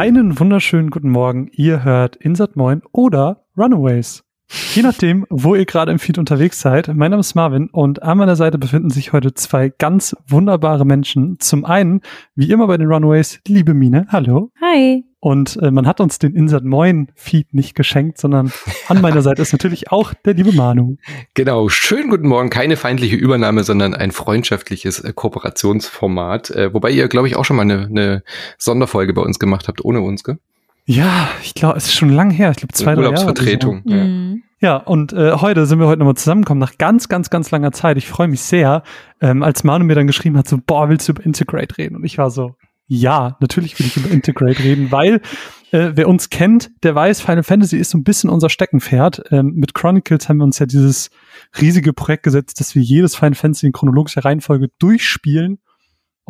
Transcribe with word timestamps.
Einen 0.00 0.40
wunderschönen 0.40 0.88
guten 0.88 1.10
Morgen. 1.10 1.50
Ihr 1.52 1.84
hört 1.84 2.16
Insert 2.16 2.56
Moin 2.56 2.80
oder 2.92 3.44
Runaways. 3.54 4.24
Je 4.74 4.82
nachdem, 4.82 5.26
wo 5.30 5.54
ihr 5.54 5.64
gerade 5.64 5.92
im 5.92 6.00
Feed 6.00 6.18
unterwegs 6.18 6.60
seid. 6.60 6.88
Mein 6.88 7.12
Name 7.12 7.20
ist 7.20 7.36
Marvin 7.36 7.68
und 7.70 8.02
an 8.02 8.18
meiner 8.18 8.34
Seite 8.34 8.58
befinden 8.58 8.90
sich 8.90 9.12
heute 9.12 9.32
zwei 9.32 9.68
ganz 9.68 10.16
wunderbare 10.26 10.84
Menschen. 10.84 11.38
Zum 11.38 11.64
einen, 11.64 12.00
wie 12.34 12.50
immer 12.50 12.66
bei 12.66 12.76
den 12.76 12.88
Runaways, 12.88 13.40
die 13.46 13.54
liebe 13.54 13.74
Mine. 13.74 14.06
Hallo. 14.08 14.50
Hi. 14.60 15.04
Und 15.20 15.56
äh, 15.62 15.70
man 15.70 15.86
hat 15.86 16.00
uns 16.00 16.18
den 16.18 16.34
Insert 16.34 16.64
Moin 16.64 17.12
Feed 17.14 17.54
nicht 17.54 17.76
geschenkt, 17.76 18.18
sondern 18.18 18.52
an 18.88 19.00
meiner 19.00 19.22
Seite 19.22 19.42
ist 19.42 19.52
natürlich 19.52 19.92
auch 19.92 20.14
der 20.14 20.34
liebe 20.34 20.52
Manu. 20.52 20.96
Genau, 21.34 21.68
schönen 21.68 22.08
guten 22.08 22.26
Morgen. 22.26 22.50
Keine 22.50 22.76
feindliche 22.76 23.16
Übernahme, 23.16 23.62
sondern 23.62 23.94
ein 23.94 24.10
freundschaftliches 24.10 24.98
äh, 25.00 25.12
Kooperationsformat. 25.12 26.50
Äh, 26.50 26.74
wobei 26.74 26.90
ihr, 26.90 27.06
glaube 27.08 27.28
ich, 27.28 27.36
auch 27.36 27.44
schon 27.44 27.56
mal 27.56 27.62
eine, 27.62 27.86
eine 27.86 28.22
Sonderfolge 28.58 29.12
bei 29.12 29.22
uns 29.22 29.38
gemacht 29.38 29.68
habt, 29.68 29.84
ohne 29.84 30.00
uns, 30.00 30.24
gell? 30.24 30.38
Ja, 30.90 31.28
ich 31.44 31.54
glaube, 31.54 31.78
es 31.78 31.84
ist 31.84 31.94
schon 31.94 32.08
lang 32.08 32.32
her. 32.32 32.50
Ich 32.50 32.56
glaube, 32.56 32.74
zwei, 32.74 32.96
drei 32.96 33.02
Jahre. 33.02 33.12
Urlaubsvertretung. 33.12 33.82
So. 33.84 33.94
Ja. 33.94 34.04
Mhm. 34.04 34.42
ja, 34.58 34.76
und 34.76 35.12
äh, 35.12 35.34
heute 35.34 35.64
sind 35.66 35.78
wir 35.78 35.86
heute 35.86 36.00
nochmal 36.00 36.16
zusammengekommen, 36.16 36.58
nach 36.58 36.78
ganz, 36.78 37.08
ganz, 37.08 37.30
ganz 37.30 37.52
langer 37.52 37.70
Zeit. 37.70 37.96
Ich 37.96 38.08
freue 38.08 38.26
mich 38.26 38.40
sehr, 38.40 38.82
ähm, 39.20 39.44
als 39.44 39.62
Manu 39.62 39.84
mir 39.84 39.94
dann 39.94 40.08
geschrieben 40.08 40.36
hat, 40.36 40.48
so, 40.48 40.58
boah, 40.58 40.88
willst 40.88 41.06
du 41.06 41.12
über 41.12 41.24
Integrate 41.24 41.78
reden? 41.78 41.94
Und 41.94 42.04
ich 42.04 42.18
war 42.18 42.32
so, 42.32 42.56
ja, 42.88 43.36
natürlich 43.38 43.78
will 43.78 43.86
ich 43.86 43.96
über 43.98 44.10
Integrate 44.10 44.64
reden, 44.64 44.90
weil 44.90 45.20
äh, 45.70 45.92
wer 45.94 46.08
uns 46.08 46.28
kennt, 46.28 46.72
der 46.82 46.92
weiß, 46.96 47.20
Final 47.20 47.44
Fantasy 47.44 47.76
ist 47.76 47.90
so 47.90 47.98
ein 47.98 48.02
bisschen 48.02 48.28
unser 48.28 48.50
Steckenpferd. 48.50 49.22
Ähm, 49.30 49.52
mit 49.54 49.74
Chronicles 49.74 50.28
haben 50.28 50.38
wir 50.38 50.44
uns 50.44 50.58
ja 50.58 50.66
dieses 50.66 51.10
riesige 51.60 51.92
Projekt 51.92 52.24
gesetzt, 52.24 52.58
dass 52.58 52.74
wir 52.74 52.82
jedes 52.82 53.14
Final 53.14 53.36
Fantasy 53.36 53.66
in 53.66 53.72
chronologischer 53.72 54.24
Reihenfolge 54.24 54.70
durchspielen 54.80 55.60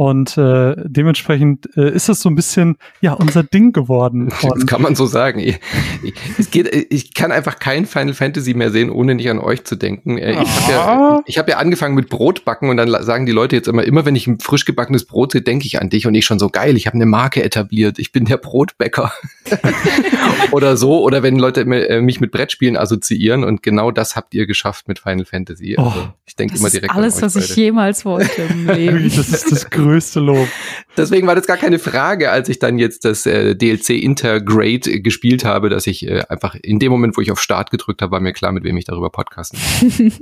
und 0.00 0.38
äh, 0.38 0.76
dementsprechend 0.86 1.76
äh, 1.76 1.90
ist 1.90 2.08
es 2.08 2.22
so 2.22 2.30
ein 2.30 2.34
bisschen 2.34 2.78
ja 3.02 3.12
unser 3.12 3.42
Ding 3.42 3.72
geworden. 3.72 4.32
das 4.42 4.64
kann 4.64 4.80
man 4.80 4.94
so 4.94 5.04
sagen. 5.04 5.40
Ich, 5.40 5.60
ich, 6.02 6.14
es 6.38 6.50
geht, 6.50 6.74
ich 6.90 7.12
kann 7.12 7.30
einfach 7.30 7.58
kein 7.58 7.84
Final 7.84 8.14
Fantasy 8.14 8.54
mehr 8.54 8.70
sehen, 8.70 8.88
ohne 8.88 9.14
nicht 9.14 9.28
an 9.28 9.38
euch 9.38 9.64
zu 9.64 9.76
denken. 9.76 10.16
Äh, 10.16 10.32
ich 10.32 10.38
habe 10.38 10.72
ja, 10.72 10.80
ah. 10.80 11.22
ich 11.26 11.36
hab 11.36 11.50
ja 11.50 11.58
angefangen 11.58 11.94
mit 11.94 12.08
Brotbacken 12.08 12.70
und 12.70 12.78
dann 12.78 12.88
sagen 13.04 13.26
die 13.26 13.32
Leute 13.32 13.56
jetzt 13.56 13.68
immer, 13.68 13.84
immer 13.84 14.06
wenn 14.06 14.16
ich 14.16 14.26
ein 14.26 14.40
frisch 14.40 14.64
gebackenes 14.64 15.04
Brot 15.04 15.32
sehe, 15.32 15.42
denke 15.42 15.66
ich 15.66 15.82
an 15.82 15.90
dich 15.90 16.06
und 16.06 16.14
ich 16.14 16.24
schon 16.24 16.38
so 16.38 16.48
geil. 16.48 16.78
Ich 16.78 16.86
habe 16.86 16.94
eine 16.94 17.04
Marke 17.04 17.44
etabliert. 17.44 17.98
Ich 17.98 18.10
bin 18.10 18.24
der 18.24 18.38
Brotbäcker 18.38 19.12
oder 20.50 20.78
so. 20.78 21.02
Oder 21.02 21.22
wenn 21.22 21.38
Leute 21.38 21.60
äh, 21.60 22.00
mich 22.00 22.22
mit 22.22 22.30
Brettspielen 22.32 22.78
assoziieren 22.78 23.44
und 23.44 23.62
genau 23.62 23.90
das 23.90 24.16
habt 24.16 24.32
ihr 24.32 24.46
geschafft 24.46 24.88
mit 24.88 24.98
Final 24.98 25.26
Fantasy. 25.26 25.76
Also 25.76 25.92
oh, 25.94 26.08
ich 26.24 26.36
denke 26.36 26.56
immer 26.56 26.70
direkt 26.70 26.94
alles, 26.94 27.16
an 27.16 27.18
euch 27.18 27.22
was 27.26 27.34
beide. 27.34 27.44
ich 27.44 27.56
jemals 27.56 28.04
wollte 28.06 28.42
im 28.48 28.66
Leben. 28.66 29.12
das 29.14 29.28
ist 29.28 29.52
das 29.52 29.68
größte 29.68 29.89
Lob. 30.20 30.48
Deswegen 30.96 31.26
war 31.26 31.34
das 31.34 31.46
gar 31.46 31.56
keine 31.56 31.78
Frage, 31.78 32.30
als 32.30 32.48
ich 32.48 32.58
dann 32.58 32.78
jetzt 32.78 33.04
das 33.04 33.26
äh, 33.26 33.54
DLC 33.54 33.90
Intergrade 33.90 34.90
äh, 34.90 35.00
gespielt 35.00 35.44
habe, 35.44 35.68
dass 35.68 35.86
ich 35.86 36.06
äh, 36.06 36.22
einfach 36.28 36.54
in 36.54 36.78
dem 36.78 36.90
Moment, 36.90 37.16
wo 37.16 37.20
ich 37.20 37.30
auf 37.30 37.40
Start 37.40 37.70
gedrückt 37.70 38.02
habe, 38.02 38.12
war 38.12 38.20
mir 38.20 38.32
klar, 38.32 38.52
mit 38.52 38.64
wem 38.64 38.76
ich 38.76 38.84
darüber 38.84 39.10
podcasten 39.10 39.58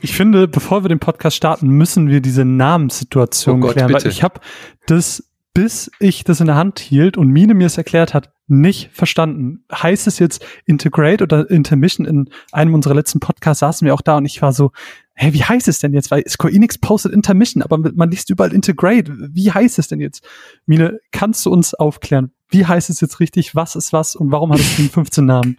Ich 0.00 0.14
finde, 0.14 0.48
bevor 0.48 0.84
wir 0.84 0.88
den 0.88 0.98
Podcast 0.98 1.36
starten, 1.36 1.68
müssen 1.68 2.08
wir 2.08 2.20
diese 2.20 2.44
Namenssituation 2.44 3.58
oh 3.58 3.66
Gott, 3.66 3.72
klären, 3.72 3.88
bitte. 3.88 4.04
weil 4.04 4.10
ich 4.10 4.22
habe 4.22 4.40
das 4.86 5.24
bis 5.54 5.88
ich 6.00 6.24
das 6.24 6.40
in 6.40 6.46
der 6.46 6.56
Hand 6.56 6.80
hielt 6.80 7.16
und 7.16 7.28
Mine 7.28 7.54
mir 7.54 7.68
es 7.68 7.78
erklärt 7.78 8.12
hat, 8.12 8.32
nicht 8.48 8.90
verstanden. 8.92 9.64
Heißt 9.72 10.08
es 10.08 10.18
jetzt 10.18 10.44
Integrate 10.66 11.22
oder 11.22 11.48
Intermission? 11.48 12.06
In 12.06 12.28
einem 12.50 12.74
unserer 12.74 12.94
letzten 12.94 13.20
Podcasts 13.20 13.60
saßen 13.60 13.86
wir 13.86 13.94
auch 13.94 14.00
da 14.00 14.16
und 14.16 14.26
ich 14.26 14.42
war 14.42 14.52
so, 14.52 14.72
hä, 15.14 15.32
wie 15.32 15.44
heißt 15.44 15.68
es 15.68 15.78
denn 15.78 15.94
jetzt? 15.94 16.10
Weil 16.10 16.24
Square 16.28 16.52
Enix 16.52 16.78
postet 16.78 17.12
Intermission, 17.12 17.62
aber 17.62 17.78
man 17.78 18.10
liest 18.10 18.30
überall 18.30 18.52
Integrate. 18.52 19.12
Wie 19.32 19.50
heißt 19.50 19.78
es 19.78 19.88
denn 19.88 20.00
jetzt? 20.00 20.26
Mine, 20.66 20.98
kannst 21.12 21.46
du 21.46 21.50
uns 21.50 21.74
aufklären? 21.74 22.32
Wie 22.50 22.66
heißt 22.66 22.90
es 22.90 23.00
jetzt 23.00 23.20
richtig? 23.20 23.54
Was 23.54 23.76
ist 23.76 23.92
was? 23.92 24.16
Und 24.16 24.30
warum 24.30 24.52
hat 24.52 24.60
es 24.60 24.66
15 24.66 25.24
Namen? 25.26 25.56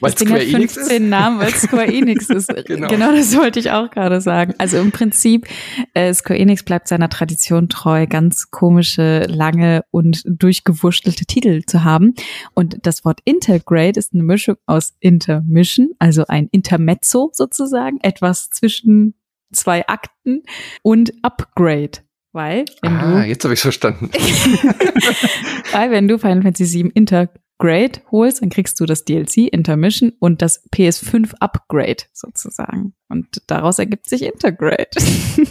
Weil 0.00 0.10
das 0.12 0.14
Ding 0.16 0.30
hat 0.30 0.42
15 0.42 1.08
Namen, 1.08 1.40
weil 1.40 1.50
Square 1.54 1.86
Enix 1.86 2.28
ist. 2.30 2.48
genau. 2.66 2.88
genau. 2.88 3.12
das 3.12 3.36
wollte 3.36 3.60
ich 3.60 3.70
auch 3.70 3.90
gerade 3.90 4.20
sagen. 4.20 4.54
Also 4.58 4.78
im 4.78 4.92
Prinzip, 4.92 5.46
äh, 5.94 6.12
Square 6.14 6.38
Enix 6.38 6.62
bleibt 6.62 6.88
seiner 6.88 7.08
Tradition 7.08 7.68
treu, 7.68 8.06
ganz 8.06 8.50
komische, 8.50 9.24
lange 9.28 9.84
und 9.90 10.22
durchgewurschtelte 10.26 11.26
Titel 11.26 11.62
zu 11.66 11.84
haben. 11.84 12.14
Und 12.54 12.78
das 12.82 13.04
Wort 13.04 13.20
Intergrade 13.24 13.98
ist 13.98 14.14
eine 14.14 14.22
Mischung 14.22 14.56
aus 14.66 14.94
Intermission, 15.00 15.90
also 15.98 16.24
ein 16.26 16.48
Intermezzo 16.50 17.30
sozusagen, 17.32 17.98
etwas 18.02 18.50
zwischen 18.50 19.14
zwei 19.52 19.86
Akten 19.88 20.42
und 20.82 21.12
Upgrade. 21.22 21.98
Weil, 22.32 22.64
wenn 22.82 22.96
ah, 22.96 23.22
du. 23.22 23.26
jetzt 23.26 23.42
habe 23.42 23.54
ich 23.54 23.60
verstanden. 23.60 24.08
weil, 25.72 25.90
wenn 25.90 26.06
du 26.06 26.16
Final 26.16 26.42
Fantasy 26.42 26.84
VII 26.84 27.28
Intergrade 27.60 28.00
holst, 28.10 28.40
dann 28.40 28.48
kriegst 28.48 28.80
du 28.80 28.86
das 28.86 29.04
DLC 29.04 29.48
Intermission 29.52 30.12
und 30.18 30.40
das 30.42 30.64
PS5 30.70 31.34
Upgrade 31.40 32.04
sozusagen. 32.12 32.94
Und 33.08 33.42
daraus 33.46 33.78
ergibt 33.78 34.08
sich 34.08 34.22
Intergrade. 34.22 34.88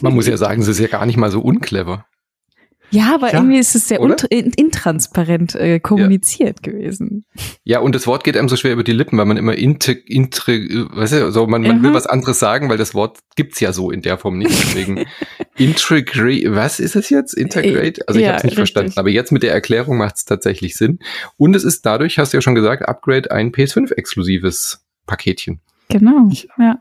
Man 0.02 0.16
muss 0.16 0.28
ja 0.28 0.38
sagen, 0.38 0.62
es 0.62 0.68
ist 0.68 0.80
ja 0.80 0.88
gar 0.88 1.06
nicht 1.06 1.18
mal 1.18 1.31
so 1.31 1.42
unclever. 1.42 2.06
Ja, 2.92 3.16
aber 3.16 3.28
ja, 3.28 3.40
irgendwie 3.40 3.60
ist 3.60 3.76
es 3.76 3.88
sehr 3.88 4.00
intransparent 4.00 5.56
äh, 5.56 5.80
kommuniziert 5.80 6.66
ja. 6.66 6.72
gewesen. 6.72 7.26
Ja, 7.64 7.80
und 7.80 7.94
das 7.94 8.08
Wort 8.08 8.24
geht 8.24 8.36
einem 8.36 8.50
so 8.50 8.56
schwer 8.56 8.74
über 8.74 8.84
die 8.84 8.94
Lippen, 8.94 9.18
weil 9.18 9.26
man 9.26 9.38
immer 9.38 9.56
intre, 9.56 9.92
intre 9.92 10.54
weißt 10.92 11.14
du, 11.14 11.32
so 11.32 11.46
man, 11.48 11.62
man 11.62 11.84
will 11.84 11.94
was 11.94 12.08
anderes 12.08 12.40
sagen, 12.40 12.70
weil 12.70 12.78
das 12.78 12.96
Wort 12.96 13.20
gibt's 13.36 13.60
ja 13.60 13.74
so 13.74 13.92
in 13.92 14.02
der 14.02 14.18
Form 14.18 14.38
nicht. 14.38 14.52
Deswegen 14.52 15.06
integrate, 15.58 16.56
was 16.56 16.80
ist 16.80 16.96
es 16.96 17.10
jetzt? 17.10 17.34
Integrate? 17.34 18.02
Also 18.08 18.20
ich 18.20 18.26
ja, 18.26 18.32
habe 18.32 18.38
es 18.38 18.44
nicht 18.44 18.52
richtig. 18.54 18.58
verstanden, 18.58 18.94
aber 18.96 19.10
jetzt 19.10 19.32
mit 19.32 19.44
der 19.44 19.54
Erklärung 19.54 19.98
macht 19.98 20.16
es 20.18 20.26
tatsächlich 20.26 20.76
Sinn. 20.76 21.00
Und 21.38 21.56
es 21.56 21.64
ist 21.64 21.86
dadurch, 21.86 22.18
hast 22.18 22.34
du 22.34 22.38
ja 22.38 22.42
schon 22.42 22.56
gesagt, 22.56 22.88
Upgrade 22.88 23.32
ein 23.32 23.52
PS5-exklusives 23.52 24.80
Paketchen. 25.06 25.60
Genau, 25.90 26.30
ja. 26.58 26.80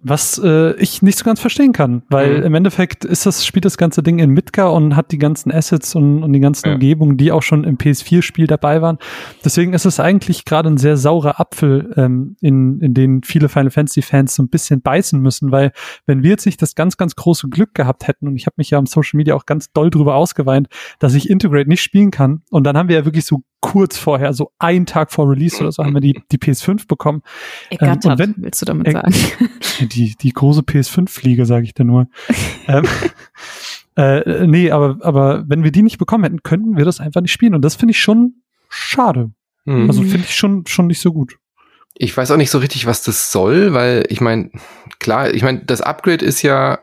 Was 0.00 0.40
äh, 0.42 0.74
ich 0.74 1.02
nicht 1.02 1.18
so 1.18 1.24
ganz 1.24 1.40
verstehen 1.40 1.72
kann, 1.72 2.02
weil 2.08 2.38
mhm. 2.38 2.44
im 2.44 2.54
Endeffekt 2.54 3.04
ist 3.04 3.26
das, 3.26 3.44
spielt 3.44 3.64
das 3.64 3.78
ganze 3.78 4.02
Ding 4.02 4.20
in 4.20 4.30
Midgar 4.30 4.72
und 4.72 4.94
hat 4.94 5.10
die 5.10 5.18
ganzen 5.18 5.50
Assets 5.50 5.94
und, 5.94 6.22
und 6.22 6.32
die 6.32 6.40
ganzen 6.40 6.68
ja. 6.68 6.74
Umgebungen, 6.74 7.16
die 7.16 7.32
auch 7.32 7.42
schon 7.42 7.64
im 7.64 7.78
PS4-Spiel 7.78 8.46
dabei 8.46 8.80
waren. 8.80 8.98
Deswegen 9.44 9.72
ist 9.72 9.86
es 9.86 9.98
eigentlich 9.98 10.44
gerade 10.44 10.68
ein 10.68 10.76
sehr 10.76 10.96
saurer 10.96 11.40
Apfel, 11.40 11.92
ähm, 11.96 12.36
in, 12.40 12.80
in 12.80 12.94
den 12.94 13.22
viele 13.24 13.48
Final 13.48 13.70
Fantasy-Fans 13.70 14.34
so 14.34 14.42
ein 14.42 14.48
bisschen 14.48 14.82
beißen 14.82 15.20
müssen, 15.20 15.50
weil 15.50 15.72
wenn 16.06 16.22
wir 16.22 16.30
jetzt 16.30 16.46
nicht 16.46 16.62
das 16.62 16.74
ganz, 16.74 16.96
ganz 16.96 17.16
große 17.16 17.48
Glück 17.48 17.74
gehabt 17.74 18.06
hätten, 18.06 18.28
und 18.28 18.36
ich 18.36 18.46
habe 18.46 18.54
mich 18.58 18.70
ja 18.70 18.78
am 18.78 18.86
Social 18.86 19.16
Media 19.16 19.34
auch 19.34 19.46
ganz 19.46 19.72
doll 19.72 19.90
drüber 19.90 20.14
ausgeweint, 20.14 20.68
dass 21.00 21.14
ich 21.14 21.28
Integrate 21.28 21.68
nicht 21.68 21.82
spielen 21.82 22.10
kann, 22.10 22.42
und 22.50 22.64
dann 22.64 22.76
haben 22.76 22.88
wir 22.88 22.96
ja 22.96 23.04
wirklich 23.04 23.24
so 23.24 23.42
kurz 23.60 23.98
vorher, 23.98 24.32
so 24.32 24.52
einen 24.58 24.86
Tag 24.86 25.10
vor 25.10 25.28
Release 25.28 25.60
oder 25.60 25.72
so, 25.72 25.82
haben 25.82 25.94
wir 25.94 26.00
die, 26.00 26.20
die 26.30 26.38
PS5 26.38 26.86
bekommen. 26.86 27.22
Ergattert, 27.70 28.04
ähm, 28.04 28.10
und 28.12 28.18
wenn, 28.18 28.34
willst 28.38 28.62
du 28.62 28.66
damit 28.66 28.86
äh, 28.86 28.92
sagen? 28.92 29.14
Die, 29.88 30.14
die 30.16 30.32
große 30.32 30.60
PS5-Fliege, 30.60 31.46
sage 31.46 31.64
ich 31.64 31.74
dir 31.74 31.84
nur. 31.84 32.08
ähm, 32.68 32.84
äh, 33.96 34.46
nee, 34.46 34.70
aber, 34.70 34.98
aber 35.00 35.44
wenn 35.48 35.64
wir 35.64 35.72
die 35.72 35.82
nicht 35.82 35.98
bekommen 35.98 36.24
hätten, 36.24 36.42
könnten 36.42 36.76
wir 36.76 36.84
das 36.84 37.00
einfach 37.00 37.20
nicht 37.20 37.32
spielen. 37.32 37.54
Und 37.54 37.62
das 37.62 37.76
finde 37.76 37.92
ich 37.92 38.00
schon 38.00 38.34
schade. 38.68 39.30
Mhm. 39.64 39.88
Also 39.88 40.02
finde 40.02 40.26
ich 40.26 40.36
schon, 40.36 40.66
schon 40.66 40.86
nicht 40.86 41.00
so 41.00 41.12
gut. 41.12 41.36
Ich 41.94 42.16
weiß 42.16 42.30
auch 42.30 42.36
nicht 42.36 42.50
so 42.50 42.58
richtig, 42.58 42.86
was 42.86 43.02
das 43.02 43.32
soll, 43.32 43.72
weil 43.72 44.06
ich 44.08 44.20
meine, 44.20 44.50
klar, 45.00 45.34
ich 45.34 45.42
meine, 45.42 45.64
das 45.64 45.80
Upgrade 45.80 46.24
ist 46.24 46.42
ja 46.42 46.78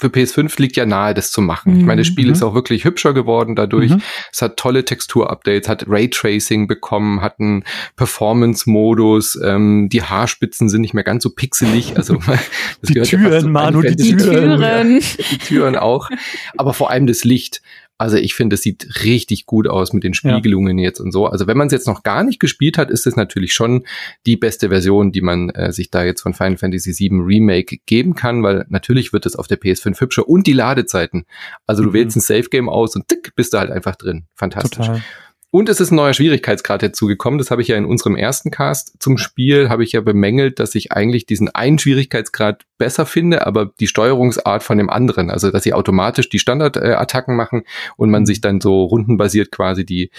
für 0.00 0.06
PS5 0.06 0.58
liegt 0.58 0.76
ja 0.76 0.86
nahe, 0.86 1.12
das 1.12 1.30
zu 1.30 1.42
machen. 1.42 1.74
Mhm. 1.74 1.80
Ich 1.80 1.84
meine, 1.84 2.00
das 2.00 2.06
Spiel 2.06 2.26
mhm. 2.26 2.32
ist 2.32 2.42
auch 2.42 2.54
wirklich 2.54 2.84
hübscher 2.84 3.12
geworden 3.12 3.54
dadurch. 3.54 3.90
Mhm. 3.90 4.00
Es 4.32 4.40
hat 4.40 4.56
tolle 4.56 4.86
Textur-Updates, 4.86 5.68
hat 5.68 5.84
Raytracing 5.86 6.66
bekommen, 6.66 7.20
hat 7.20 7.38
einen 7.38 7.64
Performance-Modus, 7.96 9.38
ähm, 9.44 9.90
die 9.90 10.02
Haarspitzen 10.02 10.70
sind 10.70 10.80
nicht 10.80 10.94
mehr 10.94 11.04
ganz 11.04 11.22
so 11.22 11.28
pixelig. 11.28 11.98
Also 11.98 12.18
die 12.82 12.94
Türen, 12.94 13.30
ja 13.30 13.46
Manu, 13.46 13.82
die 13.82 14.16
Türen. 14.16 15.02
Die 15.30 15.38
Türen 15.38 15.76
auch. 15.76 16.08
Aber 16.56 16.72
vor 16.72 16.90
allem 16.90 17.06
das 17.06 17.22
Licht. 17.24 17.60
Also 18.00 18.16
ich 18.16 18.34
finde, 18.34 18.54
es 18.54 18.62
sieht 18.62 19.04
richtig 19.04 19.44
gut 19.44 19.68
aus 19.68 19.92
mit 19.92 20.04
den 20.04 20.14
Spiegelungen 20.14 20.78
ja. 20.78 20.84
jetzt 20.84 21.00
und 21.00 21.12
so. 21.12 21.26
Also 21.26 21.46
wenn 21.46 21.58
man 21.58 21.66
es 21.66 21.72
jetzt 21.74 21.86
noch 21.86 22.02
gar 22.02 22.24
nicht 22.24 22.40
gespielt 22.40 22.78
hat, 22.78 22.90
ist 22.90 23.06
es 23.06 23.14
natürlich 23.14 23.52
schon 23.52 23.84
die 24.24 24.38
beste 24.38 24.70
Version, 24.70 25.12
die 25.12 25.20
man 25.20 25.50
äh, 25.50 25.70
sich 25.70 25.90
da 25.90 26.02
jetzt 26.02 26.22
von 26.22 26.32
Final 26.32 26.56
Fantasy 26.56 26.98
VII 26.98 27.20
Remake 27.20 27.76
geben 27.84 28.14
kann, 28.14 28.42
weil 28.42 28.64
natürlich 28.70 29.12
wird 29.12 29.26
es 29.26 29.36
auf 29.36 29.48
der 29.48 29.60
PS5 29.60 30.00
hübscher 30.00 30.26
und 30.26 30.46
die 30.46 30.54
Ladezeiten. 30.54 31.26
Also 31.66 31.82
du 31.82 31.90
mhm. 31.90 31.92
wählst 31.92 32.16
ein 32.16 32.20
Safe 32.20 32.48
Game 32.48 32.70
aus 32.70 32.96
und 32.96 33.06
tick, 33.06 33.34
bist 33.36 33.52
du 33.52 33.58
halt 33.58 33.70
einfach 33.70 33.96
drin. 33.96 34.24
Fantastisch. 34.34 34.86
Total. 34.86 35.02
Und 35.52 35.68
es 35.68 35.80
ist 35.80 35.90
ein 35.90 35.96
neuer 35.96 36.14
Schwierigkeitsgrad 36.14 36.82
dazugekommen. 36.82 37.38
Das 37.38 37.50
habe 37.50 37.60
ich 37.60 37.68
ja 37.68 37.76
in 37.76 37.84
unserem 37.84 38.14
ersten 38.14 38.52
Cast 38.52 39.02
zum 39.02 39.18
Spiel, 39.18 39.68
habe 39.68 39.82
ich 39.82 39.92
ja 39.92 40.00
bemängelt, 40.00 40.60
dass 40.60 40.76
ich 40.76 40.92
eigentlich 40.92 41.26
diesen 41.26 41.48
einen 41.48 41.78
Schwierigkeitsgrad 41.78 42.66
besser 42.78 43.04
finde, 43.04 43.46
aber 43.46 43.66
die 43.80 43.88
Steuerungsart 43.88 44.62
von 44.62 44.78
dem 44.78 44.88
anderen. 44.88 45.28
Also, 45.28 45.50
dass 45.50 45.64
sie 45.64 45.74
automatisch 45.74 46.28
die 46.28 46.38
Standardattacken 46.38 47.34
machen 47.34 47.64
und 47.96 48.10
man 48.10 48.22
mhm. 48.22 48.26
sich 48.26 48.40
dann 48.40 48.60
so 48.60 48.84
rundenbasiert 48.84 49.50
quasi 49.50 49.84
die, 49.84 50.10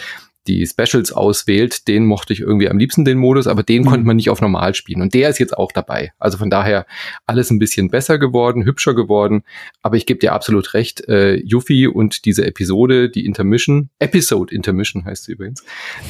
die 0.48 0.66
Specials 0.66 1.12
auswählt, 1.12 1.88
den 1.88 2.06
mochte 2.06 2.34
ich 2.34 2.40
irgendwie 2.40 2.70
am 2.70 2.78
liebsten 2.78 3.06
den 3.06 3.18
Modus, 3.18 3.48
aber 3.48 3.64
den 3.64 3.84
mhm. 3.84 3.88
konnte 3.88 4.08
man 4.08 4.16
nicht 4.16 4.30
auf 4.30 4.42
normal 4.42 4.74
spielen. 4.74 5.02
Und 5.02 5.14
der 5.14 5.30
ist 5.30 5.40
jetzt 5.40 5.58
auch 5.58 5.72
dabei. 5.72 6.14
Also 6.20 6.38
von 6.38 6.50
daher 6.50 6.86
alles 7.28 7.52
ein 7.52 7.60
bisschen 7.60 7.90
besser 7.90 8.18
geworden, 8.18 8.66
hübscher 8.66 8.96
geworden. 8.96 9.44
Aber 9.82 9.98
ich 9.98 10.06
gebe 10.06 10.20
dir 10.20 10.34
absolut 10.34 10.74
recht, 10.74 11.08
äh, 11.08 11.36
Yuffie 11.36 11.88
und 11.88 12.26
diese 12.26 12.46
Episode, 12.46 13.10
die 13.10 13.26
Intermission, 13.26 13.90
Episode 14.00 14.54
Intermission 14.56 15.06
heißt 15.06 15.26
sie 15.26 15.34
übrigens, 15.34 15.64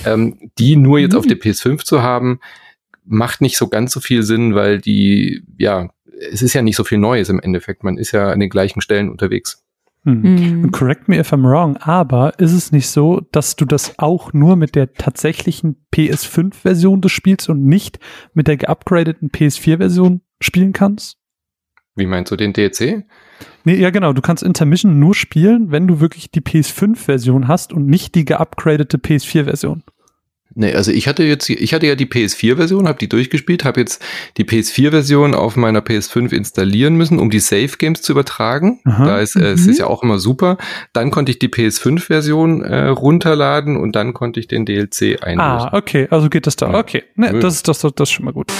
ähm, 0.05 0.51
die 0.57 0.75
nur 0.75 0.99
jetzt 0.99 1.13
mhm. 1.13 1.19
auf 1.19 1.27
der 1.27 1.37
PS5 1.37 1.83
zu 1.83 2.01
haben, 2.01 2.39
macht 3.05 3.41
nicht 3.41 3.57
so 3.57 3.67
ganz 3.67 3.91
so 3.91 3.99
viel 3.99 4.23
Sinn, 4.23 4.55
weil 4.55 4.79
die, 4.79 5.43
ja, 5.57 5.89
es 6.31 6.41
ist 6.41 6.53
ja 6.53 6.61
nicht 6.61 6.75
so 6.75 6.83
viel 6.83 6.99
Neues 6.99 7.29
im 7.29 7.39
Endeffekt. 7.39 7.83
Man 7.83 7.97
ist 7.97 8.11
ja 8.11 8.31
an 8.31 8.39
den 8.39 8.49
gleichen 8.49 8.81
Stellen 8.81 9.09
unterwegs. 9.09 9.63
Hm. 10.03 10.21
Mhm. 10.21 10.71
Correct 10.71 11.07
me 11.07 11.19
if 11.19 11.31
I'm 11.31 11.43
wrong, 11.43 11.77
aber 11.77 12.39
ist 12.39 12.53
es 12.53 12.71
nicht 12.71 12.87
so, 12.89 13.21
dass 13.31 13.55
du 13.55 13.65
das 13.65 13.99
auch 13.99 14.33
nur 14.33 14.55
mit 14.55 14.75
der 14.75 14.93
tatsächlichen 14.93 15.85
PS5-Version 15.93 17.01
des 17.01 17.11
Spiels 17.11 17.49
und 17.49 17.65
nicht 17.65 17.99
mit 18.33 18.47
der 18.47 18.57
geupgradeten 18.57 19.29
PS4-Version 19.29 20.21
spielen 20.39 20.73
kannst? 20.73 21.17
Wie 21.95 22.07
meinst 22.07 22.31
du 22.31 22.35
den 22.35 22.53
DLC? 22.53 23.05
Nee, 23.63 23.75
ja 23.75 23.91
genau, 23.91 24.13
du 24.13 24.21
kannst 24.21 24.43
Intermission 24.43 24.97
nur 24.99 25.13
spielen, 25.13 25.71
wenn 25.71 25.87
du 25.87 25.99
wirklich 25.99 26.31
die 26.31 26.41
PS5-Version 26.41 27.47
hast 27.47 27.71
und 27.73 27.85
nicht 27.85 28.15
die 28.15 28.25
geupgradete 28.25 28.97
PS4-Version. 28.97 29.83
Nee, 30.53 30.73
also 30.73 30.91
ich 30.91 31.07
hatte 31.07 31.23
jetzt, 31.23 31.49
ich 31.49 31.73
hatte 31.73 31.87
ja 31.87 31.95
die 31.95 32.05
PS4-Version, 32.05 32.87
habe 32.87 32.97
die 32.99 33.07
durchgespielt, 33.07 33.63
habe 33.63 33.79
jetzt 33.79 34.03
die 34.37 34.43
PS4-Version 34.43 35.33
auf 35.33 35.55
meiner 35.55 35.79
PS5 35.79 36.33
installieren 36.33 36.95
müssen, 36.95 37.19
um 37.19 37.29
die 37.29 37.39
Save 37.39 37.71
Games 37.77 38.01
zu 38.01 38.11
übertragen. 38.11 38.79
Aha. 38.83 39.05
Da 39.05 39.19
ist, 39.19 39.35
äh, 39.35 39.39
mhm. 39.39 39.45
es 39.45 39.67
ist 39.67 39.79
ja 39.79 39.87
auch 39.87 40.03
immer 40.03 40.19
super. 40.19 40.57
Dann 40.93 41.09
konnte 41.11 41.31
ich 41.31 41.39
die 41.39 41.47
PS5-Version 41.47 42.63
äh, 42.63 42.87
runterladen 42.87 43.77
und 43.77 43.95
dann 43.95 44.13
konnte 44.13 44.39
ich 44.39 44.47
den 44.47 44.65
DLC 44.65 45.23
einlösen. 45.23 45.39
Ah, 45.39 45.69
okay, 45.73 46.07
also 46.09 46.29
geht 46.29 46.47
das 46.47 46.57
da. 46.57 46.73
Okay, 46.77 47.03
nee, 47.15 47.31
das 47.39 47.55
ist 47.55 47.67
das, 47.67 47.79
das, 47.79 47.93
das 47.95 48.09
ist 48.09 48.13
schon 48.13 48.25
mal 48.25 48.33
gut. 48.33 48.51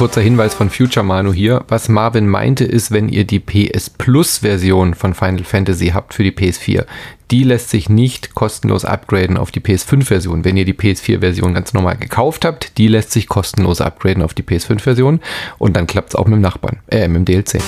Kurzer 0.00 0.22
Hinweis 0.22 0.54
von 0.54 0.70
Future 0.70 1.04
Manu 1.04 1.30
hier. 1.30 1.62
Was 1.68 1.90
Marvin 1.90 2.26
meinte, 2.26 2.64
ist, 2.64 2.90
wenn 2.90 3.10
ihr 3.10 3.24
die 3.24 3.38
PS 3.38 3.90
Plus 3.90 4.38
Version 4.38 4.94
von 4.94 5.12
Final 5.12 5.44
Fantasy 5.44 5.88
habt 5.88 6.14
für 6.14 6.22
die 6.22 6.32
PS4, 6.32 6.86
die 7.30 7.44
lässt 7.44 7.68
sich 7.68 7.90
nicht 7.90 8.34
kostenlos 8.34 8.86
upgraden 8.86 9.36
auf 9.36 9.50
die 9.50 9.60
PS5-Version. 9.60 10.42
Wenn 10.42 10.56
ihr 10.56 10.64
die 10.64 10.72
PS4-Version 10.72 11.52
ganz 11.52 11.74
normal 11.74 11.98
gekauft 11.98 12.46
habt, 12.46 12.78
die 12.78 12.88
lässt 12.88 13.12
sich 13.12 13.28
kostenlos 13.28 13.82
upgraden 13.82 14.22
auf 14.22 14.32
die 14.32 14.42
PS5-Version 14.42 15.20
und 15.58 15.76
dann 15.76 15.86
klappt 15.86 16.08
es 16.08 16.14
auch 16.14 16.24
mit 16.24 16.36
dem 16.36 16.40
Nachbarn, 16.40 16.78
äh, 16.90 17.06
mit 17.06 17.16
dem 17.16 17.24
DLC. 17.26 17.62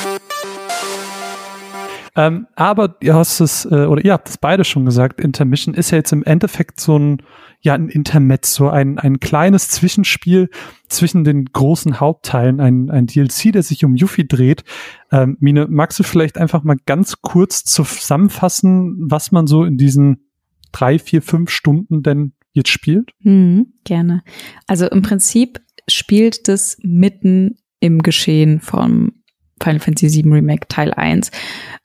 Ähm, 2.14 2.46
aber 2.56 2.96
ihr 3.00 3.14
hast 3.14 3.40
es, 3.40 3.64
äh, 3.64 3.86
oder 3.86 4.04
ihr 4.04 4.12
habt 4.12 4.28
es 4.28 4.36
beide 4.36 4.64
schon 4.64 4.84
gesagt, 4.84 5.20
Intermission 5.20 5.74
ist 5.74 5.90
ja 5.90 5.98
jetzt 5.98 6.12
im 6.12 6.22
Endeffekt 6.24 6.78
so 6.78 6.98
ein, 6.98 7.22
ja, 7.60 7.74
ein 7.74 7.88
Intermezzo, 7.88 8.68
ein, 8.68 8.98
ein 8.98 9.18
kleines 9.20 9.68
Zwischenspiel 9.70 10.50
zwischen 10.88 11.24
den 11.24 11.46
großen 11.46 12.00
Hauptteilen, 12.00 12.60
ein, 12.60 12.90
ein 12.90 13.06
DLC, 13.06 13.52
der 13.52 13.62
sich 13.62 13.84
um 13.84 13.96
Yuffie 13.96 14.26
dreht. 14.26 14.64
Ähm, 15.10 15.36
Mine, 15.40 15.68
magst 15.70 15.98
du 15.98 16.02
vielleicht 16.02 16.36
einfach 16.36 16.64
mal 16.64 16.76
ganz 16.84 17.22
kurz 17.22 17.64
zusammenfassen, 17.64 18.96
was 18.98 19.32
man 19.32 19.46
so 19.46 19.64
in 19.64 19.78
diesen 19.78 20.28
drei, 20.70 20.98
vier, 20.98 21.22
fünf 21.22 21.50
Stunden 21.50 22.02
denn 22.02 22.32
jetzt 22.52 22.70
spielt? 22.70 23.12
Mhm, 23.20 23.72
gerne. 23.84 24.22
Also 24.66 24.86
im 24.86 25.00
Prinzip 25.00 25.60
spielt 25.88 26.48
das 26.48 26.76
mitten 26.82 27.56
im 27.80 28.02
Geschehen 28.02 28.60
vom 28.60 29.21
Final 29.60 29.80
Fantasy 29.80 30.22
VII 30.22 30.32
Remake 30.32 30.68
Teil 30.68 30.92
1. 30.92 31.30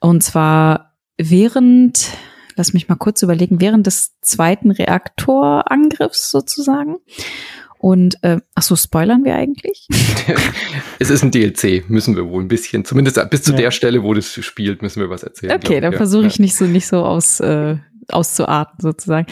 Und 0.00 0.22
zwar 0.22 0.96
während, 1.16 2.08
lass 2.56 2.72
mich 2.72 2.88
mal 2.88 2.96
kurz 2.96 3.22
überlegen, 3.22 3.60
während 3.60 3.86
des 3.86 4.18
zweiten 4.20 4.70
Reaktorangriffs 4.70 6.30
sozusagen. 6.30 6.96
Und 7.80 8.22
äh, 8.24 8.38
ach 8.54 8.62
so, 8.62 8.74
spoilern 8.74 9.24
wir 9.24 9.36
eigentlich? 9.36 9.86
es 10.98 11.10
ist 11.10 11.22
ein 11.22 11.30
DLC, 11.30 11.88
müssen 11.88 12.16
wir 12.16 12.28
wohl 12.28 12.42
ein 12.42 12.48
bisschen, 12.48 12.84
zumindest 12.84 13.20
bis 13.30 13.42
zu 13.44 13.52
ja. 13.52 13.58
der 13.58 13.70
Stelle, 13.70 14.02
wo 14.02 14.14
das 14.14 14.32
spielt, 14.32 14.82
müssen 14.82 15.00
wir 15.00 15.10
was 15.10 15.22
erzählen. 15.22 15.52
Okay, 15.52 15.80
dann 15.80 15.92
ja. 15.92 15.96
versuche 15.96 16.26
ich 16.26 16.40
nicht 16.40 16.56
so 16.56 16.64
nicht 16.64 16.88
so 16.88 17.04
aus 17.04 17.38
äh, 17.38 17.76
auszuarten 18.08 18.80
sozusagen. 18.80 19.26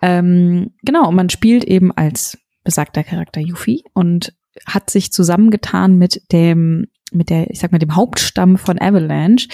Ähm, 0.00 0.70
genau, 0.82 1.12
man 1.12 1.28
spielt 1.28 1.64
eben 1.64 1.92
als 1.92 2.38
besagter 2.64 3.02
Charakter 3.02 3.40
Yuffie 3.40 3.84
und 3.92 4.32
hat 4.66 4.90
sich 4.90 5.12
zusammengetan 5.12 5.96
mit 5.96 6.22
dem 6.32 6.86
mit 7.14 7.30
der, 7.30 7.50
ich 7.50 7.58
sag 7.58 7.72
mal, 7.72 7.78
dem 7.78 7.96
Hauptstamm 7.96 8.58
von 8.58 8.80
Avalanche 8.80 9.48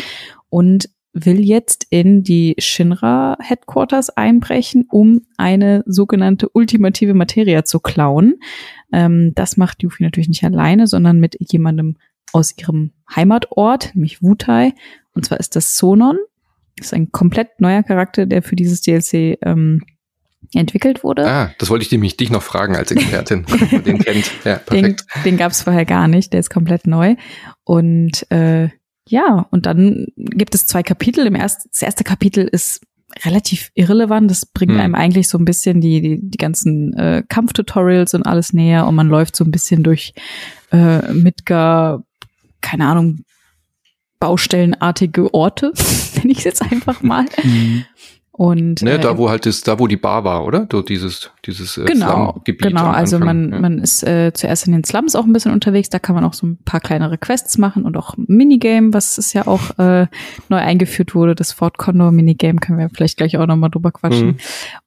und 0.48 0.88
will 1.12 1.40
jetzt 1.40 1.86
in 1.90 2.22
die 2.22 2.54
Shinra 2.58 3.36
Headquarters 3.40 4.10
einbrechen, 4.10 4.86
um 4.90 5.22
eine 5.36 5.82
sogenannte 5.86 6.48
ultimative 6.50 7.14
Materia 7.14 7.64
zu 7.64 7.80
klauen. 7.80 8.40
Ähm, 8.92 9.32
das 9.34 9.56
macht 9.56 9.82
Yuffie 9.82 10.04
natürlich 10.04 10.28
nicht 10.28 10.44
alleine, 10.44 10.86
sondern 10.86 11.18
mit 11.18 11.36
jemandem 11.40 11.96
aus 12.32 12.56
ihrem 12.56 12.92
Heimatort, 13.14 13.94
nämlich 13.94 14.22
Wutai. 14.22 14.74
Und 15.14 15.24
zwar 15.24 15.40
ist 15.40 15.56
das 15.56 15.76
Sonon. 15.76 16.18
Das 16.76 16.88
ist 16.88 16.94
ein 16.94 17.10
komplett 17.10 17.60
neuer 17.60 17.82
Charakter, 17.82 18.26
der 18.26 18.42
für 18.42 18.54
dieses 18.54 18.82
DLC 18.82 19.38
ähm, 19.42 19.82
entwickelt 20.54 21.04
wurde. 21.04 21.26
Ah, 21.26 21.50
das 21.58 21.70
wollte 21.70 21.84
ich 21.84 21.90
nämlich 21.90 22.16
dich 22.16 22.30
noch 22.30 22.42
fragen 22.42 22.76
als 22.76 22.90
Expertin, 22.90 23.44
den 23.84 23.98
kennt. 23.98 24.30
Ja, 24.44 24.56
perfekt. 24.56 25.04
Den, 25.16 25.22
den 25.24 25.36
gab 25.36 25.52
es 25.52 25.62
vorher 25.62 25.84
gar 25.84 26.08
nicht, 26.08 26.32
der 26.32 26.40
ist 26.40 26.50
komplett 26.50 26.86
neu. 26.86 27.16
Und 27.64 28.30
äh, 28.30 28.68
ja, 29.08 29.46
und 29.50 29.66
dann 29.66 30.06
gibt 30.16 30.54
es 30.54 30.66
zwei 30.66 30.82
Kapitel. 30.82 31.26
Im 31.26 31.34
ersten, 31.34 31.68
das 31.72 31.82
erste 31.82 32.04
Kapitel 32.04 32.46
ist 32.46 32.80
relativ 33.24 33.70
irrelevant. 33.74 34.30
Das 34.30 34.46
bringt 34.46 34.72
hm. 34.72 34.80
einem 34.80 34.94
eigentlich 34.94 35.28
so 35.28 35.38
ein 35.38 35.44
bisschen 35.44 35.80
die, 35.80 36.00
die, 36.00 36.20
die 36.22 36.38
ganzen 36.38 36.94
äh, 36.94 37.22
Kampftutorials 37.28 38.14
und 38.14 38.24
alles 38.24 38.52
näher 38.52 38.86
und 38.86 38.94
man 38.94 39.08
läuft 39.08 39.36
so 39.36 39.44
ein 39.44 39.50
bisschen 39.50 39.82
durch 39.82 40.12
äh, 40.72 41.12
Midgar, 41.12 42.04
keine 42.60 42.86
Ahnung, 42.86 43.20
baustellenartige 44.20 45.32
Orte, 45.32 45.72
nenne 46.16 46.32
ich 46.32 46.38
es 46.38 46.44
jetzt 46.44 46.62
einfach 46.62 47.02
mal. 47.02 47.24
Mhm. 47.42 47.84
Und, 48.38 48.82
ne, 48.82 48.92
äh, 48.92 48.98
da 49.00 49.18
wo 49.18 49.28
halt 49.28 49.46
ist, 49.46 49.66
da 49.66 49.80
wo 49.80 49.88
die 49.88 49.96
Bar 49.96 50.22
war, 50.22 50.44
oder? 50.44 50.64
Dort 50.64 50.90
dieses, 50.90 51.32
dieses 51.44 51.76
äh, 51.76 51.86
genau, 51.86 52.40
Genau, 52.44 52.86
also 52.86 53.18
man, 53.18 53.50
ja. 53.50 53.58
man 53.58 53.80
ist 53.80 54.04
äh, 54.04 54.32
zuerst 54.32 54.64
in 54.68 54.74
den 54.74 54.84
Slums 54.84 55.16
auch 55.16 55.24
ein 55.24 55.32
bisschen 55.32 55.52
unterwegs, 55.52 55.88
da 55.88 55.98
kann 55.98 56.14
man 56.14 56.22
auch 56.22 56.34
so 56.34 56.46
ein 56.46 56.58
paar 56.64 56.78
kleinere 56.78 57.18
Quests 57.18 57.58
machen 57.58 57.82
und 57.82 57.96
auch 57.96 58.14
Minigame, 58.16 58.94
was 58.94 59.18
ist 59.18 59.32
ja 59.32 59.48
auch 59.48 59.76
äh, 59.80 60.06
neu 60.48 60.56
eingeführt 60.56 61.16
wurde, 61.16 61.34
das 61.34 61.50
Fort 61.50 61.78
Condor 61.78 62.12
Minigame, 62.12 62.60
können 62.60 62.78
wir 62.78 62.88
vielleicht 62.90 63.16
gleich 63.16 63.36
auch 63.36 63.46
nochmal 63.48 63.70
drüber 63.70 63.90
quatschen. 63.90 64.28
Mhm. 64.28 64.36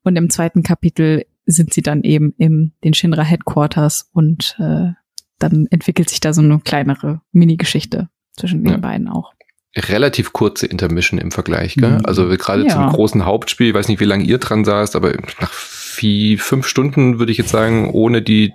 Und 0.03 0.15
im 0.15 0.29
zweiten 0.29 0.63
Kapitel 0.63 1.25
sind 1.45 1.73
sie 1.73 1.81
dann 1.81 2.03
eben 2.03 2.33
im 2.37 2.71
den 2.85 2.93
Shinra 2.93 3.23
Headquarters 3.23 4.09
und 4.13 4.55
äh, 4.59 4.91
dann 5.39 5.67
entwickelt 5.71 6.09
sich 6.09 6.21
da 6.21 6.31
so 6.31 6.41
eine 6.41 6.57
kleinere 6.59 7.19
Mini-Geschichte 7.33 8.07
zwischen 8.37 8.63
den 8.63 8.75
ja. 8.75 8.79
beiden 8.79 9.09
auch 9.09 9.33
relativ 9.75 10.33
kurze 10.33 10.67
Intermission 10.67 11.19
im 11.19 11.31
Vergleich. 11.31 11.75
Gell? 11.75 11.99
Mhm. 11.99 12.05
Also 12.05 12.27
gerade 12.27 12.63
ja. 12.63 12.69
zum 12.69 12.89
großen 12.89 13.25
Hauptspiel, 13.25 13.69
ich 13.69 13.73
weiß 13.73 13.87
nicht, 13.87 13.99
wie 13.99 14.05
lange 14.05 14.23
ihr 14.23 14.37
dran 14.37 14.65
saßt, 14.65 14.95
aber 14.95 15.13
nach 15.39 15.51
vier, 15.51 16.39
fünf 16.39 16.67
Stunden 16.67 17.19
würde 17.19 17.31
ich 17.31 17.37
jetzt 17.37 17.51
sagen, 17.51 17.89
ohne 17.91 18.21
die 18.21 18.53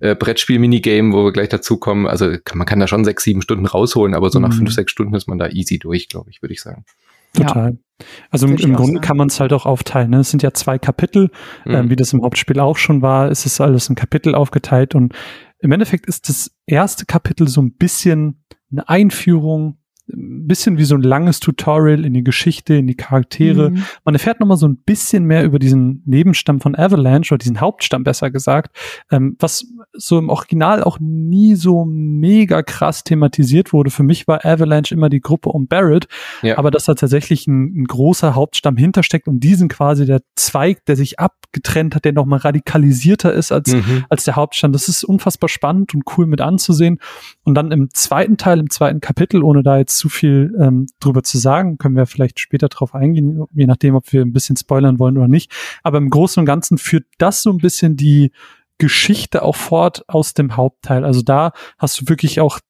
äh, 0.00 0.14
Brettspiel-Minigame, 0.14 1.12
wo 1.12 1.24
wir 1.24 1.32
gleich 1.32 1.48
dazukommen. 1.48 2.06
Also 2.06 2.32
kann, 2.44 2.58
man 2.58 2.66
kann 2.66 2.78
da 2.78 2.86
schon 2.86 3.04
sechs, 3.04 3.24
sieben 3.24 3.42
Stunden 3.42 3.66
rausholen, 3.66 4.14
aber 4.14 4.30
so 4.30 4.38
mhm. 4.38 4.48
nach 4.48 4.54
fünf, 4.54 4.72
sechs 4.72 4.92
Stunden 4.92 5.14
ist 5.14 5.26
man 5.26 5.38
da 5.38 5.48
easy 5.48 5.78
durch, 5.78 6.08
glaube 6.08 6.30
ich, 6.30 6.40
würde 6.40 6.52
ich 6.52 6.62
sagen. 6.62 6.84
Total. 7.32 7.70
Ja. 7.70 8.06
Also 8.30 8.46
im, 8.46 8.56
im 8.56 8.74
Grunde 8.74 9.00
kann 9.00 9.16
man 9.16 9.28
es 9.28 9.40
halt 9.40 9.52
auch 9.52 9.66
aufteilen. 9.66 10.10
Ne? 10.10 10.18
Es 10.18 10.30
sind 10.30 10.42
ja 10.42 10.52
zwei 10.52 10.78
Kapitel, 10.78 11.30
mhm. 11.64 11.74
äh, 11.74 11.90
wie 11.90 11.96
das 11.96 12.12
im 12.12 12.22
Hauptspiel 12.22 12.60
auch 12.60 12.76
schon 12.76 13.02
war. 13.02 13.30
Es 13.30 13.44
ist 13.46 13.60
alles 13.60 13.88
ein 13.88 13.96
Kapitel 13.96 14.34
aufgeteilt 14.34 14.94
und 14.94 15.14
im 15.58 15.72
Endeffekt 15.72 16.06
ist 16.06 16.28
das 16.28 16.52
erste 16.66 17.06
Kapitel 17.06 17.48
so 17.48 17.60
ein 17.62 17.72
bisschen 17.72 18.44
eine 18.70 18.88
Einführung 18.88 19.78
ein 20.12 20.46
bisschen 20.46 20.76
wie 20.76 20.84
so 20.84 20.94
ein 20.94 21.02
langes 21.02 21.40
Tutorial 21.40 22.04
in 22.04 22.12
die 22.12 22.24
Geschichte, 22.24 22.74
in 22.74 22.86
die 22.86 22.96
Charaktere. 22.96 23.70
Mhm. 23.70 23.84
Man 24.04 24.14
erfährt 24.14 24.40
nochmal 24.40 24.58
so 24.58 24.68
ein 24.68 24.76
bisschen 24.76 25.24
mehr 25.24 25.44
über 25.44 25.58
diesen 25.58 26.02
Nebenstamm 26.04 26.60
von 26.60 26.76
Avalanche 26.76 27.32
oder 27.32 27.42
diesen 27.42 27.60
Hauptstamm 27.60 28.04
besser 28.04 28.30
gesagt, 28.30 28.76
ähm, 29.10 29.36
was 29.38 29.66
so 29.96 30.18
im 30.18 30.28
Original 30.28 30.82
auch 30.82 30.98
nie 31.00 31.54
so 31.54 31.84
mega 31.84 32.62
krass 32.62 33.04
thematisiert 33.04 33.72
wurde. 33.72 33.90
Für 33.90 34.02
mich 34.02 34.26
war 34.26 34.44
Avalanche 34.44 34.94
immer 34.94 35.08
die 35.08 35.20
Gruppe 35.20 35.50
um 35.50 35.66
Barrett, 35.66 36.08
ja. 36.42 36.58
aber 36.58 36.70
dass 36.70 36.84
da 36.84 36.94
tatsächlich 36.94 37.46
ein, 37.46 37.82
ein, 37.82 37.84
großer 37.84 38.34
Hauptstamm 38.34 38.76
hintersteckt 38.76 39.28
und 39.28 39.40
diesen 39.40 39.68
quasi 39.68 40.06
der 40.06 40.22
Zweig, 40.34 40.84
der 40.86 40.96
sich 40.96 41.20
abgetrennt 41.20 41.94
hat, 41.94 42.04
der 42.04 42.12
nochmal 42.12 42.40
radikalisierter 42.40 43.32
ist 43.32 43.52
als, 43.52 43.72
mhm. 43.72 44.04
als 44.08 44.24
der 44.24 44.36
Hauptstamm. 44.36 44.72
Das 44.72 44.88
ist 44.88 45.04
unfassbar 45.04 45.48
spannend 45.48 45.94
und 45.94 46.02
cool 46.16 46.26
mit 46.26 46.40
anzusehen. 46.40 46.98
Und 47.44 47.54
dann 47.54 47.70
im 47.70 47.88
zweiten 47.92 48.36
Teil, 48.36 48.58
im 48.58 48.70
zweiten 48.70 49.00
Kapitel, 49.00 49.42
ohne 49.42 49.62
da 49.62 49.78
jetzt 49.78 49.98
zu 49.98 50.08
viel 50.08 50.54
ähm, 50.60 50.86
drüber 51.00 51.22
zu 51.22 51.38
sagen, 51.38 51.78
können 51.78 51.96
wir 51.96 52.06
vielleicht 52.06 52.40
später 52.40 52.68
drauf 52.68 52.94
eingehen, 52.94 53.44
je 53.52 53.66
nachdem, 53.66 53.94
ob 53.94 54.12
wir 54.12 54.22
ein 54.22 54.32
bisschen 54.32 54.56
spoilern 54.56 54.98
wollen 54.98 55.16
oder 55.16 55.28
nicht. 55.28 55.52
Aber 55.82 55.98
im 55.98 56.10
Großen 56.10 56.40
und 56.40 56.46
Ganzen 56.46 56.78
führt 56.78 57.04
das 57.18 57.42
so 57.42 57.50
ein 57.50 57.58
bisschen 57.58 57.96
die 57.96 58.32
Geschichte 58.78 59.42
auch 59.42 59.56
fort 59.56 60.04
aus 60.08 60.34
dem 60.34 60.56
Hauptteil. 60.56 61.04
Also 61.04 61.22
da 61.22 61.52
hast 61.78 62.00
du 62.00 62.08
wirklich 62.08 62.40
auch 62.40 62.60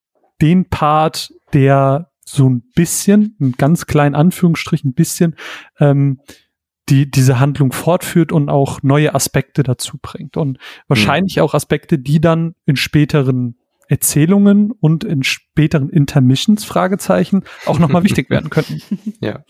den 0.40 0.68
Part, 0.68 1.32
der 1.52 2.10
so 2.24 2.48
ein 2.48 2.62
bisschen, 2.74 3.36
ein 3.40 3.52
ganz 3.52 3.86
kleinen 3.86 4.14
Anführungsstrich, 4.14 4.84
ein 4.84 4.94
bisschen, 4.94 5.36
ähm, 5.78 6.20
die 6.88 7.10
diese 7.10 7.40
Handlung 7.40 7.72
fortführt 7.72 8.32
und 8.32 8.48
auch 8.50 8.82
neue 8.82 9.14
Aspekte 9.14 9.62
dazu 9.62 9.98
bringt. 10.00 10.36
Und 10.36 10.58
wahrscheinlich 10.88 11.36
mhm. 11.36 11.42
auch 11.42 11.54
Aspekte, 11.54 11.98
die 11.98 12.20
dann 12.20 12.54
in 12.66 12.76
späteren 12.76 13.56
Erzählungen 13.88 14.70
und 14.70 15.04
in 15.04 15.22
späteren 15.22 15.88
Intermissions, 15.90 16.64
Fragezeichen, 16.64 17.44
auch 17.66 17.78
nochmal 17.78 18.04
wichtig 18.04 18.30
werden 18.30 18.50
könnten. 18.50 18.80
Ja. 19.20 19.44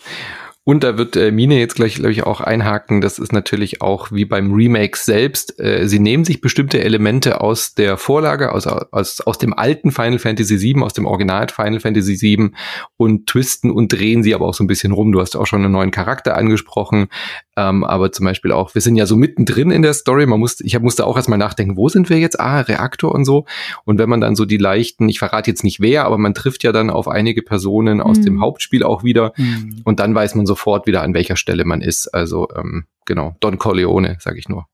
Und 0.66 0.82
da 0.82 0.96
wird 0.96 1.14
äh, 1.14 1.30
Mine 1.30 1.58
jetzt 1.58 1.74
gleich, 1.74 1.96
glaube 1.96 2.12
ich, 2.12 2.22
auch 2.22 2.40
einhaken. 2.40 3.02
Das 3.02 3.18
ist 3.18 3.34
natürlich 3.34 3.82
auch 3.82 4.10
wie 4.12 4.24
beim 4.24 4.52
Remake 4.54 4.96
selbst. 4.96 5.60
Äh, 5.60 5.86
sie 5.86 5.98
nehmen 5.98 6.24
sich 6.24 6.40
bestimmte 6.40 6.82
Elemente 6.82 7.42
aus 7.42 7.74
der 7.74 7.98
Vorlage, 7.98 8.50
aus, 8.50 8.66
aus, 8.66 9.20
aus 9.20 9.36
dem 9.36 9.52
alten 9.52 9.90
Final 9.90 10.18
Fantasy 10.18 10.60
VII, 10.60 10.82
aus 10.82 10.94
dem 10.94 11.04
Original 11.04 11.48
Final 11.50 11.80
Fantasy 11.80 12.18
VII 12.18 12.50
und 12.96 13.26
twisten 13.26 13.70
und 13.70 13.92
drehen 13.92 14.22
sie 14.22 14.34
aber 14.34 14.46
auch 14.46 14.54
so 14.54 14.64
ein 14.64 14.66
bisschen 14.66 14.92
rum. 14.92 15.12
Du 15.12 15.20
hast 15.20 15.36
auch 15.36 15.46
schon 15.46 15.62
einen 15.62 15.72
neuen 15.72 15.90
Charakter 15.90 16.34
angesprochen. 16.34 17.08
Ähm, 17.56 17.84
aber 17.84 18.10
zum 18.10 18.24
Beispiel 18.24 18.50
auch, 18.50 18.74
wir 18.74 18.82
sind 18.82 18.96
ja 18.96 19.06
so 19.06 19.16
mittendrin 19.16 19.70
in 19.70 19.82
der 19.82 19.94
Story. 19.94 20.26
Man 20.26 20.40
muss, 20.40 20.60
ich 20.60 20.78
musste 20.80 21.06
auch 21.06 21.16
erstmal 21.16 21.38
nachdenken, 21.38 21.76
wo 21.76 21.88
sind 21.88 22.10
wir 22.10 22.18
jetzt? 22.18 22.40
Ah, 22.40 22.60
Reaktor 22.60 23.14
und 23.14 23.24
so. 23.24 23.44
Und 23.84 23.98
wenn 23.98 24.08
man 24.08 24.20
dann 24.20 24.34
so 24.34 24.44
die 24.44 24.56
leichten, 24.56 25.08
ich 25.08 25.18
verrate 25.18 25.50
jetzt 25.50 25.62
nicht 25.62 25.80
wer, 25.80 26.04
aber 26.04 26.18
man 26.18 26.34
trifft 26.34 26.64
ja 26.64 26.72
dann 26.72 26.90
auf 26.90 27.06
einige 27.06 27.42
Personen 27.42 28.00
aus 28.00 28.18
mhm. 28.18 28.24
dem 28.24 28.40
Hauptspiel 28.40 28.82
auch 28.82 29.04
wieder. 29.04 29.32
Mhm. 29.36 29.82
Und 29.84 30.00
dann 30.00 30.14
weiß 30.14 30.34
man 30.34 30.46
sofort 30.54 30.86
wieder, 30.86 31.02
an 31.02 31.14
welcher 31.14 31.36
Stelle 31.36 31.64
man 31.64 31.80
ist. 31.80 32.08
Also 32.08 32.48
ähm, 32.56 32.84
genau, 33.04 33.36
Don 33.40 33.58
Corleone, 33.58 34.16
sage 34.20 34.38
ich 34.38 34.48
nur. 34.48 34.66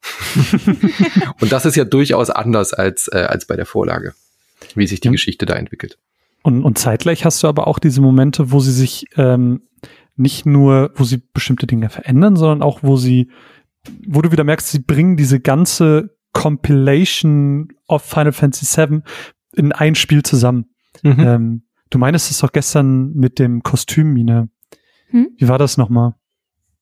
und 1.41 1.53
das 1.53 1.65
ist 1.67 1.77
ja 1.77 1.85
durchaus 1.85 2.31
anders 2.31 2.73
als, 2.73 3.09
äh, 3.09 3.27
als 3.29 3.47
bei 3.47 3.57
der 3.57 3.67
Vorlage, 3.67 4.15
wie 4.75 4.87
sich 4.87 5.01
die 5.01 5.09
ja. 5.09 5.13
Geschichte 5.13 5.47
da 5.47 5.55
entwickelt. 5.55 5.99
Und, 6.43 6.65
und 6.65 6.79
zeitgleich 6.79 7.25
hast 7.25 7.43
du 7.43 7.49
aber 7.49 7.67
auch 7.67 7.79
diese 7.79 8.01
Momente, 8.01 8.51
wo 8.51 8.61
sie 8.61 8.73
sich 8.73 9.07
ähm, 9.17 9.63
nicht 10.17 10.47
nur, 10.47 10.91
wo 10.95 11.05
sie 11.05 11.23
bestimmte 11.33 11.67
Dinge 11.67 11.89
verändern, 11.91 12.37
sondern 12.37 12.63
auch, 12.63 12.83
wo 12.83 12.97
sie, 12.97 13.31
wo 14.07 14.23
du 14.23 14.33
wieder 14.33 14.45
merkst, 14.45 14.69
sie 14.69 14.81
bringen 14.81 15.17
diese 15.17 15.41
ganze 15.41 16.17
Compilation 16.33 17.69
of 17.89 18.03
Final 18.03 18.33
Fantasy 18.33 18.67
VII 18.77 19.01
in 19.55 19.73
ein 19.73 19.95
Spiel 19.95 20.23
zusammen. 20.23 20.67
Mhm. 21.03 21.21
Ähm, 21.21 21.63
du 21.91 21.99
meinst 21.99 22.31
es 22.31 22.39
doch 22.39 22.53
gestern 22.53 23.13
mit 23.15 23.39
dem 23.39 23.63
Kostüm, 23.63 24.13
Mine. 24.13 24.49
Hm? 25.11 25.31
Wie 25.37 25.49
war 25.49 25.59
das 25.59 25.77
nochmal? 25.77 26.15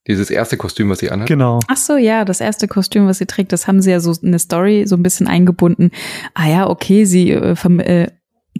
Dieses 0.06 0.30
erste 0.30 0.56
Kostüm, 0.56 0.88
was 0.88 1.00
sie 1.00 1.10
anhat. 1.10 1.28
Genau. 1.28 1.60
Ach 1.68 1.76
so, 1.76 1.96
ja, 1.96 2.24
das 2.24 2.40
erste 2.40 2.66
Kostüm, 2.66 3.06
was 3.06 3.18
sie 3.18 3.26
trägt, 3.26 3.52
das 3.52 3.66
haben 3.66 3.82
sie 3.82 3.90
ja 3.90 4.00
so 4.00 4.12
in 4.12 4.28
eine 4.28 4.38
Story 4.38 4.84
so 4.86 4.96
ein 4.96 5.02
bisschen 5.02 5.28
eingebunden. 5.28 5.90
Ah 6.32 6.48
ja, 6.48 6.70
okay, 6.70 7.04
sie 7.04 7.30
äh, 7.30 7.54
äh, 7.54 8.08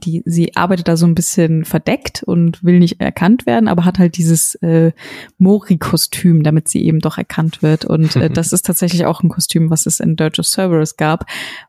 die, 0.05 0.23
sie 0.25 0.57
arbeitet 0.57 0.89
da 0.89 0.97
so 0.97 1.07
ein 1.07 1.15
bisschen 1.15 1.65
verdeckt 1.65 2.23
und 2.23 2.63
will 2.63 2.79
nicht 2.79 3.01
erkannt 3.01 3.47
werden, 3.47 3.69
aber 3.69 3.85
hat 3.85 3.99
halt 3.99 4.17
dieses 4.17 4.55
äh, 4.57 4.93
Mori-Kostüm, 5.39 6.43
damit 6.43 6.69
sie 6.69 6.85
eben 6.85 7.01
doch 7.01 7.19
erkannt 7.19 7.63
wird. 7.63 7.85
Und 7.85 8.17
äh, 8.17 8.31
das 8.33 8.53
ist 8.53 8.67
tatsächlich 8.67 9.07
auch 9.07 9.23
ein 9.23 9.29
Kostüm, 9.29 9.71
was 9.71 9.87
es 9.87 10.01
in 10.01 10.17
Dirge 10.17 10.41
of 10.41 10.47
Cerberus 10.47 10.97
gab, 10.97 11.27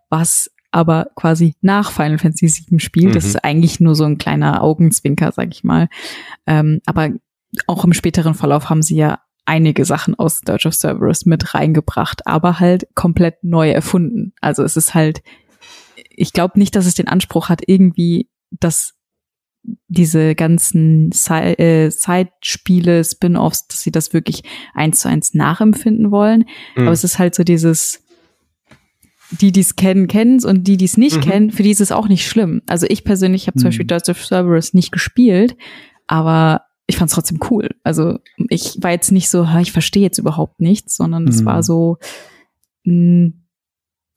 was 0.09 0.51
aber 0.71 1.07
quasi 1.15 1.55
nach 1.61 1.91
Final 1.91 2.19
Fantasy 2.19 2.65
VII 2.69 2.79
spielt. 2.79 3.07
Mhm. 3.07 3.13
Das 3.13 3.25
ist 3.25 3.43
eigentlich 3.43 3.79
nur 3.79 3.95
so 3.95 4.03
ein 4.03 4.17
kleiner 4.17 4.61
Augenzwinker, 4.61 5.31
sag 5.31 5.49
ich 5.51 5.63
mal. 5.63 5.89
Ähm, 6.45 6.81
aber 6.85 7.09
auch 7.67 7.83
im 7.83 7.93
späteren 7.93 8.33
Verlauf 8.33 8.69
haben 8.69 8.81
sie 8.81 8.95
ja 8.95 9.19
einige 9.45 9.85
Sachen 9.85 10.15
aus 10.15 10.41
Dirge 10.41 10.67
of 10.67 10.75
Cerberus 10.75 11.25
mit 11.25 11.53
reingebracht, 11.53 12.27
aber 12.27 12.59
halt 12.59 12.87
komplett 12.93 13.43
neu 13.43 13.71
erfunden. 13.71 14.33
Also 14.41 14.63
es 14.63 14.77
ist 14.77 14.93
halt 14.93 15.21
ich 16.19 16.33
glaube 16.33 16.59
nicht, 16.59 16.75
dass 16.75 16.85
es 16.85 16.95
den 16.95 17.07
Anspruch 17.07 17.49
hat, 17.49 17.61
irgendwie 17.65 18.29
dass 18.51 18.95
diese 19.87 20.35
ganzen 20.35 21.11
äh, 21.11 21.89
Side-Spiele, 21.91 23.03
Spin-offs, 23.03 23.67
dass 23.67 23.81
sie 23.81 23.91
das 23.91 24.13
wirklich 24.13 24.43
eins 24.73 25.01
zu 25.01 25.09
eins 25.09 25.33
nachempfinden 25.33 26.11
wollen. 26.11 26.45
Mhm. 26.75 26.83
Aber 26.83 26.91
es 26.91 27.03
ist 27.03 27.19
halt 27.19 27.35
so 27.35 27.43
dieses, 27.43 28.03
die, 29.31 29.51
die 29.51 29.59
es 29.59 29.75
kennen, 29.75 30.07
kennen 30.07 30.37
es 30.37 30.45
und 30.45 30.65
die, 30.65 30.77
die 30.77 30.85
es 30.85 30.97
nicht 30.97 31.17
mhm. 31.17 31.21
kennen, 31.21 31.51
für 31.51 31.63
die 31.63 31.71
ist 31.71 31.81
es 31.81 31.91
auch 31.91 32.07
nicht 32.07 32.27
schlimm. 32.27 32.61
Also 32.67 32.85
ich 32.89 33.03
persönlich 33.03 33.47
habe 33.47 33.57
mhm. 33.57 33.61
zum 33.61 33.67
Beispiel 33.69 33.85
Dirge 33.85 34.11
of 34.11 34.25
Cerberus 34.25 34.73
nicht 34.73 34.91
gespielt, 34.91 35.55
aber 36.07 36.63
ich 36.89 36.97
fand 36.97 37.09
es 37.09 37.15
trotzdem 37.15 37.39
cool. 37.51 37.69
Also 37.83 38.17
ich 38.49 38.77
war 38.81 38.89
jetzt 38.89 39.11
nicht 39.11 39.29
so, 39.29 39.47
ich 39.61 39.71
verstehe 39.71 40.01
jetzt 40.01 40.17
überhaupt 40.17 40.59
nichts, 40.59 40.95
sondern 40.95 41.27
es 41.27 41.45
war 41.45 41.57
mhm. 41.57 41.61
so, 41.61 41.97
mh, 42.83 43.31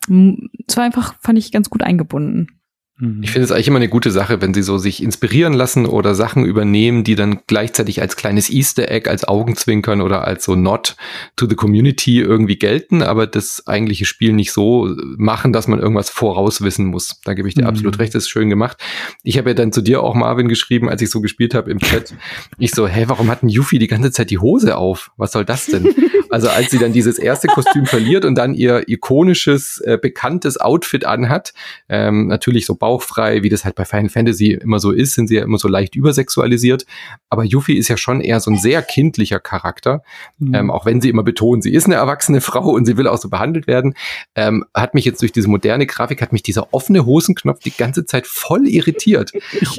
mm, 0.09 0.49
es 0.67 0.77
war 0.79 0.85
einfach, 0.85 1.21
fand 1.21 1.39
ich 1.39 1.53
ganz 1.53 1.69
gut 1.69 1.83
eingebunden. 1.83 2.62
Mhm. 3.03 3.21
Ich 3.21 3.33
finde 3.33 3.45
es 3.45 3.51
eigentlich 3.51 3.67
immer 3.67 3.79
eine 3.79 3.89
gute 3.89 4.13
Sache, 4.13 4.41
wenn 4.41 4.55
sie 4.55 4.63
so 4.63 4.79
sich 4.79 5.03
inspirieren 5.03 5.55
lassen 5.55 5.87
oder 5.87 6.15
Sachen 6.15 6.45
übernehmen, 6.45 7.03
die 7.03 7.17
dann 7.17 7.41
gleichzeitig 7.49 8.01
als 8.01 8.15
kleines 8.15 8.49
Easter 8.49 8.89
Egg, 8.89 9.11
als 9.11 9.25
Augenzwinkern 9.25 10.01
oder 10.01 10.25
als 10.25 10.45
so 10.45 10.55
Not 10.55 10.97
to 11.35 11.49
the 11.49 11.57
Community 11.57 12.21
irgendwie 12.21 12.57
gelten, 12.57 13.03
aber 13.03 13.27
das 13.27 13.67
eigentliche 13.67 14.05
Spiel 14.05 14.33
nicht 14.33 14.53
so 14.53 14.89
machen, 15.17 15.53
dass 15.53 15.67
man 15.67 15.81
irgendwas 15.81 16.11
vorauswissen 16.11 16.87
muss. 16.87 17.21
Da 17.25 17.35
gebe 17.35 17.49
ich 17.49 17.57
dir 17.57 17.63
mhm. 17.63 17.69
absolut 17.69 17.99
recht, 17.99 18.15
das 18.15 18.25
ist 18.25 18.31
schön 18.31 18.49
gemacht. 18.49 18.77
Ich 19.25 19.37
habe 19.37 19.51
ja 19.51 19.55
dann 19.55 19.73
zu 19.73 19.83
dir 19.83 20.01
auch 20.01 20.15
Marvin 20.15 20.47
geschrieben, 20.47 20.89
als 20.89 21.03
ich 21.03 21.11
so 21.11 21.21
gespielt 21.21 21.55
habe 21.55 21.73
im 21.73 21.81
Chat. 21.81 22.15
Ich 22.59 22.71
so, 22.71 22.87
hä, 22.87 23.05
warum 23.09 23.29
hat 23.31 23.43
ein 23.43 23.49
Yuffie 23.49 23.81
die 23.81 23.89
ganze 23.89 24.13
Zeit 24.13 24.31
die 24.31 24.39
Hose 24.39 24.77
auf? 24.77 25.11
Was 25.17 25.33
soll 25.33 25.45
das 25.45 25.67
denn? 25.67 25.93
Also 26.33 26.49
als 26.49 26.71
sie 26.71 26.79
dann 26.79 26.95
dieses 26.95 27.19
erste 27.19 27.47
Kostüm 27.47 27.85
verliert 27.85 28.25
und 28.25 28.37
dann 28.37 28.55
ihr 28.55 28.89
ikonisches, 28.89 29.83
äh, 29.85 29.99
bekanntes 30.01 30.59
Outfit 30.59 31.05
anhat, 31.05 31.53
ähm, 31.91 32.29
natürlich 32.29 32.65
so 32.65 32.75
Bau 32.75 32.92
bauchfrei, 32.93 33.43
wie 33.43 33.49
das 33.49 33.65
halt 33.65 33.75
bei 33.75 33.85
Final 33.87 34.11
Fantasy 34.11 34.53
immer 34.53 34.79
so 34.79 34.91
ist, 34.91 35.15
sind 35.15 35.29
sie 35.29 35.37
ja 35.37 35.45
immer 35.45 35.57
so 35.57 35.67
leicht 35.67 35.95
übersexualisiert. 35.95 36.85
Aber 37.31 37.43
Yuffie 37.43 37.79
ist 37.79 37.89
ja 37.89 37.97
schon 37.97 38.21
eher 38.21 38.39
so 38.41 38.51
ein 38.51 38.59
sehr 38.59 38.83
kindlicher 38.83 39.41
Charakter, 39.41 40.03
mhm. 40.39 40.55
ähm, 40.55 40.71
auch 40.71 40.85
wenn 40.85 41.01
sie 41.01 41.09
immer 41.09 41.23
betont, 41.23 41.63
sie 41.63 41.73
ist 41.73 41.87
eine 41.87 41.95
erwachsene 41.95 42.43
Frau 42.43 42.71
und 42.71 42.85
sie 42.85 42.99
will 42.99 43.07
auch 43.07 43.17
so 43.17 43.31
behandelt 43.31 43.67
werden. 43.67 43.95
Ähm, 44.35 44.65
hat 44.75 44.93
mich 44.93 45.07
jetzt 45.07 45.23
durch 45.23 45.33
diese 45.33 45.49
moderne 45.49 45.87
Grafik, 45.87 46.21
hat 46.21 46.33
mich 46.33 46.43
dieser 46.43 46.75
offene 46.75 47.07
Hosenknopf 47.07 47.61
die 47.61 47.75
ganze 47.75 48.05
Zeit 48.05 48.27
voll 48.27 48.67
irritiert. 48.69 49.33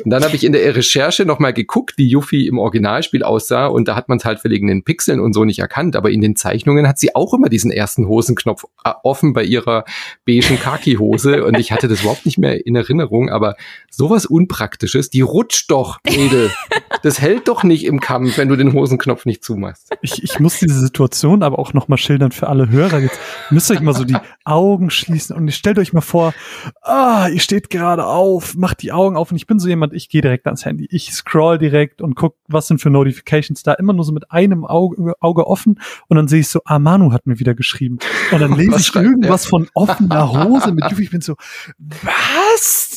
Und 0.03 0.09
dann 0.09 0.23
habe 0.23 0.35
ich 0.35 0.43
in 0.43 0.53
der 0.53 0.75
Recherche 0.75 1.25
nochmal 1.25 1.53
geguckt, 1.53 1.97
wie 1.97 2.07
Yuffie 2.07 2.47
im 2.47 2.57
Originalspiel 2.57 3.23
aussah 3.23 3.67
und 3.67 3.87
da 3.87 3.95
hat 3.95 4.09
man 4.09 4.17
es 4.17 4.25
halt 4.25 4.43
wegen 4.43 4.67
den 4.67 4.83
Pixeln 4.83 5.19
und 5.19 5.33
so 5.33 5.45
nicht 5.45 5.59
erkannt, 5.59 5.95
aber 5.95 6.09
in 6.09 6.21
den 6.21 6.35
Zeichnungen 6.35 6.87
hat 6.87 6.97
sie 6.97 7.15
auch 7.15 7.33
immer 7.33 7.49
diesen 7.49 7.69
ersten 7.69 8.07
Hosenknopf 8.07 8.65
äh, 8.83 8.91
offen 9.03 9.33
bei 9.33 9.43
ihrer 9.43 9.85
beigen 10.25 10.59
Kaki-Hose 10.59 11.45
und 11.45 11.59
ich 11.59 11.71
hatte 11.71 11.87
das 11.87 12.01
überhaupt 12.01 12.25
nicht 12.25 12.39
mehr 12.39 12.65
in 12.65 12.75
Erinnerung. 12.75 12.92
Erinnerung, 12.99 13.29
aber 13.29 13.55
sowas 13.89 14.25
Unpraktisches, 14.25 15.09
die 15.09 15.21
rutscht 15.21 15.69
doch, 15.69 15.99
Edel. 16.05 16.51
das 17.03 17.19
hält 17.19 17.47
doch 17.47 17.63
nicht 17.63 17.85
im 17.85 17.99
Kampf, 17.99 18.37
wenn 18.37 18.49
du 18.49 18.55
den 18.55 18.73
Hosenknopf 18.73 19.25
nicht 19.25 19.43
zumachst. 19.43 19.89
Ich, 20.01 20.23
ich 20.23 20.39
muss 20.39 20.59
diese 20.59 20.79
Situation 20.79 21.43
aber 21.43 21.59
auch 21.59 21.73
nochmal 21.73 21.97
schildern 21.97 22.31
für 22.31 22.47
alle 22.47 22.69
Hörer. 22.69 22.99
Jetzt 22.99 23.19
müsst 23.49 23.69
ihr 23.69 23.75
euch 23.75 23.81
mal 23.81 23.93
so 23.93 24.03
die 24.03 24.17
Augen 24.45 24.89
schließen 24.89 25.35
und 25.35 25.51
stellt 25.51 25.77
euch 25.79 25.93
mal 25.93 26.01
vor, 26.01 26.33
ah, 26.81 27.27
ihr 27.27 27.39
steht 27.39 27.69
gerade 27.69 28.05
auf, 28.05 28.55
macht 28.55 28.81
die 28.81 28.91
Augen 28.91 29.15
auf 29.15 29.31
und 29.31 29.37
ich 29.37 29.47
bin 29.47 29.59
so 29.59 29.67
jemand, 29.67 29.93
ich 29.93 30.09
gehe 30.09 30.21
direkt 30.21 30.45
ans 30.45 30.65
Handy. 30.65 30.87
Ich 30.89 31.13
scroll 31.13 31.57
direkt 31.57 32.01
und 32.01 32.15
guck, 32.15 32.35
was 32.47 32.67
sind 32.67 32.79
für 32.79 32.89
Notifications 32.89 33.63
da, 33.63 33.73
immer 33.73 33.93
nur 33.93 34.05
so 34.05 34.11
mit 34.11 34.31
einem 34.31 34.65
Auge, 34.65 35.13
Auge 35.19 35.47
offen 35.47 35.79
und 36.07 36.17
dann 36.17 36.27
sehe 36.27 36.41
ich 36.41 36.47
so, 36.47 36.61
ah, 36.65 36.79
Manu 36.79 37.11
hat 37.11 37.27
mir 37.27 37.39
wieder 37.39 37.53
geschrieben. 37.53 37.99
Und 38.31 38.39
dann 38.39 38.55
lese 38.55 38.79
ich 38.79 38.95
irgendwas 38.95 39.43
der? 39.43 39.49
von 39.49 39.67
offener 39.73 40.31
Hose 40.31 40.71
mit. 40.71 40.83
Ich 40.99 41.11
bin 41.11 41.21
so, 41.21 41.35
was? 41.77 42.92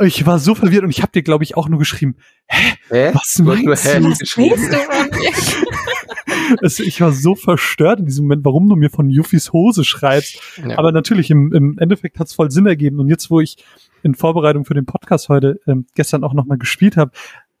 Ich 0.00 0.26
war 0.26 0.38
so 0.38 0.54
verwirrt 0.54 0.84
und 0.84 0.90
ich 0.90 1.02
habe 1.02 1.12
dir, 1.12 1.22
glaube 1.22 1.44
ich, 1.44 1.56
auch 1.56 1.68
nur 1.68 1.78
geschrieben, 1.78 2.16
hä? 2.46 2.74
hä? 2.88 3.10
Was 3.14 3.38
meinst 3.38 3.64
du? 3.64 3.90
Hä? 3.90 4.04
Was 4.04 4.36
willst 4.36 4.72
du 4.72 4.76
von 4.76 5.10
mir? 5.10 6.58
also 6.62 6.82
ich 6.82 7.00
war 7.00 7.12
so 7.12 7.34
verstört 7.34 8.00
in 8.00 8.06
diesem 8.06 8.24
Moment, 8.26 8.44
warum 8.44 8.68
du 8.68 8.76
mir 8.76 8.90
von 8.90 9.10
Yuffis 9.10 9.52
Hose 9.52 9.84
schreibst. 9.84 10.40
Ja. 10.56 10.78
Aber 10.78 10.92
natürlich, 10.92 11.30
im, 11.30 11.52
im 11.52 11.78
Endeffekt 11.78 12.18
hat 12.18 12.28
es 12.28 12.32
voll 12.32 12.50
Sinn 12.50 12.66
ergeben. 12.66 13.00
Und 13.00 13.08
jetzt, 13.08 13.30
wo 13.30 13.40
ich 13.40 13.56
in 14.02 14.14
Vorbereitung 14.14 14.64
für 14.64 14.74
den 14.74 14.86
Podcast 14.86 15.28
heute 15.28 15.60
ähm, 15.66 15.86
gestern 15.94 16.22
auch 16.24 16.34
nochmal 16.34 16.58
gespielt 16.58 16.96
habe, 16.96 17.10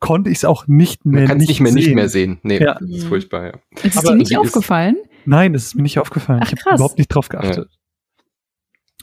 konnte 0.00 0.30
ich 0.30 0.38
es 0.38 0.44
auch 0.44 0.66
nicht 0.66 1.04
mehr 1.04 1.22
Man 1.22 1.28
kann 1.28 1.40
es 1.40 1.48
nicht 1.48 1.60
mehr 1.60 1.72
sehen. 1.72 1.82
nicht 1.82 1.94
mehr 1.94 2.08
sehen. 2.08 2.38
Nee, 2.42 2.62
ja. 2.62 2.74
das 2.78 2.88
ist 2.88 3.04
furchtbar, 3.04 3.46
ja. 3.46 3.52
Ist 3.82 3.96
es 3.96 4.02
dir 4.02 4.14
nicht 4.14 4.36
aufgefallen? 4.36 4.96
Nein, 5.24 5.54
es 5.54 5.66
ist 5.66 5.74
mir 5.74 5.82
nicht 5.82 5.98
aufgefallen. 5.98 6.40
Ach, 6.42 6.52
ich 6.52 6.64
habe 6.64 6.76
überhaupt 6.76 6.98
nicht 6.98 7.08
drauf 7.08 7.28
geachtet. 7.28 7.68
Ja. 7.70 7.77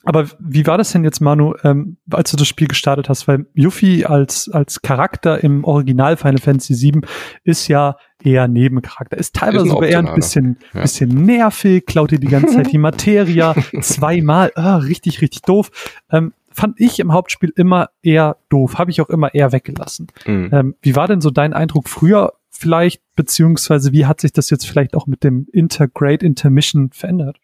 Aber 0.06 0.28
wie 0.40 0.66
war 0.68 0.78
das 0.78 0.92
denn 0.92 1.04
jetzt, 1.04 1.20
Manu, 1.20 1.54
ähm, 1.64 1.98
als 2.12 2.32
du 2.32 2.38
das 2.38 2.48
Spiel 2.48 2.68
gestartet 2.68 3.10
hast? 3.10 3.28
Weil 3.28 3.48
Yuffie 3.54 4.06
als, 4.06 4.50
als 4.50 4.82
Charakter 4.82 5.44
im 5.44 5.64
Original 5.64 6.16
Final 6.16 6.38
Fantasy 6.38 6.76
VII 6.76 7.02
ist 7.44 7.68
ja 7.68 7.98
eher 8.24 8.48
Nebencharakter. 8.48 9.18
Ist 9.18 9.36
teilweise 9.36 9.68
sogar 9.68 9.90
eher 9.90 10.00
ein 10.00 10.16
bisschen, 10.16 10.58
ja. 10.74 10.82
bisschen 10.82 11.26
nervig, 11.26 11.86
klaut 11.86 12.12
dir 12.12 12.20
die 12.20 12.28
ganze 12.28 12.56
Zeit 12.56 12.72
die 12.72 12.78
Materia 12.80 13.56
zweimal. 13.82 14.52
Ah, 14.56 14.78
richtig, 14.78 15.22
richtig 15.22 15.42
doof. 15.42 15.72
Ähm, 16.12 16.34
fand 16.52 16.80
ich 16.80 17.00
im 17.00 17.12
Hauptspiel 17.12 17.52
immer 17.56 17.90
eher 18.02 18.38
doof. 18.50 18.78
Habe 18.78 18.92
ich 18.92 19.02
auch 19.02 19.10
immer 19.10 19.34
eher 19.34 19.52
weggelassen. 19.52 20.08
Mhm. 20.26 20.50
Ähm, 20.52 20.76
wie 20.82 20.96
war 20.96 21.08
denn 21.08 21.22
so 21.22 21.32
dein 21.32 21.54
Eindruck 21.54 21.90
früher 21.90 22.34
vielleicht, 22.50 23.02
beziehungsweise 23.16 23.92
wie 23.92 24.06
hat 24.06 24.22
sich 24.22 24.32
das 24.32 24.50
jetzt 24.50 24.66
vielleicht 24.66 24.96
auch 24.96 25.08
mit 25.08 25.24
dem 25.24 25.48
Intergrade 25.52 26.26
Intermission 26.26 26.90
verändert? 26.94 27.38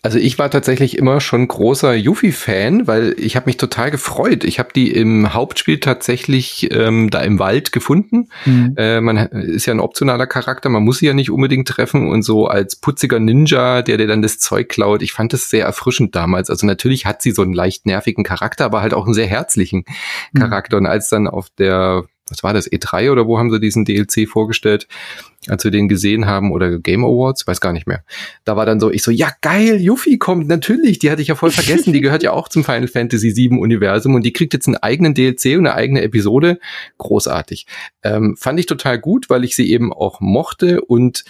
Also 0.00 0.18
ich 0.18 0.38
war 0.38 0.48
tatsächlich 0.48 0.96
immer 0.96 1.20
schon 1.20 1.48
großer 1.48 1.92
Yuffie-Fan, 1.92 2.86
weil 2.86 3.16
ich 3.18 3.34
habe 3.34 3.46
mich 3.46 3.56
total 3.56 3.90
gefreut. 3.90 4.44
Ich 4.44 4.60
habe 4.60 4.68
die 4.72 4.92
im 4.92 5.34
Hauptspiel 5.34 5.80
tatsächlich 5.80 6.68
ähm, 6.70 7.10
da 7.10 7.20
im 7.20 7.40
Wald 7.40 7.72
gefunden. 7.72 8.28
Mhm. 8.46 8.74
Äh, 8.76 9.00
man 9.00 9.16
ist 9.16 9.66
ja 9.66 9.74
ein 9.74 9.80
optionaler 9.80 10.28
Charakter, 10.28 10.68
man 10.68 10.84
muss 10.84 10.98
sie 10.98 11.06
ja 11.06 11.14
nicht 11.14 11.30
unbedingt 11.30 11.66
treffen 11.66 12.08
und 12.08 12.22
so 12.22 12.46
als 12.46 12.76
putziger 12.76 13.18
Ninja, 13.18 13.82
der 13.82 13.96
dir 13.96 14.06
dann 14.06 14.22
das 14.22 14.38
Zeug 14.38 14.68
klaut. 14.68 15.02
Ich 15.02 15.12
fand 15.12 15.32
das 15.32 15.50
sehr 15.50 15.64
erfrischend 15.64 16.14
damals. 16.14 16.48
Also 16.48 16.64
natürlich 16.64 17.04
hat 17.04 17.20
sie 17.20 17.32
so 17.32 17.42
einen 17.42 17.52
leicht 17.52 17.84
nervigen 17.84 18.22
Charakter, 18.22 18.66
aber 18.66 18.82
halt 18.82 18.94
auch 18.94 19.04
einen 19.04 19.14
sehr 19.14 19.26
herzlichen 19.26 19.84
mhm. 20.32 20.38
Charakter. 20.38 20.76
Und 20.76 20.86
als 20.86 21.08
dann 21.08 21.26
auf 21.26 21.48
der 21.58 22.04
was 22.30 22.42
war 22.42 22.52
das, 22.52 22.70
E3 22.70 23.10
oder 23.10 23.26
wo 23.26 23.38
haben 23.38 23.50
sie 23.50 23.60
diesen 23.60 23.84
DLC 23.84 24.28
vorgestellt, 24.28 24.86
als 25.46 25.64
wir 25.64 25.70
den 25.70 25.88
gesehen 25.88 26.26
haben 26.26 26.52
oder 26.52 26.78
Game 26.78 27.04
Awards, 27.04 27.46
weiß 27.46 27.60
gar 27.60 27.72
nicht 27.72 27.86
mehr. 27.86 28.02
Da 28.44 28.56
war 28.56 28.66
dann 28.66 28.80
so, 28.80 28.90
ich 28.90 29.02
so, 29.02 29.10
ja 29.10 29.30
geil, 29.40 29.80
Yuffie 29.80 30.18
kommt, 30.18 30.48
natürlich, 30.48 30.98
die 30.98 31.10
hatte 31.10 31.22
ich 31.22 31.28
ja 31.28 31.34
voll 31.34 31.50
vergessen, 31.50 31.92
die 31.92 32.00
gehört 32.00 32.22
ja 32.22 32.32
auch 32.32 32.48
zum 32.48 32.64
Final 32.64 32.88
Fantasy 32.88 33.36
VII 33.36 33.58
Universum 33.58 34.14
und 34.14 34.24
die 34.24 34.32
kriegt 34.32 34.52
jetzt 34.52 34.66
einen 34.66 34.76
eigenen 34.76 35.14
DLC 35.14 35.56
und 35.58 35.66
eine 35.66 35.74
eigene 35.74 36.02
Episode, 36.02 36.58
großartig. 36.98 37.66
Ähm, 38.02 38.36
fand 38.36 38.60
ich 38.60 38.66
total 38.66 38.98
gut, 38.98 39.30
weil 39.30 39.44
ich 39.44 39.54
sie 39.56 39.70
eben 39.70 39.92
auch 39.92 40.20
mochte 40.20 40.80
und 40.80 41.24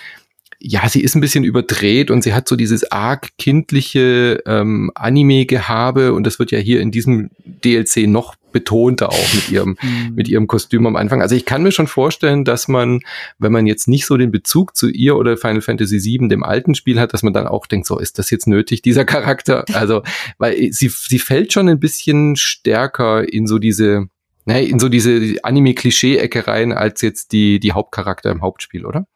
ja, 0.61 0.89
sie 0.89 1.03
ist 1.03 1.15
ein 1.15 1.21
bisschen 1.21 1.45
überdreht 1.45 2.11
und 2.11 2.23
sie 2.23 2.35
hat 2.35 2.49
so 2.49 2.57
dieses 2.57 2.91
arg 2.91 3.29
kindliche 3.39 4.43
ähm, 4.45 4.91
Anime-Gehabe 4.95 6.13
und 6.13 6.25
das 6.25 6.39
wird 6.39 6.51
ja 6.51 6.59
hier 6.59 6.81
in 6.81 6.91
diesem 6.91 7.31
DLC 7.45 8.09
noch 8.09 8.35
betonter 8.59 9.11
auch 9.11 9.35
mit 9.35 9.51
ihrem, 9.51 9.77
mhm. 9.81 10.13
mit 10.15 10.29
ihrem 10.29 10.47
Kostüm 10.47 10.87
am 10.87 10.97
Anfang. 10.97 11.23
Also 11.23 11.35
ich 11.35 11.45
kann 11.45 11.63
mir 11.63 11.71
schon 11.71 11.87
vorstellen, 11.87 12.45
dass 12.45 12.67
man, 12.67 13.01
wenn 13.39 13.53
man 13.53 13.67
jetzt 13.67 13.87
nicht 13.87 14.05
so 14.05 14.17
den 14.17 14.33
Bezug 14.33 14.75
zu 14.77 14.89
ihr 14.89 15.17
oder 15.17 15.37
Final 15.37 15.61
Fantasy 15.61 16.03
VII, 16.03 16.29
dem 16.29 16.43
alten 16.43 16.75
Spiel 16.75 16.99
hat, 16.99 17.13
dass 17.13 17.23
man 17.23 17.33
dann 17.33 17.47
auch 17.47 17.67
denkt, 17.67 17.87
so 17.87 17.99
ist 17.99 18.19
das 18.19 18.31
jetzt 18.31 18.47
nötig, 18.47 18.83
dieser 18.83 19.05
Charakter? 19.05 19.65
Also, 19.73 20.03
weil 20.39 20.73
sie, 20.73 20.89
sie 20.89 21.19
fällt 21.19 21.53
schon 21.53 21.69
ein 21.69 21.79
bisschen 21.79 22.35
stärker 22.37 23.33
in 23.33 23.47
so 23.47 23.59
diese, 23.59 24.09
ne, 24.45 24.65
in 24.65 24.79
so 24.79 24.89
diese 24.89 25.37
Anime-Klischee-Ecke 25.43 26.47
rein, 26.49 26.73
als 26.73 27.03
jetzt 27.03 27.33
die, 27.33 27.61
die 27.61 27.73
Hauptcharakter 27.73 28.31
im 28.31 28.43
Hauptspiel, 28.43 28.85
oder? 28.85 29.07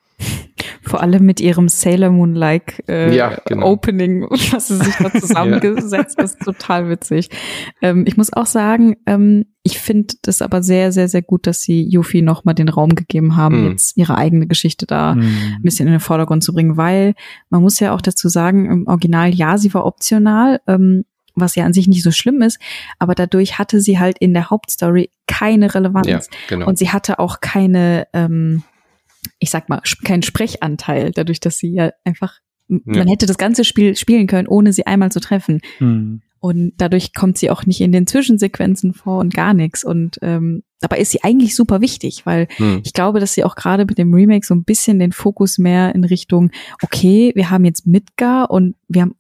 Vor 0.83 1.01
allem 1.01 1.25
mit 1.25 1.41
ihrem 1.41 1.69
Sailor 1.69 2.11
Moon-like 2.11 2.85
äh, 2.89 3.15
ja, 3.15 3.39
genau. 3.47 3.73
Opening, 3.73 4.23
was 4.31 4.69
sie 4.69 4.77
sich 4.77 4.95
da 4.97 5.13
zusammengesetzt 5.21 6.19
ja. 6.19 6.25
ist, 6.25 6.41
total 6.41 6.89
witzig. 6.89 7.31
Ähm, 7.81 8.05
ich 8.07 8.17
muss 8.17 8.33
auch 8.33 8.47
sagen, 8.47 8.97
ähm, 9.07 9.47
ich 9.63 9.79
finde 9.79 10.15
das 10.23 10.43
aber 10.43 10.63
sehr, 10.63 10.91
sehr, 10.93 11.09
sehr 11.09 11.23
gut, 11.23 11.47
dass 11.47 11.63
sie 11.63 11.83
Yuffie 11.89 12.23
nochmal 12.23 12.55
den 12.55 12.69
Raum 12.69 12.95
gegeben 12.95 13.37
haben, 13.37 13.65
mm. 13.65 13.71
jetzt 13.71 13.97
ihre 13.97 14.17
eigene 14.17 14.49
Geschichte 14.49 14.87
da 14.87 15.15
mm. 15.15 15.21
ein 15.21 15.63
bisschen 15.63 15.87
in 15.87 15.93
den 15.93 16.01
Vordergrund 16.01 16.43
zu 16.43 16.53
bringen, 16.53 16.77
weil 16.77 17.15
man 17.49 17.63
muss 17.63 17.79
ja 17.79 17.95
auch 17.95 18.01
dazu 18.01 18.29
sagen, 18.29 18.71
im 18.71 18.87
Original, 18.89 19.33
ja, 19.33 19.59
sie 19.59 19.73
war 19.73 19.87
optional, 19.87 20.61
ähm, 20.67 21.05
was 21.35 21.55
ja 21.55 21.65
an 21.65 21.73
sich 21.73 21.89
nicht 21.89 22.03
so 22.03 22.11
schlimm 22.11 22.43
ist, 22.43 22.59
aber 22.99 23.15
dadurch 23.15 23.59
hatte 23.59 23.81
sie 23.81 23.99
halt 23.99 24.19
in 24.19 24.35
der 24.35 24.51
Hauptstory 24.51 25.11
keine 25.27 25.75
Relevanz. 25.75 26.07
Ja, 26.07 26.21
genau. 26.49 26.67
Und 26.67 26.79
sie 26.79 26.91
hatte 26.91 27.19
auch 27.19 27.41
keine, 27.41 28.07
ähm, 28.13 28.65
ich 29.39 29.51
sag 29.51 29.69
mal, 29.69 29.81
keinen 30.05 30.23
Sprechanteil, 30.23 31.13
dadurch, 31.13 31.41
dass 31.41 31.59
sie 31.59 31.73
ja 31.73 31.91
einfach, 32.05 32.39
ja. 32.69 32.79
man 32.85 33.09
hätte 33.09 33.27
das 33.27 33.39
ganze 33.39 33.65
Spiel 33.65 33.97
spielen 33.97 34.27
können, 34.27 34.49
ohne 34.49 34.73
sie 34.73 34.87
einmal 34.87 35.13
zu 35.13 35.21
treffen. 35.21 35.61
Mhm. 35.79 36.23
Und 36.41 36.73
dadurch 36.79 37.15
kommt 37.15 37.39
sie 37.39 37.51
auch 37.51 37.67
nicht 37.67 37.81
in 37.81 37.93
den 37.93 38.09
Zwischensequenzen 38.09 38.95
vor 38.95 39.19
und 39.21 39.33
gar 39.33 39.55
nichts. 39.55 39.85
Und 39.85 40.19
ähm, 40.23 40.65
dabei 40.81 40.99
ist 40.99 41.13
sie 41.13 41.23
eigentlich 41.23 41.55
super 41.55 41.81
wichtig, 41.81 42.27
weil 42.27 42.49
mhm. 42.59 42.81
ich 42.85 42.93
glaube, 42.93 43.21
dass 43.21 43.35
sie 43.35 43.45
auch 43.45 43.55
gerade 43.55 43.85
mit 43.85 43.97
dem 43.97 44.13
Remake 44.13 44.45
so 44.45 44.53
ein 44.53 44.65
bisschen 44.65 44.99
den 44.99 45.13
Fokus 45.13 45.59
mehr 45.59 45.95
in 45.95 46.03
Richtung, 46.03 46.51
okay, 46.83 47.31
wir 47.37 47.51
haben 47.51 47.65
jetzt 47.65 47.87
Midgar 47.87 48.51
und 48.51 48.75
wir 48.89 49.03
haben 49.03 49.15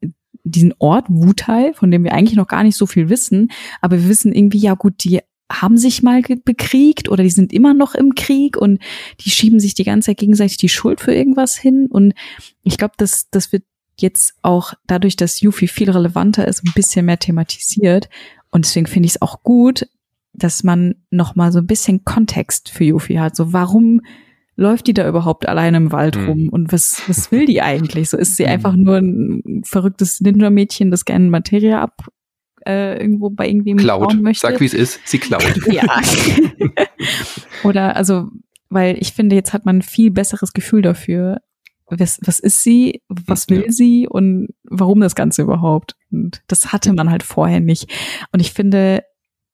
diesen 0.44 0.74
Ort 0.80 1.06
Wutai, 1.08 1.72
von 1.74 1.92
dem 1.92 2.02
wir 2.02 2.12
eigentlich 2.12 2.36
noch 2.36 2.48
gar 2.48 2.64
nicht 2.64 2.76
so 2.76 2.86
viel 2.86 3.08
wissen, 3.08 3.52
aber 3.80 3.98
wir 3.98 4.08
wissen 4.08 4.32
irgendwie, 4.32 4.58
ja 4.58 4.74
gut, 4.74 5.04
die 5.04 5.20
haben 5.60 5.76
sich 5.76 6.02
mal 6.02 6.22
bekriegt 6.22 7.08
oder 7.08 7.22
die 7.22 7.30
sind 7.30 7.52
immer 7.52 7.74
noch 7.74 7.94
im 7.94 8.14
Krieg 8.14 8.56
und 8.56 8.80
die 9.20 9.30
schieben 9.30 9.60
sich 9.60 9.74
die 9.74 9.84
ganze 9.84 10.06
Zeit 10.06 10.18
gegenseitig 10.18 10.56
die 10.56 10.68
Schuld 10.68 11.00
für 11.00 11.14
irgendwas 11.14 11.56
hin. 11.56 11.86
Und 11.90 12.14
ich 12.62 12.78
glaube, 12.78 12.94
dass 12.96 13.30
das 13.30 13.52
wird 13.52 13.64
jetzt 13.96 14.34
auch 14.42 14.74
dadurch, 14.86 15.16
dass 15.16 15.40
Yuffie 15.40 15.68
viel 15.68 15.90
relevanter 15.90 16.48
ist, 16.48 16.64
ein 16.64 16.72
bisschen 16.74 17.06
mehr 17.06 17.18
thematisiert. 17.18 18.08
Und 18.50 18.64
deswegen 18.64 18.86
finde 18.86 19.06
ich 19.06 19.12
es 19.12 19.22
auch 19.22 19.42
gut, 19.42 19.86
dass 20.32 20.64
man 20.64 20.96
noch 21.10 21.34
mal 21.34 21.52
so 21.52 21.58
ein 21.58 21.66
bisschen 21.66 22.04
Kontext 22.04 22.70
für 22.70 22.84
Yuffie 22.84 23.20
hat. 23.20 23.36
So, 23.36 23.52
warum 23.52 24.00
läuft 24.56 24.86
die 24.86 24.94
da 24.94 25.08
überhaupt 25.08 25.46
alleine 25.46 25.76
im 25.76 25.92
Wald 25.92 26.16
hm. 26.16 26.26
rum? 26.26 26.48
Und 26.48 26.72
was, 26.72 27.02
was 27.06 27.30
will 27.30 27.46
die 27.46 27.62
eigentlich? 27.62 28.08
So, 28.08 28.16
ist 28.16 28.36
sie 28.36 28.44
hm. 28.44 28.52
einfach 28.52 28.74
nur 28.74 28.96
ein 28.96 29.62
verrücktes 29.64 30.20
Ninja-Mädchen, 30.20 30.90
das 30.90 31.04
gerne 31.04 31.28
Materie 31.28 31.78
ab 31.78 32.08
äh, 32.66 33.00
irgendwo 33.00 33.30
bei 33.30 33.48
irgendwem 33.48 33.76
klaut. 33.76 34.14
möchte. 34.20 34.46
Sag, 34.46 34.60
wie 34.60 34.66
es 34.66 34.74
ist, 34.74 35.00
sie 35.04 35.18
klaut. 35.18 35.44
ja. 35.70 35.84
Oder 37.64 37.96
also, 37.96 38.28
weil 38.68 38.96
ich 39.00 39.12
finde, 39.12 39.36
jetzt 39.36 39.52
hat 39.52 39.66
man 39.66 39.78
ein 39.78 39.82
viel 39.82 40.10
besseres 40.10 40.52
Gefühl 40.52 40.82
dafür, 40.82 41.40
was, 41.86 42.20
was 42.24 42.38
ist 42.38 42.62
sie, 42.62 43.02
was 43.08 43.48
will 43.48 43.64
ja. 43.66 43.72
sie 43.72 44.08
und 44.08 44.48
warum 44.64 45.00
das 45.00 45.14
Ganze 45.14 45.42
überhaupt. 45.42 45.94
Und 46.10 46.42
das 46.48 46.72
hatte 46.72 46.92
man 46.92 47.10
halt 47.10 47.22
vorher 47.22 47.60
nicht. 47.60 47.90
Und 48.32 48.40
ich 48.40 48.52
finde, 48.52 49.04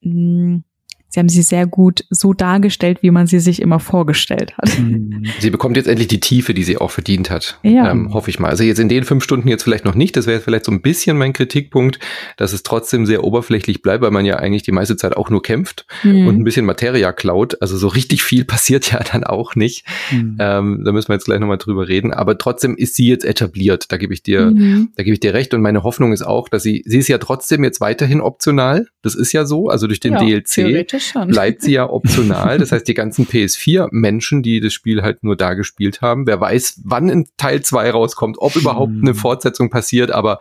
mh, 0.03 0.13
hm, 0.13 0.65
sie 1.09 1.21
haben 1.21 1.29
sie 1.29 1.43
sehr 1.43 1.67
gut 1.67 2.05
so 2.11 2.33
dargestellt, 2.33 2.99
wie 3.01 3.11
man 3.11 3.27
sie 3.27 3.41
sich 3.41 3.63
immer 3.63 3.81
vorgestellt 3.81 4.57
hat. 4.59 4.79
Mhm. 4.79 5.25
Sie 5.41 5.51
bekommt 5.51 5.77
jetzt 5.77 5.89
endlich 5.89 6.09
die 6.09 6.21
Tiefe, 6.21 6.53
die 6.53 6.65
sie 6.65 6.77
auch 6.77 6.91
verdient 6.91 7.31
hat. 7.31 7.59
Ja. 7.63 7.91
Ähm, 7.91 8.13
hoffe 8.13 8.31
ich 8.31 8.39
mal. 8.39 8.51
Also 8.51 8.63
jetzt 8.63 8.79
in 8.79 8.89
den 8.89 9.05
fünf 9.05 9.25
Stunden 9.25 9.49
jetzt 9.49 9.63
vielleicht 9.63 9.85
noch 9.85 9.95
nicht. 9.95 10.17
Das 10.17 10.27
wäre 10.27 10.41
vielleicht 10.41 10.67
so 10.67 10.73
ein 10.73 10.83
bisschen 10.83 11.17
mein 11.17 11.33
Kritikpunkt, 11.33 11.99
dass 12.37 12.53
es 12.53 12.63
trotzdem 12.63 13.07
sehr 13.07 13.25
oberflächlich 13.25 13.81
bleibt, 13.81 14.03
weil 14.03 14.11
man 14.11 14.27
ja 14.27 14.37
eigentlich 14.37 14.63
die 14.63 14.73
meiste 14.73 14.97
Zeit 14.97 15.17
auch 15.17 15.31
nur 15.31 15.43
kämpft 15.43 15.87
mhm. 16.03 16.27
und 16.27 16.37
ein 16.37 16.45
bisschen 16.45 16.67
Materia 16.67 17.13
klaut. 17.13 17.61
Also 17.63 17.79
so 17.79 17.89
richtig 17.89 18.23
viel 18.23 18.45
passiert 18.59 18.93
ja 18.93 19.01
dann 19.01 19.25
auch 19.25 19.55
nicht. 19.55 19.87
Mhm. 20.11 20.37
Ähm, 20.39 20.83
da 20.85 20.93
müssen 20.93 21.09
wir 21.09 21.15
jetzt 21.15 21.25
gleich 21.25 21.41
nochmal 21.41 21.59
drüber 21.59 21.89
reden. 21.89 22.13
Aber 22.13 22.37
trotzdem 22.37 22.77
ist 22.77 22.97
sie 22.97 23.09
jetzt 23.09 23.25
etabliert. 23.25 23.91
Da 23.91 23.97
gebe 23.97 24.13
ich 24.13 24.23
dir, 24.23 24.51
mhm. 24.51 24.91
da 24.97 25.03
gebe 25.03 25.15
ich 25.15 25.21
dir 25.21 25.33
recht. 25.33 25.55
Und 25.55 25.63
meine 25.63 25.85
Hoffnung 25.85 26.13
ist 26.13 26.23
auch, 26.23 26.51
dass 26.51 26.63
sie, 26.63 26.83
sie 26.85 26.99
ist 26.99 27.09
ja 27.09 27.17
trotzdem 27.17 27.65
jetzt 27.65 27.81
weiterhin 27.81 28.21
optional. 28.21 28.89
Das 29.01 29.15
ist 29.15 29.33
ja 29.33 29.47
so. 29.47 29.69
Also 29.69 29.87
durch 29.87 30.01
den 30.01 30.13
ja, 30.13 30.19
DLC 30.21 30.98
schon. 31.01 31.29
bleibt 31.29 31.63
sie 31.63 31.73
ja 31.73 31.89
optional. 31.89 32.59
Das 32.59 32.73
heißt, 32.73 32.87
die 32.87 32.95
ganzen 32.95 33.27
PS4-Menschen, 33.27 34.43
die 34.43 34.61
das 34.61 34.73
Spiel 34.73 35.03
halt 35.03 35.23
nur 35.23 35.37
da 35.37 35.55
gespielt 35.55 36.01
haben, 36.01 36.27
wer 36.27 36.41
weiß, 36.41 36.83
wann 36.85 37.09
in 37.09 37.27
Teil 37.37 37.63
2 37.63 37.91
rauskommt, 37.91 38.37
ob 38.39 38.57
überhaupt 38.57 38.93
eine 38.93 39.11
hm. 39.11 39.17
Fortsetzung 39.17 39.71
passiert, 39.71 40.11
aber 40.11 40.39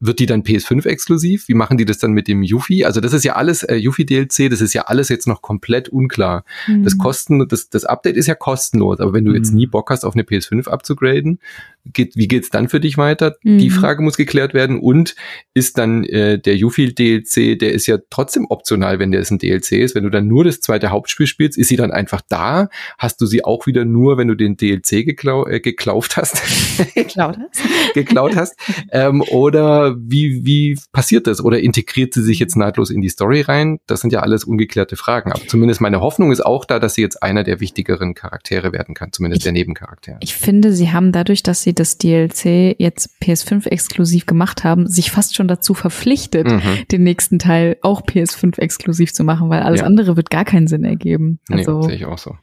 wird 0.00 0.18
die 0.18 0.26
dann 0.26 0.42
PS5 0.42 0.86
exklusiv? 0.86 1.48
Wie 1.48 1.54
machen 1.54 1.78
die 1.78 1.84
das 1.84 1.98
dann 1.98 2.12
mit 2.12 2.28
dem 2.28 2.42
Yuffie? 2.42 2.84
Also 2.84 3.00
das 3.00 3.12
ist 3.12 3.24
ja 3.24 3.34
alles, 3.34 3.62
äh, 3.62 3.76
Yuffie-DLC, 3.76 4.50
das 4.50 4.60
ist 4.60 4.74
ja 4.74 4.82
alles 4.82 5.08
jetzt 5.08 5.26
noch 5.26 5.42
komplett 5.42 5.88
unklar. 5.88 6.44
Mhm. 6.66 6.84
Das 6.84 6.98
Kosten, 6.98 7.46
das, 7.48 7.70
das 7.70 7.84
Update 7.84 8.16
ist 8.16 8.26
ja 8.26 8.34
kostenlos, 8.34 9.00
aber 9.00 9.12
wenn 9.12 9.24
du 9.24 9.32
jetzt 9.32 9.50
hm. 9.50 9.56
nie 9.56 9.66
Bock 9.66 9.90
hast, 9.90 10.04
auf 10.04 10.14
eine 10.14 10.22
PS5 10.22 10.68
abzugraden, 10.68 11.40
geht, 11.92 12.16
wie 12.16 12.28
geht's 12.28 12.50
dann 12.50 12.68
für 12.68 12.80
dich 12.80 12.98
weiter? 12.98 13.36
Mhm. 13.42 13.58
Die 13.58 13.70
Frage 13.70 14.02
muss 14.02 14.16
geklärt 14.16 14.54
werden. 14.54 14.80
Und 14.80 15.14
ist 15.54 15.78
dann 15.78 16.04
äh, 16.04 16.38
der 16.38 16.56
Yuffie 16.56 16.94
DLC, 16.94 17.58
der 17.58 17.72
ist 17.72 17.86
ja 17.86 17.98
trotzdem 18.10 18.46
optional, 18.48 18.98
wenn 18.98 19.12
der 19.12 19.20
ist 19.20 19.30
ein 19.30 19.38
DLC 19.38 19.72
ist. 19.72 19.94
Wenn 19.94 20.04
du 20.04 20.10
dann 20.10 20.26
nur 20.26 20.44
das 20.44 20.60
zweite 20.60 20.90
Hauptspiel 20.90 21.26
spielst, 21.26 21.58
ist 21.58 21.68
sie 21.68 21.76
dann 21.76 21.90
einfach 21.90 22.22
da? 22.28 22.68
Hast 22.98 23.20
du 23.20 23.26
sie 23.26 23.44
auch 23.44 23.66
wieder 23.66 23.84
nur, 23.84 24.18
wenn 24.18 24.28
du 24.28 24.34
den 24.34 24.56
DLC 24.56 25.04
geklau 25.04 25.46
äh, 25.46 25.60
geklauft 25.60 26.16
hast? 26.16 26.42
geklaut 26.94 27.38
hast? 27.38 27.62
geklaut 27.94 28.36
hast. 28.36 28.56
Ähm, 28.90 29.22
oder 29.22 29.96
wie, 29.98 30.44
wie 30.44 30.78
passiert 30.92 31.26
das? 31.26 31.42
Oder 31.42 31.60
integriert 31.60 32.14
sie 32.14 32.22
sich 32.22 32.38
jetzt 32.38 32.56
nahtlos 32.56 32.90
in 32.90 33.00
die 33.00 33.08
Story 33.08 33.42
rein? 33.42 33.78
Das 33.86 34.00
sind 34.00 34.12
ja 34.12 34.20
alles 34.20 34.44
ungeklärte 34.44 34.96
Fragen. 34.96 35.32
Aber 35.32 35.46
zumindest 35.46 35.80
meine 35.80 36.00
Hoffnung 36.00 36.32
ist 36.32 36.44
auch 36.44 36.64
da, 36.64 36.78
dass 36.78 36.94
sie 36.94 37.02
jetzt 37.02 37.22
einer 37.22 37.44
der 37.44 37.60
wichtigeren 37.60 38.14
Charaktere 38.14 38.72
werden 38.72 38.94
kann, 38.94 39.12
zumindest 39.12 39.40
ich, 39.40 39.44
der 39.44 39.52
Nebencharaktere. 39.52 40.18
Ich 40.20 40.34
finde, 40.34 40.72
sie 40.72 40.92
haben 40.92 41.12
dadurch, 41.12 41.42
dass 41.42 41.62
sie 41.62 41.74
das 41.78 41.98
DLC 41.98 42.74
jetzt 42.78 43.10
PS5 43.22 43.68
exklusiv 43.68 44.26
gemacht 44.26 44.64
haben, 44.64 44.86
sich 44.86 45.10
fast 45.10 45.36
schon 45.36 45.48
dazu 45.48 45.74
verpflichtet, 45.74 46.46
mhm. 46.46 46.86
den 46.90 47.02
nächsten 47.02 47.38
Teil 47.38 47.76
auch 47.82 48.02
PS5 48.02 48.58
exklusiv 48.58 49.12
zu 49.12 49.24
machen, 49.24 49.48
weil 49.48 49.62
alles 49.62 49.80
ja. 49.80 49.86
andere 49.86 50.16
wird 50.16 50.30
gar 50.30 50.44
keinen 50.44 50.66
Sinn 50.66 50.84
ergeben. 50.84 51.38
Also, 51.50 51.80
nee, 51.80 51.86
sehe 51.86 51.96
ich 51.96 52.04
auch 52.06 52.18
so. 52.18 52.36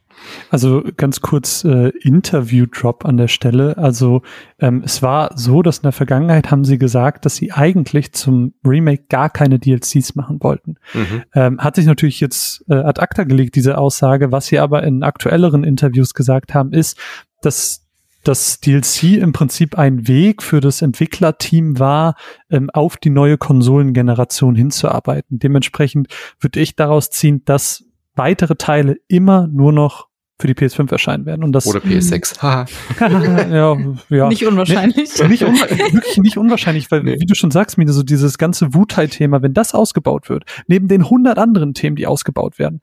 Also 0.50 0.82
ganz 0.96 1.20
kurz 1.20 1.64
äh, 1.64 1.90
Interview-Drop 2.00 3.04
an 3.04 3.16
der 3.16 3.28
Stelle. 3.28 3.76
Also 3.76 4.22
ähm, 4.58 4.82
es 4.84 5.02
war 5.02 5.36
so, 5.36 5.62
dass 5.62 5.78
in 5.78 5.82
der 5.82 5.92
Vergangenheit 5.92 6.50
haben 6.50 6.64
sie 6.64 6.78
gesagt, 6.78 7.26
dass 7.26 7.36
sie 7.36 7.52
eigentlich 7.52 8.12
zum 8.12 8.54
Remake 8.64 9.04
gar 9.08 9.30
keine 9.30 9.58
DLCs 9.58 10.14
machen 10.14 10.42
wollten. 10.42 10.76
Mhm. 10.94 11.22
Ähm, 11.34 11.58
hat 11.60 11.76
sich 11.76 11.86
natürlich 11.86 12.20
jetzt 12.20 12.64
äh, 12.68 12.74
ad 12.74 13.00
acta 13.00 13.24
gelegt, 13.24 13.56
diese 13.56 13.78
Aussage. 13.78 14.32
Was 14.32 14.46
sie 14.46 14.58
aber 14.58 14.82
in 14.84 15.02
aktuelleren 15.02 15.64
Interviews 15.64 16.14
gesagt 16.14 16.54
haben, 16.54 16.72
ist, 16.72 16.98
dass 17.42 17.85
das 18.26 18.60
DLC 18.60 19.18
im 19.18 19.32
Prinzip 19.32 19.78
ein 19.78 20.08
Weg 20.08 20.42
für 20.42 20.60
das 20.60 20.82
Entwicklerteam 20.82 21.78
war, 21.78 22.16
ähm, 22.50 22.70
auf 22.70 22.96
die 22.96 23.10
neue 23.10 23.38
Konsolengeneration 23.38 24.54
hinzuarbeiten. 24.54 25.38
Dementsprechend 25.38 26.08
würde 26.40 26.60
ich 26.60 26.76
daraus 26.76 27.10
ziehen, 27.10 27.42
dass 27.44 27.84
weitere 28.14 28.56
Teile 28.56 28.96
immer 29.08 29.46
nur 29.46 29.72
noch 29.72 30.08
für 30.38 30.48
die 30.48 30.54
PS5 30.54 30.92
erscheinen 30.92 31.24
werden. 31.24 31.42
Und 31.44 31.52
das, 31.52 31.66
Oder 31.66 31.80
PS6. 31.80 32.68
ja, 33.54 33.78
ja. 34.10 34.28
Nicht 34.28 34.46
unwahrscheinlich. 34.46 35.10
Nee, 35.18 35.28
nicht 35.28 35.44
un 35.44 35.54
wirklich 35.54 36.18
nicht 36.18 36.36
unwahrscheinlich, 36.36 36.90
weil, 36.90 37.04
nee. 37.04 37.16
wie 37.18 37.26
du 37.26 37.34
schon 37.34 37.50
sagst, 37.50 37.78
Mine, 37.78 37.92
so 37.92 38.02
dieses 38.02 38.36
ganze 38.36 38.74
Wutai-Thema, 38.74 39.40
wenn 39.40 39.54
das 39.54 39.74
ausgebaut 39.74 40.28
wird, 40.28 40.44
neben 40.66 40.88
den 40.88 41.02
100 41.02 41.38
anderen 41.38 41.72
Themen, 41.72 41.96
die 41.96 42.06
ausgebaut 42.06 42.58
werden, 42.58 42.80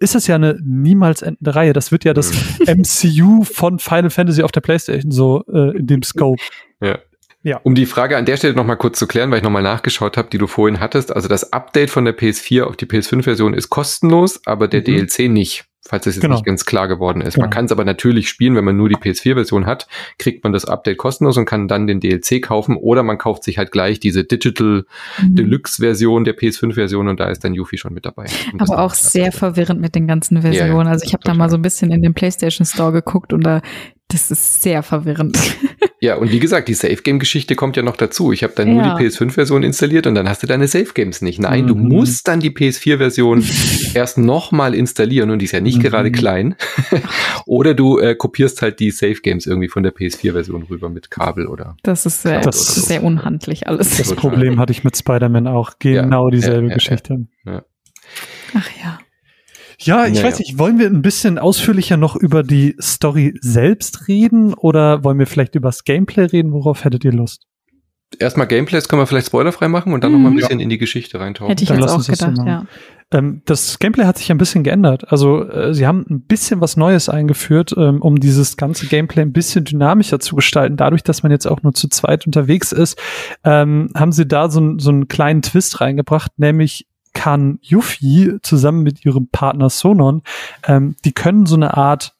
ist 0.00 0.14
es 0.14 0.26
ja 0.26 0.34
eine 0.34 0.58
niemals 0.62 1.22
endende 1.22 1.54
Reihe. 1.54 1.72
Das 1.72 1.92
wird 1.92 2.04
ja 2.04 2.14
das 2.14 2.32
MCU 2.66 3.44
von 3.44 3.78
Final 3.78 4.10
Fantasy 4.10 4.42
auf 4.42 4.50
der 4.50 4.62
PlayStation 4.62 5.12
so 5.12 5.44
äh, 5.52 5.76
in 5.76 5.86
dem 5.86 6.02
Scope. 6.02 6.42
Ja. 6.80 6.98
Ja. 7.42 7.58
Um 7.62 7.74
die 7.74 7.86
Frage 7.86 8.18
an 8.18 8.26
der 8.26 8.36
Stelle 8.36 8.54
nochmal 8.54 8.76
kurz 8.76 8.98
zu 8.98 9.06
klären, 9.06 9.30
weil 9.30 9.38
ich 9.38 9.42
nochmal 9.42 9.62
nachgeschaut 9.62 10.18
habe, 10.18 10.28
die 10.30 10.36
du 10.36 10.46
vorhin 10.46 10.78
hattest. 10.78 11.10
Also 11.14 11.26
das 11.26 11.54
Update 11.54 11.88
von 11.88 12.04
der 12.04 12.16
PS4 12.16 12.64
auf 12.64 12.76
die 12.76 12.84
PS5-Version 12.84 13.54
ist 13.54 13.70
kostenlos, 13.70 14.42
aber 14.44 14.68
der 14.68 14.80
mhm. 14.80 14.84
DLC 14.84 15.30
nicht, 15.30 15.64
falls 15.82 16.06
es 16.06 16.16
jetzt 16.16 16.22
genau. 16.22 16.34
nicht 16.34 16.44
ganz 16.44 16.64
klar 16.64 16.88
geworden 16.88 17.20
ist. 17.20 17.34
Genau. 17.34 17.44
Man 17.44 17.50
kann 17.50 17.64
es 17.64 17.72
aber 17.72 17.84
natürlich 17.84 18.28
spielen, 18.28 18.54
wenn 18.54 18.64
man 18.64 18.76
nur 18.76 18.88
die 18.88 18.96
PS4-Version 18.96 19.66
hat, 19.66 19.88
kriegt 20.18 20.44
man 20.44 20.52
das 20.52 20.64
Update 20.64 20.98
kostenlos 20.98 21.36
und 21.36 21.46
kann 21.46 21.68
dann 21.68 21.86
den 21.86 22.00
DLC 22.00 22.42
kaufen 22.42 22.76
oder 22.76 23.02
man 23.02 23.18
kauft 23.18 23.44
sich 23.44 23.58
halt 23.58 23.72
gleich 23.72 23.98
diese 23.98 24.24
Digital 24.24 24.84
mhm. 25.22 25.34
Deluxe-Version 25.34 26.24
der 26.24 26.36
PS5-Version 26.36 27.08
und 27.08 27.20
da 27.20 27.28
ist 27.28 27.44
dann 27.44 27.54
Yuffie 27.54 27.78
schon 27.78 27.94
mit 27.94 28.04
dabei. 28.04 28.26
Aber 28.58 28.80
auch 28.80 28.94
sehr 28.94 29.32
verwirrend 29.32 29.80
mit 29.80 29.94
den 29.94 30.06
ganzen 30.06 30.42
Versionen. 30.42 30.70
Ja, 30.70 30.84
ja. 30.84 30.90
Also 30.90 31.04
ich 31.04 31.12
habe 31.12 31.24
da 31.24 31.34
mal 31.34 31.48
so 31.48 31.56
ein 31.56 31.62
bisschen 31.62 31.90
in 31.90 32.02
den 32.02 32.14
PlayStation 32.14 32.66
Store 32.66 32.92
geguckt 32.92 33.32
und 33.32 33.42
da 33.42 33.62
das 34.08 34.30
ist 34.30 34.62
sehr 34.62 34.82
verwirrend. 34.82 35.38
Ja, 36.02 36.16
und 36.16 36.32
wie 36.32 36.38
gesagt, 36.38 36.68
die 36.68 36.74
Safe 36.74 36.96
Game 36.96 37.18
Geschichte 37.18 37.54
kommt 37.54 37.76
ja 37.76 37.82
noch 37.82 37.96
dazu. 37.96 38.32
Ich 38.32 38.42
habe 38.42 38.54
dann 38.56 38.68
ja. 38.68 38.74
nur 38.74 38.82
die 38.98 39.04
PS5 39.04 39.32
Version 39.32 39.62
installiert 39.62 40.06
und 40.06 40.14
dann 40.14 40.30
hast 40.30 40.42
du 40.42 40.46
deine 40.46 40.66
Safe 40.66 40.90
Games 40.94 41.20
nicht. 41.20 41.38
Nein, 41.38 41.64
mhm. 41.64 41.68
du 41.68 41.74
musst 41.74 42.26
dann 42.26 42.40
die 42.40 42.50
PS4 42.50 42.96
Version 42.96 43.44
erst 43.94 44.16
nochmal 44.16 44.74
installieren 44.74 45.30
und 45.30 45.40
die 45.40 45.44
ist 45.44 45.52
ja 45.52 45.60
nicht 45.60 45.76
mhm. 45.76 45.82
gerade 45.82 46.10
klein. 46.10 46.56
oder 47.44 47.74
du 47.74 47.98
äh, 47.98 48.14
kopierst 48.14 48.62
halt 48.62 48.80
die 48.80 48.90
Safe 48.90 49.20
Games 49.22 49.46
irgendwie 49.46 49.68
von 49.68 49.82
der 49.82 49.94
PS4 49.94 50.32
Version 50.32 50.62
rüber 50.62 50.88
mit 50.88 51.10
Kabel 51.10 51.46
oder. 51.46 51.76
Das 51.82 52.06
ist 52.06 52.22
sehr, 52.22 52.40
das 52.40 52.76
ist 52.76 52.86
sehr 52.86 53.02
unhandlich 53.02 53.66
alles. 53.66 53.98
Das 53.98 54.14
Problem 54.14 54.58
hatte 54.58 54.72
ich 54.72 54.84
mit 54.84 54.96
Spider-Man 54.96 55.46
auch. 55.46 55.72
Genau 55.78 56.28
ja, 56.28 56.30
dieselbe 56.30 56.68
ja, 56.68 56.74
Geschichte. 56.74 57.26
Ach 58.54 58.70
ja. 58.82 58.99
Ja, 59.82 60.06
ich 60.06 60.14
naja. 60.14 60.26
weiß 60.26 60.38
nicht, 60.40 60.58
wollen 60.58 60.78
wir 60.78 60.86
ein 60.86 61.02
bisschen 61.02 61.38
ausführlicher 61.38 61.96
noch 61.96 62.16
über 62.16 62.42
die 62.42 62.76
Story 62.80 63.34
selbst 63.40 64.08
reden 64.08 64.52
oder 64.54 65.04
wollen 65.04 65.18
wir 65.18 65.26
vielleicht 65.26 65.54
über 65.54 65.68
das 65.68 65.84
Gameplay 65.84 66.24
reden? 66.24 66.52
Worauf 66.52 66.84
hättet 66.84 67.04
ihr 67.04 67.12
Lust? 67.12 67.46
Erstmal 68.18 68.46
Gameplays 68.46 68.88
können 68.88 69.00
wir 69.00 69.06
vielleicht 69.06 69.28
spoilerfrei 69.28 69.68
machen 69.68 69.92
und 69.92 70.02
dann 70.02 70.12
mhm. 70.12 70.18
noch 70.18 70.22
mal 70.24 70.30
ein 70.30 70.36
bisschen 70.36 70.58
ja. 70.58 70.64
in 70.64 70.68
die 70.68 70.78
Geschichte 70.78 71.20
reintauchen. 71.20 71.48
Hätte 71.48 71.62
ich 71.62 71.68
dann 71.68 71.80
jetzt 71.80 71.90
auch 71.90 72.04
gedacht, 72.04 72.38
das 72.38 72.46
ja. 72.46 72.66
Ähm, 73.12 73.42
das 73.44 73.78
Gameplay 73.78 74.04
hat 74.04 74.18
sich 74.18 74.30
ein 74.30 74.38
bisschen 74.38 74.62
geändert. 74.62 75.10
Also 75.10 75.48
äh, 75.48 75.74
sie 75.74 75.86
haben 75.86 76.04
ein 76.08 76.22
bisschen 76.22 76.60
was 76.60 76.76
Neues 76.76 77.08
eingeführt, 77.08 77.74
ähm, 77.76 78.02
um 78.02 78.20
dieses 78.20 78.56
ganze 78.56 78.86
Gameplay 78.86 79.22
ein 79.22 79.32
bisschen 79.32 79.64
dynamischer 79.64 80.20
zu 80.20 80.36
gestalten. 80.36 80.76
Dadurch, 80.76 81.02
dass 81.02 81.22
man 81.22 81.32
jetzt 81.32 81.46
auch 81.46 81.62
nur 81.62 81.72
zu 81.72 81.88
zweit 81.88 82.26
unterwegs 82.26 82.72
ist, 82.72 83.00
ähm, 83.44 83.90
haben 83.96 84.12
sie 84.12 84.26
da 84.26 84.48
so, 84.50 84.78
so 84.78 84.90
einen 84.90 85.08
kleinen 85.08 85.42
Twist 85.42 85.80
reingebracht, 85.80 86.32
nämlich 86.38 86.86
kann 87.12 87.58
Yuffie 87.62 88.38
zusammen 88.42 88.82
mit 88.82 89.04
ihrem 89.04 89.28
Partner 89.28 89.70
Sonon, 89.70 90.22
ähm, 90.66 90.96
die 91.04 91.12
können 91.12 91.46
so 91.46 91.56
eine 91.56 91.76
Art 91.76 92.14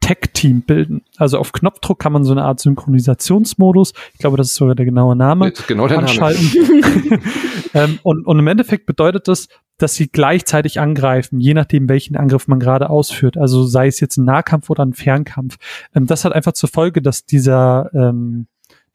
Tech-Team 0.00 0.62
bilden. 0.62 1.02
Also 1.16 1.38
auf 1.38 1.52
Knopfdruck 1.52 1.98
kann 1.98 2.12
man 2.12 2.22
so 2.22 2.30
eine 2.32 2.44
Art 2.44 2.60
Synchronisationsmodus, 2.60 3.92
ich 4.12 4.18
glaube, 4.18 4.36
das 4.36 4.48
ist 4.48 4.54
sogar 4.54 4.76
der 4.76 4.84
genaue 4.84 5.16
Name, 5.16 5.52
genau 5.66 5.88
der 5.88 5.98
anschalten. 5.98 6.48
Name. 6.54 7.20
ähm, 7.74 7.98
und, 8.04 8.24
und 8.24 8.38
im 8.38 8.46
Endeffekt 8.46 8.86
bedeutet 8.86 9.26
das, 9.26 9.48
dass 9.78 9.94
sie 9.94 10.08
gleichzeitig 10.08 10.80
angreifen, 10.80 11.40
je 11.40 11.54
nachdem, 11.54 11.88
welchen 11.88 12.16
Angriff 12.16 12.46
man 12.46 12.60
gerade 12.60 12.88
ausführt. 12.88 13.36
Also 13.36 13.64
sei 13.64 13.88
es 13.88 14.00
jetzt 14.00 14.16
ein 14.16 14.24
Nahkampf 14.24 14.70
oder 14.70 14.84
ein 14.84 14.94
Fernkampf. 14.94 15.56
Ähm, 15.94 16.06
das 16.06 16.24
hat 16.24 16.32
einfach 16.32 16.52
zur 16.52 16.68
Folge, 16.68 17.02
dass 17.02 17.26
dieser 17.26 17.90
ähm, 17.92 18.46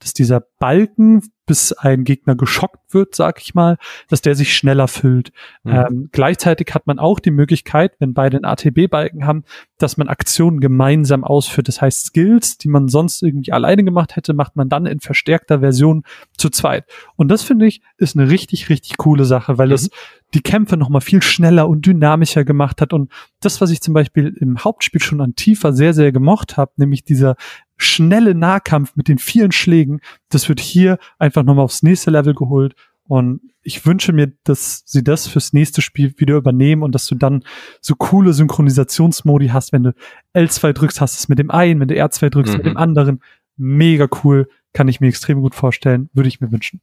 dass 0.01 0.13
dieser 0.13 0.41
Balken, 0.59 1.21
bis 1.47 1.73
ein 1.73 2.03
Gegner 2.05 2.35
geschockt 2.35 2.93
wird, 2.93 3.13
sag 3.13 3.41
ich 3.41 3.53
mal, 3.53 3.77
dass 4.07 4.21
der 4.21 4.35
sich 4.35 4.55
schneller 4.55 4.87
füllt. 4.87 5.31
Mhm. 5.63 5.71
Ähm, 5.71 6.09
gleichzeitig 6.11 6.73
hat 6.73 6.87
man 6.87 6.97
auch 6.97 7.19
die 7.19 7.31
Möglichkeit, 7.31 7.93
wenn 7.99 8.13
beide 8.13 8.37
einen 8.37 8.45
ATB-Balken 8.45 9.25
haben, 9.25 9.43
dass 9.77 9.97
man 9.97 10.07
Aktionen 10.07 10.61
gemeinsam 10.61 11.23
ausführt. 11.23 11.67
Das 11.67 11.81
heißt, 11.81 12.05
Skills, 12.05 12.57
die 12.57 12.69
man 12.69 12.87
sonst 12.87 13.21
irgendwie 13.21 13.51
alleine 13.51 13.83
gemacht 13.83 14.15
hätte, 14.15 14.33
macht 14.33 14.55
man 14.55 14.69
dann 14.69 14.85
in 14.85 15.01
verstärkter 15.01 15.59
Version 15.59 16.03
zu 16.37 16.49
zweit. 16.49 16.85
Und 17.17 17.27
das 17.27 17.43
finde 17.43 17.65
ich 17.65 17.81
ist 17.97 18.15
eine 18.15 18.29
richtig, 18.29 18.69
richtig 18.69 18.97
coole 18.97 19.25
Sache, 19.25 19.57
weil 19.57 19.67
mhm. 19.67 19.73
es 19.73 19.89
die 20.33 20.41
Kämpfe 20.41 20.77
nochmal 20.77 21.01
viel 21.01 21.21
schneller 21.21 21.67
und 21.67 21.85
dynamischer 21.85 22.45
gemacht 22.45 22.79
hat. 22.81 22.93
Und 22.93 23.11
das, 23.41 23.59
was 23.59 23.71
ich 23.71 23.81
zum 23.81 23.93
Beispiel 23.93 24.33
im 24.39 24.59
Hauptspiel 24.59 25.01
schon 25.01 25.19
an 25.19 25.35
Tiefer 25.35 25.73
sehr, 25.73 25.93
sehr 25.93 26.11
gemocht 26.11 26.55
habe, 26.55 26.71
nämlich 26.77 27.03
dieser 27.03 27.35
schnelle 27.81 28.35
Nahkampf 28.35 28.95
mit 28.95 29.07
den 29.07 29.17
vielen 29.17 29.51
Schlägen, 29.51 30.01
das 30.29 30.49
wird 30.49 30.59
hier 30.59 30.97
einfach 31.19 31.43
nochmal 31.43 31.65
aufs 31.65 31.83
nächste 31.83 32.11
Level 32.11 32.33
geholt. 32.33 32.75
Und 33.03 33.41
ich 33.61 33.85
wünsche 33.85 34.13
mir, 34.13 34.31
dass 34.43 34.83
sie 34.85 35.03
das 35.03 35.27
fürs 35.27 35.51
nächste 35.51 35.81
Spiel 35.81 36.13
wieder 36.17 36.35
übernehmen 36.35 36.83
und 36.83 36.95
dass 36.95 37.07
du 37.07 37.15
dann 37.15 37.43
so 37.81 37.95
coole 37.95 38.33
Synchronisationsmodi 38.33 39.47
hast, 39.49 39.73
wenn 39.73 39.83
du 39.83 39.93
L2 40.33 40.73
drückst, 40.73 41.01
hast 41.01 41.19
es 41.19 41.27
mit 41.27 41.39
dem 41.39 41.51
einen, 41.51 41.79
wenn 41.79 41.87
du 41.87 41.95
R2 41.95 42.29
drückst, 42.29 42.53
mhm. 42.53 42.57
mit 42.57 42.65
dem 42.67 42.73
mhm. 42.73 42.77
anderen. 42.77 43.23
Mega 43.57 44.07
cool, 44.23 44.47
kann 44.73 44.87
ich 44.87 45.01
mir 45.01 45.07
extrem 45.07 45.41
gut 45.41 45.55
vorstellen, 45.55 46.09
würde 46.13 46.29
ich 46.29 46.39
mir 46.39 46.51
wünschen. 46.51 46.81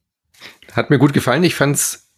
Hat 0.71 0.89
mir 0.89 0.99
gut 0.99 1.13
gefallen. 1.13 1.43
Ich 1.43 1.55
fand's 1.55 2.08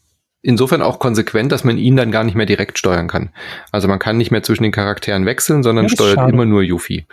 insofern 0.41 0.81
auch 0.81 0.99
konsequent, 0.99 1.51
dass 1.51 1.63
man 1.63 1.77
ihn 1.77 1.95
dann 1.95 2.11
gar 2.11 2.23
nicht 2.23 2.35
mehr 2.35 2.45
direkt 2.45 2.77
steuern 2.77 3.07
kann. 3.07 3.29
Also 3.71 3.87
man 3.87 3.99
kann 3.99 4.17
nicht 4.17 4.31
mehr 4.31 4.43
zwischen 4.43 4.63
den 4.63 4.71
Charakteren 4.71 5.25
wechseln, 5.25 5.63
sondern 5.63 5.85
ja, 5.85 5.89
steuert 5.89 6.15
schade. 6.15 6.31
immer 6.31 6.45
nur 6.45 6.63
Yuffie. 6.63 7.05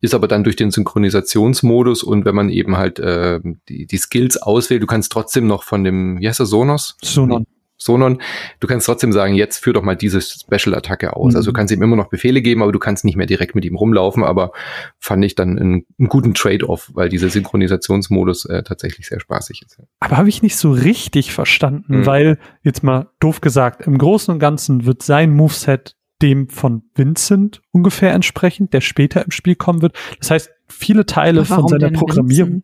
Ist 0.00 0.14
aber 0.14 0.28
dann 0.28 0.44
durch 0.44 0.56
den 0.56 0.70
Synchronisationsmodus 0.70 2.02
und 2.02 2.24
wenn 2.24 2.34
man 2.34 2.50
eben 2.50 2.76
halt 2.76 2.98
äh, 2.98 3.40
die, 3.68 3.86
die 3.86 3.96
Skills 3.98 4.36
auswählt, 4.36 4.82
du 4.82 4.86
kannst 4.86 5.12
trotzdem 5.12 5.46
noch 5.46 5.62
von 5.62 5.84
dem, 5.84 6.20
wie 6.20 6.28
heißt 6.28 6.40
er, 6.40 6.46
Sonos? 6.46 6.96
Sonon. 7.02 7.46
Sonon, 7.84 8.20
du 8.60 8.66
kannst 8.66 8.86
trotzdem 8.86 9.12
sagen, 9.12 9.34
jetzt 9.34 9.58
führ 9.58 9.72
doch 9.72 9.82
mal 9.82 9.96
diese 9.96 10.20
Special-Attacke 10.20 11.16
aus. 11.16 11.32
Mhm. 11.32 11.36
Also 11.36 11.50
du 11.50 11.52
mhm. 11.52 11.56
kannst 11.56 11.74
ihm 11.74 11.82
immer 11.82 11.96
noch 11.96 12.08
Befehle 12.08 12.42
geben, 12.42 12.62
aber 12.62 12.72
du 12.72 12.78
kannst 12.78 13.04
nicht 13.04 13.16
mehr 13.16 13.26
direkt 13.26 13.54
mit 13.54 13.64
ihm 13.64 13.76
rumlaufen, 13.76 14.24
aber 14.24 14.52
fand 14.98 15.24
ich 15.24 15.34
dann 15.34 15.58
einen, 15.58 15.86
einen 15.98 16.08
guten 16.08 16.34
Trade-off, 16.34 16.90
weil 16.94 17.08
dieser 17.08 17.28
Synchronisationsmodus 17.28 18.44
äh, 18.46 18.62
tatsächlich 18.62 19.06
sehr 19.06 19.20
spaßig 19.20 19.62
ist. 19.64 19.78
Aber 20.00 20.16
habe 20.16 20.28
ich 20.28 20.42
nicht 20.42 20.56
so 20.56 20.72
richtig 20.72 21.32
verstanden, 21.32 22.00
mhm. 22.00 22.06
weil, 22.06 22.38
jetzt 22.62 22.82
mal 22.82 23.08
doof 23.20 23.40
gesagt, 23.40 23.86
im 23.86 23.98
Großen 23.98 24.32
und 24.32 24.40
Ganzen 24.40 24.86
wird 24.86 25.02
sein 25.02 25.30
Moveset 25.30 25.96
dem 26.22 26.48
von 26.48 26.82
Vincent 26.94 27.60
ungefähr 27.72 28.12
entsprechend, 28.12 28.72
der 28.72 28.80
später 28.80 29.24
im 29.24 29.32
Spiel 29.32 29.56
kommen 29.56 29.82
wird. 29.82 29.96
Das 30.20 30.30
heißt, 30.30 30.50
viele 30.68 31.04
Teile 31.04 31.44
von 31.44 31.68
seiner 31.68 31.90
Programmierung. 31.90 32.62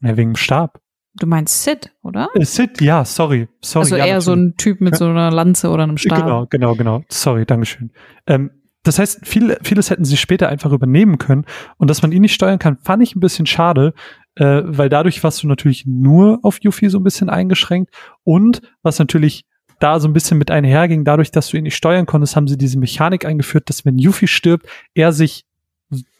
Ja, 0.00 0.16
wegen 0.16 0.30
dem 0.30 0.36
Stab. 0.36 0.80
Du 1.18 1.26
meinst 1.26 1.62
Sid, 1.64 1.92
oder? 2.02 2.28
Äh, 2.34 2.44
Sid, 2.44 2.80
ja, 2.80 3.04
sorry. 3.04 3.48
sorry 3.62 3.84
also 3.84 3.96
ja, 3.96 4.06
eher 4.06 4.20
so 4.20 4.32
ein 4.32 4.54
Typ 4.56 4.80
mit 4.80 4.96
so 4.96 5.06
einer 5.06 5.30
Lanze 5.30 5.70
oder 5.70 5.84
einem 5.84 5.96
Stab. 5.96 6.20
Genau, 6.20 6.46
genau, 6.48 6.74
genau. 6.74 7.02
Sorry, 7.08 7.46
Dankeschön. 7.46 7.90
Ähm, 8.26 8.50
das 8.82 8.98
heißt, 8.98 9.26
viel, 9.26 9.56
vieles 9.62 9.90
hätten 9.90 10.04
sie 10.04 10.16
später 10.16 10.48
einfach 10.48 10.72
übernehmen 10.72 11.18
können. 11.18 11.44
Und 11.76 11.90
dass 11.90 12.02
man 12.02 12.12
ihn 12.12 12.22
nicht 12.22 12.34
steuern 12.34 12.58
kann, 12.58 12.78
fand 12.78 13.02
ich 13.02 13.16
ein 13.16 13.20
bisschen 13.20 13.46
schade, 13.46 13.94
äh, 14.36 14.62
weil 14.64 14.88
dadurch 14.88 15.24
warst 15.24 15.42
du 15.42 15.48
natürlich 15.48 15.86
nur 15.86 16.38
auf 16.42 16.58
Yuffie 16.62 16.88
so 16.88 16.98
ein 16.98 17.04
bisschen 17.04 17.28
eingeschränkt. 17.28 17.92
Und 18.22 18.62
was 18.82 18.98
natürlich 18.98 19.44
da 19.80 19.98
so 19.98 20.08
ein 20.08 20.12
bisschen 20.12 20.38
mit 20.38 20.50
einherging, 20.50 21.04
dadurch, 21.04 21.30
dass 21.30 21.48
du 21.48 21.56
ihn 21.56 21.64
nicht 21.64 21.76
steuern 21.76 22.06
konntest, 22.06 22.36
haben 22.36 22.46
sie 22.46 22.56
diese 22.56 22.78
Mechanik 22.78 23.24
eingeführt, 23.24 23.68
dass 23.68 23.84
wenn 23.84 23.98
Yuffie 23.98 24.28
stirbt, 24.28 24.66
er 24.94 25.12
sich, 25.12 25.46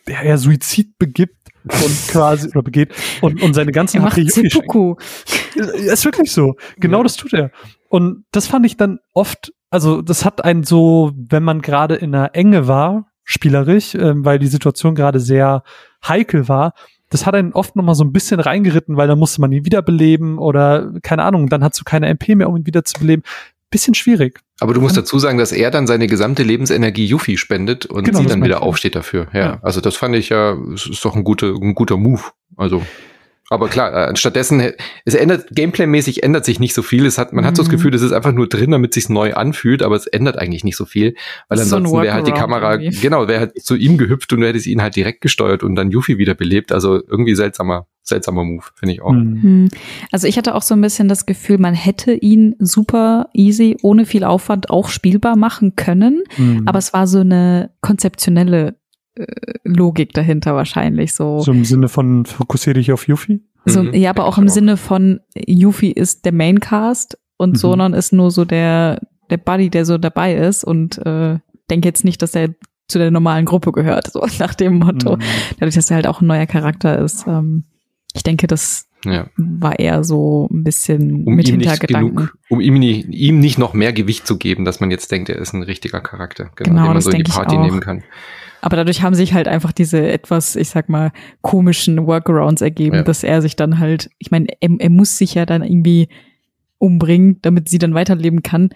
er 0.07 0.39
Suizid 0.39 0.99
begibt 0.99 1.46
und 1.73 2.09
quasi 2.09 2.49
oder 2.49 2.63
begeht 2.63 2.95
und, 3.21 3.43
und 3.43 3.55
seine 3.55 3.73
ganzen 3.73 4.09
Seppuku. 4.11 4.95
Ist 5.55 6.05
wirklich 6.05 6.33
so. 6.33 6.55
Genau 6.79 6.99
ja. 6.99 7.03
das 7.03 7.17
tut 7.17 7.33
er. 7.33 7.51
Und 7.89 8.25
das 8.33 8.47
fand 8.47 8.67
ich 8.67 8.77
dann 8.77 8.99
oft, 9.15 9.53
also 9.71 10.03
das 10.03 10.25
hat 10.25 10.45
einen 10.45 10.65
so, 10.65 11.13
wenn 11.17 11.43
man 11.43 11.63
gerade 11.63 11.97
in 11.97 12.15
einer 12.15 12.35
Enge 12.35 12.69
war, 12.69 13.07
spielerisch, 13.25 13.95
äh, 13.95 14.25
weil 14.25 14.39
die 14.39 14.47
Situation 14.47 14.95
gerade 14.95 15.21
sehr 15.21 15.63
heikel 16.07 16.49
war, 16.49 16.73
das 17.11 17.25
hat 17.25 17.35
einen 17.35 17.53
oft 17.53 17.77
noch 17.77 17.85
mal 17.85 17.95
so 17.95 18.05
ein 18.05 18.13
bisschen 18.13 18.41
reingeritten, 18.41 18.97
weil 18.97 19.07
dann 19.07 19.19
musste 19.19 19.41
man 19.41 19.53
ihn 19.53 19.65
wiederbeleben 19.65 20.39
oder 20.39 20.93
keine 21.03 21.23
Ahnung, 21.23 21.49
dann 21.49 21.63
hast 21.63 21.79
du 21.79 21.85
keine 21.85 22.09
MP 22.09 22.35
mehr, 22.35 22.49
um 22.49 22.57
ihn 22.57 22.67
wiederzubeleben 22.67 23.25
bisschen 23.77 23.95
schwierig. 23.95 24.41
Aber 24.61 24.73
du 24.73 24.81
musst 24.81 24.97
dazu 24.97 25.19
sagen, 25.19 25.37
dass 25.37 25.53
er 25.53 25.71
dann 25.71 25.87
seine 25.87 26.07
gesamte 26.07 26.43
Lebensenergie 26.43 27.05
Yuffie 27.05 27.37
spendet 27.37 27.85
und 27.85 28.05
genau, 28.05 28.21
sie 28.21 28.27
dann 28.27 28.43
wieder 28.43 28.63
aufsteht 28.63 28.95
dafür. 28.95 29.29
Ja, 29.35 29.41
ja, 29.41 29.59
also 29.63 29.83
das 29.83 29.97
fand 29.97 30.17
ich 30.17 30.31
ja, 30.31 30.57
ist 30.73 31.05
doch 31.05 31.15
ein 31.15 31.25
guter, 31.25 31.49
ein 31.49 31.75
guter 31.75 31.99
Move. 31.99 32.23
Also 32.57 32.83
aber 33.49 33.69
klar, 33.69 34.11
äh, 34.11 34.17
stattdessen, 34.17 34.73
es 35.05 35.15
ändert, 35.15 35.51
Gameplay-mäßig 35.55 36.25
ändert 36.25 36.45
sich 36.45 36.59
nicht 36.59 36.75
so 36.75 36.83
viel. 36.83 37.07
Es 37.07 37.17
hat, 37.17 37.33
man 37.33 37.45
mhm. 37.45 37.49
hat 37.49 37.57
so 37.57 37.63
das 37.63 37.69
mhm. 37.69 37.77
Gefühl, 37.77 37.91
das 37.93 38.03
ist 38.03 38.13
einfach 38.13 38.33
nur 38.33 38.49
drin, 38.49 38.73
damit 38.73 38.93
sich's 38.93 39.09
neu 39.09 39.35
anfühlt, 39.35 39.83
aber 39.83 39.95
es 39.95 40.07
ändert 40.07 40.37
eigentlich 40.37 40.65
nicht 40.65 40.77
so 40.77 40.85
viel. 40.85 41.15
Weil 41.49 41.61
ansonsten 41.61 41.91
so 41.91 42.03
wäre 42.03 42.15
halt 42.15 42.27
die 42.27 42.33
Kamera, 42.33 42.73
irgendwie. 42.73 43.01
genau, 43.01 43.29
wäre 43.29 43.41
halt 43.41 43.63
zu 43.63 43.77
ihm 43.77 43.99
gehüpft 43.99 44.33
und 44.33 44.41
du 44.41 44.49
hättest 44.49 44.67
ihn 44.67 44.83
halt 44.83 44.97
direkt 44.97 45.21
gesteuert 45.21 45.63
und 45.63 45.77
dann 45.77 45.93
Yuffie 45.93 46.19
wieder 46.19 46.35
belebt. 46.35 46.73
Also 46.73 47.01
irgendwie 47.07 47.37
seltsamer, 47.37 47.87
seltsamer 48.09 48.45
Move, 48.45 48.65
finde 48.75 48.95
ich 48.95 49.03
auch. 49.03 49.13
Mhm. 49.13 49.41
mhm. 49.43 49.69
Also 50.13 50.27
ich 50.27 50.39
hatte 50.39 50.55
auch 50.55 50.63
so 50.63 50.75
ein 50.75 50.81
bisschen 50.81 51.09
das 51.09 51.27
Gefühl, 51.27 51.59
man 51.59 51.75
hätte 51.75 52.13
ihn 52.13 52.55
super 52.59 53.29
easy, 53.35 53.77
ohne 53.83 54.07
viel 54.07 54.25
Aufwand 54.25 54.71
auch 54.71 54.89
spielbar 54.89 55.37
machen 55.37 55.77
können. 55.77 56.23
Mhm. 56.37 56.63
Aber 56.67 56.79
es 56.79 56.93
war 56.93 57.07
so 57.07 57.21
eine 57.21 57.71
konzeptionelle 57.81 58.77
Logik 59.65 60.13
dahinter 60.13 60.55
wahrscheinlich 60.55 61.15
so. 61.15 61.41
So 61.41 61.53
im 61.53 61.65
Sinne 61.65 61.89
von 61.89 62.27
fokussiere 62.27 62.75
dich 62.75 62.93
auf 62.93 63.09
Yuffie? 63.09 63.43
So, 63.65 63.83
mhm, 63.83 63.95
ja, 63.95 64.11
aber 64.11 64.27
auch 64.27 64.39
im 64.39 64.47
auch. 64.47 64.53
Sinne 64.53 64.77
von 64.77 65.21
Yuffie 65.35 65.93
ist 65.93 66.25
der 66.25 66.33
Maincast 66.33 67.19
und 67.37 67.53
mhm. 67.53 67.57
Sonon 67.57 67.95
ist 67.95 68.13
nur 68.13 68.31
so 68.31 68.45
der 68.45 69.01
der 69.31 69.39
Buddy, 69.39 69.71
der 69.71 69.85
so 69.85 69.99
dabei 69.99 70.35
ist 70.37 70.63
und 70.63 70.99
äh, 71.05 71.39
denke 71.69 71.89
jetzt 71.89 72.05
nicht, 72.05 72.23
dass 72.23 72.35
er 72.35 72.51
zu 72.89 72.99
der 72.99 73.11
normalen 73.11 73.45
Gruppe 73.45 73.73
gehört, 73.73 74.13
so 74.13 74.25
nach 74.39 74.55
dem 74.55 74.79
Motto. 74.79 75.17
Mhm. 75.17 75.23
Dadurch, 75.59 75.75
dass 75.75 75.91
er 75.91 75.97
halt 75.97 76.07
auch 76.07 76.21
ein 76.21 76.27
neuer 76.27 76.47
Charakter 76.47 76.99
ist. 76.99 77.27
Ähm, 77.27 77.65
ich 78.17 78.23
denke, 78.23 78.47
das 78.47 78.89
ja. 79.05 79.29
war 79.37 79.79
eher 79.79 80.03
so 80.03 80.49
ein 80.51 80.65
bisschen 80.65 81.25
um 81.25 81.35
mit 81.35 81.49
Hintergedanken. 81.49 82.17
Genug, 82.17 82.39
um 82.49 82.61
ihm, 82.61 82.75
nie, 82.75 83.03
ihm 83.03 83.39
nicht 83.39 83.59
noch 83.59 83.75
mehr 83.75 83.93
Gewicht 83.93 84.27
zu 84.27 84.39
geben, 84.39 84.65
dass 84.65 84.81
man 84.81 84.91
jetzt 84.91 85.13
denkt, 85.13 85.29
er 85.29 85.37
ist 85.37 85.53
ein 85.53 85.63
richtiger 85.63 86.01
Charakter, 86.01 86.51
genau, 86.57 86.71
genau 86.71 86.85
den 86.85 86.93
man 86.95 87.01
so 87.03 87.11
in 87.11 87.23
die 87.23 87.31
Party 87.31 87.57
nehmen 87.57 87.81
kann. 87.81 88.03
Aber 88.63 88.77
dadurch 88.77 89.03
haben 89.03 89.15
sich 89.15 89.35
halt 89.35 89.49
einfach 89.49 89.71
diese 89.71 90.11
etwas, 90.11 90.57
ich 90.57 90.71
sag 90.71 90.89
mal, 90.89 91.13
komischen 91.43 92.07
Workarounds 92.07 92.63
ergeben, 92.63 92.97
ja. 92.97 93.03
dass 93.03 93.23
er 93.23 93.43
sich 93.43 93.55
dann 93.55 93.79
halt, 93.79 94.11
ich 94.19 94.31
meine, 94.31 94.47
er, 94.61 94.71
er, 94.79 94.91
muss 94.91 95.19
sich 95.19 95.35
ja 95.35 95.47
dann 95.47 95.63
irgendwie 95.63 96.09
umbringen, 96.79 97.39
damit 97.43 97.69
sie 97.69 97.79
dann 97.79 97.95
weiterleben 97.95 98.43
kann. 98.43 98.71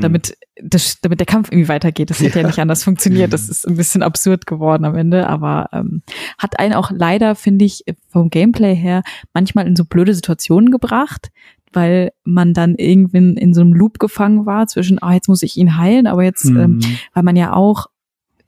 Damit, 0.00 0.36
das, 0.62 1.00
damit 1.00 1.20
der 1.20 1.26
Kampf 1.26 1.50
irgendwie 1.50 1.68
weitergeht. 1.68 2.10
Das 2.10 2.20
hätte 2.20 2.38
ja. 2.38 2.42
ja 2.42 2.46
nicht 2.48 2.58
anders 2.58 2.84
funktioniert. 2.84 3.32
Das 3.32 3.48
ist 3.48 3.66
ein 3.66 3.76
bisschen 3.76 4.02
absurd 4.02 4.46
geworden 4.46 4.84
am 4.84 4.94
Ende, 4.94 5.26
aber 5.26 5.68
ähm, 5.72 6.02
hat 6.38 6.58
einen 6.58 6.74
auch 6.74 6.90
leider, 6.90 7.34
finde 7.34 7.64
ich, 7.64 7.84
vom 8.08 8.30
Gameplay 8.30 8.74
her 8.74 9.02
manchmal 9.32 9.66
in 9.66 9.76
so 9.76 9.84
blöde 9.84 10.14
Situationen 10.14 10.70
gebracht, 10.70 11.30
weil 11.72 12.12
man 12.24 12.54
dann 12.54 12.74
irgendwann 12.76 13.36
in 13.36 13.54
so 13.54 13.60
einem 13.60 13.72
Loop 13.72 13.98
gefangen 13.98 14.46
war 14.46 14.66
zwischen, 14.66 15.02
ah, 15.02 15.14
jetzt 15.14 15.28
muss 15.28 15.42
ich 15.42 15.56
ihn 15.56 15.76
heilen, 15.76 16.06
aber 16.06 16.24
jetzt, 16.24 16.44
mhm. 16.46 16.60
ähm, 16.60 16.80
weil 17.12 17.22
man 17.22 17.36
ja 17.36 17.52
auch 17.52 17.86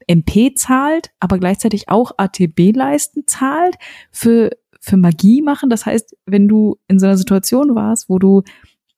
MP 0.07 0.55
zahlt, 0.55 1.11
aber 1.21 1.39
gleichzeitig 1.39 1.89
auch 1.89 2.13
ATB-Leisten 2.17 3.25
zahlt 3.27 3.77
für, 4.11 4.51
für 4.81 4.97
Magie 4.97 5.43
machen. 5.43 5.71
Das 5.71 5.87
heißt, 5.87 6.17
wenn 6.25 6.49
du 6.49 6.79
in 6.89 6.99
so 6.99 7.07
einer 7.07 7.19
Situation 7.19 7.75
warst, 7.75 8.09
wo 8.09 8.19
du 8.19 8.43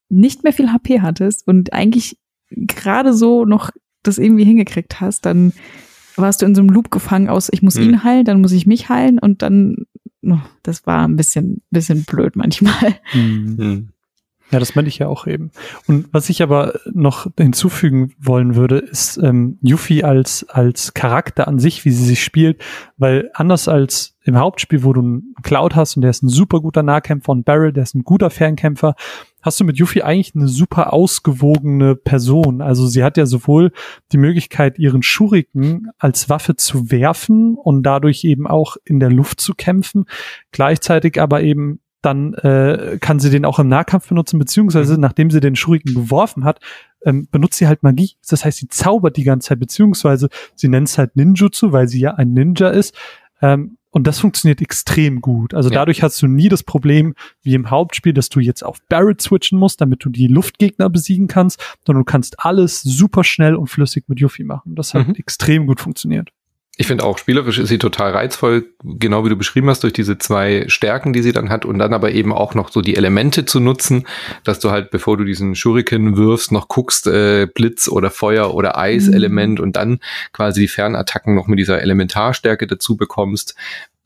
nicht 0.09 0.45
mehr 0.45 0.53
viel 0.53 0.73
HP 0.73 1.01
hattest 1.01 1.47
und 1.47 1.73
eigentlich 1.73 2.19
gerade 2.51 3.15
so 3.15 3.45
noch 3.45 3.71
das 4.03 4.19
irgendwie 4.19 4.45
hingekriegt 4.45 5.01
hast, 5.01 5.27
dann 5.27 5.53
warst 6.17 6.43
du 6.43 6.47
in 6.47 6.55
so 6.55 6.61
einem 6.61 6.71
Loop 6.71 6.91
gefangen 6.91 7.29
aus, 7.29 7.49
ich 7.51 7.63
muss 7.63 7.77
mhm. 7.77 7.83
ihn 7.83 8.05
heilen, 8.05 8.25
dann 8.25 8.41
muss 8.41 8.53
ich 8.53 8.67
mich 8.67 8.89
heilen 8.89 9.19
und 9.19 9.43
dann, 9.43 9.87
oh, 10.23 10.39
das 10.63 10.87
war 10.87 11.07
ein 11.07 11.17
bisschen, 11.17 11.63
bisschen 11.71 12.05
blöd 12.05 12.37
manchmal. 12.37 12.97
Mhm. 13.15 13.91
Ja, 14.51 14.59
das 14.59 14.75
meinte 14.75 14.89
ich 14.89 14.99
ja 14.99 15.07
auch 15.07 15.27
eben. 15.27 15.53
Und 15.87 16.09
was 16.13 16.29
ich 16.29 16.43
aber 16.43 16.75
noch 16.93 17.29
hinzufügen 17.39 18.13
wollen 18.19 18.57
würde, 18.57 18.79
ist 18.79 19.17
ähm, 19.19 19.59
Yuffie 19.63 20.03
als, 20.03 20.49
als 20.49 20.93
Charakter 20.93 21.47
an 21.47 21.61
sich, 21.61 21.85
wie 21.85 21.91
sie 21.93 22.05
sich 22.05 22.23
spielt, 22.23 22.61
weil 22.97 23.31
anders 23.35 23.69
als 23.69 24.17
im 24.25 24.37
Hauptspiel, 24.37 24.83
wo 24.83 24.93
du 24.93 25.01
einen 25.01 25.35
Cloud 25.43 25.77
hast 25.77 25.97
und 25.97 26.03
der 26.03 26.11
ist 26.11 26.23
ein 26.23 26.29
super 26.29 26.61
guter 26.61 26.83
Nahkämpfer 26.83 27.33
und 27.33 27.45
Barrel, 27.45 27.73
der 27.73 27.85
ist 27.85 27.95
ein 27.95 28.03
guter 28.03 28.29
Fernkämpfer, 28.29 28.95
hast 29.41 29.61
du 29.61 29.65
mit 29.65 29.79
Yuffie 29.79 30.03
eigentlich 30.03 30.35
eine 30.35 30.49
super 30.49 30.93
ausgewogene 30.93 31.95
Person. 31.97 32.61
Also 32.61 32.87
sie 32.87 33.05
hat 33.05 33.17
ja 33.17 33.27
sowohl 33.27 33.73
die 34.13 34.19
Möglichkeit, 34.19 34.79
ihren 34.79 35.03
Shuriken 35.03 35.91
als 35.99 36.29
Waffe 36.29 36.57
zu 36.57 36.91
werfen 36.91 37.55
und 37.55 37.85
dadurch 37.85 38.25
eben 38.25 38.47
auch 38.47 38.77
in 38.85 39.01
der 39.01 39.11
Luft 39.11 39.41
zu 39.41 39.55
kämpfen, 39.55 40.07
gleichzeitig 40.51 41.21
aber 41.21 41.43
eben 41.43 41.81
dann 42.03 42.35
äh, 42.35 42.99
kann 43.01 43.19
sie 43.19 43.31
den 43.31 43.45
auch 43.45 43.59
im 43.59 43.69
Nahkampf 43.69 44.09
benutzen, 44.09 44.39
beziehungsweise 44.39 44.95
mhm. 44.95 45.01
nachdem 45.01 45.31
sie 45.31 45.41
den 45.41 45.57
Shuriken 45.57 45.95
geworfen 45.95 46.45
hat, 46.45 46.61
ähm, 47.05 47.29
benutzt 47.31 47.59
sie 47.59 47.67
halt 47.67 47.83
Magie. 47.83 48.13
Das 48.29 48.45
heißt, 48.45 48.59
sie 48.59 48.69
zaubert 48.69 49.17
die 49.17 49.25
ganze 49.25 49.49
Zeit, 49.49 49.61
beziehungsweise 49.61 50.29
sie 50.55 50.69
nennt 50.69 50.89
es 50.89 50.99
halt 50.99 51.17
Ninjutsu, 51.17 51.73
weil 51.73 51.89
sie 51.89 52.01
ja 52.01 52.15
ein 52.15 52.33
Ninja 52.33 52.69
ist. 52.69 52.95
Ähm, 53.43 53.77
und 53.93 54.07
das 54.07 54.21
funktioniert 54.21 54.61
extrem 54.61 55.21
gut. 55.21 55.53
Also 55.53 55.69
ja. 55.69 55.75
dadurch 55.75 56.03
hast 56.03 56.23
du 56.23 56.29
nie 56.29 56.49
das 56.49 56.63
Problem 56.63 57.15
wie 57.43 57.55
im 57.55 57.71
Hauptspiel, 57.71 58.13
dass 58.13 58.29
du 58.29 58.39
jetzt 58.39 58.63
auf 58.63 58.79
Barrett 58.89 59.21
switchen 59.21 59.59
musst, 59.59 59.81
damit 59.81 60.05
du 60.05 60.11
die 60.11 60.29
Luftgegner 60.29 60.89
besiegen 60.89 61.27
kannst, 61.27 61.61
sondern 61.85 62.05
du 62.05 62.11
kannst 62.11 62.39
alles 62.39 62.83
super 62.83 63.25
schnell 63.25 63.57
und 63.57 63.67
flüssig 63.67 64.05
mit 64.09 64.21
Yuffie 64.21 64.45
machen. 64.45 64.77
Das 64.77 64.95
hat 64.95 65.09
mhm. 65.09 65.15
extrem 65.17 65.67
gut 65.67 65.81
funktioniert. 65.81 66.31
Ich 66.81 66.87
finde 66.87 67.05
auch, 67.05 67.19
spielerisch 67.19 67.59
ist 67.59 67.69
sie 67.69 67.77
total 67.77 68.13
reizvoll, 68.13 68.65
genau 68.83 69.23
wie 69.23 69.29
du 69.29 69.37
beschrieben 69.37 69.69
hast, 69.69 69.83
durch 69.83 69.93
diese 69.93 70.17
zwei 70.17 70.65
Stärken, 70.69 71.13
die 71.13 71.21
sie 71.21 71.33
dann 71.33 71.51
hat 71.51 71.67
und 71.67 71.79
dann 71.79 71.93
aber 71.93 72.13
eben 72.13 72.33
auch 72.33 72.55
noch 72.55 72.71
so 72.71 72.81
die 72.81 72.97
Elemente 72.97 73.45
zu 73.45 73.61
nutzen, 73.61 74.07
dass 74.45 74.61
du 74.61 74.71
halt, 74.71 74.91
bevor 74.91 75.19
du 75.19 75.25
diesen 75.25 75.55
Shuriken 75.55 76.17
wirfst, 76.17 76.53
noch 76.53 76.69
guckst, 76.69 77.07
äh, 77.07 77.47
Blitz 77.55 77.87
oder 77.87 78.11
Feuer 78.11 78.55
oder 78.55 78.79
Eis-Element 78.79 79.59
mhm. 79.59 79.63
und 79.63 79.77
dann 79.77 80.01
quasi 80.33 80.63
die 80.63 80.69
Fernattacken 80.69 81.35
noch 81.35 81.49
mit 81.49 81.59
dieser 81.59 81.83
Elementarstärke 81.83 82.67
dazu 82.67 82.97
bekommst. 82.97 83.57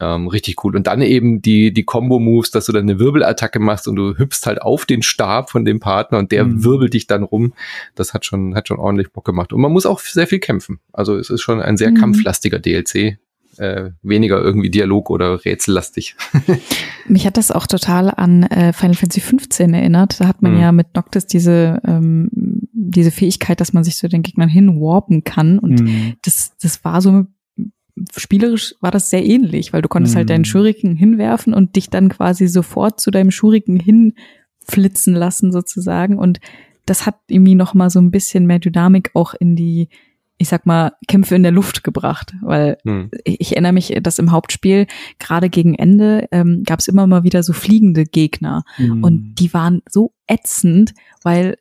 Ähm, 0.00 0.26
richtig 0.26 0.64
cool. 0.64 0.74
Und 0.74 0.88
dann 0.88 1.02
eben 1.02 1.40
die, 1.40 1.72
die 1.72 1.84
Combo-Moves, 1.84 2.50
dass 2.50 2.66
du 2.66 2.72
dann 2.72 2.82
eine 2.82 2.98
Wirbelattacke 2.98 3.60
machst 3.60 3.86
und 3.86 3.94
du 3.94 4.18
hüpfst 4.18 4.44
halt 4.44 4.60
auf 4.60 4.86
den 4.86 5.02
Stab 5.02 5.50
von 5.50 5.64
dem 5.64 5.78
Partner 5.78 6.18
und 6.18 6.32
der 6.32 6.44
mhm. 6.44 6.64
wirbelt 6.64 6.94
dich 6.94 7.06
dann 7.06 7.22
rum. 7.22 7.54
Das 7.94 8.12
hat 8.12 8.24
schon, 8.24 8.56
hat 8.56 8.66
schon 8.66 8.78
ordentlich 8.78 9.12
Bock 9.12 9.24
gemacht. 9.24 9.52
Und 9.52 9.60
man 9.60 9.72
muss 9.72 9.86
auch 9.86 10.00
sehr 10.00 10.26
viel 10.26 10.40
kämpfen. 10.40 10.80
Also 10.92 11.16
es 11.16 11.30
ist 11.30 11.42
schon 11.42 11.60
ein 11.60 11.76
sehr 11.76 11.92
mhm. 11.92 11.96
kampflastiger 11.96 12.58
DLC. 12.58 13.18
Äh, 13.56 13.90
weniger 14.02 14.42
irgendwie 14.42 14.68
Dialog 14.68 15.10
oder 15.10 15.44
rätsellastig. 15.44 16.16
Mich 17.06 17.24
hat 17.24 17.36
das 17.36 17.52
auch 17.52 17.68
total 17.68 18.10
an 18.10 18.42
äh, 18.42 18.72
Final 18.72 18.96
Fantasy 18.96 19.20
15 19.20 19.72
erinnert. 19.74 20.18
Da 20.18 20.26
hat 20.26 20.42
man 20.42 20.54
mhm. 20.54 20.60
ja 20.60 20.72
mit 20.72 20.96
Noctis 20.96 21.26
diese 21.26 21.80
ähm, 21.86 22.28
diese 22.72 23.12
Fähigkeit, 23.12 23.60
dass 23.60 23.72
man 23.72 23.84
sich 23.84 23.96
zu 23.96 24.08
den 24.08 24.22
Gegnern 24.22 24.48
hinwarpen 24.48 25.22
kann 25.22 25.60
und 25.60 25.82
mhm. 25.82 26.14
das 26.22 26.56
das 26.60 26.84
war 26.84 27.00
so 27.00 27.26
spielerisch 28.16 28.74
war 28.80 28.90
das 28.90 29.10
sehr 29.10 29.24
ähnlich, 29.24 29.72
weil 29.72 29.82
du 29.82 29.88
konntest 29.88 30.14
mhm. 30.14 30.18
halt 30.18 30.30
deinen 30.30 30.40
mhm. 30.40 30.46
Schuriken 30.46 30.96
hinwerfen 30.96 31.54
und 31.54 31.76
dich 31.76 31.90
dann 31.90 32.08
quasi 32.08 32.48
sofort 32.48 33.00
zu 33.00 33.10
deinem 33.10 33.30
Schuriken 33.30 33.78
hinflitzen 33.78 35.14
lassen 35.14 35.52
sozusagen 35.52 36.18
und 36.18 36.40
das 36.86 37.06
hat 37.06 37.16
irgendwie 37.28 37.54
noch 37.54 37.74
mal 37.74 37.90
so 37.90 38.00
ein 38.00 38.10
bisschen 38.10 38.46
mehr 38.46 38.58
Dynamik 38.58 39.10
auch 39.14 39.34
in 39.34 39.56
die 39.56 39.88
ich 40.36 40.48
sag 40.48 40.66
mal, 40.66 40.92
Kämpfe 41.06 41.36
in 41.36 41.44
der 41.44 41.52
Luft 41.52 41.84
gebracht, 41.84 42.34
weil 42.42 42.76
hm. 42.84 43.10
ich 43.24 43.52
erinnere 43.52 43.72
mich, 43.72 43.96
dass 44.02 44.18
im 44.18 44.32
Hauptspiel 44.32 44.86
gerade 45.18 45.48
gegen 45.48 45.74
Ende 45.74 46.26
ähm, 46.32 46.64
gab 46.64 46.80
es 46.80 46.88
immer 46.88 47.06
mal 47.06 47.22
wieder 47.22 47.42
so 47.42 47.52
fliegende 47.52 48.04
Gegner 48.04 48.64
hm. 48.76 49.04
und 49.04 49.36
die 49.36 49.54
waren 49.54 49.82
so 49.88 50.12
ätzend, 50.26 50.92
weil 51.22 51.56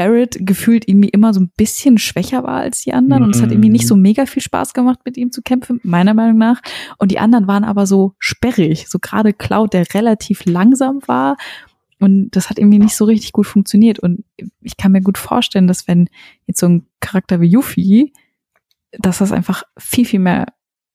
Barrett 0.00 0.38
gefühlt 0.40 0.88
irgendwie 0.88 1.10
immer 1.10 1.34
so 1.34 1.40
ein 1.40 1.50
bisschen 1.58 1.98
schwächer 1.98 2.42
war 2.42 2.60
als 2.60 2.80
die 2.80 2.94
anderen 2.94 3.22
und 3.22 3.34
es 3.34 3.42
hat 3.42 3.50
irgendwie 3.50 3.68
nicht 3.68 3.86
so 3.86 3.96
mhm. 3.96 4.02
mega 4.02 4.24
viel 4.24 4.40
Spaß 4.40 4.72
gemacht, 4.72 5.00
mit 5.04 5.18
ihm 5.18 5.30
zu 5.30 5.42
kämpfen, 5.42 5.78
meiner 5.82 6.14
Meinung 6.14 6.38
nach. 6.38 6.62
Und 6.96 7.10
die 7.10 7.18
anderen 7.18 7.46
waren 7.46 7.64
aber 7.64 7.86
so 7.86 8.14
sperrig, 8.18 8.88
so 8.88 8.98
gerade 8.98 9.34
Cloud, 9.34 9.74
der 9.74 9.92
relativ 9.92 10.46
langsam 10.46 11.00
war 11.06 11.36
und 11.98 12.30
das 12.30 12.48
hat 12.48 12.58
irgendwie 12.58 12.78
nicht 12.78 12.96
so 12.96 13.04
richtig 13.04 13.32
gut 13.32 13.46
funktioniert. 13.46 13.98
Und 13.98 14.24
ich 14.62 14.78
kann 14.78 14.92
mir 14.92 15.02
gut 15.02 15.18
vorstellen, 15.18 15.66
dass 15.66 15.86
wenn 15.86 16.08
jetzt 16.46 16.60
so 16.60 16.66
ein 16.66 16.86
Charakter 17.00 17.42
wie 17.42 17.48
Yuffie, 17.48 18.14
dass 18.92 19.18
das 19.18 19.32
einfach 19.32 19.64
viel, 19.76 20.06
viel 20.06 20.20
mehr, 20.20 20.46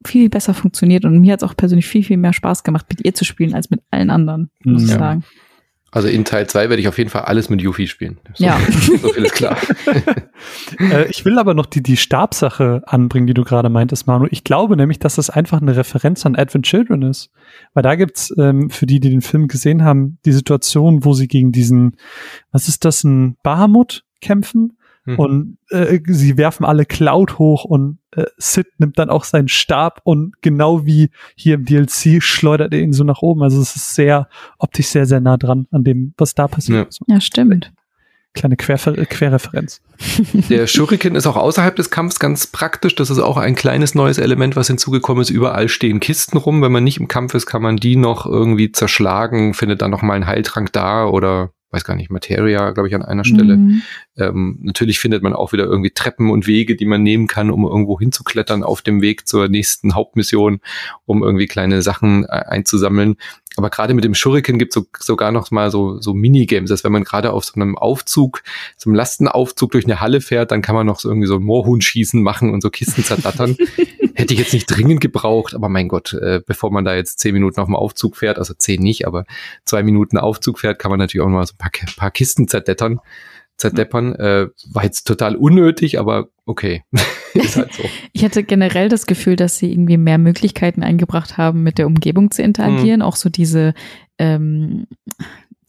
viel, 0.03 0.21
viel 0.21 0.29
besser 0.29 0.55
funktioniert. 0.55 1.05
Und 1.05 1.19
mir 1.19 1.33
hat 1.33 1.43
es 1.43 1.47
auch 1.47 1.55
persönlich 1.55 1.85
viel, 1.85 2.03
viel 2.03 2.17
mehr 2.17 2.33
Spaß 2.33 2.63
gemacht, 2.63 2.87
mit 2.89 3.05
ihr 3.05 3.13
zu 3.13 3.23
spielen, 3.23 3.53
als 3.53 3.69
mit 3.69 3.81
allen 3.91 4.09
anderen, 4.09 4.49
muss 4.63 4.81
ja. 4.81 4.87
ich 4.87 4.93
sagen. 4.95 5.23
Also 5.95 6.09
in 6.09 6.25
Teil 6.25 6.45
2 6.45 6.69
werde 6.69 6.81
ich 6.81 6.89
auf 6.89 6.97
jeden 6.97 7.09
Fall 7.09 7.21
alles 7.21 7.49
mit 7.49 7.61
Yuffie 7.61 7.87
spielen. 7.87 8.17
So, 8.33 8.43
ja. 8.43 8.59
so 9.01 9.13
viel 9.13 9.23
ist 9.23 9.33
klar. 9.33 9.57
äh, 10.77 11.09
ich 11.09 11.23
will 11.23 11.39
aber 11.39 11.53
noch 11.53 11.65
die, 11.65 11.81
die 11.81 11.95
Stabsache 11.95 12.81
anbringen, 12.85 13.27
die 13.27 13.33
du 13.33 13.45
gerade 13.45 13.69
meintest, 13.69 14.05
Manu. 14.05 14.27
Ich 14.29 14.43
glaube 14.43 14.75
nämlich, 14.75 14.99
dass 14.99 15.15
das 15.15 15.29
einfach 15.29 15.61
eine 15.61 15.77
Referenz 15.77 16.25
an 16.25 16.35
Advent 16.35 16.65
Children 16.65 17.03
ist. 17.03 17.31
Weil 17.73 17.83
da 17.83 17.95
gibt's 17.95 18.33
ähm, 18.37 18.69
für 18.69 18.85
die, 18.85 18.99
die 18.99 19.09
den 19.09 19.21
Film 19.21 19.47
gesehen 19.47 19.85
haben, 19.85 20.17
die 20.25 20.33
Situation, 20.33 21.05
wo 21.05 21.13
sie 21.13 21.29
gegen 21.29 21.53
diesen, 21.53 21.95
was 22.51 22.67
ist 22.67 22.83
das, 22.83 23.05
ein 23.05 23.37
Bahamut 23.41 24.03
kämpfen 24.19 24.77
Mhm. 25.05 25.19
Und 25.19 25.57
äh, 25.69 25.99
sie 26.07 26.37
werfen 26.37 26.65
alle 26.65 26.85
Cloud 26.85 27.37
hoch 27.37 27.63
und 27.63 27.99
äh, 28.11 28.25
Sid 28.37 28.67
nimmt 28.79 28.97
dann 28.97 29.09
auch 29.09 29.23
seinen 29.23 29.47
Stab 29.47 30.01
und 30.03 30.41
genau 30.41 30.85
wie 30.85 31.11
hier 31.35 31.55
im 31.55 31.65
DLC 31.65 32.21
schleudert 32.21 32.73
er 32.73 32.79
ihn 32.79 32.93
so 32.93 33.03
nach 33.03 33.21
oben. 33.21 33.43
Also 33.43 33.61
es 33.61 33.75
ist 33.75 33.93
sehr 33.93 34.27
optisch 34.57 34.87
sehr, 34.87 35.05
sehr 35.05 35.21
nah 35.21 35.37
dran 35.37 35.67
an 35.71 35.83
dem, 35.83 36.13
was 36.17 36.33
da 36.33 36.47
passiert. 36.47 36.97
Ja, 37.07 37.15
ja 37.15 37.21
stimmt. 37.21 37.71
kleine 38.33 38.57
Querfer 38.57 38.93
Querreferenz. 38.93 39.81
Der 40.49 40.65
Shuriken 40.65 41.15
ist 41.15 41.27
auch 41.27 41.37
außerhalb 41.37 41.75
des 41.75 41.91
Kampfs 41.91 42.19
ganz 42.19 42.47
praktisch. 42.47 42.95
Das 42.95 43.11
ist 43.11 43.19
auch 43.19 43.37
ein 43.37 43.55
kleines 43.55 43.93
neues 43.93 44.17
Element, 44.17 44.55
was 44.55 44.67
hinzugekommen 44.67 45.21
ist. 45.21 45.29
Überall 45.29 45.69
stehen 45.69 45.99
Kisten 45.99 46.37
rum. 46.37 46.63
Wenn 46.63 46.71
man 46.71 46.83
nicht 46.83 46.99
im 46.99 47.07
Kampf 47.07 47.35
ist, 47.35 47.45
kann 47.45 47.61
man 47.61 47.77
die 47.77 47.95
noch 47.95 48.25
irgendwie 48.25 48.71
zerschlagen, 48.71 49.53
findet 49.53 49.83
dann 49.83 49.91
noch 49.91 50.01
mal 50.01 50.13
einen 50.15 50.27
Heiltrank 50.27 50.73
da 50.73 51.05
oder 51.05 51.51
weiß 51.75 51.83
gar 51.83 51.95
nicht, 51.95 52.09
Materia, 52.09 52.71
glaube 52.71 52.87
ich, 52.87 52.95
an 52.95 53.03
einer 53.03 53.25
Stelle. 53.25 53.57
Mhm. 53.57 53.81
Ähm, 54.17 54.59
natürlich 54.61 54.99
findet 54.99 55.21
man 55.21 55.33
auch 55.33 55.51
wieder 55.51 55.65
irgendwie 55.65 55.91
Treppen 55.91 56.29
und 56.29 56.47
Wege, 56.47 56.75
die 56.75 56.85
man 56.85 57.03
nehmen 57.03 57.27
kann, 57.27 57.51
um 57.51 57.65
irgendwo 57.65 57.99
hinzuklettern 57.99 58.63
auf 58.63 58.81
dem 58.81 59.01
Weg 59.01 59.27
zur 59.27 59.49
nächsten 59.49 59.93
Hauptmission, 59.93 60.61
um 61.05 61.21
irgendwie 61.21 61.47
kleine 61.47 61.81
Sachen 61.81 62.23
äh, 62.23 62.27
einzusammeln. 62.27 63.17
Aber 63.57 63.69
gerade 63.69 63.93
mit 63.93 64.03
dem 64.03 64.15
Shuriken 64.15 64.59
gibt 64.59 64.75
es 64.75 64.81
so, 64.81 64.85
sogar 64.99 65.31
noch 65.31 65.51
mal 65.51 65.71
so, 65.71 65.99
so 66.01 66.13
Minigames, 66.13 66.69
dass 66.69 66.83
wenn 66.83 66.91
man 66.91 67.03
gerade 67.03 67.31
auf 67.31 67.45
so 67.45 67.53
einem 67.55 67.77
Aufzug, 67.77 68.43
so 68.77 68.89
einem 68.89 68.95
Lastenaufzug 68.95 69.71
durch 69.71 69.85
eine 69.85 70.01
Halle 70.01 70.21
fährt, 70.21 70.51
dann 70.51 70.61
kann 70.61 70.75
man 70.75 70.85
noch 70.85 70.99
so 70.99 71.09
irgendwie 71.09 71.27
so 71.27 71.35
ein 71.35 71.43
Moorhuhn 71.43 71.81
schießen 71.81 72.21
machen 72.21 72.51
und 72.51 72.61
so 72.61 72.69
Kisten 72.69 73.03
zerdattern. 73.03 73.57
Hätte 74.15 74.33
ich 74.33 74.39
jetzt 74.39 74.53
nicht 74.53 74.67
dringend 74.67 75.01
gebraucht, 75.01 75.53
aber 75.53 75.67
mein 75.67 75.89
Gott, 75.89 76.13
äh, 76.13 76.41
bevor 76.45 76.71
man 76.71 76.85
da 76.85 76.95
jetzt 76.95 77.19
zehn 77.19 77.33
Minuten 77.33 77.59
auf 77.59 77.67
dem 77.67 77.75
Aufzug 77.75 78.15
fährt, 78.15 78.37
also 78.37 78.53
zehn 78.53 78.81
nicht, 78.81 79.05
aber 79.05 79.25
zwei 79.65 79.83
Minuten 79.83 80.17
Aufzug 80.17 80.59
fährt, 80.59 80.79
kann 80.79 80.89
man 80.89 80.99
natürlich 80.99 81.21
auch 81.21 81.29
noch 81.29 81.35
mal 81.35 81.45
so 81.45 81.53
ein 81.53 81.57
paar, 81.57 81.71
paar 81.97 82.11
Kisten 82.11 82.47
zerdettern 82.47 83.01
zerdeppern. 83.57 84.15
Äh, 84.15 84.47
war 84.71 84.83
jetzt 84.83 85.03
total 85.03 85.35
unnötig, 85.35 85.99
aber 85.99 86.27
okay. 86.45 86.83
ist 87.33 87.57
halt 87.57 87.73
so. 87.73 87.83
ich 88.13 88.23
hatte 88.23 88.43
generell 88.43 88.89
das 88.89 89.05
Gefühl, 89.05 89.35
dass 89.35 89.57
sie 89.57 89.71
irgendwie 89.71 89.97
mehr 89.97 90.17
Möglichkeiten 90.17 90.83
eingebracht 90.83 91.37
haben, 91.37 91.63
mit 91.63 91.77
der 91.77 91.87
Umgebung 91.87 92.31
zu 92.31 92.41
interagieren. 92.41 92.99
Mhm. 92.99 93.05
Auch 93.05 93.15
so 93.15 93.29
diese, 93.29 93.73
ähm, 94.17 94.87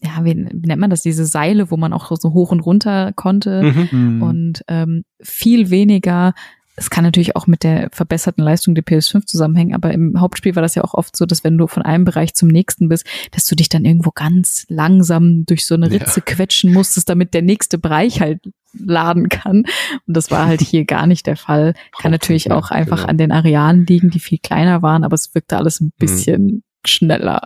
ja, 0.03 0.25
wie, 0.25 0.35
wie, 0.53 0.67
nennt 0.67 0.81
man 0.81 0.91
das, 0.91 1.03
diese 1.03 1.27
Seile, 1.27 1.71
wo 1.71 1.77
man 1.77 1.93
auch 1.93 2.11
so 2.17 2.33
hoch 2.33 2.53
und 2.53 2.61
runter 2.61 3.13
konnte 3.15 3.63
mhm. 3.63 3.89
mhm. 3.91 4.23
und 4.23 4.65
ähm, 4.69 5.05
viel 5.21 5.71
weniger 5.71 6.35
es 6.77 6.91
kann 6.91 7.05
natürlich 7.05 7.37
auch 7.37 7.47
mit 7.47 7.65
der 7.65 7.89
verbesserten 7.91 8.45
Leistung 8.45 8.75
der 8.75 8.85
PS5 8.85 9.27
zusammenhängen, 9.27 9.75
aber 9.75 9.93
im 9.93 10.21
Hauptspiel 10.21 10.55
war 10.55 10.63
das 10.63 10.75
ja 10.75 10.85
auch 10.85 10.95
oft 10.95 11.17
so, 11.17 11.25
dass 11.25 11.43
wenn 11.43 11.57
du 11.57 11.67
von 11.67 11.83
einem 11.83 12.05
Bereich 12.05 12.35
zum 12.35 12.49
nächsten 12.49 12.89
bist, 12.89 13.07
dass 13.33 13.47
du 13.47 13.57
dich 13.57 13.71
dann 13.71 13.85
irgendwo 13.85 14.11
ganz 14.11 14.67
langsam 14.69 15.47
durch 15.47 15.65
so 15.65 15.75
eine 15.75 15.91
Ritze 15.91 16.21
ja. 16.21 16.35
quetschen 16.35 16.73
musstest, 16.73 17.09
damit 17.09 17.33
der 17.33 17.43
nächste 17.43 17.79
Bereich 17.79 18.21
halt 18.21 18.41
laden 18.79 19.31
kann. 19.31 19.65
Und 20.07 20.17
das 20.17 20.31
war 20.31 20.47
halt 20.47 20.61
hier 20.61 20.85
gar 20.85 21.07
nicht 21.07 21.27
der 21.27 21.37
Fall. 21.37 21.75
Kann 22.01 22.13
natürlich 22.13 22.51
auch 22.51 22.71
einfach 22.71 22.99
genau. 22.99 23.09
an 23.09 23.19
den 23.19 23.33
Arealen 23.33 23.87
liegen, 23.87 24.11
die 24.11 24.21
viel 24.21 24.39
kleiner 24.39 24.83
waren, 24.83 25.03
aber 25.03 25.15
es 25.15 25.35
wirkte 25.35 25.57
alles 25.57 25.81
ein 25.81 25.87
mhm. 25.87 25.93
bisschen 25.99 26.45
mhm. 26.45 26.63
schneller. 26.85 27.43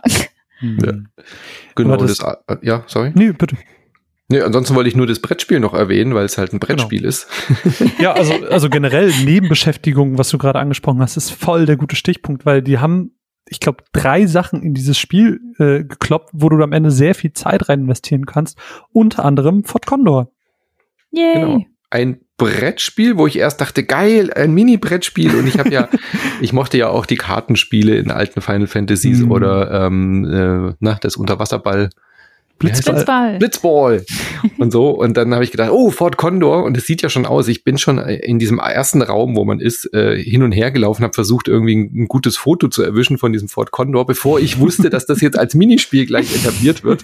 Ja. 0.61 0.93
Genau, 1.75 1.95
das, 1.95 2.17
das, 2.17 2.37
äh, 2.47 2.57
ja, 2.61 2.83
sorry. 2.85 3.13
Nee, 3.15 3.31
bitte. 3.31 3.55
Nee, 4.31 4.41
ansonsten 4.41 4.75
wollte 4.75 4.89
ich 4.89 4.95
nur 4.95 5.07
das 5.07 5.19
Brettspiel 5.19 5.59
noch 5.59 5.73
erwähnen, 5.73 6.15
weil 6.15 6.25
es 6.25 6.37
halt 6.37 6.53
ein 6.53 6.59
genau. 6.59 6.75
Brettspiel 6.75 6.99
genau. 6.99 7.09
ist. 7.09 7.27
ja, 7.99 8.13
also, 8.13 8.33
also 8.49 8.69
generell 8.69 9.11
Nebenbeschäftigung, 9.25 10.17
was 10.17 10.29
du 10.29 10.37
gerade 10.37 10.59
angesprochen 10.59 11.01
hast, 11.01 11.17
ist 11.17 11.31
voll 11.31 11.65
der 11.65 11.75
gute 11.75 11.97
Stichpunkt, 11.97 12.45
weil 12.45 12.61
die 12.61 12.79
haben, 12.79 13.11
ich 13.49 13.59
glaube, 13.59 13.83
drei 13.91 14.25
Sachen 14.25 14.63
in 14.63 14.73
dieses 14.73 14.97
Spiel 14.97 15.41
äh, 15.59 15.83
gekloppt, 15.83 16.29
wo 16.31 16.47
du 16.47 16.63
am 16.63 16.71
Ende 16.71 16.91
sehr 16.91 17.13
viel 17.13 17.33
Zeit 17.33 17.67
rein 17.67 17.81
investieren 17.81 18.25
kannst. 18.25 18.57
Unter 18.93 19.25
anderem 19.25 19.65
Fort 19.65 19.85
Condor. 19.85 20.31
Yay. 21.11 21.33
Genau. 21.33 21.65
Ein 21.89 22.21
Brettspiel, 22.37 23.17
wo 23.17 23.27
ich 23.27 23.37
erst 23.37 23.59
dachte, 23.59 23.83
geil, 23.83 24.31
ein 24.33 24.53
Mini-Brettspiel. 24.53 25.35
Und 25.35 25.45
ich 25.45 25.59
habe 25.59 25.69
ja, 25.69 25.89
ich 26.41 26.53
mochte 26.53 26.77
ja 26.77 26.87
auch 26.87 27.05
die 27.05 27.17
Kartenspiele 27.17 27.97
in 27.97 28.09
alten 28.11 28.41
Final 28.41 28.67
Fantasies 28.67 29.19
mm. 29.19 29.31
oder 29.31 29.85
ähm, 29.85 30.25
äh, 30.25 30.73
na, 30.79 30.97
das 31.01 31.17
Unterwasserball. 31.17 31.89
Blitzball. 32.61 33.37
Blitzball. 33.37 34.05
und 34.57 34.71
so. 34.71 34.89
Und 34.89 35.17
dann 35.17 35.33
habe 35.33 35.43
ich 35.43 35.51
gedacht, 35.51 35.71
oh, 35.71 35.89
Fort 35.89 36.17
Condor. 36.17 36.63
Und 36.63 36.77
es 36.77 36.85
sieht 36.85 37.01
ja 37.01 37.09
schon 37.09 37.25
aus. 37.25 37.47
Ich 37.47 37.63
bin 37.63 37.77
schon 37.77 37.97
in 37.97 38.39
diesem 38.39 38.59
ersten 38.59 39.01
Raum, 39.01 39.35
wo 39.35 39.45
man 39.45 39.59
ist, 39.59 39.91
äh, 39.93 40.17
hin 40.17 40.43
und 40.43 40.51
her 40.51 40.71
gelaufen, 40.71 41.03
habe 41.03 41.13
versucht, 41.13 41.47
irgendwie 41.47 41.75
ein, 41.75 42.03
ein, 42.03 42.07
gutes 42.07 42.37
Foto 42.37 42.67
zu 42.67 42.83
erwischen 42.83 43.17
von 43.17 43.33
diesem 43.33 43.47
Fort 43.47 43.71
Condor, 43.71 44.05
bevor 44.05 44.39
ich 44.39 44.59
wusste, 44.59 44.89
dass 44.89 45.05
das 45.05 45.21
jetzt 45.21 45.37
als 45.37 45.55
Minispiel 45.55 46.05
gleich 46.05 46.33
etabliert 46.35 46.83
wird. 46.83 47.03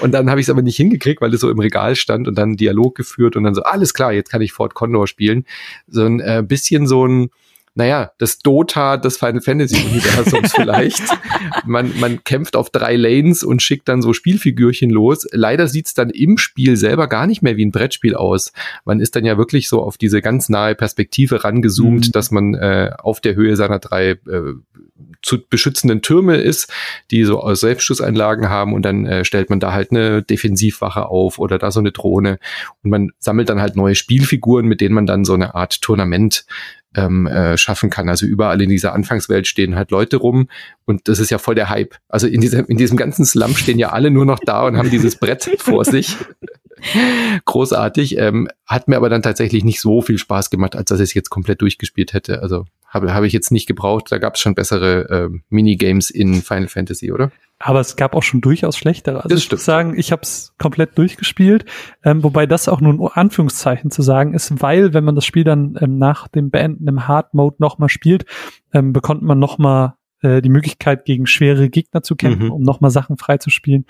Und 0.00 0.12
dann 0.12 0.30
habe 0.30 0.40
ich 0.40 0.46
es 0.46 0.50
aber 0.50 0.62
nicht 0.62 0.76
hingekriegt, 0.76 1.20
weil 1.20 1.32
es 1.34 1.40
so 1.40 1.50
im 1.50 1.58
Regal 1.58 1.96
stand 1.96 2.28
und 2.28 2.36
dann 2.36 2.50
einen 2.50 2.56
Dialog 2.56 2.94
geführt 2.94 3.36
und 3.36 3.44
dann 3.44 3.54
so, 3.54 3.62
alles 3.62 3.94
klar, 3.94 4.12
jetzt 4.12 4.30
kann 4.30 4.42
ich 4.42 4.52
Fort 4.52 4.74
Condor 4.74 5.06
spielen. 5.06 5.44
So 5.88 6.04
ein 6.04 6.20
äh, 6.20 6.42
bisschen 6.46 6.86
so 6.86 7.06
ein 7.06 7.30
naja, 7.74 8.12
das 8.18 8.38
Dota 8.38 8.98
des 8.98 9.16
Final 9.16 9.40
Fantasy 9.40 9.76
Universums 9.76 10.52
vielleicht. 10.54 11.02
Man, 11.64 11.98
man 11.98 12.22
kämpft 12.22 12.54
auf 12.54 12.68
drei 12.68 12.96
Lanes 12.96 13.42
und 13.42 13.62
schickt 13.62 13.88
dann 13.88 14.02
so 14.02 14.12
Spielfigürchen 14.12 14.90
los. 14.90 15.26
Leider 15.32 15.68
sieht's 15.68 15.94
dann 15.94 16.10
im 16.10 16.36
Spiel 16.36 16.76
selber 16.76 17.08
gar 17.08 17.26
nicht 17.26 17.42
mehr 17.42 17.56
wie 17.56 17.64
ein 17.64 17.72
Brettspiel 17.72 18.14
aus. 18.14 18.52
Man 18.84 19.00
ist 19.00 19.16
dann 19.16 19.24
ja 19.24 19.38
wirklich 19.38 19.68
so 19.68 19.82
auf 19.82 19.96
diese 19.96 20.20
ganz 20.20 20.50
nahe 20.50 20.74
Perspektive 20.74 21.44
rangezoomt, 21.44 22.08
mhm. 22.08 22.12
dass 22.12 22.30
man 22.30 22.54
äh, 22.54 22.90
auf 22.98 23.20
der 23.20 23.34
Höhe 23.34 23.56
seiner 23.56 23.78
drei 23.78 24.10
äh, 24.10 24.54
zu 25.22 25.38
beschützenden 25.48 26.02
Türme 26.02 26.36
ist, 26.36 26.72
die 27.10 27.24
so 27.24 27.54
Selbstschusseinlagen 27.54 28.48
haben 28.48 28.74
und 28.74 28.82
dann 28.82 29.06
äh, 29.06 29.24
stellt 29.24 29.50
man 29.50 29.60
da 29.60 29.72
halt 29.72 29.90
eine 29.90 30.22
Defensivwache 30.22 31.06
auf 31.06 31.38
oder 31.38 31.58
da 31.58 31.70
so 31.70 31.80
eine 31.80 31.92
Drohne 31.92 32.38
und 32.82 32.90
man 32.90 33.10
sammelt 33.18 33.48
dann 33.48 33.60
halt 33.60 33.76
neue 33.76 33.94
Spielfiguren, 33.94 34.66
mit 34.66 34.80
denen 34.80 34.94
man 34.94 35.06
dann 35.06 35.24
so 35.24 35.34
eine 35.34 35.54
Art 35.54 35.80
Tournament 35.80 36.44
ähm, 36.94 37.26
äh, 37.26 37.56
schaffen 37.56 37.90
kann. 37.90 38.08
Also 38.08 38.26
überall 38.26 38.60
in 38.60 38.68
dieser 38.68 38.92
Anfangswelt 38.92 39.46
stehen 39.46 39.76
halt 39.76 39.90
Leute 39.90 40.16
rum 40.16 40.48
und 40.84 41.08
das 41.08 41.18
ist 41.18 41.30
ja 41.30 41.38
voll 41.38 41.54
der 41.54 41.68
Hype. 41.68 41.94
Also 42.08 42.26
in 42.26 42.40
diesem, 42.40 42.66
in 42.66 42.76
diesem 42.76 42.96
ganzen 42.96 43.24
Slum 43.24 43.56
stehen 43.56 43.78
ja 43.78 43.90
alle 43.90 44.10
nur 44.10 44.26
noch 44.26 44.40
da 44.44 44.66
und 44.66 44.76
haben 44.76 44.90
dieses 44.90 45.16
Brett 45.16 45.50
vor 45.58 45.84
sich. 45.84 46.16
Großartig. 47.44 48.18
Ähm, 48.18 48.48
hat 48.66 48.88
mir 48.88 48.96
aber 48.96 49.10
dann 49.10 49.22
tatsächlich 49.22 49.64
nicht 49.64 49.80
so 49.80 50.02
viel 50.02 50.18
Spaß 50.18 50.50
gemacht, 50.50 50.76
als 50.76 50.88
dass 50.88 51.00
ich 51.00 51.10
es 51.10 51.14
jetzt 51.14 51.30
komplett 51.30 51.60
durchgespielt 51.60 52.12
hätte. 52.12 52.42
Also 52.42 52.64
habe, 52.88 53.14
habe 53.14 53.26
ich 53.26 53.32
jetzt 53.32 53.50
nicht 53.50 53.66
gebraucht. 53.66 54.10
Da 54.10 54.18
gab 54.18 54.34
es 54.34 54.40
schon 54.40 54.54
bessere 54.54 55.30
äh, 55.32 55.38
Minigames 55.48 56.10
in 56.10 56.42
Final 56.42 56.68
Fantasy, 56.68 57.10
oder? 57.12 57.30
Aber 57.58 57.80
es 57.80 57.96
gab 57.96 58.14
auch 58.14 58.22
schon 58.22 58.40
durchaus 58.40 58.76
schlechtere. 58.76 59.24
Also 59.24 59.34
das 59.34 59.44
ich 59.44 59.50
muss 59.50 59.64
sagen, 59.64 59.98
ich 59.98 60.12
habe 60.12 60.22
es 60.22 60.52
komplett 60.58 60.98
durchgespielt, 60.98 61.64
ähm, 62.04 62.22
wobei 62.22 62.46
das 62.46 62.68
auch 62.68 62.80
nur 62.80 62.92
ein 62.92 63.12
Anführungszeichen 63.14 63.90
zu 63.90 64.02
sagen 64.02 64.34
ist, 64.34 64.60
weil 64.60 64.92
wenn 64.92 65.04
man 65.04 65.14
das 65.14 65.24
Spiel 65.24 65.44
dann 65.44 65.78
ähm, 65.80 65.98
nach 65.98 66.28
dem 66.28 66.50
Beenden 66.50 66.88
im 66.88 67.06
Hard 67.06 67.34
Mode 67.34 67.56
nochmal 67.60 67.88
spielt, 67.88 68.26
ähm, 68.72 68.92
bekommt 68.92 69.22
man 69.22 69.38
nochmal 69.38 69.94
äh, 70.22 70.42
die 70.42 70.48
Möglichkeit, 70.48 71.04
gegen 71.04 71.26
schwere 71.26 71.68
Gegner 71.68 72.02
zu 72.02 72.16
kämpfen, 72.16 72.46
mhm. 72.46 72.52
um 72.52 72.62
nochmal 72.62 72.90
Sachen 72.90 73.16
freizuspielen. 73.16 73.86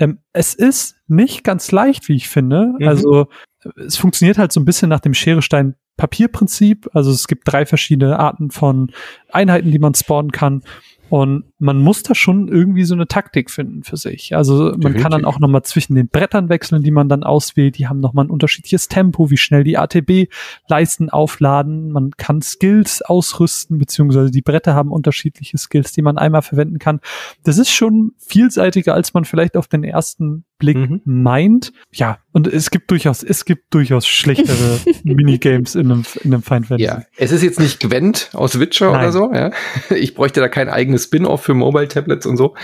Ähm, 0.00 0.18
es 0.32 0.54
ist 0.54 0.96
nicht 1.06 1.44
ganz 1.44 1.70
leicht, 1.70 2.08
wie 2.08 2.16
ich 2.16 2.28
finde. 2.28 2.74
Mhm. 2.78 2.88
Also 2.88 3.28
es 3.76 3.96
funktioniert 3.96 4.38
halt 4.38 4.50
so 4.50 4.58
ein 4.60 4.64
bisschen 4.64 4.88
nach 4.88 5.00
dem 5.00 5.14
Scherestein 5.14 5.76
Papierprinzip. 5.96 6.88
Also 6.94 7.10
es 7.10 7.28
gibt 7.28 7.42
drei 7.44 7.66
verschiedene 7.66 8.18
Arten 8.18 8.50
von 8.50 8.90
Einheiten, 9.30 9.70
die 9.70 9.78
man 9.78 9.94
spawnen 9.94 10.32
kann. 10.32 10.62
Und 11.10 11.44
man 11.58 11.78
muss 11.78 12.02
da 12.02 12.14
schon 12.14 12.48
irgendwie 12.48 12.84
so 12.84 12.94
eine 12.94 13.08
Taktik 13.08 13.50
finden 13.50 13.82
für 13.82 13.96
sich. 13.96 14.34
Also 14.36 14.54
man 14.54 14.72
Definitiv. 14.72 15.02
kann 15.02 15.12
dann 15.12 15.24
auch 15.24 15.40
nochmal 15.40 15.62
zwischen 15.62 15.94
den 15.94 16.08
Brettern 16.08 16.48
wechseln, 16.48 16.82
die 16.82 16.90
man 16.90 17.08
dann 17.08 17.24
auswählt. 17.24 17.78
Die 17.78 17.88
haben 17.88 18.00
nochmal 18.00 18.26
ein 18.26 18.30
unterschiedliches 18.30 18.88
Tempo, 18.88 19.30
wie 19.30 19.36
schnell 19.36 19.64
die 19.64 19.76
ATB-Leisten 19.76 21.10
aufladen. 21.10 21.90
Man 21.90 22.12
kann 22.12 22.42
Skills 22.42 23.02
ausrüsten, 23.02 23.78
beziehungsweise 23.78 24.30
die 24.30 24.42
Bretter 24.42 24.74
haben 24.74 24.92
unterschiedliche 24.92 25.58
Skills, 25.58 25.92
die 25.92 26.02
man 26.02 26.16
einmal 26.16 26.42
verwenden 26.42 26.78
kann. 26.78 27.00
Das 27.42 27.58
ist 27.58 27.70
schon 27.70 28.12
vielseitiger, 28.18 28.94
als 28.94 29.12
man 29.12 29.24
vielleicht 29.24 29.56
auf 29.56 29.66
den 29.66 29.84
ersten 29.84 30.44
Blick 30.60 30.76
mhm. 30.76 31.00
meint. 31.04 31.72
Ja, 31.90 32.18
und 32.30 32.46
es 32.46 32.70
gibt 32.70 32.92
durchaus, 32.92 33.24
es 33.24 33.44
gibt 33.44 33.74
durchaus 33.74 34.06
schlechtere 34.06 34.78
Minigames 35.02 35.74
in 35.74 35.90
einem, 35.90 36.04
in 36.22 36.32
einem 36.32 36.42
Final 36.42 36.64
Fantasy. 36.64 36.84
Ja, 36.84 37.02
es 37.16 37.32
ist 37.32 37.42
jetzt 37.42 37.58
nicht 37.58 37.80
Gwent 37.80 38.30
aus 38.34 38.60
Witcher 38.60 38.92
Nein. 38.92 39.00
oder 39.00 39.12
so, 39.12 39.32
ja. 39.32 39.50
Ich 39.90 40.14
bräuchte 40.14 40.38
da 40.38 40.48
kein 40.48 40.68
eigenes 40.68 40.99
Spin-off 41.00 41.42
für 41.42 41.54
Mobile-Tablets 41.54 42.26
und 42.26 42.36
so, 42.36 42.54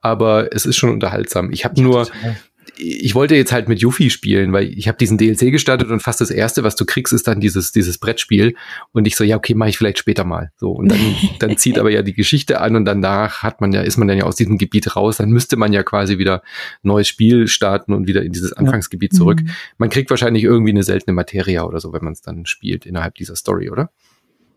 aber 0.00 0.52
es 0.52 0.66
ist 0.66 0.76
schon 0.76 0.90
unterhaltsam. 0.90 1.50
Ich 1.52 1.64
habe 1.64 1.80
nur, 1.80 2.04
total 2.04 2.36
ich 2.78 3.14
wollte 3.14 3.34
jetzt 3.34 3.52
halt 3.52 3.68
mit 3.68 3.80
Yuffie 3.80 4.10
spielen, 4.10 4.52
weil 4.52 4.68
ich 4.68 4.88
habe 4.88 4.98
diesen 4.98 5.18
DLC 5.18 5.50
gestartet 5.52 5.90
und 5.90 6.00
fast 6.00 6.20
das 6.20 6.30
erste, 6.30 6.62
was 6.62 6.76
du 6.76 6.84
kriegst, 6.84 7.12
ist 7.12 7.26
dann 7.26 7.40
dieses 7.40 7.72
dieses 7.72 7.98
Brettspiel 7.98 8.54
und 8.92 9.06
ich 9.06 9.16
so 9.16 9.24
ja 9.24 9.36
okay, 9.36 9.54
mache 9.54 9.70
ich 9.70 9.78
vielleicht 9.78 9.98
später 9.98 10.24
mal. 10.24 10.52
So 10.56 10.72
und 10.72 10.90
dann 10.90 11.00
dann 11.38 11.56
zieht 11.56 11.78
aber 11.78 11.90
ja 11.90 12.02
die 12.02 12.14
Geschichte 12.14 12.60
an 12.60 12.76
und 12.76 12.84
danach 12.84 13.42
hat 13.42 13.60
man 13.60 13.72
ja 13.72 13.82
ist 13.82 13.96
man 13.96 14.08
dann 14.08 14.18
ja 14.18 14.24
aus 14.24 14.36
diesem 14.36 14.58
Gebiet 14.58 14.96
raus, 14.96 15.18
dann 15.18 15.30
müsste 15.30 15.56
man 15.56 15.72
ja 15.72 15.82
quasi 15.82 16.18
wieder 16.18 16.42
neues 16.82 17.08
Spiel 17.08 17.48
starten 17.48 17.92
und 17.92 18.06
wieder 18.06 18.22
in 18.22 18.32
dieses 18.32 18.52
Anfangsgebiet 18.52 19.12
ja. 19.12 19.18
zurück. 19.18 19.42
Mhm. 19.42 19.50
Man 19.78 19.90
kriegt 19.90 20.10
wahrscheinlich 20.10 20.44
irgendwie 20.44 20.72
eine 20.72 20.82
seltene 20.82 21.14
Materia 21.14 21.64
oder 21.64 21.80
so, 21.80 21.92
wenn 21.92 22.04
man 22.04 22.12
es 22.12 22.20
dann 22.20 22.46
spielt 22.46 22.86
innerhalb 22.86 23.14
dieser 23.14 23.36
Story, 23.36 23.70
oder? 23.70 23.90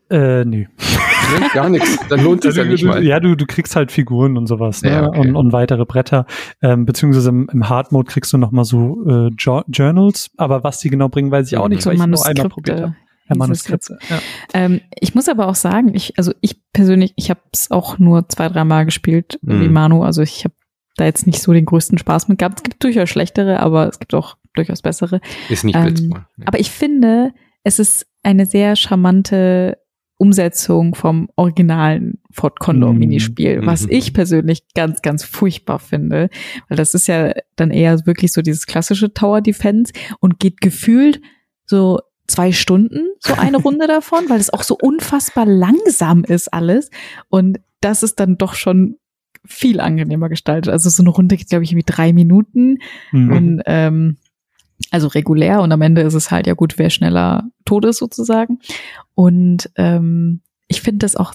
Äh, 0.10 0.46
nee. 0.46 0.68
nee 0.78 1.48
gar 1.54 1.70
nichts. 1.70 2.00
Dann 2.10 2.24
lohnt 2.24 2.46
es 2.46 2.56
ja 2.56 2.64
nicht 2.64 2.84
mal. 2.84 3.04
Ja, 3.04 3.20
du, 3.20 3.36
du 3.36 3.46
kriegst 3.46 3.76
halt 3.76 3.92
Figuren 3.92 4.38
und 4.38 4.48
sowas, 4.48 4.82
ne? 4.82 4.92
Ja, 4.92 5.08
okay. 5.08 5.20
und, 5.20 5.36
und 5.36 5.54
weitere 5.54 5.86
Bretter. 5.86 6.26
Ähm, 6.62 6.86
beziehungsweise 6.86 7.30
im, 7.30 7.50
im 7.52 7.70
Hard 7.70 7.92
Mode 7.92 8.12
kriegst 8.12 8.34
du 8.34 8.38
noch 8.38 8.52
mal 8.52 8.64
so 8.66 9.06
äh, 9.08 9.30
Journals, 9.38 10.32
aber 10.38 10.64
was 10.64 10.80
die 10.80 10.90
genau 10.90 11.10
bringen, 11.10 11.32
weiß 11.32 11.48
ich 11.48 11.58
auch 11.58 11.68
nicht, 11.68 11.82
so 11.82 11.90
weil 11.90 11.98
ich 11.98 12.06
nur 12.06 12.26
einmal 12.26 12.50
probiert 12.50 12.82
habe. 12.82 12.96
Ja, 13.30 13.36
Manuskripte. 13.36 14.00
Ja. 14.10 14.20
Ähm, 14.54 14.82
ich 15.00 15.14
muss 15.14 15.30
aber 15.30 15.48
auch 15.48 15.56
sagen, 15.56 15.94
ich, 15.94 16.18
also 16.18 16.34
ich 16.42 16.62
persönlich, 16.74 17.14
ich 17.16 17.30
habe 17.30 17.42
es 17.54 17.70
auch 17.70 18.00
nur 18.00 18.28
zwei, 18.28 18.50
dreimal 18.50 18.86
gespielt, 18.86 19.40
mhm. 19.44 19.62
wie 19.62 19.70
Manu. 19.70 20.04
Also 20.04 20.24
ich 20.24 20.46
habe 20.46 20.56
da 20.98 21.06
jetzt 21.06 21.28
nicht 21.28 21.42
so 21.42 21.54
den 21.54 21.66
größten 21.66 22.00
Spaß 22.00 22.28
mit 22.28 22.40
gehabt. 22.40 22.60
Es 22.60 22.64
gibt 22.64 22.84
durchaus 22.84 23.10
schlechtere, 23.10 23.60
aber 23.60 23.88
es 23.88 24.00
gibt 24.00 24.16
auch 24.16 24.36
durchaus 24.56 24.82
bessere. 24.82 25.22
Ist 25.48 25.64
nicht 25.64 25.76
ähm, 25.76 25.94
nee. 26.38 26.46
Aber 26.46 26.60
ich 26.60 26.72
finde, 26.72 27.32
es 27.64 27.78
ist 27.78 28.08
eine 28.24 28.46
sehr 28.46 28.76
charmante 28.76 29.78
Umsetzung 30.20 30.96
vom 30.96 31.30
originalen 31.38 32.20
Fort 32.30 32.60
Condor 32.60 32.92
mhm. 32.92 33.00
Minispiel, 33.00 33.66
was 33.66 33.84
mhm. 33.84 33.92
ich 33.94 34.14
persönlich 34.14 34.64
ganz, 34.76 35.02
ganz 35.02 35.24
furchtbar 35.24 35.80
finde, 35.80 36.30
weil 36.68 36.76
das 36.76 36.94
ist 36.94 37.08
ja 37.08 37.32
dann 37.56 37.72
eher 37.72 38.06
wirklich 38.06 38.34
so 38.34 38.42
dieses 38.42 38.68
klassische 38.68 39.14
Tower 39.14 39.42
Defense 39.42 39.94
und 40.20 40.38
geht 40.38 40.60
gefühlt 40.60 41.22
so 41.66 42.00
zwei 42.28 42.52
Stunden, 42.52 43.08
so 43.20 43.34
eine 43.34 43.58
Runde 43.64 43.88
davon, 43.88 44.30
weil 44.30 44.42
es 44.42 44.54
auch 44.54 44.64
so 44.64 44.78
unfassbar 44.80 45.46
langsam 45.46 46.26
ist 46.26 46.54
alles 46.54 46.92
und 47.30 47.60
das 47.80 48.04
ist 48.04 48.20
dann 48.20 48.38
doch 48.38 48.56
schon 48.56 48.98
viel 49.46 49.80
angenehmer 49.80 50.28
gestaltet. 50.28 50.72
Also 50.72 50.90
so 50.90 51.02
eine 51.02 51.12
Runde 51.12 51.38
geht, 51.38 51.50
glaube 51.50 51.64
ich, 51.64 51.72
irgendwie 51.72 51.90
drei 51.90 52.12
Minuten 52.12 52.80
mhm. 53.14 53.32
und 53.32 53.62
ähm, 53.66 54.18
also 54.92 55.08
regulär 55.08 55.62
und 55.62 55.72
am 55.72 55.82
Ende 55.82 56.02
ist 56.02 56.14
es 56.14 56.32
halt 56.32 56.48
ja 56.48 56.54
gut, 56.54 56.78
wer 56.78 56.90
schneller 56.90 57.50
tot 57.66 57.86
ist 57.86 57.98
sozusagen. 57.98 58.60
Und 59.16 59.70
ähm, 59.76 60.42
ich 60.68 60.82
finde 60.82 61.00
das 61.00 61.16
auch 61.16 61.34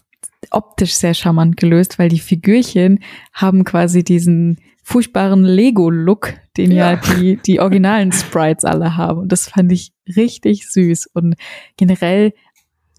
optisch 0.51 0.95
sehr 0.95 1.15
charmant 1.15 1.57
gelöst, 1.57 1.99
weil 1.99 2.09
die 2.09 2.19
Figürchen 2.19 3.01
haben 3.33 3.65
quasi 3.65 4.05
diesen 4.05 4.59
furchtbaren 4.83 5.45
Lego-Look, 5.45 6.35
den 6.57 6.71
ja. 6.71 6.93
ja, 6.93 7.01
die, 7.17 7.37
die 7.37 7.61
originalen 7.61 8.13
Sprites 8.13 8.65
alle 8.65 8.97
haben. 8.97 9.21
Und 9.21 9.33
das 9.33 9.49
fand 9.49 9.73
ich 9.73 9.93
richtig 10.15 10.69
süß. 10.71 11.09
Und 11.15 11.37
generell, 11.77 12.35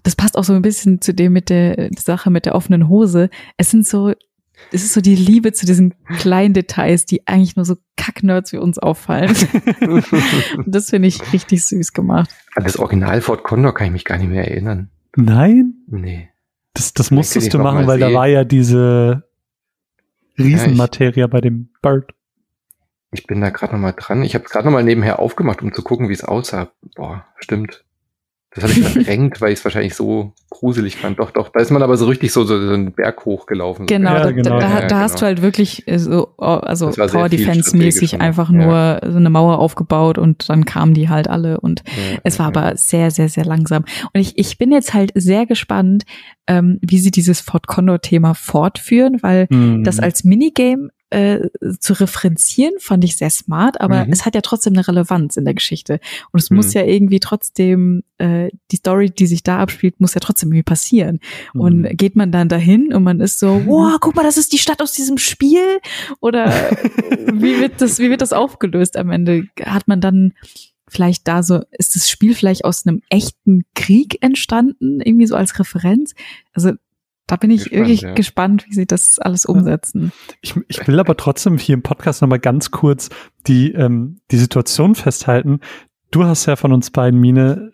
das 0.02 0.16
passt 0.16 0.38
auch 0.38 0.43
so 0.43 0.54
ein 0.54 0.64
bisschen 0.64 1.00
zu 1.02 1.14
dem 1.14 1.34
mit 1.34 1.50
der 1.50 1.89
Sache 1.98 2.32
mit 2.32 2.46
der 2.46 2.56
offenen 2.56 2.89
Hose. 2.89 3.30
Es 3.58 3.70
sind 3.70 3.86
so 3.86 4.14
es 4.72 4.84
ist 4.84 4.93
so 4.93 5.01
die 5.01 5.16
Liebe 5.16 5.53
zu 5.53 5.66
diesen 5.66 5.93
kleinen 6.20 6.53
Details, 6.53 7.06
die 7.06 7.28
eigentlich 7.28 7.56
nur 7.56 7.66
so 7.66 7.76
Kacknerds 7.97 8.51
wie 8.51 8.58
uns 8.58 8.80
auffallen. 8.80 9.36
Und 9.82 10.06
das 10.68 10.89
finde 10.89 11.08
ich 11.08 11.34
richtig 11.34 11.66
süß 11.66 11.93
gemacht. 11.93 12.30
An 12.56 12.64
das 12.64 12.78
Original 12.78 13.22
Fort 13.22 13.43
Condor 13.43 13.74
kann 13.74 13.88
ich 13.88 13.93
mich 13.93 14.06
gar 14.06 14.18
nicht 14.18 14.30
mehr 14.30 14.47
erinnern. 14.47 14.89
Nein? 15.16 15.76
Nee. 15.88 16.30
Das, 16.74 16.93
das 16.93 17.12
musstest 17.12 17.53
du 17.53 17.60
machen, 17.60 17.88
weil 17.88 17.99
sehen. 17.99 18.12
da 18.12 18.18
war 18.18 18.28
ja 18.28 18.43
diese 18.43 19.24
Riesenmaterie 20.38 21.22
ja, 21.22 21.28
bei 21.28 21.39
dem 21.39 21.70
Bird. 21.82 22.12
Ich 23.12 23.26
bin 23.26 23.39
da 23.39 23.49
gerade 23.49 23.74
noch 23.74 23.80
mal 23.80 23.93
dran. 23.93 24.24
Ich 24.24 24.36
habe 24.36 24.43
es 24.43 24.51
gerade 24.51 24.66
noch 24.66 24.74
mal 24.74 24.84
nebenher 24.84 25.20
aufgemacht, 25.20 25.62
um 25.62 25.74
zu 25.74 25.84
gucken, 25.84 26.10
wie 26.10 26.14
es 26.14 26.26
aussah. 26.26 26.72
Boah, 26.95 27.26
stimmt. 27.38 27.84
Das 28.56 28.64
habe 28.64 28.74
ich 28.74 28.88
verdrängt, 28.88 29.41
weil 29.41 29.51
ich 29.51 29.60
es 29.60 29.66
wahrscheinlich 29.66 29.95
so 29.95 30.32
gruselig 30.49 30.95
fand. 30.95 31.20
Doch, 31.20 31.32
doch. 31.32 31.49
Da 31.49 31.60
ist 31.60 31.72
man 31.72 31.84
aber 31.84 31.97
so 31.97 32.06
richtig 32.06 32.32
so, 32.32 32.45
so, 32.45 32.60
so 32.60 32.74
einen 32.74 32.93
Berg 32.93 33.26
hochgelaufen. 33.26 33.86
Genau, 33.86 34.14
ja, 34.14 34.24
da, 34.24 34.32
genau. 34.32 34.60
da, 34.60 34.82
da, 34.82 34.88
da 34.88 34.99
hast 35.01 35.16
genau. 35.16 35.20
du 35.20 35.26
halt 35.26 35.41
wirklich 35.41 35.86
äh, 35.88 35.99
so, 35.99 36.30
also 36.38 36.89
Tower 36.91 37.28
Defense 37.28 37.76
mäßig 37.76 38.22
einfach 38.22 38.49
nur 38.49 38.74
ja. 38.74 39.12
so 39.12 39.18
eine 39.18 39.30
Mauer 39.30 39.60
aufgebaut 39.60 40.18
und 40.18 40.49
dann 40.49 40.64
kamen 40.64 40.93
die 40.93 41.10
halt 41.10 41.28
alle 41.30 41.60
und 41.60 41.84
ja, 41.86 42.20
es 42.24 42.39
war 42.39 42.47
aber 42.47 42.78
sehr, 42.78 43.12
sehr, 43.12 43.28
sehr 43.28 43.43
langsam. 43.43 43.84
Und 44.14 44.22
ich, 44.22 44.38
ich 44.38 44.58
bin 44.58 44.72
jetzt 44.72 44.93
halt 44.93 45.12
sehr 45.16 45.45
gespannt, 45.45 46.06
ähm, 46.47 46.80
wie 46.82 46.99
sie 46.99 47.12
dieses 47.12 47.41
Fort 47.41 47.68
Condor 47.68 47.99
Thema 47.99 48.36
fortführen, 48.36 49.18
weil 49.22 49.47
mhm. 49.49 49.84
das 49.84 49.99
als 49.99 50.24
Minigame 50.24 50.89
äh, 51.12 51.49
zu 51.80 51.93
referenzieren, 51.93 52.74
fand 52.80 53.03
ich 53.03 53.16
sehr 53.16 53.30
smart, 53.30 53.80
aber 53.80 54.06
mhm. 54.06 54.12
es 54.12 54.26
hat 54.26 54.34
ja 54.36 54.41
trotzdem 54.41 54.74
eine 54.74 54.88
Relevanz 54.88 55.38
in 55.38 55.45
der 55.45 55.53
Geschichte. 55.53 55.99
Und 56.32 56.41
es 56.41 56.49
mhm. 56.49 56.58
muss 56.58 56.74
ja 56.74 56.84
irgendwie 56.84 57.20
trotzdem, 57.20 58.03
äh, 58.18 58.49
die 58.72 58.78
Story, 58.78 59.12
die 59.12 59.28
sich 59.28 59.43
da 59.43 59.60
abspielt, 59.60 59.99
muss 60.01 60.16
ja 60.16 60.20
trotzdem 60.20 60.49
irgendwie 60.49 60.64
passieren. 60.64 61.20
Mhm. 61.53 61.62
Und 61.62 61.97
geht 61.97 62.16
man 62.16 62.32
dann 62.32 62.49
dahin 62.49 62.93
und 62.93 63.03
man 63.03 63.20
ist 63.20 63.39
so, 63.39 63.62
wow, 63.66 63.97
guck 63.99 64.16
mal, 64.16 64.24
das 64.24 64.38
ist 64.38 64.51
die 64.51 64.58
Stadt 64.58 64.82
aus 64.82 64.93
diesem 64.93 65.18
Spiel? 65.18 65.80
Oder 66.22 66.47
wie 67.34 67.60
wird 67.60 67.82
das, 67.82 67.99
wie 67.99 68.10
wird 68.10 68.22
das 68.22 68.34
aufgelöst 68.34 68.97
am 68.97 69.12
Ende? 69.12 69.47
Hat 69.64 69.88
man 69.88 70.01
dann 70.01 70.34
vielleicht 70.88 71.28
da 71.28 71.43
so, 71.43 71.62
ist 71.72 71.95
das 71.95 72.10
Spiel 72.10 72.36
vielleicht 72.36 72.66
aus 72.66 72.86
einem 72.86 73.01
echten 73.10 73.64
Krieg 73.76 74.24
entstanden, 74.24 75.01
irgendwie 75.01 75.28
so 75.28 75.36
als 75.36 75.60
Referenz? 75.60 76.14
Also 76.53 76.74
da 77.28 77.38
bin 77.38 77.49
ich 77.49 77.65
gespannt, 77.65 77.80
wirklich 77.80 78.01
ja. 78.01 78.13
gespannt, 78.13 78.65
wie 78.67 78.73
sie 78.73 78.86
das 78.86 79.19
alles 79.19 79.45
umsetzen. 79.45 80.11
Ich, 80.41 80.55
ich 80.67 80.88
will 80.88 80.99
aber 80.99 81.17
trotzdem 81.17 81.57
hier 81.57 81.73
im 81.73 81.82
Podcast 81.82 82.21
nochmal 82.21 82.39
ganz 82.39 82.71
kurz 82.71 83.09
die, 83.47 83.71
ähm, 83.71 84.19
die 84.32 84.38
Situation 84.38 84.95
festhalten. 84.95 85.59
Du 86.11 86.23
hast 86.23 86.45
ja 86.45 86.55
von 86.55 86.71
uns 86.71 86.91
beiden, 86.91 87.19
Mine, 87.19 87.71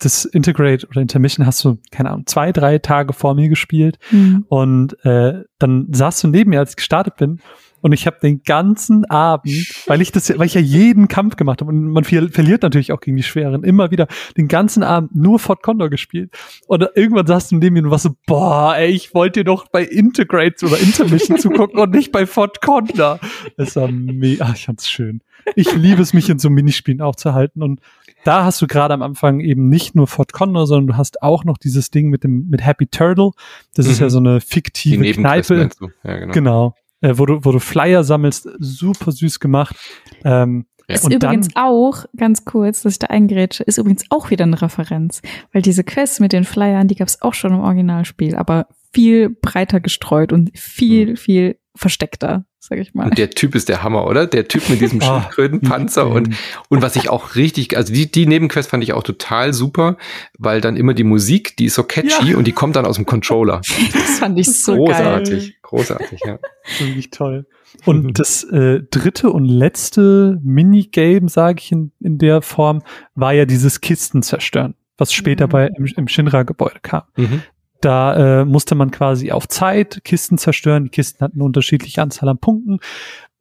das 0.00 0.24
Integrate 0.24 0.86
oder 0.88 1.00
Intermission 1.00 1.46
hast 1.46 1.64
du, 1.64 1.78
keine 1.90 2.10
Ahnung, 2.10 2.26
zwei, 2.26 2.52
drei 2.52 2.78
Tage 2.78 3.12
vor 3.12 3.34
mir 3.34 3.48
gespielt. 3.48 3.98
Mhm. 4.10 4.44
Und 4.48 5.04
äh, 5.04 5.44
dann 5.58 5.88
saßt 5.92 6.24
du 6.24 6.28
neben 6.28 6.50
mir, 6.50 6.58
als 6.58 6.70
ich 6.70 6.76
gestartet 6.76 7.16
bin 7.16 7.40
und 7.82 7.92
ich 7.92 8.06
habe 8.06 8.18
den 8.22 8.42
ganzen 8.42 9.04
Abend, 9.06 9.84
weil 9.86 10.00
ich 10.00 10.12
das, 10.12 10.36
weil 10.38 10.46
ich 10.46 10.54
ja 10.54 10.60
jeden 10.60 11.08
Kampf 11.08 11.36
gemacht 11.36 11.60
habe 11.60 11.70
und 11.70 11.90
man 11.90 12.04
verliert 12.04 12.62
natürlich 12.62 12.92
auch 12.92 13.00
gegen 13.00 13.16
die 13.16 13.22
Schweren, 13.22 13.64
immer 13.64 13.90
wieder 13.90 14.06
den 14.36 14.48
ganzen 14.48 14.82
Abend 14.82 15.14
nur 15.14 15.38
Fort 15.38 15.62
Condor 15.62 15.88
gespielt. 15.88 16.32
Und 16.66 16.86
irgendwann 16.94 17.26
saß 17.26 17.48
du 17.48 17.56
neben 17.56 17.74
mir 17.74 17.84
und 17.84 17.90
warst 17.90 18.04
so, 18.04 18.16
boah, 18.26 18.76
ey, 18.76 18.90
ich 18.90 19.14
wollte 19.14 19.40
dir 19.40 19.44
doch 19.44 19.68
bei 19.68 19.84
Integrates 19.84 20.62
oder 20.64 20.78
Intermission 20.78 21.38
zugucken 21.38 21.78
und 21.78 21.90
nicht 21.90 22.12
bei 22.12 22.26
Fort 22.26 22.60
Condor. 22.60 23.18
Das 23.56 23.76
war 23.76 23.88
mega, 23.88 24.46
ach, 24.46 24.54
ich 24.54 24.66
fand's 24.66 24.88
schön. 24.88 25.22
Ich 25.56 25.74
liebe 25.74 26.02
es, 26.02 26.12
mich 26.12 26.28
in 26.28 26.38
so 26.38 26.50
Minispielen 26.50 27.00
aufzuhalten 27.00 27.62
und 27.62 27.80
da 28.24 28.44
hast 28.44 28.60
du 28.60 28.66
gerade 28.66 28.92
am 28.92 29.00
Anfang 29.00 29.40
eben 29.40 29.70
nicht 29.70 29.94
nur 29.94 30.06
Fort 30.06 30.34
Condor, 30.34 30.66
sondern 30.66 30.88
du 30.88 30.96
hast 30.98 31.22
auch 31.22 31.44
noch 31.44 31.56
dieses 31.56 31.90
Ding 31.90 32.10
mit 32.10 32.24
dem 32.24 32.48
mit 32.50 32.64
Happy 32.64 32.86
Turtle. 32.86 33.30
Das 33.74 33.86
mhm. 33.86 33.92
ist 33.92 34.00
ja 34.00 34.06
mhm. 34.06 34.10
so 34.10 34.18
eine 34.18 34.40
fiktive 34.42 35.10
Kneipe. 35.12 35.70
Ja, 36.04 36.16
genau. 36.18 36.32
genau 36.32 36.74
äh, 37.00 37.14
wo, 37.16 37.26
du, 37.26 37.44
wo 37.44 37.52
du 37.52 37.58
Flyer 37.58 38.04
sammelst, 38.04 38.48
super 38.58 39.12
süß 39.12 39.40
gemacht. 39.40 39.76
Ähm. 40.24 40.66
Ist 40.88 41.04
übrigens 41.04 41.46
dann, 41.48 41.64
auch, 41.64 42.04
ganz 42.16 42.44
kurz, 42.44 42.82
dass 42.82 42.94
ich 42.94 42.98
da 42.98 43.06
eingrätsche, 43.06 43.62
ist 43.62 43.78
übrigens 43.78 44.06
auch 44.10 44.30
wieder 44.30 44.44
eine 44.44 44.60
Referenz. 44.60 45.22
Weil 45.52 45.62
diese 45.62 45.84
Quests 45.84 46.18
mit 46.18 46.32
den 46.32 46.42
Flyern, 46.42 46.88
die 46.88 46.96
gab 46.96 47.06
es 47.06 47.22
auch 47.22 47.34
schon 47.34 47.52
im 47.52 47.60
Originalspiel, 47.60 48.34
aber 48.34 48.66
viel 48.92 49.30
breiter 49.30 49.78
gestreut 49.78 50.32
und 50.32 50.50
viel, 50.58 51.10
mhm. 51.10 51.16
viel 51.16 51.59
versteckter, 51.76 52.44
sag 52.58 52.78
ich 52.78 52.94
mal. 52.94 53.04
Und 53.04 53.18
der 53.18 53.30
Typ 53.30 53.54
ist 53.54 53.68
der 53.68 53.82
Hammer, 53.82 54.06
oder? 54.06 54.26
Der 54.26 54.48
Typ 54.48 54.68
mit 54.68 54.80
diesem 54.80 55.00
ah, 55.02 55.22
Schildkrötenpanzer 55.22 56.06
und, 56.06 56.34
und 56.68 56.82
was 56.82 56.96
ich 56.96 57.08
auch 57.08 57.34
richtig, 57.36 57.76
also 57.76 57.92
die, 57.92 58.10
die 58.10 58.26
Nebenquest 58.26 58.70
fand 58.70 58.82
ich 58.82 58.92
auch 58.92 59.02
total 59.02 59.52
super, 59.52 59.96
weil 60.38 60.60
dann 60.60 60.76
immer 60.76 60.94
die 60.94 61.04
Musik, 61.04 61.56
die 61.56 61.66
ist 61.66 61.74
so 61.74 61.84
catchy 61.84 62.32
ja. 62.32 62.36
und 62.36 62.46
die 62.46 62.52
kommt 62.52 62.76
dann 62.76 62.86
aus 62.86 62.96
dem 62.96 63.06
Controller. 63.06 63.60
Das 63.92 64.18
fand 64.18 64.38
ich 64.38 64.52
so 64.52 64.76
großartig, 64.76 65.40
geil. 65.40 65.54
großartig, 65.62 66.20
ja. 66.26 66.38
Wirklich 66.78 67.10
toll. 67.10 67.46
Und 67.84 68.18
das 68.18 68.44
äh, 68.44 68.82
dritte 68.90 69.30
und 69.30 69.44
letzte 69.44 70.38
Minigame, 70.42 71.28
sage 71.28 71.60
ich 71.60 71.72
in, 71.72 71.92
in 72.00 72.18
der 72.18 72.42
Form, 72.42 72.82
war 73.14 73.32
ja 73.32 73.46
dieses 73.46 73.80
Kisten 73.80 74.22
zerstören, 74.22 74.74
was 74.98 75.12
später 75.12 75.46
mhm. 75.46 75.50
bei 75.50 75.68
im, 75.76 75.86
im 75.96 76.08
Shinra-Gebäude 76.08 76.80
kam. 76.82 77.02
Mhm. 77.16 77.42
Da 77.80 78.40
äh, 78.40 78.44
musste 78.44 78.74
man 78.74 78.90
quasi 78.90 79.32
auf 79.32 79.48
Zeit 79.48 80.02
Kisten 80.04 80.36
zerstören. 80.36 80.84
Die 80.84 80.90
Kisten 80.90 81.24
hatten 81.24 81.36
eine 81.36 81.44
unterschiedliche 81.44 82.02
Anzahl 82.02 82.28
an 82.28 82.38
Punkten. 82.38 82.78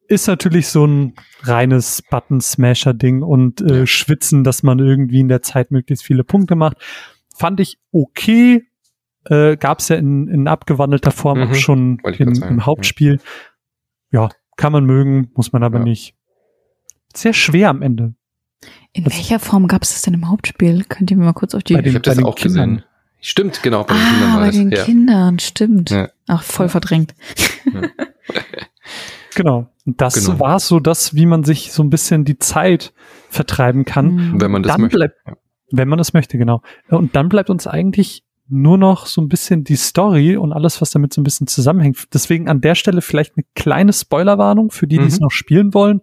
Ist 0.08 0.28
natürlich 0.28 0.70
so 0.70 0.86
ein 0.88 1.14
reines 1.42 2.02
Button-Smasher-Ding 2.10 3.22
und 3.22 3.62
äh, 3.62 3.86
schwitzen, 3.86 4.44
dass 4.44 4.64
man 4.64 4.80
irgendwie 4.80 5.20
in 5.20 5.28
der 5.28 5.42
Zeit 5.42 5.72
möglichst 5.72 6.06
viele 6.06 6.24
Punkte 6.24 6.56
macht. 6.56 6.78
Fand 7.36 7.60
ich 7.60 7.80
okay. 7.92 8.66
Äh, 9.26 9.58
Gab 9.58 9.80
es 9.80 9.90
ja 9.90 9.98
in, 9.98 10.28
in 10.28 10.48
abgewandelter 10.48 11.12
Form 11.12 11.40
mhm. 11.40 11.52
auch 11.52 11.56
schon 11.56 12.00
im, 12.18 12.42
im, 12.42 12.66
Hauptspiel. 12.66 13.20
Ja. 14.12 14.24
ja. 14.24 14.30
kann 14.56 14.72
man 14.72 14.86
mögen, 14.86 15.32
muss 15.36 15.52
man 15.52 15.64
aber 15.64 15.80
ja. 15.80 15.84
nicht. 15.84 16.16
Sehr 17.14 17.34
schwer 17.34 17.70
am 17.70 17.82
Ende. 17.82 18.16
In 18.94 19.04
das 19.04 19.16
welcher 19.16 19.40
Form 19.40 19.68
gab 19.68 19.84
es 19.84 19.94
das 19.94 20.02
denn 20.02 20.14
im 20.14 20.30
Hauptspiel? 20.30 20.86
Könnt 20.86 21.12
ihr 21.12 21.18
mir 21.18 21.26
mal 21.26 21.34
kurz 21.34 21.54
auf 21.54 21.64
die... 21.64 21.74
Bei 21.74 21.82
den, 21.82 21.90
ich 21.90 21.96
habe 21.96 22.04
das 22.04 22.24
auch 22.24 22.36
Kindern. 22.36 22.78
gesehen. 22.78 22.89
Stimmt, 23.22 23.62
genau. 23.64 23.84
Bei 23.84 23.94
den 23.94 24.02
ah, 24.02 24.10
Kindern 24.10 24.40
bei 24.40 24.52
den 24.52 24.72
ja. 24.72 24.84
Kindern, 24.84 25.40
stimmt. 25.40 25.90
Ja. 25.90 26.10
Ach, 26.28 26.44
voll 26.44 26.70
verdrängt. 26.70 27.16
genau. 29.36 29.68
Und 29.86 30.02
das 30.02 30.26
genau. 30.26 30.40
war 30.40 30.60
so 30.60 30.80
das, 30.80 31.16
wie 31.16 31.26
man 31.26 31.44
sich 31.44 31.72
so 31.72 31.84
ein 31.84 31.90
bisschen 31.90 32.24
die 32.24 32.38
Zeit 32.40 32.94
vertreiben 33.30 33.86
kann. 33.86 34.14
Mhm. 34.14 34.42
Wenn 34.42 34.52
man 34.52 34.64
das 34.64 34.74
dann 34.74 34.82
möchte. 34.82 34.98
Bleibt, 34.98 35.16
wenn 35.72 35.88
man 35.88 35.98
das 35.98 36.14
möchte, 36.14 36.38
genau. 36.38 36.62
Und 36.90 37.16
dann 37.16 37.30
bleibt 37.30 37.50
uns 37.50 37.68
eigentlich 37.68 38.24
nur 38.48 38.78
noch 38.78 39.06
so 39.06 39.22
ein 39.22 39.30
bisschen 39.30 39.64
die 39.64 39.76
Story 39.76 40.36
und 40.36 40.54
alles, 40.54 40.82
was 40.82 40.90
damit 40.90 41.14
so 41.14 41.22
ein 41.22 41.24
bisschen 41.24 41.48
zusammenhängt. 41.48 42.08
Deswegen 42.14 42.50
an 42.50 42.62
der 42.62 42.76
Stelle 42.76 43.02
vielleicht 43.02 43.38
eine 43.38 43.46
kleine 43.56 43.94
Spoilerwarnung 43.94 44.72
für 44.72 44.88
die, 44.88 44.98
die 44.98 45.02
mhm. 45.02 45.08
es 45.08 45.20
noch 45.20 45.32
spielen 45.32 45.74
wollen. 45.74 46.02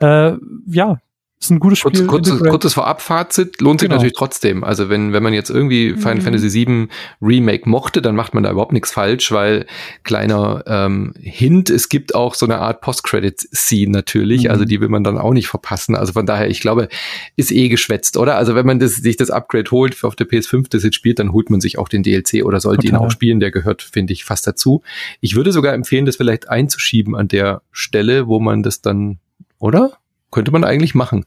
Äh, 0.00 0.32
ja, 0.66 0.98
ist 1.44 1.50
ein 1.50 1.60
gutes 1.60 1.78
Spiel. 1.78 2.06
Kurz, 2.06 2.28
kurzes, 2.28 2.48
kurzes 2.48 2.74
Vorabfazit 2.74 3.60
lohnt 3.60 3.80
sich 3.80 3.88
genau. 3.88 3.96
natürlich 3.96 4.16
trotzdem. 4.16 4.64
Also 4.64 4.88
wenn, 4.88 5.12
wenn 5.12 5.22
man 5.22 5.32
jetzt 5.32 5.50
irgendwie 5.50 5.92
mhm. 5.92 5.98
Final 5.98 6.20
Fantasy 6.20 6.66
VII 6.66 6.88
Remake 7.20 7.68
mochte, 7.68 8.02
dann 8.02 8.16
macht 8.16 8.34
man 8.34 8.42
da 8.42 8.50
überhaupt 8.50 8.72
nichts 8.72 8.92
falsch, 8.92 9.30
weil 9.32 9.66
kleiner 10.02 10.64
ähm, 10.66 11.12
Hint, 11.20 11.70
es 11.70 11.88
gibt 11.88 12.14
auch 12.14 12.34
so 12.34 12.46
eine 12.46 12.58
Art 12.58 12.80
Post-Credit-Scene 12.80 13.90
natürlich, 13.90 14.44
mhm. 14.44 14.50
also 14.50 14.64
die 14.64 14.80
will 14.80 14.88
man 14.88 15.04
dann 15.04 15.18
auch 15.18 15.32
nicht 15.32 15.48
verpassen. 15.48 15.94
Also 15.94 16.12
von 16.12 16.26
daher, 16.26 16.48
ich 16.48 16.60
glaube, 16.60 16.88
ist 17.36 17.52
eh 17.52 17.68
geschwätzt, 17.68 18.16
oder? 18.16 18.36
Also 18.36 18.54
wenn 18.54 18.66
man 18.66 18.78
das, 18.78 18.96
sich 18.96 19.16
das 19.16 19.30
Upgrade 19.30 19.70
holt 19.70 20.02
auf 20.04 20.16
der 20.16 20.28
PS5, 20.28 20.68
das 20.70 20.82
jetzt 20.82 20.96
spielt, 20.96 21.18
dann 21.18 21.32
holt 21.32 21.50
man 21.50 21.60
sich 21.60 21.78
auch 21.78 21.88
den 21.88 22.02
DLC 22.02 22.44
oder 22.44 22.60
sollte 22.60 22.86
Total. 22.86 23.00
ihn 23.00 23.06
auch 23.06 23.10
spielen, 23.10 23.40
der 23.40 23.50
gehört, 23.50 23.82
finde 23.82 24.12
ich, 24.12 24.24
fast 24.24 24.46
dazu. 24.46 24.82
Ich 25.20 25.36
würde 25.36 25.52
sogar 25.52 25.74
empfehlen, 25.74 26.06
das 26.06 26.16
vielleicht 26.16 26.48
einzuschieben 26.48 27.14
an 27.14 27.28
der 27.28 27.62
Stelle, 27.72 28.26
wo 28.26 28.40
man 28.40 28.62
das 28.62 28.80
dann, 28.80 29.18
oder? 29.58 29.98
Könnte 30.34 30.50
man 30.50 30.64
eigentlich 30.64 30.96
machen. 30.96 31.26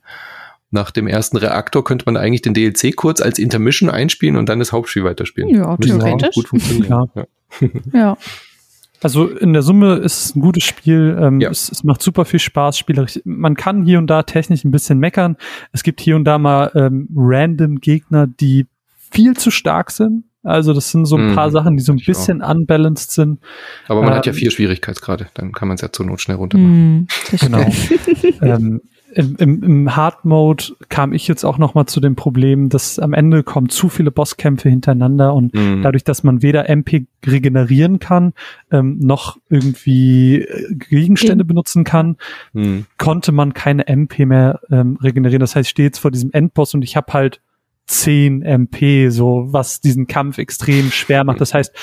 nach 0.70 0.92
dem 0.92 1.08
ersten 1.08 1.38
Reaktor 1.38 1.86
könnte 1.86 2.04
man 2.06 2.18
eigentlich 2.18 2.42
den 2.42 2.54
DLC 2.54 2.94
kurz 2.94 3.22
als 3.22 3.40
Intermission 3.40 3.90
einspielen 3.90 4.36
und 4.36 4.50
dann 4.50 4.60
das 4.60 4.74
Hauptspiel 4.74 5.06
weiterspielen. 5.06 5.50
Ja, 5.50 5.78
theoretisch. 5.78 6.36
Gut 6.36 6.50
funktionieren. 6.50 7.10
Ja. 7.16 7.26
ja. 7.94 8.18
Also 9.02 9.30
in 9.30 9.54
der 9.54 9.62
Summe 9.62 9.96
ist 9.96 10.26
es 10.26 10.36
ein 10.36 10.42
gutes 10.42 10.66
Spiel. 10.66 11.18
Ähm, 11.22 11.40
ja. 11.40 11.50
es, 11.50 11.72
es, 11.72 11.86
macht 11.86 12.02
super 12.02 12.26
viel 12.26 12.42
Spaß, 12.42 12.78
spielerisch. 12.78 13.22
Man 13.24 13.56
kann 13.56 13.86
hier 13.86 13.98
und 13.98 14.08
da 14.08 14.24
technisch 14.24 14.66
ein 14.66 14.72
bisschen 14.72 15.00
meckern. 15.00 15.38
Es 15.72 15.84
gibt 15.84 16.02
hier 16.02 16.18
und 16.18 16.26
da 16.26 16.38
mal 16.38 16.70
ähm, 16.76 17.08
random 17.16 17.80
Gegner, 17.80 18.28
die 18.28 18.66
viel 19.10 19.38
zu 19.38 19.52
stark 19.52 19.92
sind. 19.92 20.26
Also 20.44 20.74
das 20.74 20.92
sind 20.92 21.06
so 21.06 21.18
ein 21.18 21.36
paar 21.36 21.48
mhm, 21.48 21.52
Sachen, 21.52 21.78
die 21.78 21.84
so 21.84 21.92
ein 21.92 22.02
bisschen 22.06 22.42
auch. 22.42 22.52
unbalanced 22.52 23.12
sind. 23.12 23.40
Aber 23.88 24.02
man 24.02 24.12
ähm, 24.12 24.18
hat 24.18 24.26
ja 24.26 24.34
vier 24.34 24.52
Schwierigkeitsgrade, 24.52 25.28
dann 25.34 25.52
kann 25.52 25.68
man 25.68 25.76
es 25.76 25.82
ja 25.82 25.92
zur 25.92 26.06
Not 26.06 26.22
schnell 26.22 26.38
runter 26.38 26.58
machen. 26.58 27.08
Mhm, 27.32 27.38
genau. 27.40 27.66
ähm, 28.42 28.82
im, 29.18 29.36
im, 29.38 29.64
im 29.64 29.96
Hard 29.96 30.26
Mode 30.26 30.66
kam 30.90 31.12
ich 31.12 31.28
jetzt 31.28 31.44
auch 31.44 31.58
noch 31.58 31.74
mal 31.74 31.88
zu 31.88 32.00
dem 32.00 32.16
Problem, 32.16 32.70
dass 32.70 33.00
am 33.00 33.14
Ende 33.14 33.42
kommen 33.42 33.68
zu 33.68 33.90
viele 33.90 34.12
Bosskämpfe 34.12 34.70
hintereinander 34.70 35.34
und 35.34 35.56
mhm. 35.56 35.82
dadurch, 35.82 36.04
dass 36.04 36.24
man 36.24 36.44
weder 36.44 36.70
MP 36.70 37.08
regenerieren 37.26 37.98
kann, 37.98 38.34
ähm, 38.70 39.00
noch 39.00 39.38
irgendwie 39.50 40.42
äh, 40.42 40.76
Gegenstände 40.76 41.44
mhm. 41.44 41.48
benutzen 41.48 41.84
kann, 41.84 42.18
mhm. 42.54 42.86
konnte 43.00 43.32
man 43.32 43.56
keine 43.56 43.88
MP 43.88 44.28
mehr 44.28 44.60
ähm, 44.70 45.00
regenerieren. 45.02 45.40
Das 45.40 45.56
heißt, 45.56 45.66
ich 45.66 45.72
stehe 45.72 45.88
jetzt 45.88 45.98
vor 45.98 46.12
diesem 46.12 46.32
Endboss 46.32 46.76
und 46.76 46.84
ich 46.84 46.96
habe 46.96 47.12
halt 47.14 47.42
10 47.88 48.44
MP, 48.44 49.10
so 49.10 49.48
was 49.48 49.82
diesen 49.82 50.06
Kampf 50.06 50.38
extrem 50.38 50.92
schwer 50.92 51.24
macht. 51.24 51.42
Das 51.42 51.56
heißt, 51.56 51.74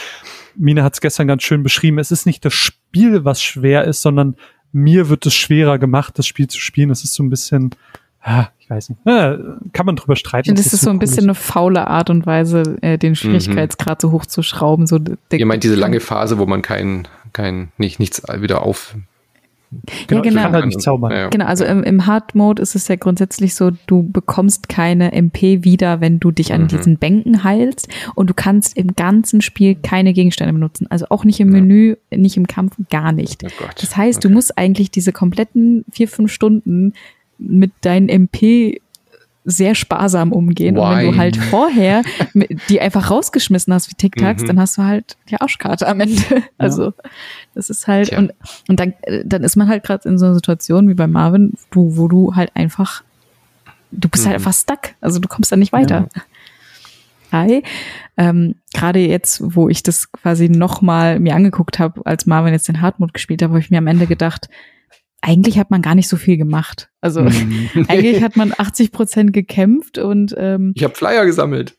Mine 0.55 0.85
hat 0.85 0.95
es 0.95 1.01
gestern 1.01 1.27
ganz 1.27 1.43
schön 1.43 1.65
beschrieben, 1.65 1.99
es 1.99 2.13
ist 2.13 2.27
nicht 2.27 2.45
das 2.45 2.53
Spiel, 2.53 3.25
was 3.25 3.43
schwer 3.43 3.85
ist, 3.85 4.03
sondern 4.03 4.37
mir 4.75 5.09
wird 5.09 5.25
es 5.25 5.35
schwerer 5.35 5.79
gemacht, 5.79 6.19
das 6.19 6.27
Spiel 6.27 6.49
zu 6.49 6.61
spielen. 6.61 6.91
Es 6.91 7.05
ist 7.05 7.15
so 7.15 7.23
ein 7.23 7.31
bisschen, 7.31 7.71
ah, 8.23 8.49
ich 8.59 8.69
weiß 8.69 8.91
nicht, 8.91 9.07
äh, 9.07 9.39
kann 9.73 9.87
man 9.87 9.97
drüber 9.97 10.17
streiten. 10.17 10.51
Und 10.51 10.59
es 10.59 10.73
ist 10.73 10.83
so 10.83 10.91
ein 10.91 10.99
bisschen 10.99 11.25
eine 11.25 11.35
faule 11.35 11.87
Art 11.87 12.11
und 12.11 12.27
Weise, 12.27 12.77
äh, 12.83 12.99
den 12.99 13.15
Schwierigkeitsgrad 13.15 14.03
mhm. 14.03 14.09
so 14.09 14.13
hoch 14.13 14.27
zu 14.27 14.43
schrauben. 14.43 14.87
So 14.87 14.99
Ihr 15.31 15.47
meint 15.47 15.63
diese 15.63 15.77
lange 15.77 16.01
Phase, 16.01 16.39
wo 16.39 16.47
man 16.47 16.61
kein, 16.61 17.07
kein, 17.33 17.73
nicht, 17.79 18.01
nichts 18.01 18.23
wieder 18.41 18.63
auf, 18.63 18.97
Genau, 20.07 20.23
ja, 20.23 20.31
genau. 20.31 20.53
Halt 20.53 20.67
nicht 20.67 20.81
zaubern. 20.81 21.13
Ja, 21.13 21.29
Genau, 21.29 21.47
also 21.47 21.65
im, 21.65 21.83
im 21.83 22.07
Hard 22.07 22.35
Mode 22.35 22.63
ist 22.63 22.75
es 22.75 22.89
ja 22.89 22.97
grundsätzlich 22.97 23.55
so, 23.55 23.71
du 23.87 24.03
bekommst 24.03 24.69
keine 24.69 25.13
MP 25.13 25.65
wieder, 25.65 26.01
wenn 26.01 26.21
du 26.21 26.31
dich 26.31 26.53
an 26.53 26.63
mhm. 26.63 26.69
diesen 26.69 26.99
Bänken 26.99 27.45
heilst 27.45 27.89
und 28.15 28.31
du 28.31 28.35
kannst 28.35 28.77
im 28.77 28.95
ganzen 28.95 29.41
Spiel 29.41 29.75
keine 29.75 30.13
Gegenstände 30.13 30.53
benutzen. 30.53 30.87
Also 30.91 31.07
auch 31.11 31.25
nicht 31.25 31.41
im 31.41 31.55
ja. 31.55 31.61
Menü, 31.61 31.97
nicht 32.11 32.37
im 32.37 32.47
Kampf, 32.47 32.77
gar 32.91 33.13
nicht. 33.13 33.43
Oh 33.45 33.65
das 33.81 33.97
heißt, 33.97 34.19
okay. 34.19 34.29
du 34.29 34.35
musst 34.35 34.57
eigentlich 34.59 34.91
diese 34.91 35.13
kompletten 35.13 35.85
vier, 35.91 36.09
fünf 36.09 36.33
Stunden 36.33 36.93
mit 37.39 37.73
deinen 37.83 38.09
MP 38.09 38.81
sehr 39.45 39.75
sparsam 39.75 40.33
umgehen. 40.33 40.77
Why? 40.77 40.81
Und 40.81 40.97
wenn 40.97 41.13
du 41.13 41.17
halt 41.17 41.37
vorher 41.51 42.03
die 42.69 42.81
einfach 42.81 43.11
rausgeschmissen 43.11 43.73
hast 43.73 43.91
wie 43.91 43.95
Tic-Tacs, 43.95 44.43
mhm. 44.43 44.47
dann 44.47 44.61
hast 44.61 44.79
du 44.79 44.83
halt 44.83 45.17
die 45.29 45.41
Arschkarte 45.41 45.87
am 45.87 46.01
Ende. 46.01 46.23
Also 46.59 46.95
das 47.55 47.69
ist 47.69 47.87
halt, 47.87 48.09
Tja. 48.09 48.19
und, 48.19 48.33
und 48.69 48.81
dann, 48.81 48.95
dann 49.25 49.43
ist 49.43 49.57
man 49.57 49.69
halt 49.69 49.85
gerade 49.85 50.09
in 50.09 50.19
so 50.19 50.25
einer 50.27 50.35
Situation 50.35 50.89
wie 50.89 50.95
bei 50.95 51.07
Marvin, 51.07 51.53
du, 51.71 51.97
wo 51.97 52.09
du 52.09 52.35
halt 52.35 52.51
einfach, 52.55 53.03
du 53.91 54.09
bist 54.09 54.25
halt 54.25 54.39
mhm. 54.39 54.45
halt 54.45 54.47
einfach 54.47 54.59
stuck. 54.59 54.95
Also 55.01 55.19
du 55.19 55.29
kommst 55.29 55.53
da 55.53 55.57
nicht 55.57 55.73
weiter. 55.73 56.09
Ja. 56.15 56.23
Hi. 57.33 57.63
Ähm, 58.17 58.55
Gerade 58.73 59.01
jetzt, 59.01 59.43
wo 59.43 59.69
ich 59.69 59.83
das 59.83 60.13
quasi 60.13 60.49
nochmal 60.49 61.19
mir 61.19 61.35
angeguckt 61.35 61.79
habe, 61.79 62.01
als 62.07 62.27
Marvin 62.27 62.53
jetzt 62.53 62.69
den 62.69 62.81
Hardmode 62.81 63.13
gespielt 63.13 63.43
hat, 63.43 63.51
habe 63.51 63.59
ich 63.59 63.71
mir 63.71 63.79
am 63.79 63.89
Ende 63.89 64.07
gedacht, 64.07 64.49
eigentlich 65.27 65.59
hat 65.59 65.71
man 65.71 65.81
gar 65.81 65.95
nicht 65.95 66.09
so 66.09 66.17
viel 66.19 66.37
gemacht. 66.37 66.91
Also 67.01 67.23
mhm. 67.23 67.69
eigentlich 67.89 68.23
hat 68.23 68.37
man 68.37 68.53
80 68.57 68.93
Prozent 68.93 69.33
gekämpft 69.33 69.97
und 69.97 70.35
ähm, 70.37 70.73
ich 70.77 70.85
habe 70.85 70.95
Flyer 70.95 71.25
gesammelt. 71.25 71.79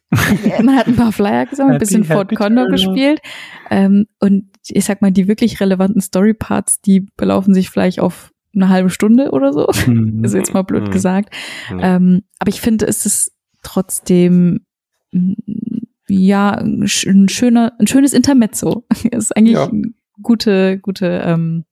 man 0.64 0.76
hat 0.76 0.88
ein 0.88 0.96
paar 0.96 1.12
Flyer 1.12 1.46
gesammelt, 1.46 1.76
ein 1.76 1.80
bisschen 1.80 2.04
Fort 2.06 2.34
Condor 2.36 2.68
gespielt 2.68 3.22
ähm, 3.70 4.08
und 4.20 4.46
ich 4.68 4.84
sag 4.84 5.02
mal 5.02 5.12
die 5.12 5.28
wirklich 5.28 5.60
relevanten 5.60 6.02
Story 6.02 6.34
Parts, 6.34 6.82
die 6.82 7.08
belaufen 7.18 7.54
sich 7.54 7.70
vielleicht 7.70 8.00
auf 8.00 8.32
eine 8.56 8.70
halbe 8.70 8.90
Stunde 8.90 9.30
oder 9.32 9.54
so. 9.54 9.70
Mhm. 9.86 10.24
ist 10.24 10.34
jetzt 10.34 10.54
mal 10.54 10.64
blöd 10.64 10.88
mhm. 10.88 10.92
gesagt. 10.92 11.34
Mhm. 11.70 11.80
Ähm, 11.84 12.22
aber 12.40 12.50
ich 12.50 12.62
finde, 12.62 12.88
es 12.88 13.06
ist 13.06 13.32
trotzdem 13.62 14.66
ja 16.08 16.52
ein 16.52 16.88
schöner, 16.88 17.74
ein 17.78 17.88
schönes 17.88 18.14
Intermezzo. 18.14 18.86
ist 19.12 19.38
eigentlich 19.38 19.54
ja. 19.54 19.70
gute, 20.22 20.80
gute 20.80 21.22
ähm, 21.26 21.66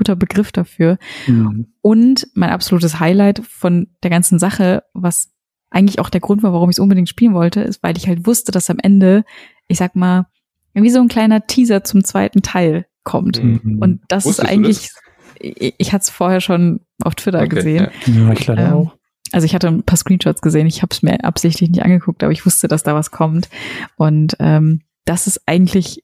guter 0.00 0.16
Begriff 0.16 0.50
dafür. 0.50 0.96
Mhm. 1.26 1.66
Und 1.82 2.26
mein 2.32 2.48
absolutes 2.48 3.00
Highlight 3.00 3.42
von 3.46 3.88
der 4.02 4.08
ganzen 4.08 4.38
Sache, 4.38 4.82
was 4.94 5.30
eigentlich 5.70 5.98
auch 5.98 6.08
der 6.08 6.22
Grund 6.22 6.42
war, 6.42 6.54
warum 6.54 6.70
ich 6.70 6.76
es 6.76 6.80
unbedingt 6.80 7.10
spielen 7.10 7.34
wollte, 7.34 7.60
ist, 7.60 7.82
weil 7.82 7.98
ich 7.98 8.08
halt 8.08 8.26
wusste, 8.26 8.50
dass 8.50 8.70
am 8.70 8.78
Ende, 8.82 9.24
ich 9.68 9.76
sag 9.76 9.94
mal, 9.94 10.26
wie 10.72 10.88
so 10.88 11.00
ein 11.00 11.08
kleiner 11.08 11.46
Teaser 11.46 11.84
zum 11.84 12.02
zweiten 12.02 12.40
Teil 12.40 12.86
kommt. 13.04 13.42
Mhm. 13.44 13.78
Und 13.78 14.00
das 14.08 14.24
Wusstest 14.24 14.48
ist 14.48 14.50
eigentlich, 14.50 14.78
das? 14.78 15.02
ich, 15.38 15.74
ich 15.76 15.92
hatte 15.92 16.04
es 16.04 16.10
vorher 16.10 16.40
schon 16.40 16.80
auf 17.04 17.14
Twitter 17.14 17.40
okay, 17.40 17.56
gesehen. 17.56 17.88
Ja, 18.06 18.12
ja 18.12 18.32
ich 18.32 18.46
leider 18.46 18.68
ähm, 18.68 18.72
auch. 18.72 18.96
Also 19.32 19.44
ich 19.44 19.54
hatte 19.54 19.68
ein 19.68 19.82
paar 19.82 19.98
Screenshots 19.98 20.40
gesehen, 20.40 20.66
ich 20.66 20.80
habe 20.80 20.92
es 20.92 21.02
mir 21.02 21.22
absichtlich 21.22 21.68
nicht 21.68 21.84
angeguckt, 21.84 22.24
aber 22.24 22.32
ich 22.32 22.46
wusste, 22.46 22.68
dass 22.68 22.82
da 22.82 22.94
was 22.94 23.10
kommt. 23.10 23.50
Und 23.96 24.36
ähm, 24.40 24.80
das 25.04 25.26
ist 25.26 25.42
eigentlich 25.46 26.02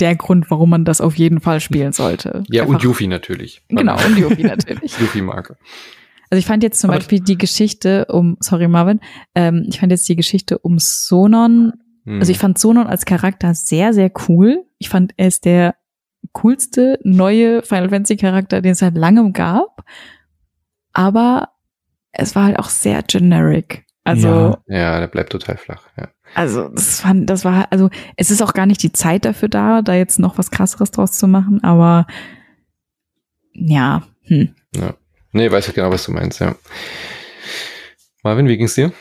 der 0.00 0.16
Grund, 0.16 0.50
warum 0.50 0.70
man 0.70 0.84
das 0.84 1.00
auf 1.00 1.16
jeden 1.16 1.40
Fall 1.40 1.60
spielen 1.60 1.92
sollte. 1.92 2.42
Ja, 2.48 2.62
Einfach, 2.62 2.74
und 2.74 2.82
Yuffie 2.82 3.06
natürlich. 3.06 3.62
Genau, 3.68 3.96
und 4.04 4.18
Yuffie 4.18 4.44
natürlich. 4.44 4.98
Yuffie-Marke. 5.00 5.56
Also 6.30 6.40
ich 6.40 6.46
fand 6.46 6.62
jetzt 6.62 6.80
zum 6.80 6.90
Aber 6.90 6.98
Beispiel 6.98 7.20
die 7.20 7.38
Geschichte 7.38 8.06
um, 8.06 8.36
sorry 8.40 8.68
Marvin, 8.68 9.00
ähm, 9.34 9.64
ich 9.68 9.80
fand 9.80 9.92
jetzt 9.92 10.08
die 10.08 10.16
Geschichte 10.16 10.58
um 10.58 10.78
Sonon, 10.78 11.72
hm. 12.04 12.18
also 12.18 12.32
ich 12.32 12.38
fand 12.38 12.58
Sonon 12.58 12.86
als 12.86 13.04
Charakter 13.04 13.54
sehr, 13.54 13.92
sehr 13.92 14.10
cool. 14.28 14.64
Ich 14.78 14.88
fand, 14.88 15.12
er 15.16 15.28
ist 15.28 15.44
der 15.44 15.76
coolste 16.32 16.98
neue 17.02 17.62
Final 17.62 17.90
Fantasy 17.90 18.16
Charakter, 18.16 18.60
den 18.60 18.72
es 18.72 18.78
seit 18.78 18.96
langem 18.96 19.32
gab. 19.32 19.84
Aber 20.92 21.50
es 22.12 22.34
war 22.34 22.44
halt 22.44 22.58
auch 22.58 22.68
sehr 22.68 23.02
generic. 23.02 23.86
Also. 24.04 24.56
Ja, 24.66 24.78
ja 24.78 25.00
der 25.00 25.08
bleibt 25.08 25.30
total 25.30 25.56
flach, 25.56 25.88
ja. 25.96 26.08
Also 26.36 26.68
das 26.68 27.00
fand, 27.00 27.30
das 27.30 27.46
war, 27.46 27.66
also 27.70 27.88
es 28.16 28.30
ist 28.30 28.42
auch 28.42 28.52
gar 28.52 28.66
nicht 28.66 28.82
die 28.82 28.92
Zeit 28.92 29.24
dafür 29.24 29.48
da, 29.48 29.80
da 29.80 29.94
jetzt 29.94 30.18
noch 30.18 30.36
was 30.36 30.50
krasseres 30.50 30.90
draus 30.90 31.12
zu 31.12 31.26
machen, 31.26 31.64
aber 31.64 32.06
ja. 33.54 34.02
Hm. 34.24 34.54
Ja. 34.74 34.92
Nee, 35.32 35.50
weiß 35.50 35.68
ich 35.68 35.74
genau, 35.74 35.90
was 35.90 36.04
du 36.04 36.12
meinst, 36.12 36.40
ja. 36.40 36.54
Marvin, 38.22 38.48
wie 38.48 38.58
ging's 38.58 38.74
dir? 38.74 38.92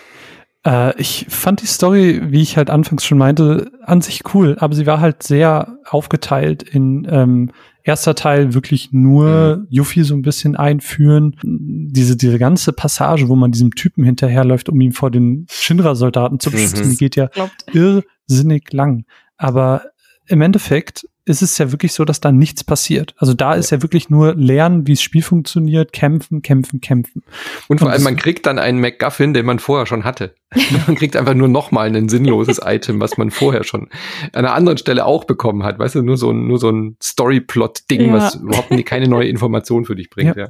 Äh, 0.66 0.98
ich 0.98 1.26
fand 1.28 1.62
die 1.62 1.68
Story, 1.68 2.22
wie 2.24 2.42
ich 2.42 2.56
halt 2.56 2.70
anfangs 2.70 3.04
schon 3.04 3.18
meinte, 3.18 3.70
an 3.84 4.00
sich 4.00 4.22
cool, 4.34 4.56
aber 4.62 4.74
sie 4.74 4.86
war 4.86 5.02
halt 5.02 5.22
sehr 5.22 5.78
aufgeteilt 5.90 6.64
in 6.64 7.06
ähm, 7.12 7.52
erster 7.86 8.16
Teil 8.16 8.54
wirklich 8.54 8.92
nur 8.92 9.58
mhm. 9.58 9.68
Yuffie 9.70 10.04
so 10.04 10.16
ein 10.16 10.24
bisschen 10.24 10.56
einführen. 10.56 11.38
Diese, 11.44 12.18
diese 12.18 12.40
ganze 12.40 12.74
Passage, 12.74 13.30
wo 13.30 13.36
man 13.36 13.52
diesem 13.52 13.76
Typen 13.76 14.04
hinterherläuft, 14.04 14.68
um 14.68 14.82
ihn 14.82 14.92
vor 14.92 15.12
den 15.12 15.46
Shinra-Soldaten 15.50 16.40
zu 16.40 16.52
beschützen, 16.52 16.88
mhm. 16.88 16.90
die 16.92 16.98
geht 16.98 17.16
ja 17.16 17.28
Glaubt. 17.28 17.66
irrsinnig 17.74 18.74
lang. 18.74 19.06
Aber 19.38 19.84
im 20.28 20.42
Endeffekt 20.42 21.08
ist 21.26 21.42
es 21.42 21.58
ja 21.58 21.72
wirklich 21.72 21.94
so, 21.94 22.06
dass 22.06 22.22
da 22.22 22.32
nichts 22.32 22.64
passiert. 22.64 23.16
Also 23.18 23.34
da 23.34 23.54
ist 23.56 23.72
ja 23.72 23.82
wirklich 23.82 24.10
nur 24.10 24.36
lernen, 24.36 24.86
wie 24.86 24.94
das 24.94 25.02
Spiel 25.02 25.24
funktioniert, 25.24 25.92
kämpfen, 25.92 26.44
kämpfen, 26.44 26.82
kämpfen. 26.82 27.24
Und 27.68 27.80
vor 27.80 27.90
allem, 27.90 28.04
man 28.04 28.16
kriegt 28.16 28.46
dann 28.46 28.60
einen 28.60 28.80
MacGuffin, 28.80 29.34
den 29.34 29.46
man 29.46 29.58
vorher 29.58 29.88
schon 29.88 30.04
hatte. 30.04 30.36
man 30.88 30.96
kriegt 30.96 31.16
einfach 31.16 31.34
nur 31.34 31.48
nochmal 31.48 31.94
ein 31.94 32.10
sinnloses 32.10 32.62
Item, 32.64 33.00
was 33.00 33.18
man 33.18 33.32
vorher 33.32 33.64
schon 33.64 33.90
an 34.34 34.46
einer 34.46 34.54
anderen 34.54 34.78
Stelle 34.78 35.06
auch 35.06 35.24
bekommen 35.24 35.64
hat. 35.64 35.80
Weißt 35.80 35.96
du, 35.96 36.04
nur 36.04 36.18
so 36.18 36.32
ein, 36.32 36.48
nur 36.48 36.60
so 36.60 36.70
ein 36.70 36.96
Storyplot-Ding, 37.02 38.08
ja. 38.08 38.14
was 38.14 38.36
überhaupt 38.36 38.86
keine 38.86 39.08
neue 39.08 39.28
Information 39.28 39.86
für 39.86 39.96
dich 39.96 40.10
bringt, 40.12 40.36
ja. 40.36 40.46
ja. 40.46 40.50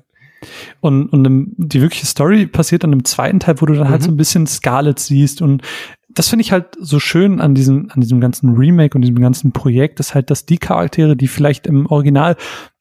Und, 0.80 1.08
und 1.08 1.56
die 1.58 1.82
wirkliche 1.82 2.06
Story 2.06 2.46
passiert 2.46 2.84
dann 2.84 2.94
im 2.94 3.04
zweiten 3.06 3.40
Teil, 3.40 3.60
wo 3.62 3.66
du 3.66 3.74
dann 3.74 3.84
halt 3.84 3.90
mhm. 3.90 3.94
halt 3.94 4.04
so 4.04 4.12
ein 4.12 4.18
bisschen 4.18 4.46
Scarlet 4.46 5.00
siehst 5.00 5.42
und 5.42 5.64
das 6.16 6.30
finde 6.30 6.42
ich 6.42 6.52
halt 6.52 6.78
so 6.80 7.00
schön 7.00 7.42
an 7.42 7.54
diesem, 7.54 7.92
an 7.92 8.02
diesem 8.02 8.22
ganzen 8.22 8.56
Remake 8.56 8.96
und 8.96 9.02
diesem 9.02 9.20
ganzen 9.20 9.52
Projekt, 9.52 10.00
ist 10.00 10.16
halt, 10.16 10.32
dass 10.32 10.46
die 10.46 10.58
Charaktere, 10.58 11.16
die 11.16 11.28
vielleicht 11.28 11.68
im 11.68 11.86
Original 11.86 12.38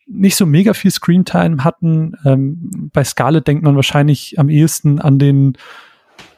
nicht 0.06 0.36
so 0.36 0.46
mega 0.46 0.72
viel 0.72 0.90
Screentime 0.90 1.64
hatten, 1.64 2.14
ähm, 2.24 2.90
bei 2.92 3.04
Scarlet 3.04 3.46
denkt 3.46 3.64
man 3.64 3.76
wahrscheinlich 3.76 4.38
am 4.38 4.48
ehesten 4.48 5.00
an 5.00 5.18
den, 5.18 5.58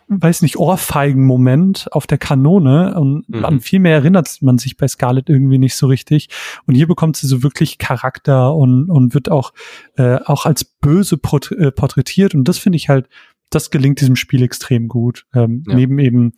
weiß 0.09 0.43
nicht, 0.43 0.57
Ohrfeigen-Moment 0.57 1.89
auf 1.93 2.07
der 2.07 2.19
Kanone 2.19 2.99
und 2.99 3.29
mhm. 3.29 3.45
an 3.45 3.61
viel 3.61 3.81
mehr 3.81 3.95
erinnert 3.95 4.39
man 4.41 4.57
sich 4.57 4.77
bei 4.77 4.89
Scarlet 4.89 5.29
irgendwie 5.29 5.59
nicht 5.59 5.77
so 5.77 5.89
richtig. 5.89 6.29
Und 6.67 6.77
hier 6.77 6.87
bekommt 6.87 7.17
sie 7.17 7.27
so 7.27 7.43
wirklich 7.43 7.79
Charakter 7.79 8.55
und, 8.55 8.89
und 8.89 9.15
wird 9.15 9.31
auch, 9.31 9.53
äh, 9.97 10.17
auch 10.25 10.47
als 10.47 10.65
böse 10.65 11.19
port 11.19 11.51
äh, 11.53 11.73
porträtiert. 11.73 12.35
Und 12.35 12.45
das 12.45 12.59
finde 12.59 12.77
ich 12.77 12.89
halt, 12.89 13.09
das 13.51 13.71
gelingt 13.71 14.01
diesem 14.01 14.17
Spiel 14.17 14.43
extrem 14.43 14.89
gut. 14.89 15.27
Ähm, 15.35 15.65
ja. 15.67 15.75
Neben 15.75 15.99
eben 15.99 16.33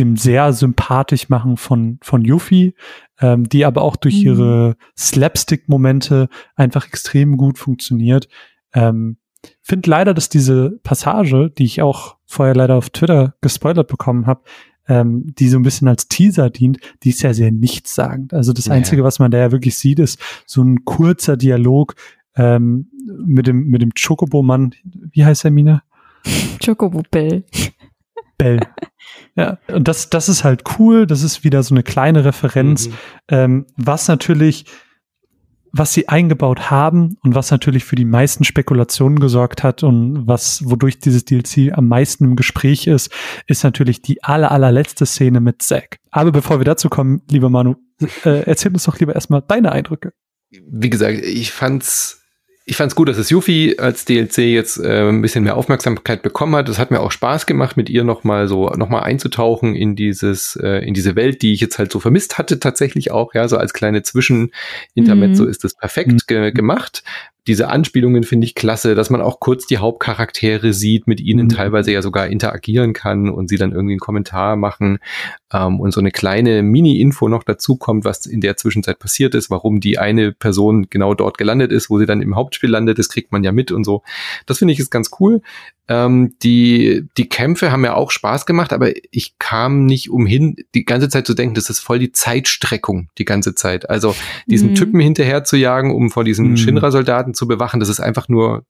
dem 0.00 0.16
sehr 0.16 0.52
sympathisch 0.52 1.28
machen 1.28 1.56
von, 1.56 1.98
von 2.02 2.24
Yuffie, 2.24 2.74
ähm, 3.20 3.48
die 3.48 3.64
aber 3.64 3.82
auch 3.82 3.96
durch 3.96 4.20
mhm. 4.20 4.26
ihre 4.26 4.76
Slapstick-Momente 4.98 6.28
einfach 6.56 6.86
extrem 6.86 7.36
gut 7.36 7.58
funktioniert. 7.58 8.28
Ähm, 8.72 9.18
finde 9.62 9.90
leider, 9.90 10.14
dass 10.14 10.28
diese 10.28 10.80
Passage, 10.82 11.50
die 11.56 11.64
ich 11.64 11.82
auch 11.82 12.16
vorher 12.26 12.54
leider 12.54 12.76
auf 12.76 12.90
Twitter 12.90 13.34
gespoilert 13.40 13.88
bekommen 13.88 14.26
habe, 14.26 14.42
ähm, 14.88 15.34
die 15.38 15.48
so 15.48 15.58
ein 15.58 15.62
bisschen 15.62 15.88
als 15.88 16.08
Teaser 16.08 16.50
dient, 16.50 16.78
die 17.02 17.10
ist 17.10 17.22
ja 17.22 17.32
sehr 17.32 17.52
nichtssagend. 17.52 18.34
Also 18.34 18.52
das 18.52 18.66
ja. 18.66 18.72
Einzige, 18.72 19.04
was 19.04 19.18
man 19.18 19.30
da 19.30 19.38
ja 19.38 19.52
wirklich 19.52 19.76
sieht, 19.78 19.98
ist 19.98 20.20
so 20.46 20.62
ein 20.62 20.84
kurzer 20.84 21.36
Dialog 21.36 21.94
ähm, 22.34 22.90
mit 23.24 23.46
dem, 23.46 23.66
mit 23.68 23.82
dem 23.82 23.90
Chocobo-Mann. 23.94 24.74
Wie 25.12 25.24
heißt 25.24 25.44
er, 25.44 25.50
Mina? 25.50 25.82
Chocobo 26.64 27.02
Bell. 27.10 27.44
Bell. 28.42 28.60
Ja, 29.36 29.58
und 29.68 29.86
das, 29.86 30.10
das 30.10 30.28
ist 30.28 30.42
halt 30.42 30.64
cool. 30.78 31.06
Das 31.06 31.22
ist 31.22 31.44
wieder 31.44 31.62
so 31.62 31.72
eine 31.72 31.84
kleine 31.84 32.24
Referenz, 32.24 32.88
mhm. 32.88 32.94
ähm, 33.28 33.66
was 33.76 34.08
natürlich 34.08 34.66
was 35.72 35.92
sie 35.92 36.08
eingebaut 36.08 36.70
haben 36.70 37.16
und 37.22 37.34
was 37.34 37.50
natürlich 37.50 37.84
für 37.84 37.96
die 37.96 38.04
meisten 38.04 38.44
Spekulationen 38.44 39.20
gesorgt 39.20 39.62
hat 39.62 39.82
und 39.82 40.26
was, 40.26 40.68
wodurch 40.68 40.98
dieses 40.98 41.24
DLC 41.24 41.72
am 41.72 41.88
meisten 41.88 42.24
im 42.24 42.36
Gespräch 42.36 42.86
ist, 42.86 43.10
ist 43.46 43.62
natürlich 43.62 44.02
die 44.02 44.22
aller, 44.24 44.50
allerletzte 44.50 45.06
Szene 45.06 45.40
mit 45.40 45.62
Zack. 45.62 45.98
Aber 46.10 46.32
bevor 46.32 46.58
wir 46.58 46.64
dazu 46.64 46.88
kommen, 46.88 47.22
lieber 47.30 47.50
Manu, 47.50 47.76
äh, 48.24 48.42
erzähl 48.42 48.72
uns 48.72 48.84
doch 48.84 48.98
lieber 48.98 49.14
erstmal 49.14 49.42
deine 49.46 49.72
Eindrücke. 49.72 50.12
Wie 50.50 50.90
gesagt, 50.90 51.18
ich 51.24 51.52
fand's 51.52 52.19
ich 52.70 52.76
fand 52.76 52.92
es 52.92 52.94
gut, 52.94 53.08
dass 53.08 53.18
es 53.18 53.30
Yuffie 53.30 53.80
als 53.80 54.04
DLC 54.04 54.38
jetzt 54.38 54.78
äh, 54.78 55.08
ein 55.08 55.22
bisschen 55.22 55.42
mehr 55.42 55.56
Aufmerksamkeit 55.56 56.22
bekommen 56.22 56.54
hat. 56.54 56.68
Es 56.68 56.78
hat 56.78 56.92
mir 56.92 57.00
auch 57.00 57.10
Spaß 57.10 57.46
gemacht, 57.46 57.76
mit 57.76 57.90
ihr 57.90 58.04
nochmal 58.04 58.46
so 58.46 58.68
nochmal 58.70 59.02
einzutauchen 59.02 59.74
in 59.74 59.96
dieses 59.96 60.54
äh, 60.54 60.78
in 60.86 60.94
diese 60.94 61.16
Welt, 61.16 61.42
die 61.42 61.52
ich 61.52 61.60
jetzt 61.60 61.80
halt 61.80 61.90
so 61.90 61.98
vermisst 61.98 62.38
hatte 62.38 62.60
tatsächlich 62.60 63.10
auch. 63.10 63.34
Ja, 63.34 63.48
so 63.48 63.56
als 63.56 63.72
kleine 63.72 64.04
Zwischenintermezzo 64.04 65.42
mhm. 65.42 65.48
ist 65.48 65.64
das 65.64 65.74
perfekt 65.74 66.12
mhm. 66.12 66.18
ge 66.28 66.52
gemacht 66.52 67.02
diese 67.46 67.68
Anspielungen 67.68 68.22
finde 68.22 68.46
ich 68.46 68.54
klasse, 68.54 68.94
dass 68.94 69.10
man 69.10 69.20
auch 69.20 69.40
kurz 69.40 69.66
die 69.66 69.78
Hauptcharaktere 69.78 70.72
sieht, 70.72 71.06
mit 71.06 71.20
ihnen 71.20 71.46
mhm. 71.46 71.50
teilweise 71.50 71.92
ja 71.92 72.02
sogar 72.02 72.26
interagieren 72.28 72.92
kann 72.92 73.28
und 73.30 73.48
sie 73.48 73.56
dann 73.56 73.72
irgendwie 73.72 73.94
einen 73.94 74.00
Kommentar 74.00 74.56
machen 74.56 74.98
ähm, 75.52 75.80
und 75.80 75.92
so 75.92 76.00
eine 76.00 76.10
kleine 76.10 76.62
Mini-Info 76.62 77.28
noch 77.28 77.42
dazu 77.42 77.76
kommt, 77.76 78.04
was 78.04 78.26
in 78.26 78.40
der 78.40 78.56
Zwischenzeit 78.56 78.98
passiert 78.98 79.34
ist, 79.34 79.50
warum 79.50 79.80
die 79.80 79.98
eine 79.98 80.32
Person 80.32 80.88
genau 80.90 81.14
dort 81.14 81.38
gelandet 81.38 81.72
ist, 81.72 81.90
wo 81.90 81.98
sie 81.98 82.06
dann 82.06 82.22
im 82.22 82.36
Hauptspiel 82.36 82.70
landet, 82.70 82.98
das 82.98 83.08
kriegt 83.08 83.32
man 83.32 83.44
ja 83.44 83.52
mit 83.52 83.72
und 83.72 83.84
so. 83.84 84.02
Das 84.46 84.58
finde 84.58 84.72
ich 84.72 84.80
ist 84.80 84.90
ganz 84.90 85.10
cool. 85.20 85.42
Ähm, 85.90 86.34
die, 86.44 87.08
die 87.16 87.28
Kämpfe 87.28 87.72
haben 87.72 87.84
ja 87.84 87.94
auch 87.94 88.12
Spaß 88.12 88.46
gemacht, 88.46 88.72
aber 88.72 88.92
ich 89.10 89.38
kam 89.40 89.86
nicht 89.86 90.08
umhin, 90.08 90.54
die 90.76 90.84
ganze 90.84 91.08
Zeit 91.08 91.26
zu 91.26 91.34
denken, 91.34 91.56
das 91.56 91.68
ist 91.68 91.80
voll 91.80 91.98
die 91.98 92.12
Zeitstreckung, 92.12 93.08
die 93.18 93.24
ganze 93.24 93.56
Zeit. 93.56 93.90
Also 93.90 94.14
diesen 94.46 94.70
mhm. 94.70 94.74
Typen 94.76 95.00
hinterher 95.00 95.42
zu 95.42 95.56
jagen, 95.56 95.92
um 95.92 96.10
vor 96.10 96.22
diesen 96.22 96.50
mhm. 96.50 96.56
Shinra-Soldaten 96.56 97.29
zu 97.34 97.46
bewachen, 97.48 97.80
das 97.80 97.88
ist 97.88 98.00
einfach 98.00 98.28
nur 98.28 98.64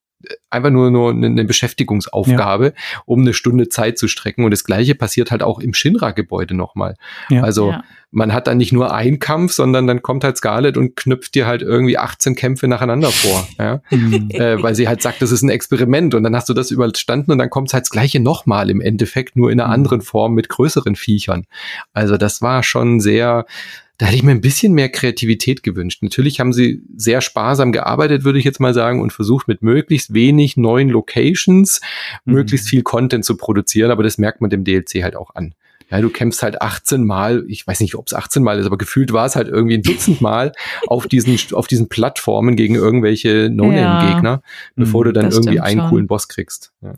einfach 0.50 0.70
nur, 0.70 0.90
nur 0.90 1.12
eine 1.12 1.44
Beschäftigungsaufgabe, 1.44 2.66
ja. 2.66 2.72
um 3.06 3.20
eine 3.20 3.32
Stunde 3.32 3.68
Zeit 3.68 3.98
zu 3.98 4.08
strecken. 4.08 4.44
Und 4.44 4.50
das 4.50 4.64
Gleiche 4.64 4.94
passiert 4.94 5.30
halt 5.30 5.42
auch 5.42 5.60
im 5.60 5.72
Shinra-Gebäude 5.72 6.54
nochmal. 6.54 6.96
Ja. 7.30 7.42
Also 7.42 7.70
ja. 7.70 7.84
man 8.10 8.32
hat 8.32 8.46
dann 8.46 8.58
nicht 8.58 8.72
nur 8.72 8.92
einen 8.92 9.18
Kampf, 9.18 9.52
sondern 9.52 9.86
dann 9.86 10.02
kommt 10.02 10.24
halt 10.24 10.36
Scarlett 10.36 10.76
und 10.76 10.94
knüpft 10.94 11.34
dir 11.34 11.46
halt 11.46 11.62
irgendwie 11.62 11.96
18 11.96 12.34
Kämpfe 12.34 12.68
nacheinander 12.68 13.10
vor. 13.10 13.48
Ja? 13.58 13.80
Mhm. 13.90 14.30
äh, 14.30 14.62
weil 14.62 14.74
sie 14.74 14.88
halt 14.88 15.02
sagt, 15.02 15.20
das 15.20 15.30
ist 15.30 15.42
ein 15.42 15.50
Experiment 15.50 16.14
und 16.14 16.22
dann 16.22 16.34
hast 16.34 16.48
du 16.48 16.54
das 16.54 16.70
überstanden 16.70 17.32
und 17.32 17.38
dann 17.38 17.50
kommt 17.50 17.72
halt 17.72 17.82
das 17.82 17.90
Gleiche 17.90 18.20
nochmal 18.20 18.70
im 18.70 18.80
Endeffekt, 18.80 19.36
nur 19.36 19.50
in 19.50 19.60
einer 19.60 19.68
mhm. 19.68 19.74
anderen 19.74 20.00
Form 20.00 20.34
mit 20.34 20.48
größeren 20.48 20.96
Viechern. 20.96 21.44
Also 21.92 22.16
das 22.16 22.40
war 22.40 22.62
schon 22.62 23.00
sehr 23.00 23.46
da 24.00 24.06
hätte 24.06 24.16
ich 24.16 24.22
mir 24.22 24.30
ein 24.30 24.40
bisschen 24.40 24.72
mehr 24.72 24.88
Kreativität 24.88 25.62
gewünscht. 25.62 26.02
Natürlich 26.02 26.40
haben 26.40 26.54
sie 26.54 26.82
sehr 26.96 27.20
sparsam 27.20 27.70
gearbeitet, 27.70 28.24
würde 28.24 28.38
ich 28.38 28.46
jetzt 28.46 28.58
mal 28.58 28.72
sagen, 28.72 29.02
und 29.02 29.12
versucht 29.12 29.46
mit 29.46 29.60
möglichst 29.60 30.14
wenig 30.14 30.56
neuen 30.56 30.88
Locations 30.88 31.82
mhm. 32.24 32.32
möglichst 32.32 32.66
viel 32.66 32.82
Content 32.82 33.26
zu 33.26 33.36
produzieren, 33.36 33.90
aber 33.90 34.02
das 34.02 34.16
merkt 34.16 34.40
man 34.40 34.48
dem 34.48 34.64
DLC 34.64 35.02
halt 35.02 35.16
auch 35.16 35.34
an. 35.34 35.54
Ja, 35.90 36.00
du 36.00 36.08
kämpfst 36.08 36.42
halt 36.42 36.62
18 36.62 37.04
Mal, 37.04 37.44
ich 37.46 37.66
weiß 37.66 37.80
nicht, 37.80 37.94
ob 37.94 38.06
es 38.06 38.14
18 38.14 38.42
Mal 38.42 38.58
ist, 38.58 38.64
aber 38.64 38.78
gefühlt 38.78 39.12
war 39.12 39.26
es 39.26 39.36
halt 39.36 39.48
irgendwie 39.48 39.74
ein 39.74 39.82
Dutzend 39.82 40.20
Mal 40.22 40.52
auf 40.86 41.06
diesen, 41.06 41.36
auf 41.52 41.66
diesen 41.66 41.90
Plattformen 41.90 42.56
gegen 42.56 42.76
irgendwelche 42.76 43.50
No-Name-Gegner, 43.52 44.30
ja. 44.30 44.42
bevor 44.76 45.04
du 45.04 45.12
dann 45.12 45.26
das 45.26 45.34
irgendwie 45.34 45.60
einen 45.60 45.80
schon. 45.80 45.90
coolen 45.90 46.06
Boss 46.06 46.28
kriegst. 46.28 46.72
Ja. 46.80 46.94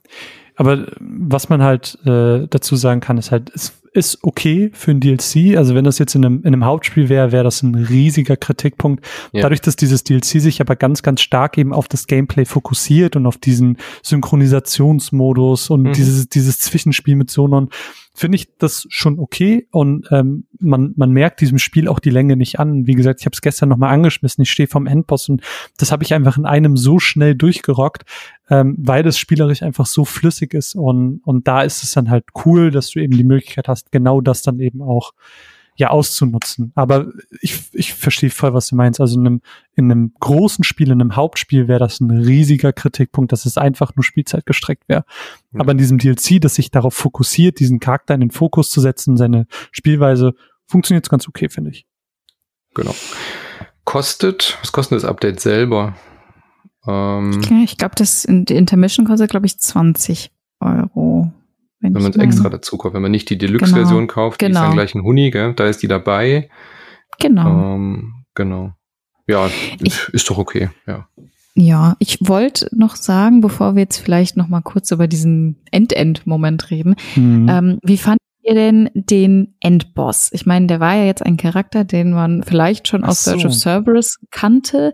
Aber 0.56 0.86
was 1.00 1.48
man 1.48 1.62
halt 1.62 1.98
äh, 2.04 2.46
dazu 2.48 2.76
sagen 2.76 3.00
kann, 3.00 3.18
ist 3.18 3.30
halt, 3.30 3.50
es 3.54 3.72
ist 3.94 4.20
okay 4.22 4.70
für 4.72 4.90
ein 4.90 5.00
DLC. 5.00 5.56
Also 5.56 5.74
wenn 5.74 5.84
das 5.84 5.98
jetzt 5.98 6.14
in 6.14 6.24
einem, 6.24 6.38
in 6.40 6.46
einem 6.48 6.64
Hauptspiel 6.64 7.08
wäre, 7.08 7.30
wäre 7.30 7.44
das 7.44 7.62
ein 7.62 7.74
riesiger 7.74 8.36
Kritikpunkt. 8.36 9.04
Ja. 9.32 9.42
Dadurch, 9.42 9.60
dass 9.60 9.76
dieses 9.76 10.02
DLC 10.02 10.40
sich 10.40 10.60
aber 10.60 10.76
ganz, 10.76 11.02
ganz 11.02 11.20
stark 11.20 11.58
eben 11.58 11.74
auf 11.74 11.88
das 11.88 12.06
Gameplay 12.06 12.46
fokussiert 12.46 13.16
und 13.16 13.26
auf 13.26 13.36
diesen 13.36 13.76
Synchronisationsmodus 14.02 15.68
und 15.68 15.82
mhm. 15.82 15.92
dieses, 15.92 16.28
dieses 16.28 16.58
Zwischenspiel 16.58 17.16
mit 17.16 17.30
Sonon, 17.30 17.68
finde 18.14 18.36
ich 18.36 18.48
das 18.58 18.86
schon 18.90 19.18
okay 19.18 19.66
und 19.70 20.06
ähm, 20.10 20.44
man, 20.60 20.92
man 20.96 21.10
merkt 21.12 21.40
diesem 21.40 21.58
Spiel 21.58 21.88
auch 21.88 21.98
die 21.98 22.10
Länge 22.10 22.36
nicht 22.36 22.60
an. 22.60 22.86
Wie 22.86 22.94
gesagt, 22.94 23.20
ich 23.20 23.26
habe 23.26 23.34
es 23.34 23.40
gestern 23.40 23.70
nochmal 23.70 23.92
angeschmissen, 23.92 24.42
ich 24.42 24.50
stehe 24.50 24.66
vom 24.66 24.86
Endboss 24.86 25.28
und 25.28 25.42
das 25.78 25.92
habe 25.92 26.04
ich 26.04 26.12
einfach 26.12 26.36
in 26.36 26.44
einem 26.44 26.76
so 26.76 26.98
schnell 26.98 27.34
durchgerockt, 27.34 28.04
ähm, 28.50 28.76
weil 28.78 29.02
das 29.02 29.18
spielerisch 29.18 29.62
einfach 29.62 29.86
so 29.86 30.04
flüssig 30.04 30.52
ist 30.52 30.74
und, 30.74 31.20
und 31.24 31.48
da 31.48 31.62
ist 31.62 31.82
es 31.82 31.92
dann 31.92 32.10
halt 32.10 32.24
cool, 32.44 32.70
dass 32.70 32.90
du 32.90 33.00
eben 33.00 33.16
die 33.16 33.24
Möglichkeit 33.24 33.68
hast, 33.68 33.92
genau 33.92 34.20
das 34.20 34.42
dann 34.42 34.60
eben 34.60 34.82
auch 34.82 35.12
ja 35.76 35.90
auszunutzen. 35.90 36.72
Aber 36.74 37.06
ich, 37.40 37.70
ich 37.72 37.94
verstehe 37.94 38.30
voll, 38.30 38.54
was 38.54 38.68
du 38.68 38.76
meinst. 38.76 39.00
Also 39.00 39.18
in 39.18 39.26
einem, 39.26 39.40
in 39.74 39.90
einem 39.90 40.12
großen 40.20 40.64
Spiel, 40.64 40.90
in 40.90 41.00
einem 41.00 41.16
Hauptspiel 41.16 41.68
wäre 41.68 41.80
das 41.80 42.00
ein 42.00 42.10
riesiger 42.10 42.72
Kritikpunkt, 42.72 43.32
dass 43.32 43.46
es 43.46 43.56
einfach 43.56 43.96
nur 43.96 44.04
Spielzeit 44.04 44.46
gestreckt 44.46 44.88
wäre. 44.88 45.04
Ja. 45.52 45.60
Aber 45.60 45.72
in 45.72 45.78
diesem 45.78 45.98
DLC, 45.98 46.40
das 46.40 46.54
sich 46.54 46.70
darauf 46.70 46.94
fokussiert, 46.94 47.60
diesen 47.60 47.80
Charakter 47.80 48.14
in 48.14 48.20
den 48.20 48.30
Fokus 48.30 48.70
zu 48.70 48.80
setzen, 48.80 49.16
seine 49.16 49.46
Spielweise, 49.70 50.34
funktioniert 50.66 51.06
es 51.06 51.10
ganz 51.10 51.26
okay, 51.28 51.48
finde 51.48 51.70
ich. 51.70 51.86
Genau. 52.74 52.94
Kostet, 53.84 54.58
was 54.60 54.72
kostet 54.72 54.96
das 54.96 55.04
Update 55.04 55.40
selber? 55.40 55.96
Ähm, 56.86 57.32
okay, 57.36 57.62
ich 57.64 57.78
glaube, 57.78 57.94
das 57.96 58.26
die 58.28 58.54
Intermission 58.54 59.06
kostet, 59.06 59.30
glaube 59.30 59.46
ich, 59.46 59.58
20 59.58 60.30
Euro. 60.60 61.32
Wenn, 61.82 61.94
wenn 61.94 62.02
man 62.02 62.12
es 62.12 62.18
extra 62.18 62.48
dazu 62.48 62.78
kauft. 62.78 62.94
Wenn 62.94 63.02
man 63.02 63.10
nicht 63.10 63.28
die 63.28 63.36
Deluxe-Version 63.36 64.06
genau. 64.06 64.12
kauft, 64.12 64.40
die 64.40 64.46
genau. 64.46 64.60
ist 64.60 64.62
dann 64.62 64.70
genau. 64.70 64.82
gleich 64.82 64.94
ein 64.94 65.02
Huni, 65.02 65.30
gell? 65.30 65.52
da 65.54 65.66
ist 65.66 65.82
die 65.82 65.88
dabei. 65.88 66.48
Genau. 67.20 67.74
Ähm, 67.74 68.14
genau. 68.34 68.72
Ja, 69.26 69.50
ich, 69.80 70.08
ist 70.12 70.30
doch 70.30 70.38
okay, 70.38 70.70
ja. 70.86 71.08
Ja, 71.54 71.96
ich 71.98 72.18
wollte 72.20 72.68
noch 72.72 72.96
sagen, 72.96 73.40
bevor 73.40 73.74
wir 73.74 73.82
jetzt 73.82 73.98
vielleicht 73.98 74.36
noch 74.36 74.48
mal 74.48 74.62
kurz 74.62 74.90
über 74.90 75.06
diesen 75.06 75.56
End-End-Moment 75.70 76.70
reden, 76.70 76.94
mhm. 77.14 77.48
ähm, 77.48 77.78
wie 77.82 77.98
fand 77.98 78.18
ihr 78.42 78.54
denn 78.54 78.90
den 78.94 79.54
Endboss? 79.60 80.30
Ich 80.32 80.46
meine, 80.46 80.66
der 80.66 80.80
war 80.80 80.94
ja 80.94 81.04
jetzt 81.04 81.24
ein 81.24 81.36
Charakter, 81.36 81.84
den 81.84 82.12
man 82.12 82.42
vielleicht 82.42 82.88
schon 82.88 83.04
Ach 83.04 83.08
aus 83.08 83.24
Search 83.24 83.44
of 83.44 83.52
Cerberus 83.52 84.18
kannte. 84.30 84.92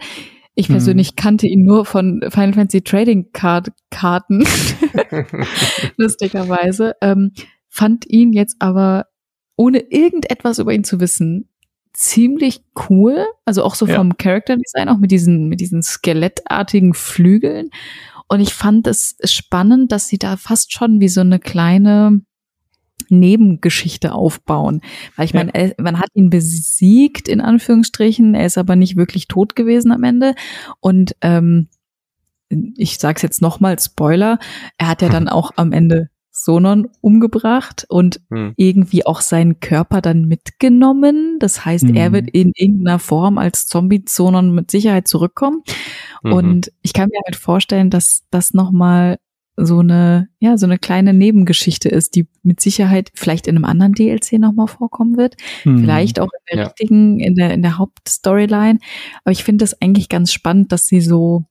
Ich 0.58 0.66
persönlich 0.66 1.10
hm. 1.10 1.14
kannte 1.14 1.46
ihn 1.46 1.62
nur 1.62 1.84
von 1.84 2.20
Final 2.30 2.52
Fantasy 2.52 2.82
Trading 2.82 3.30
Card 3.32 3.68
Karten, 3.90 4.44
lustigerweise. 5.96 6.96
Ähm, 7.00 7.30
fand 7.68 8.10
ihn 8.10 8.32
jetzt 8.32 8.56
aber, 8.58 9.06
ohne 9.54 9.78
irgendetwas 9.78 10.58
über 10.58 10.72
ihn 10.72 10.82
zu 10.82 10.98
wissen, 10.98 11.48
ziemlich 11.92 12.64
cool. 12.90 13.24
Also 13.44 13.62
auch 13.62 13.76
so 13.76 13.86
ja. 13.86 13.94
vom 13.94 14.16
Character 14.16 14.56
Design, 14.56 14.88
auch 14.88 14.98
mit 14.98 15.12
diesen, 15.12 15.48
mit 15.48 15.60
diesen 15.60 15.80
skelettartigen 15.80 16.92
Flügeln. 16.92 17.70
Und 18.26 18.40
ich 18.40 18.52
fand 18.52 18.88
es 18.88 19.16
spannend, 19.22 19.92
dass 19.92 20.08
sie 20.08 20.18
da 20.18 20.36
fast 20.36 20.72
schon 20.72 20.98
wie 20.98 21.08
so 21.08 21.20
eine 21.20 21.38
kleine, 21.38 22.20
Nebengeschichte 23.10 24.12
aufbauen. 24.12 24.80
Weil 25.16 25.24
ich 25.24 25.34
meine, 25.34 25.52
ja. 25.54 25.72
man 25.78 25.98
hat 25.98 26.10
ihn 26.14 26.30
besiegt, 26.30 27.28
in 27.28 27.40
Anführungsstrichen, 27.40 28.34
er 28.34 28.46
ist 28.46 28.58
aber 28.58 28.76
nicht 28.76 28.96
wirklich 28.96 29.28
tot 29.28 29.56
gewesen 29.56 29.92
am 29.92 30.04
Ende. 30.04 30.34
Und 30.80 31.16
ähm, 31.20 31.68
ich 32.48 32.98
sag's 32.98 33.22
jetzt 33.22 33.42
nochmal, 33.42 33.78
Spoiler, 33.78 34.38
er 34.78 34.88
hat 34.88 35.02
ja 35.02 35.08
dann 35.08 35.28
auch 35.28 35.52
am 35.56 35.72
Ende 35.72 36.08
Sonon 36.30 36.88
umgebracht 37.00 37.84
und 37.88 38.20
hm. 38.30 38.54
irgendwie 38.56 39.04
auch 39.04 39.22
seinen 39.22 39.58
Körper 39.58 40.00
dann 40.00 40.26
mitgenommen. 40.26 41.38
Das 41.40 41.64
heißt, 41.64 41.88
hm. 41.88 41.94
er 41.96 42.12
wird 42.12 42.30
in 42.30 42.52
irgendeiner 42.54 43.00
Form 43.00 43.38
als 43.38 43.66
Zombie 43.66 44.04
Sonon 44.06 44.54
mit 44.54 44.70
Sicherheit 44.70 45.08
zurückkommen. 45.08 45.62
Mhm. 46.22 46.32
Und 46.32 46.72
ich 46.82 46.92
kann 46.92 47.08
mir 47.10 47.20
halt 47.26 47.36
vorstellen, 47.36 47.90
dass 47.90 48.24
das 48.30 48.54
nochmal 48.54 49.18
so 49.60 49.80
eine, 49.80 50.28
ja, 50.38 50.56
so 50.56 50.66
eine 50.66 50.78
kleine 50.78 51.12
Nebengeschichte 51.12 51.88
ist, 51.88 52.14
die 52.14 52.28
mit 52.42 52.60
Sicherheit 52.60 53.10
vielleicht 53.14 53.46
in 53.46 53.56
einem 53.56 53.64
anderen 53.64 53.92
DLC 53.92 54.34
nochmal 54.34 54.68
vorkommen 54.68 55.16
wird. 55.16 55.36
Hm. 55.62 55.80
Vielleicht 55.80 56.20
auch 56.20 56.28
in 56.32 56.56
der 56.56 56.56
ja. 56.58 56.66
richtigen, 56.66 57.20
in 57.20 57.34
der, 57.34 57.52
in 57.52 57.62
der 57.62 57.78
Hauptstoryline. 57.78 58.78
Aber 59.24 59.32
ich 59.32 59.44
finde 59.44 59.64
das 59.64 59.80
eigentlich 59.82 60.08
ganz 60.08 60.32
spannend, 60.32 60.70
dass 60.72 60.86
sie 60.86 61.00
so 61.00 61.44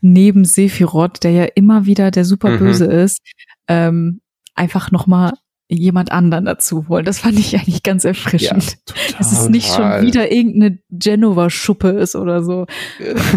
neben 0.00 0.44
Sephiroth, 0.44 1.22
der 1.22 1.30
ja 1.32 1.44
immer 1.44 1.86
wieder 1.86 2.10
der 2.10 2.24
Superböse 2.24 2.86
mhm. 2.86 2.90
ist, 2.90 3.20
ähm, 3.68 4.20
einfach 4.54 4.90
nochmal 4.90 5.32
jemand 5.70 6.10
anderen 6.10 6.44
dazu 6.44 6.88
holen. 6.88 7.04
Das 7.04 7.20
fand 7.20 7.38
ich 7.38 7.54
eigentlich 7.54 7.82
ganz 7.82 8.04
erfrischend. 8.04 8.76
Ja, 8.88 9.18
Dass 9.18 9.32
es 9.32 9.48
nicht 9.48 9.72
schon 9.72 10.02
wieder 10.02 10.30
irgendeine 10.32 10.78
Genova-Schuppe 10.90 11.90
ist 11.90 12.16
oder 12.16 12.42
so. 12.42 12.66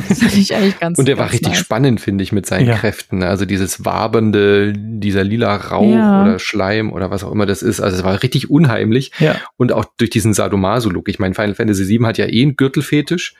Das 0.10 0.20
fand 0.20 0.38
ich 0.38 0.56
eigentlich 0.56 0.80
ganz 0.80 0.98
Und 0.98 1.08
der 1.08 1.18
war 1.18 1.32
richtig 1.32 1.50
nice. 1.50 1.60
spannend, 1.60 2.02
finde 2.02 2.24
ich, 2.24 2.32
mit 2.32 2.46
seinen 2.46 2.68
ja. 2.68 2.76
Kräften. 2.76 3.24
Also 3.24 3.46
dieses 3.46 3.86
wabernde, 3.86 4.74
dieser 4.76 5.24
lila 5.24 5.56
Rauch 5.56 5.94
ja. 5.94 6.24
oder 6.24 6.40
Schleim 6.40 6.92
oder 6.92 7.10
was 7.10 7.24
auch 7.24 7.32
immer 7.32 7.46
das 7.46 7.62
ist. 7.62 7.80
Also 7.80 7.98
es 7.98 8.04
war 8.04 8.22
richtig 8.22 8.50
unheimlich. 8.50 9.12
Ja. 9.20 9.36
Und 9.58 9.72
auch 9.72 9.86
durch 9.98 10.10
diesen 10.10 10.34
Sadomaso-Look. 10.34 11.08
Ich 11.10 11.20
meine, 11.20 11.36
Final 11.36 11.56
Fantasy 11.56 11.88
VII 11.88 12.06
hat 12.06 12.18
ja 12.18 12.26
eh 12.26 12.42
einen 12.42 12.56
Gürtelfetisch. 12.56 13.36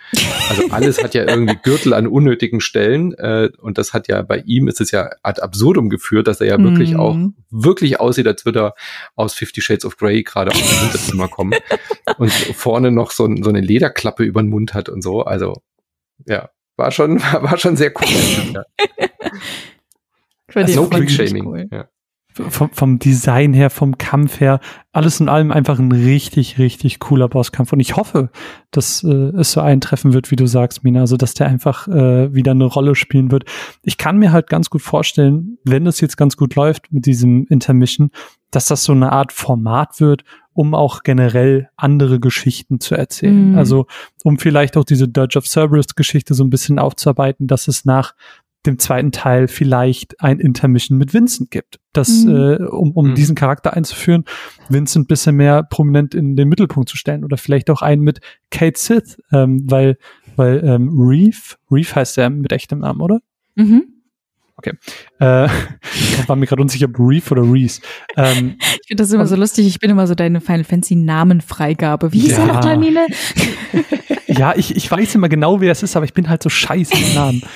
Also 0.50 0.64
alles 0.72 1.04
hat 1.04 1.14
ja 1.14 1.28
irgendwie 1.28 1.58
Gürtel 1.62 1.94
an 1.94 2.08
unnötigen 2.08 2.62
Stellen. 2.62 3.14
Äh, 3.14 3.50
und 3.60 3.78
das 3.78 3.94
hat 3.94 4.08
ja 4.08 4.22
bei 4.22 4.44
ihm 4.46 4.68
ist 4.68 4.82
es 4.82 4.92
ja 4.92 5.10
ad 5.24 5.42
absurdum 5.42 5.90
geführt, 5.90 6.28
dass 6.28 6.42
er 6.42 6.48
ja 6.48 6.60
wirklich 6.60 6.94
mhm. 6.94 7.00
auch 7.00 7.18
wirklich 7.50 8.00
aussieht, 8.00 8.28
als 8.28 8.46
würde 8.46 8.62
er 8.62 8.76
aus 9.16 9.34
Fifty 9.34 9.62
Shades 9.62 9.86
of 9.86 9.98
Grey 9.98 10.24
gerade 10.24 10.52
aus 10.52 10.58
dem 10.58 10.80
Hinterzimmer 10.80 11.28
kommen 11.28 11.54
und 12.18 12.32
vorne 12.32 12.92
noch 12.92 13.12
so, 13.12 13.30
so, 13.42 13.50
eine 13.50 13.62
Lederklappe 13.62 14.24
über 14.24 14.42
den 14.42 14.50
Mund 14.50 14.74
hat 14.74 14.90
und 14.90 15.02
so. 15.02 15.24
Also 15.24 15.62
ja, 16.26 16.50
war 16.76 16.92
schon, 16.92 17.22
war 17.22 17.58
schon 17.58 17.76
sehr 17.76 17.92
cool. 18.00 18.66
No 20.56 20.88
Quick-Shaming. 20.88 21.46
Cool. 21.48 21.68
Ja 21.72 21.90
vom, 22.34 22.70
vom 22.72 23.00
Design 23.00 23.54
her, 23.54 23.70
vom 23.70 23.98
Kampf 23.98 24.40
her, 24.40 24.60
alles 24.92 25.20
in 25.20 25.30
allem 25.30 25.52
einfach 25.52 25.80
ein 25.80 25.92
richtig, 25.92 26.60
richtig 26.60 27.00
cooler 27.00 27.28
Bosskampf. 27.28 27.74
Und 27.74 27.80
ich 27.80 27.96
hoffe, 27.96 28.30
dass 28.72 29.04
äh, 29.04 29.32
es 29.38 29.52
so 29.52 29.62
eintreffen 29.62 30.14
wird, 30.14 30.32
wie 30.32 30.36
du 30.36 30.46
sagst, 30.46 30.84
Mina, 30.84 31.02
also 31.02 31.18
dass 31.18 31.34
der 31.34 31.48
einfach 31.48 31.88
äh, 31.88 32.34
wieder 32.34 32.52
eine 32.52 32.66
Rolle 32.66 32.96
spielen 32.96 33.32
wird. 33.32 33.46
Ich 33.84 33.98
kann 33.98 34.18
mir 34.18 34.32
halt 34.32 34.50
ganz 34.50 34.70
gut 34.70 34.82
vorstellen, 34.82 35.58
wenn 35.64 35.88
es 35.88 36.02
jetzt 36.02 36.18
ganz 36.18 36.38
gut 36.38 36.56
läuft 36.56 36.92
mit 36.92 37.06
diesem 37.06 37.46
Intermission, 37.50 38.12
dass 38.52 38.66
das 38.66 38.84
so 38.84 38.94
eine 38.94 39.12
Art 39.12 39.32
Format 39.32 40.00
wird, 40.00 40.24
um 40.54 40.76
auch 40.76 41.02
generell 41.04 41.70
andere 41.76 42.20
Geschichten 42.20 42.80
zu 42.80 42.96
erzählen. 42.96 43.52
Mhm. 43.52 43.58
Also 43.58 43.88
um 44.24 44.38
vielleicht 44.38 44.78
auch 44.78 44.84
diese 44.84 45.08
Dirge 45.08 45.38
of 45.38 45.48
Cerberus 45.48 45.96
Geschichte 45.96 46.34
so 46.34 46.44
ein 46.44 46.50
bisschen 46.50 46.78
aufzuarbeiten, 46.80 47.48
dass 47.48 47.68
es 47.68 47.86
nach 47.86 48.14
dem 48.66 48.80
zweiten 48.80 49.12
Teil 49.12 49.48
vielleicht 49.48 50.22
ein 50.22 50.40
Intermission 50.40 50.98
mit 50.98 51.14
Vincent 51.14 51.52
gibt. 51.52 51.80
Das, 51.92 52.10
mhm. 52.24 52.36
äh, 52.36 52.56
um, 52.64 52.92
um 52.92 53.10
mhm. 53.10 53.16
diesen 53.16 53.36
Charakter 53.36 53.74
einzuführen, 53.74 54.26
Vincent 54.70 55.08
bisschen 55.08 55.36
mehr 55.36 55.64
prominent 55.64 56.16
in 56.16 56.36
den 56.36 56.48
Mittelpunkt 56.50 56.90
zu 56.90 56.98
stellen. 56.98 57.24
Oder 57.24 57.38
vielleicht 57.38 57.70
auch 57.70 57.82
einen 57.82 58.02
mit 58.02 58.20
Kate 58.52 58.80
Sith, 58.80 59.18
ähm, 59.32 59.64
weil, 59.70 59.98
weil 60.36 60.64
ähm, 60.64 60.90
Reef, 60.98 61.58
Reef 61.70 61.96
heißt 61.96 62.18
er 62.18 62.30
mit 62.30 62.52
echtem 62.52 62.80
Namen, 62.80 63.02
oder? 63.02 63.20
Mhm. 63.56 63.84
Okay. 64.56 64.74
Äh, 65.20 65.46
ich 65.94 66.30
war 66.30 66.36
mir 66.36 66.46
gerade 66.46 66.62
unsicher, 66.62 66.88
ob 66.88 66.98
Reef 67.00 67.32
oder 67.32 67.42
Reese. 67.42 67.82
Ähm, 68.16 68.56
ich 68.60 68.88
finde 68.88 69.04
das 69.04 69.12
immer 69.12 69.28
so 69.28 69.36
lustig. 69.36 69.68
Ich 69.68 69.80
bin 69.80 69.90
immer 69.90 70.08
so 70.08 70.16
deine 70.16 70.42
Final 70.42 70.64
Fantasy 70.64 70.96
Namenfreigabe. 70.96 72.14
Wie 72.14 72.20
hieß 72.20 72.38
ja. 72.38 72.40
er 72.40 72.46
noch, 72.46 72.62
Klamine? 72.62 73.08
ja, 74.28 74.54
ich, 74.56 74.76
ich 74.76 74.90
weiß 74.90 75.16
immer 75.16 75.30
genau, 75.30 75.60
wer 75.60 75.72
es 75.72 75.84
ist, 75.84 75.96
aber 75.96 76.06
ich 76.06 76.14
bin 76.14 76.30
halt 76.30 76.44
so 76.44 76.50
scheiße 76.50 76.94
im 76.96 77.14
Namen. 77.16 77.44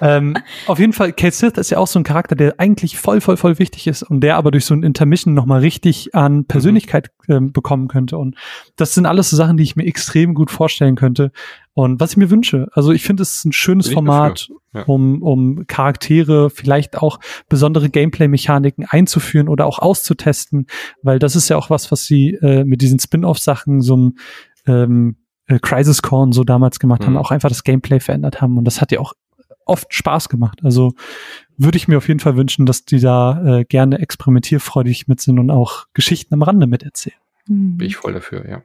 ähm, 0.00 0.36
auf 0.66 0.78
jeden 0.78 0.92
Fall, 0.92 1.12
Kate 1.12 1.34
Sith 1.34 1.54
ist 1.56 1.70
ja 1.70 1.78
auch 1.78 1.86
so 1.86 1.98
ein 1.98 2.04
Charakter, 2.04 2.34
der 2.34 2.54
eigentlich 2.58 2.98
voll, 2.98 3.20
voll, 3.20 3.36
voll 3.36 3.58
wichtig 3.58 3.86
ist 3.86 4.02
und 4.02 4.20
der 4.20 4.36
aber 4.36 4.50
durch 4.50 4.64
so 4.64 4.74
ein 4.74 4.82
Intermission 4.82 5.34
nochmal 5.34 5.60
richtig 5.60 6.14
an 6.14 6.46
Persönlichkeit 6.46 7.10
ähm, 7.28 7.52
bekommen 7.52 7.88
könnte. 7.88 8.18
Und 8.18 8.36
das 8.76 8.94
sind 8.94 9.06
alles 9.06 9.30
so 9.30 9.36
Sachen, 9.36 9.56
die 9.56 9.62
ich 9.62 9.76
mir 9.76 9.86
extrem 9.86 10.34
gut 10.34 10.50
vorstellen 10.50 10.96
könnte. 10.96 11.32
Und 11.74 12.00
was 12.00 12.12
ich 12.12 12.16
mir 12.16 12.30
wünsche, 12.30 12.68
also 12.72 12.92
ich 12.92 13.02
finde 13.02 13.22
es 13.24 13.44
ein 13.44 13.52
schönes 13.52 13.92
Format, 13.92 14.48
ja. 14.72 14.82
um, 14.84 15.22
um 15.22 15.66
Charaktere, 15.66 16.50
vielleicht 16.50 16.96
auch 16.96 17.18
besondere 17.48 17.90
Gameplay-Mechaniken 17.90 18.86
einzuführen 18.88 19.48
oder 19.48 19.66
auch 19.66 19.80
auszutesten, 19.80 20.66
weil 21.02 21.18
das 21.18 21.34
ist 21.34 21.48
ja 21.48 21.56
auch 21.56 21.70
was, 21.70 21.90
was 21.90 22.04
sie 22.04 22.34
äh, 22.42 22.64
mit 22.64 22.80
diesen 22.80 23.00
Spin-off-Sachen 23.00 23.80
so 23.80 23.96
ein 23.96 24.18
ähm, 24.66 25.16
äh, 25.46 25.58
Crisis 25.58 26.02
Core 26.02 26.32
so 26.32 26.44
damals 26.44 26.78
gemacht 26.78 27.02
mhm. 27.02 27.06
haben, 27.06 27.16
auch 27.16 27.30
einfach 27.30 27.48
das 27.48 27.64
Gameplay 27.64 28.00
verändert 28.00 28.40
haben. 28.40 28.56
Und 28.56 28.64
das 28.64 28.80
hat 28.80 28.92
ja 28.92 29.00
auch 29.00 29.12
oft 29.66 29.92
Spaß 29.92 30.28
gemacht. 30.28 30.60
Also 30.62 30.94
würde 31.56 31.76
ich 31.76 31.88
mir 31.88 31.98
auf 31.98 32.08
jeden 32.08 32.20
Fall 32.20 32.36
wünschen, 32.36 32.66
dass 32.66 32.84
die 32.84 33.00
da 33.00 33.58
äh, 33.60 33.64
gerne 33.64 33.98
experimentierfreudig 33.98 35.08
mit 35.08 35.20
sind 35.20 35.38
und 35.38 35.50
auch 35.50 35.86
Geschichten 35.94 36.34
am 36.34 36.42
Rande 36.42 36.66
miterzählen. 36.66 37.18
Bin 37.46 37.86
ich 37.86 37.96
voll 37.96 38.14
dafür, 38.14 38.48
ja. 38.48 38.62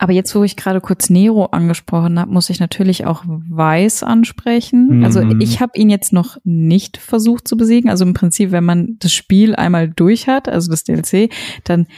Aber 0.00 0.12
jetzt, 0.12 0.32
wo 0.34 0.44
ich 0.44 0.56
gerade 0.56 0.80
kurz 0.80 1.10
Nero 1.10 1.46
angesprochen 1.46 2.20
habe, 2.20 2.30
muss 2.30 2.50
ich 2.50 2.60
natürlich 2.60 3.04
auch 3.04 3.24
Weiß 3.26 4.04
ansprechen. 4.04 4.98
Mhm. 4.98 5.04
Also 5.04 5.22
ich 5.40 5.60
habe 5.60 5.76
ihn 5.76 5.90
jetzt 5.90 6.12
noch 6.12 6.36
nicht 6.44 6.98
versucht 6.98 7.48
zu 7.48 7.56
besiegen. 7.56 7.90
Also 7.90 8.04
im 8.04 8.14
Prinzip, 8.14 8.52
wenn 8.52 8.64
man 8.64 8.96
das 9.00 9.12
Spiel 9.12 9.56
einmal 9.56 9.88
durch 9.88 10.28
hat, 10.28 10.48
also 10.48 10.70
das 10.70 10.84
DLC, 10.84 11.30
dann 11.64 11.88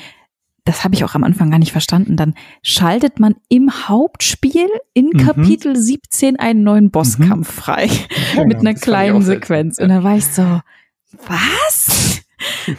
das 0.65 0.85
habe 0.85 0.95
ich 0.95 1.05
auch 1.05 1.15
am 1.15 1.25
Anfang 1.25 1.51
gar 1.51 1.59
nicht 1.59 1.73
verstanden. 1.73 2.17
Dann 2.17 2.35
schaltet 2.63 3.21
man 3.21 3.37
im 3.49 3.71
Hauptspiel 3.89 4.69
in 4.95 5.11
mhm. 5.13 5.19
Kapitel 5.19 5.77
17 5.77 6.39
einen 6.39 6.63
neuen 6.63 6.91
Bosskampf 6.91 7.49
mhm. 7.57 7.61
frei. 7.61 7.91
Ja, 8.37 8.45
mit 8.47 8.59
einer 8.59 8.75
kleinen 8.75 9.23
Sequenz. 9.23 9.79
Und 9.79 9.89
da 9.89 10.03
war 10.03 10.17
ich 10.17 10.27
so, 10.27 10.61
was? 11.27 12.23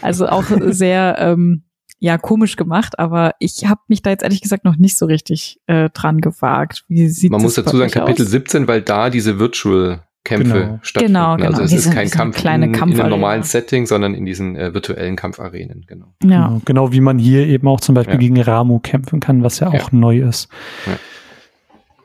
Also 0.02 0.28
auch 0.28 0.46
sehr 0.72 1.18
ähm, 1.20 1.62
ja 2.00 2.18
komisch 2.18 2.56
gemacht, 2.56 2.98
aber 2.98 3.36
ich 3.38 3.68
habe 3.68 3.82
mich 3.88 4.02
da 4.02 4.10
jetzt 4.10 4.24
ehrlich 4.24 4.42
gesagt 4.42 4.66
noch 4.66 4.76
nicht 4.76 4.98
so 4.98 5.06
richtig 5.06 5.62
äh, 5.68 5.92
dran 5.92 6.20
gewagt. 6.20 6.84
Wie 6.88 7.08
sieht 7.08 7.32
Man 7.32 7.44
muss 7.44 7.54
dazu 7.54 7.78
sagen, 7.78 7.92
Kapitel 7.92 8.26
aus? 8.26 8.32
17, 8.32 8.68
weil 8.68 8.82
da 8.82 9.12
diese 9.12 9.38
Virtual 9.38 10.04
Kämpfe 10.24 10.54
genau. 10.54 10.80
stattfinden. 10.82 11.14
Genau, 11.14 11.36
genau. 11.36 11.50
Also 11.50 11.64
es 11.64 11.72
diese, 11.72 11.90
ist 11.90 11.96
kein 11.96 12.10
Kampf 12.10 12.38
kleine 12.38 12.66
in, 12.66 12.74
in 12.74 12.82
einem 12.82 13.10
normalen 13.10 13.44
Setting, 13.44 13.88
sondern 13.88 14.14
in 14.14 14.26
diesen 14.26 14.56
äh, 14.56 14.74
virtuellen 14.74 15.16
Kampfarenen, 15.16 15.86
genau. 15.88 16.14
Ja. 16.24 16.48
Genau, 16.48 16.62
genau 16.64 16.92
wie 16.92 17.02
man 17.02 17.18
hier 17.18 17.48
eben 17.48 17.68
auch 17.68 17.82
zum 17.82 17.96
Beispiel 17.96 18.16
ja. 18.16 18.20
gegen 18.20 18.40
Ramu 18.40 18.80
kämpfen 18.80 19.20
kann, 19.20 19.44
was 19.44 19.60
ja 19.60 19.70
auch 19.70 19.74
ja. 19.74 19.88
neu 19.92 20.20
ist. 20.20 20.48
Ja. 20.86 20.94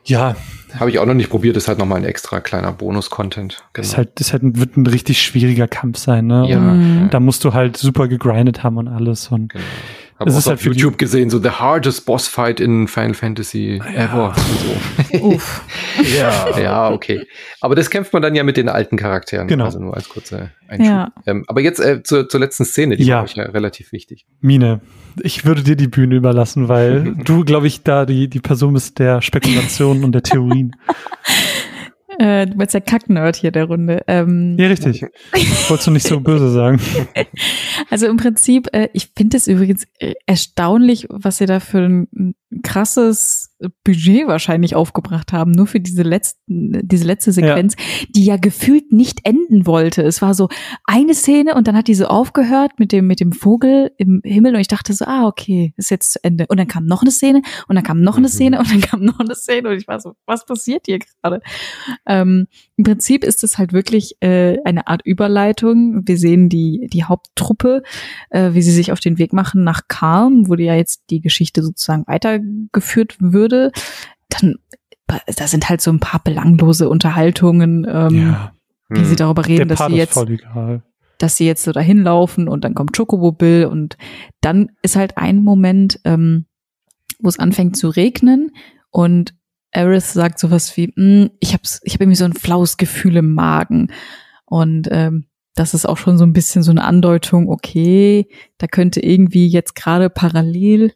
Ja. 0.07 0.35
Habe 0.79 0.89
ich 0.89 0.99
auch 0.99 1.05
noch 1.05 1.13
nicht 1.13 1.29
probiert, 1.29 1.55
ist 1.57 1.67
halt 1.67 1.79
nochmal 1.79 1.99
ein 1.99 2.03
extra 2.03 2.39
kleiner 2.39 2.71
Bonus-Content. 2.71 3.63
Genau. 3.73 3.85
Ist 3.85 3.97
halt, 3.97 4.19
ist 4.19 4.33
halt 4.33 4.43
ein, 4.43 4.59
wird 4.59 4.77
ein 4.77 4.87
richtig 4.87 5.21
schwieriger 5.21 5.67
Kampf 5.67 5.97
sein, 5.97 6.27
ne? 6.27 6.45
Ja, 6.47 6.59
mhm. 6.59 7.09
Da 7.09 7.19
musst 7.19 7.43
du 7.43 7.53
halt 7.53 7.77
super 7.77 8.07
gegrindet 8.07 8.63
haben 8.63 8.77
und 8.77 8.87
alles. 8.87 9.27
Und 9.29 9.53
genau. 9.53 9.65
Habe 10.19 10.31
auch 10.31 10.35
halt 10.35 10.47
auf 10.47 10.65
YouTube 10.65 10.97
gesehen, 10.97 11.29
so 11.29 11.37
the 11.37 11.49
hardest 11.49 12.05
boss 12.05 12.27
fight 12.27 12.59
in 12.59 12.87
Final 12.87 13.13
Fantasy 13.13 13.77
ja. 13.77 13.85
ever. 13.85 14.35
So. 15.13 15.39
Ja. 16.15 16.59
ja, 16.59 16.91
okay. 16.91 17.25
Aber 17.59 17.75
das 17.75 17.89
kämpft 17.89 18.13
man 18.13 18.21
dann 18.21 18.35
ja 18.35 18.43
mit 18.43 18.55
den 18.55 18.69
alten 18.69 18.97
Charakteren. 18.97 19.47
Genau. 19.47 19.65
Also 19.65 19.79
nur 19.79 19.95
als 19.95 20.09
kurzer 20.09 20.51
Einschub. 20.67 20.87
Ja. 20.87 21.11
Ähm, 21.25 21.43
aber 21.47 21.61
jetzt 21.61 21.79
äh, 21.79 22.03
zur, 22.03 22.29
zur 22.29 22.39
letzten 22.39 22.65
Szene, 22.65 22.97
die 22.97 23.03
ja. 23.03 23.17
war 23.17 23.23
euch 23.23 23.35
ja 23.35 23.43
relativ 23.45 23.91
wichtig. 23.91 24.25
Mine, 24.41 24.81
ich 25.21 25.45
würde 25.45 25.63
dir 25.63 25.75
die 25.75 25.87
Bühne 25.87 26.15
überlassen, 26.15 26.67
weil 26.67 27.15
du, 27.23 27.43
glaube 27.43 27.67
ich, 27.67 27.83
da 27.83 28.05
die, 28.05 28.27
die 28.27 28.39
Person 28.39 28.73
bist 28.73 28.99
der 28.99 29.21
Spekulationen 29.21 30.03
und 30.03 30.11
der 30.13 30.23
Theorien. 30.23 30.75
Äh, 32.19 32.47
du 32.47 32.57
bist 32.57 32.73
der 32.73 32.81
Kacknerd 32.81 33.35
hier 33.35 33.51
der 33.51 33.65
Runde. 33.65 34.03
Ähm, 34.07 34.57
ja, 34.59 34.67
richtig. 34.67 35.01
Wolltest 35.67 35.87
du 35.87 35.91
nicht 35.91 36.07
so 36.07 36.19
böse 36.19 36.49
sagen. 36.49 36.79
Also 37.89 38.07
im 38.07 38.17
Prinzip, 38.17 38.67
äh, 38.73 38.89
ich 38.93 39.11
finde 39.15 39.37
es 39.37 39.47
übrigens 39.47 39.85
äh, 39.99 40.13
erstaunlich, 40.25 41.07
was 41.09 41.39
ihr 41.39 41.47
da 41.47 41.59
für 41.59 41.79
ein 41.79 42.35
krasses 42.63 43.55
Budget 43.83 44.27
wahrscheinlich 44.27 44.75
aufgebracht 44.75 45.33
haben, 45.33 45.51
nur 45.51 45.65
für 45.65 45.79
diese 45.79 46.03
letzten, 46.03 46.79
diese 46.87 47.05
letzte 47.05 47.31
Sequenz, 47.31 47.75
ja. 47.77 48.05
die 48.15 48.25
ja 48.25 48.37
gefühlt 48.37 48.91
nicht 48.91 49.21
enden 49.23 49.65
wollte. 49.65 50.03
Es 50.03 50.21
war 50.21 50.33
so 50.33 50.47
eine 50.85 51.15
Szene 51.15 51.55
und 51.55 51.67
dann 51.67 51.75
hat 51.75 51.87
diese 51.87 52.09
aufgehört 52.09 52.73
mit 52.77 52.91
dem, 52.91 53.07
mit 53.07 53.19
dem 53.19 53.31
Vogel 53.31 53.91
im 53.97 54.21
Himmel 54.23 54.53
und 54.53 54.61
ich 54.61 54.67
dachte 54.67 54.93
so, 54.93 55.05
ah, 55.05 55.25
okay, 55.25 55.73
ist 55.75 55.89
jetzt 55.89 56.13
zu 56.13 56.23
Ende. 56.23 56.45
Und 56.47 56.57
dann 56.57 56.67
kam 56.67 56.85
noch 56.85 57.01
eine 57.01 57.09
Szene 57.09 57.41
und 57.67 57.75
dann 57.75 57.83
kam 57.83 58.01
noch 58.01 58.17
eine 58.17 58.27
mhm. 58.27 58.31
Szene 58.31 58.59
und 58.59 58.71
dann 58.71 58.81
kam 58.81 59.03
noch 59.03 59.19
eine 59.19 59.35
Szene 59.35 59.69
und 59.69 59.77
ich 59.77 59.87
war 59.87 59.99
so, 59.99 60.13
was 60.25 60.45
passiert 60.45 60.83
hier 60.85 60.99
gerade? 60.99 61.41
Ähm, 62.05 62.47
Im 62.75 62.83
Prinzip 62.83 63.23
ist 63.23 63.43
es 63.43 63.57
halt 63.57 63.73
wirklich 63.73 64.17
äh, 64.21 64.57
eine 64.65 64.87
Art 64.87 65.01
Überleitung. 65.03 66.07
Wir 66.07 66.17
sehen 66.17 66.47
die, 66.47 66.87
die 66.93 67.03
Haupttruppe, 67.05 67.81
äh, 68.29 68.53
wie 68.53 68.61
sie 68.61 68.71
sich 68.71 68.91
auf 68.91 68.99
den 68.99 69.17
Weg 69.17 69.33
machen 69.33 69.63
nach 69.63 69.87
Calm, 69.87 70.47
wo 70.47 70.55
die 70.55 70.65
ja 70.65 70.75
jetzt 70.75 71.05
die 71.09 71.21
Geschichte 71.21 71.63
sozusagen 71.63 72.03
weitergeführt 72.37 73.17
wird 73.19 73.33
würde, 73.37 73.71
dann 74.29 74.55
da 75.07 75.47
sind 75.47 75.69
halt 75.69 75.79
so 75.79 75.89
ein 75.89 76.01
paar 76.01 76.21
belanglose 76.21 76.89
Unterhaltungen, 76.89 77.87
ähm, 77.89 78.27
ja. 78.27 78.51
wie 78.89 78.99
hm. 78.99 79.05
sie 79.05 79.15
darüber 79.15 79.47
reden, 79.47 79.69
dass 79.69 79.85
sie 79.85 79.95
jetzt 79.95 80.19
dass 81.19 81.35
sie 81.35 81.47
jetzt 81.47 81.63
so 81.63 81.71
dahin 81.71 82.03
laufen 82.03 82.47
und 82.47 82.63
dann 82.63 82.75
kommt 82.75 82.95
Chocobo 82.95 83.31
Bill 83.31 83.65
und 83.65 83.97
dann 84.41 84.69
ist 84.83 84.95
halt 84.95 85.17
ein 85.17 85.43
Moment, 85.43 85.99
ähm, 86.03 86.45
wo 87.19 87.29
es 87.29 87.39
anfängt 87.39 87.75
zu 87.77 87.89
regnen 87.89 88.51
und 88.91 89.33
Eris 89.71 90.13
sagt 90.13 90.37
sowas 90.39 90.75
wie, 90.77 90.93
hm, 90.95 91.31
ich 91.39 91.53
hab's, 91.53 91.79
ich 91.83 91.93
habe 91.93 92.03
irgendwie 92.03 92.17
so 92.17 92.25
ein 92.25 92.33
flaues 92.33 92.77
Gefühl 92.77 93.15
im 93.15 93.33
Magen 93.33 93.91
und 94.45 94.89
ähm, 94.91 95.25
das 95.55 95.73
ist 95.73 95.87
auch 95.87 95.97
schon 95.97 96.17
so 96.19 96.25
ein 96.25 96.33
bisschen 96.33 96.61
so 96.61 96.69
eine 96.69 96.83
Andeutung, 96.83 97.49
okay, 97.49 98.27
da 98.59 98.67
könnte 98.67 98.99
irgendwie 98.99 99.47
jetzt 99.47 99.75
gerade 99.75 100.09
parallel 100.09 100.93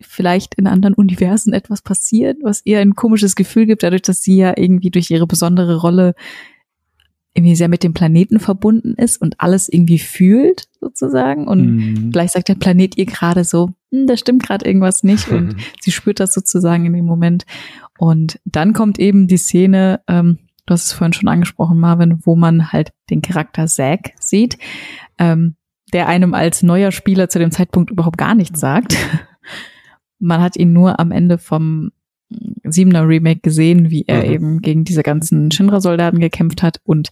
vielleicht 0.00 0.54
in 0.54 0.66
anderen 0.66 0.94
Universen 0.94 1.52
etwas 1.52 1.82
passiert, 1.82 2.38
was 2.42 2.62
ihr 2.64 2.80
ein 2.80 2.94
komisches 2.94 3.36
Gefühl 3.36 3.66
gibt, 3.66 3.82
dadurch, 3.82 4.02
dass 4.02 4.22
sie 4.22 4.36
ja 4.36 4.54
irgendwie 4.56 4.90
durch 4.90 5.10
ihre 5.10 5.26
besondere 5.26 5.76
Rolle 5.76 6.14
irgendwie 7.34 7.54
sehr 7.54 7.68
mit 7.68 7.84
dem 7.84 7.94
Planeten 7.94 8.40
verbunden 8.40 8.94
ist 8.94 9.20
und 9.20 9.36
alles 9.38 9.68
irgendwie 9.68 10.00
fühlt 10.00 10.64
sozusagen 10.80 11.46
und 11.46 11.76
mhm. 11.76 12.10
gleich 12.10 12.32
sagt 12.32 12.48
der 12.48 12.56
Planet 12.56 12.96
ihr 12.98 13.06
gerade 13.06 13.44
so, 13.44 13.70
hm, 13.92 14.06
da 14.06 14.16
stimmt 14.16 14.42
gerade 14.42 14.66
irgendwas 14.66 15.04
nicht 15.04 15.28
und 15.28 15.54
sie 15.80 15.92
spürt 15.92 16.18
das 16.18 16.34
sozusagen 16.34 16.86
in 16.86 16.92
dem 16.92 17.04
Moment 17.04 17.46
und 17.98 18.40
dann 18.44 18.72
kommt 18.72 18.98
eben 18.98 19.28
die 19.28 19.36
Szene, 19.36 20.00
ähm, 20.08 20.38
du 20.66 20.72
hast 20.74 20.86
es 20.86 20.92
vorhin 20.92 21.12
schon 21.12 21.28
angesprochen, 21.28 21.78
Marvin, 21.78 22.18
wo 22.24 22.34
man 22.34 22.72
halt 22.72 22.92
den 23.10 23.22
Charakter 23.22 23.66
Zack 23.66 24.12
sieht, 24.18 24.58
ähm, 25.18 25.54
der 25.92 26.08
einem 26.08 26.34
als 26.34 26.62
neuer 26.62 26.90
Spieler 26.92 27.28
zu 27.28 27.38
dem 27.38 27.52
Zeitpunkt 27.52 27.90
überhaupt 27.90 28.18
gar 28.18 28.34
nichts 28.34 28.60
sagt. 28.60 28.96
man 30.20 30.40
hat 30.40 30.56
ihn 30.56 30.72
nur 30.72 31.00
am 31.00 31.10
Ende 31.10 31.38
vom 31.38 31.90
Siebener 32.64 33.08
Remake 33.08 33.40
gesehen, 33.40 33.90
wie 33.90 34.04
er 34.06 34.24
mhm. 34.24 34.32
eben 34.32 34.62
gegen 34.62 34.84
diese 34.84 35.02
ganzen 35.02 35.50
Shinra-Soldaten 35.50 36.20
gekämpft 36.20 36.62
hat 36.62 36.80
und 36.84 37.10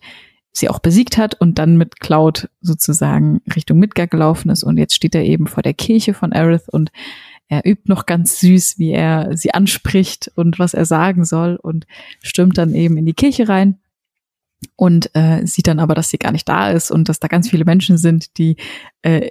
sie 0.52 0.68
auch 0.68 0.78
besiegt 0.78 1.18
hat 1.18 1.40
und 1.40 1.58
dann 1.58 1.76
mit 1.76 2.00
Cloud 2.00 2.48
sozusagen 2.60 3.40
Richtung 3.54 3.78
Midgard 3.78 4.10
gelaufen 4.10 4.50
ist 4.50 4.62
und 4.62 4.78
jetzt 4.78 4.94
steht 4.94 5.14
er 5.14 5.24
eben 5.24 5.46
vor 5.46 5.62
der 5.62 5.74
Kirche 5.74 6.14
von 6.14 6.32
Aerith 6.32 6.68
und 6.68 6.90
er 7.48 7.64
übt 7.64 7.84
noch 7.86 8.06
ganz 8.06 8.40
süß, 8.40 8.78
wie 8.78 8.90
er 8.90 9.36
sie 9.36 9.54
anspricht 9.54 10.30
und 10.34 10.58
was 10.58 10.74
er 10.74 10.84
sagen 10.84 11.24
soll 11.24 11.56
und 11.56 11.86
stürmt 12.22 12.58
dann 12.58 12.74
eben 12.74 12.96
in 12.96 13.06
die 13.06 13.14
Kirche 13.14 13.48
rein 13.48 13.78
und 14.76 15.14
äh, 15.14 15.46
sieht 15.46 15.66
dann 15.66 15.78
aber, 15.78 15.94
dass 15.94 16.10
sie 16.10 16.18
gar 16.18 16.32
nicht 16.32 16.48
da 16.48 16.70
ist 16.70 16.90
und 16.90 17.08
dass 17.08 17.20
da 17.20 17.28
ganz 17.28 17.48
viele 17.48 17.64
Menschen 17.64 17.96
sind, 17.96 18.36
die 18.38 18.56
äh, 19.02 19.28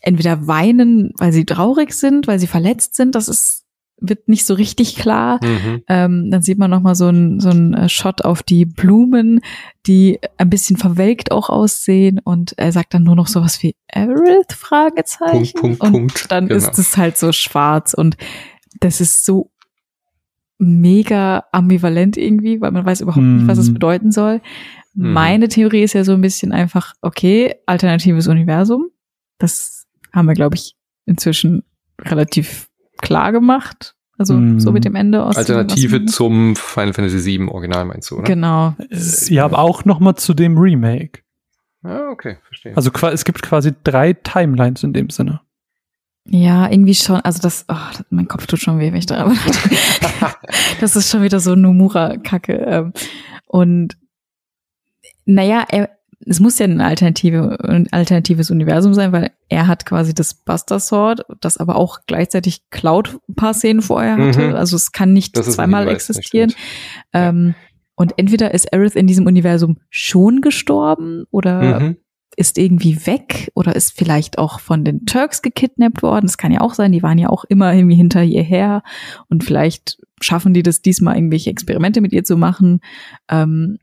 entweder 0.00 0.46
weinen, 0.46 1.12
weil 1.18 1.32
sie 1.32 1.44
traurig 1.44 1.92
sind, 1.92 2.26
weil 2.26 2.38
sie 2.38 2.46
verletzt 2.46 2.94
sind. 2.94 3.14
Das 3.14 3.28
ist 3.28 3.64
wird 4.00 4.28
nicht 4.28 4.46
so 4.46 4.54
richtig 4.54 4.96
klar. 4.96 5.40
Mhm. 5.42 5.82
Ähm, 5.88 6.30
dann 6.30 6.42
sieht 6.42 6.58
man 6.58 6.70
noch 6.70 6.80
mal 6.80 6.94
so 6.94 7.08
ein 7.08 7.40
so 7.40 7.50
ein 7.50 7.74
äh, 7.74 7.88
Shot 7.88 8.24
auf 8.24 8.42
die 8.42 8.64
Blumen, 8.64 9.40
die 9.86 10.20
ein 10.36 10.50
bisschen 10.50 10.76
verwelkt 10.76 11.32
auch 11.32 11.50
aussehen 11.50 12.20
und 12.22 12.54
er 12.56 12.72
sagt 12.72 12.94
dann 12.94 13.02
nur 13.02 13.16
noch 13.16 13.26
sowas 13.26 13.62
wie 13.62 13.74
Aerith 13.92 14.52
Fragezeichen 14.52 15.58
Punkt, 15.58 15.80
Punkt, 15.80 15.82
und 15.82 15.92
Punkt. 15.92 16.30
dann 16.30 16.48
genau. 16.48 16.58
ist 16.58 16.78
es 16.78 16.96
halt 16.96 17.18
so 17.18 17.32
schwarz 17.32 17.94
und 17.94 18.16
das 18.80 19.00
ist 19.00 19.24
so 19.24 19.50
mega 20.58 21.44
ambivalent 21.52 22.16
irgendwie, 22.16 22.60
weil 22.60 22.72
man 22.72 22.84
weiß 22.84 23.00
überhaupt 23.00 23.24
mhm. 23.24 23.36
nicht, 23.38 23.48
was 23.48 23.58
es 23.58 23.68
mhm. 23.68 23.74
bedeuten 23.74 24.12
soll. 24.12 24.40
Mhm. 24.94 25.12
Meine 25.12 25.48
Theorie 25.48 25.82
ist 25.82 25.92
ja 25.94 26.04
so 26.04 26.12
ein 26.12 26.20
bisschen 26.20 26.52
einfach, 26.52 26.94
okay, 27.00 27.54
alternatives 27.66 28.26
Universum. 28.26 28.88
Das 29.38 29.77
haben 30.12 30.26
wir, 30.26 30.34
glaube 30.34 30.56
ich, 30.56 30.74
inzwischen 31.06 31.64
relativ 32.00 32.68
klar 32.98 33.32
gemacht. 33.32 33.94
Also 34.18 34.34
mm. 34.34 34.58
so 34.58 34.72
mit 34.72 34.84
dem 34.84 34.96
Ende 34.96 35.24
aus. 35.24 35.36
Alternative 35.36 36.04
zum 36.06 36.56
Final 36.56 36.92
Fantasy 36.92 37.38
VII 37.38 37.48
Original 37.48 37.84
meinst 37.84 38.10
du, 38.10 38.16
oder? 38.16 38.24
Genau. 38.24 38.74
Äh, 38.90 39.32
ja, 39.32 39.44
aber 39.44 39.60
auch 39.60 39.84
noch 39.84 40.00
mal 40.00 40.16
zu 40.16 40.34
dem 40.34 40.58
Remake. 40.58 41.20
Ah, 41.84 42.08
okay, 42.10 42.38
verstehe. 42.44 42.76
Also 42.76 42.90
es 42.90 43.24
gibt 43.24 43.42
quasi 43.42 43.72
drei 43.84 44.12
Timelines 44.12 44.82
in 44.82 44.92
dem 44.92 45.10
Sinne. 45.10 45.40
Ja, 46.30 46.70
irgendwie 46.70 46.94
schon. 46.94 47.20
Also 47.20 47.40
das, 47.40 47.64
oh, 47.68 48.02
mein 48.10 48.28
Kopf 48.28 48.46
tut 48.46 48.60
schon 48.60 48.80
weh, 48.80 48.92
wenn 48.92 48.98
ich 48.98 49.06
da 49.06 49.18
aber 49.18 49.34
Das 50.80 50.96
ist 50.96 51.10
schon 51.10 51.22
wieder 51.22 51.40
so 51.40 51.54
Nomura-Kacke. 51.54 52.52
Ähm. 52.52 52.92
Und 53.46 53.96
naja, 55.24 55.64
er, 55.70 55.90
es 56.28 56.40
muss 56.40 56.58
ja 56.58 56.66
ein, 56.66 56.80
Alternative, 56.80 57.58
ein 57.64 57.88
alternatives 57.90 58.50
Universum 58.50 58.92
sein, 58.92 59.12
weil 59.12 59.30
er 59.48 59.66
hat 59.66 59.86
quasi 59.86 60.14
das 60.14 60.34
Buster 60.34 60.78
Sword, 60.78 61.22
das 61.40 61.56
aber 61.56 61.76
auch 61.76 62.00
gleichzeitig 62.06 62.68
Cloud 62.70 63.18
ein 63.28 63.34
paar 63.34 63.54
Szenen 63.54 63.82
vorher 63.82 64.16
hatte. 64.16 64.48
Mhm. 64.48 64.54
Also 64.54 64.76
es 64.76 64.92
kann 64.92 65.12
nicht 65.12 65.36
zweimal 65.36 65.88
existieren. 65.88 66.52
Ähm, 67.12 67.54
und 67.94 68.14
entweder 68.16 68.52
ist 68.52 68.72
Aerith 68.72 68.94
in 68.94 69.06
diesem 69.06 69.26
Universum 69.26 69.78
schon 69.90 70.40
gestorben 70.40 71.24
oder 71.30 71.80
mhm. 71.80 71.96
ist 72.36 72.58
irgendwie 72.58 73.06
weg 73.06 73.50
oder 73.54 73.74
ist 73.74 73.96
vielleicht 73.96 74.38
auch 74.38 74.60
von 74.60 74.84
den 74.84 75.06
Turks 75.06 75.42
gekidnappt 75.42 76.02
worden. 76.02 76.26
Das 76.26 76.38
kann 76.38 76.52
ja 76.52 76.60
auch 76.60 76.74
sein. 76.74 76.92
Die 76.92 77.02
waren 77.02 77.18
ja 77.18 77.30
auch 77.30 77.44
immer 77.44 77.72
irgendwie 77.72 77.96
hinter 77.96 78.22
ihr 78.22 78.42
her 78.42 78.82
und 79.28 79.44
vielleicht 79.44 79.98
schaffen 80.20 80.52
die 80.52 80.62
das 80.62 80.82
diesmal 80.82 81.16
irgendwelche 81.16 81.50
Experimente 81.50 82.00
mit 82.00 82.12
ihr 82.12 82.22
zu 82.22 82.36
machen. 82.36 82.80
Ähm, 83.30 83.78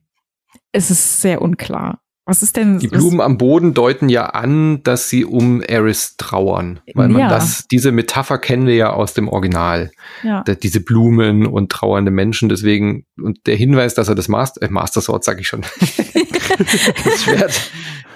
es 0.71 0.91
ist 0.91 1.21
sehr 1.21 1.41
unklar. 1.41 2.01
Was 2.27 2.41
ist 2.41 2.57
denn? 2.57 2.79
Die 2.79 2.87
Blumen 2.87 3.21
am 3.21 3.37
Boden 3.37 3.75
deuten 3.75 4.09
ja 4.09 4.25
an, 4.25 4.81
dass 4.81 5.09
sie 5.09 5.25
um 5.25 5.61
Eris 5.61 6.17
trauern. 6.17 6.79
Weil 6.95 7.09
man 7.09 7.21
ja. 7.21 7.29
das, 7.29 7.67
diese 7.67 7.91
Metapher 7.91 8.39
kennen 8.39 8.65
wir 8.65 8.75
ja 8.75 8.89
aus 8.93 9.13
dem 9.13 9.27
Original. 9.27 9.91
Ja. 10.23 10.43
diese 10.43 10.79
Blumen 10.79 11.45
und 11.45 11.71
trauernde 11.71 12.09
Menschen. 12.09 12.49
Deswegen, 12.49 13.05
und 13.21 13.45
der 13.45 13.55
Hinweis, 13.55 13.93
dass 13.93 14.07
er 14.07 14.15
das 14.15 14.27
Master, 14.27 14.63
äh, 14.63 14.69
Master 14.69 15.01
Sword, 15.01 15.23
sag 15.23 15.39
ich 15.39 15.47
schon. 15.47 15.61
das 15.79 17.23
Schwert. 17.23 17.71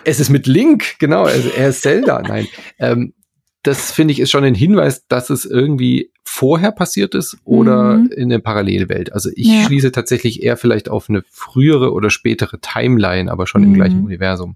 Es 0.05 0.19
ist 0.19 0.29
mit 0.29 0.47
Link, 0.47 0.97
genau, 0.97 1.27
er, 1.27 1.55
er 1.55 1.69
ist 1.69 1.83
Zelda. 1.83 2.23
Nein. 2.23 2.47
Ähm, 2.79 3.13
das 3.63 3.91
finde 3.91 4.13
ich 4.13 4.19
ist 4.19 4.31
schon 4.31 4.43
ein 4.43 4.55
Hinweis, 4.55 5.05
dass 5.07 5.29
es 5.29 5.45
irgendwie 5.45 6.11
vorher 6.23 6.71
passiert 6.71 7.15
ist 7.15 7.37
oder 7.43 7.97
mhm. 7.97 8.11
in 8.15 8.29
der 8.29 8.39
Parallelwelt. 8.39 9.11
Also 9.13 9.29
ich 9.35 9.47
ja. 9.47 9.63
schließe 9.65 9.91
tatsächlich 9.91 10.43
eher 10.43 10.57
vielleicht 10.57 10.89
auf 10.89 11.09
eine 11.09 11.23
frühere 11.29 11.91
oder 11.91 12.09
spätere 12.09 12.59
Timeline, 12.61 13.31
aber 13.31 13.47
schon 13.47 13.61
mhm. 13.61 13.67
im 13.67 13.73
gleichen 13.73 14.05
Universum. 14.05 14.55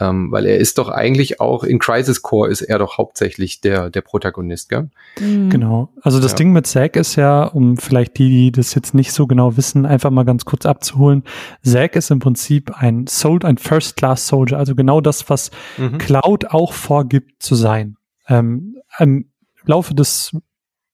Ähm, 0.00 0.30
weil 0.30 0.46
er 0.46 0.58
ist 0.58 0.78
doch 0.78 0.90
eigentlich 0.90 1.40
auch 1.40 1.64
in 1.64 1.80
Crisis 1.80 2.22
Core 2.22 2.50
ist 2.50 2.60
er 2.60 2.78
doch 2.78 2.98
hauptsächlich 2.98 3.60
der, 3.60 3.90
der 3.90 4.00
Protagonist, 4.00 4.68
gell? 4.68 4.90
Mhm. 5.18 5.50
Genau. 5.50 5.88
Also 6.02 6.20
das 6.20 6.32
ja. 6.32 6.36
Ding 6.36 6.52
mit 6.52 6.68
Zack 6.68 6.94
ist 6.94 7.16
ja, 7.16 7.42
um 7.42 7.76
vielleicht 7.76 8.16
die, 8.16 8.28
die 8.28 8.52
das 8.52 8.76
jetzt 8.76 8.94
nicht 8.94 9.12
so 9.12 9.26
genau 9.26 9.56
wissen, 9.56 9.86
einfach 9.86 10.10
mal 10.10 10.24
ganz 10.24 10.44
kurz 10.44 10.66
abzuholen. 10.66 11.24
Zack 11.64 11.96
ist 11.96 12.12
im 12.12 12.20
Prinzip 12.20 12.70
ein 12.80 13.08
Sold, 13.08 13.44
ein 13.44 13.58
First-Class-Soldier, 13.58 14.56
also 14.56 14.76
genau 14.76 15.00
das, 15.00 15.28
was 15.30 15.50
mhm. 15.76 15.98
Cloud 15.98 16.46
auch 16.46 16.74
vorgibt 16.74 17.42
zu 17.42 17.56
sein. 17.56 17.97
Ähm, 18.28 18.76
Im 18.98 19.30
Laufe 19.64 19.94
des 19.94 20.32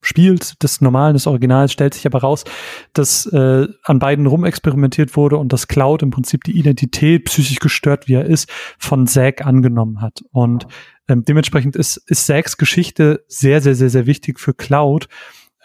Spiels, 0.05 0.59
des 0.59 0.81
normalen, 0.81 1.15
des 1.15 1.27
Originals, 1.27 1.73
stellt 1.73 1.95
sich 1.95 2.05
aber 2.07 2.21
raus, 2.21 2.45
dass 2.93 3.27
äh, 3.27 3.67
an 3.85 3.99
beiden 3.99 4.27
rumexperimentiert 4.27 5.17
wurde 5.17 5.39
und 5.39 5.53
dass 5.53 5.67
Cloud 5.67 6.03
im 6.03 6.11
Prinzip 6.11 6.45
die 6.45 6.59
Identität, 6.59 7.25
psychisch 7.25 7.59
gestört 7.59 8.07
wie 8.07 8.15
er 8.15 8.27
ist, 8.27 8.51
von 8.79 9.07
Zack 9.07 9.47
angenommen 9.47 10.03
hat. 10.03 10.23
Und 10.31 10.67
ähm, 11.09 11.25
dementsprechend 11.25 11.75
ist, 11.75 11.97
ist 12.07 12.27
Zacks 12.27 12.59
Geschichte 12.59 13.25
sehr, 13.29 13.63
sehr, 13.63 13.75
sehr, 13.75 13.91
sehr 13.91 14.07
wichtig 14.07 14.39
für 14.39 14.53
Cloud. 14.53 15.09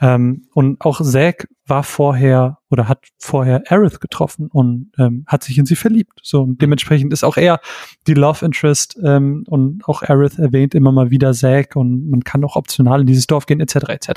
Ähm, 0.01 0.47
und 0.53 0.81
auch 0.81 1.01
Zack 1.01 1.47
war 1.65 1.83
vorher 1.83 2.59
oder 2.69 2.87
hat 2.87 3.05
vorher 3.17 3.63
Aerith 3.67 3.99
getroffen 3.99 4.47
und 4.51 4.91
ähm, 4.97 5.23
hat 5.27 5.43
sich 5.43 5.57
in 5.57 5.65
sie 5.65 5.75
verliebt. 5.75 6.19
So 6.23 6.41
und 6.41 6.61
dementsprechend 6.61 7.11
ist 7.13 7.23
auch 7.23 7.37
er 7.37 7.59
die 8.07 8.13
Love 8.13 8.45
Interest 8.45 8.97
ähm, 9.03 9.43
und 9.47 9.85
auch 9.85 10.01
Aerith 10.01 10.39
erwähnt 10.39 10.73
immer 10.73 10.91
mal 10.91 11.11
wieder 11.11 11.33
Zack 11.33 11.75
und 11.75 12.09
man 12.09 12.23
kann 12.23 12.43
auch 12.43 12.55
optional 12.55 13.01
in 13.01 13.07
dieses 13.07 13.27
Dorf 13.27 13.45
gehen 13.45 13.59
etc. 13.59 13.75
etc. 13.89 14.09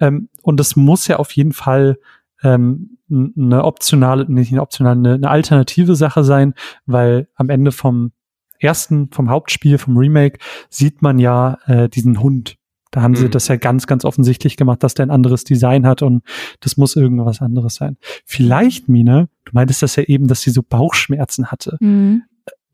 Ähm, 0.00 0.28
und 0.42 0.60
das 0.60 0.76
muss 0.76 1.06
ja 1.08 1.16
auf 1.16 1.32
jeden 1.32 1.52
Fall 1.52 1.98
ähm, 2.42 2.98
eine 3.10 3.64
optionale, 3.64 4.30
nicht 4.30 4.52
eine 4.52 4.62
optionale, 4.62 4.98
eine, 4.98 5.14
eine 5.14 5.30
alternative 5.30 5.96
Sache 5.96 6.24
sein, 6.24 6.54
weil 6.84 7.28
am 7.34 7.48
Ende 7.48 7.72
vom 7.72 8.12
ersten, 8.60 9.10
vom 9.12 9.30
Hauptspiel, 9.30 9.78
vom 9.78 9.96
Remake 9.96 10.38
sieht 10.68 11.00
man 11.00 11.18
ja 11.18 11.58
äh, 11.66 11.88
diesen 11.88 12.20
Hund 12.20 12.57
da 12.90 13.02
haben 13.02 13.12
mhm. 13.12 13.16
sie 13.16 13.28
das 13.28 13.48
ja 13.48 13.56
ganz, 13.56 13.86
ganz 13.86 14.04
offensichtlich 14.04 14.56
gemacht, 14.56 14.82
dass 14.82 14.94
der 14.94 15.06
ein 15.06 15.10
anderes 15.10 15.44
Design 15.44 15.86
hat 15.86 16.02
und 16.02 16.22
das 16.60 16.76
muss 16.76 16.96
irgendwas 16.96 17.40
anderes 17.40 17.76
sein. 17.76 17.96
Vielleicht, 18.24 18.88
Mine, 18.88 19.28
du 19.44 19.52
meintest 19.52 19.82
das 19.82 19.96
ja 19.96 20.04
eben, 20.04 20.28
dass 20.28 20.40
sie 20.40 20.50
so 20.50 20.62
Bauchschmerzen 20.62 21.50
hatte. 21.50 21.76
Mhm. 21.80 22.22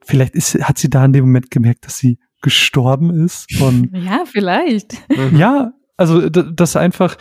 Vielleicht 0.01 0.35
ist, 0.35 0.55
hat 0.63 0.79
sie 0.79 0.91
da 0.91 1.05
in 1.05 1.13
dem 1.13 1.25
Moment 1.25 1.51
gemerkt, 1.51 1.87
dass 1.87 1.97
sie 1.97 2.19
gestorben 2.43 3.11
ist. 3.11 3.61
Und 3.61 3.91
ja, 4.05 4.25
vielleicht. 4.27 4.95
Mhm. 5.09 5.39
Ja, 5.39 5.73
also 5.97 6.29
das 6.29 6.77
einfach, 6.77 7.17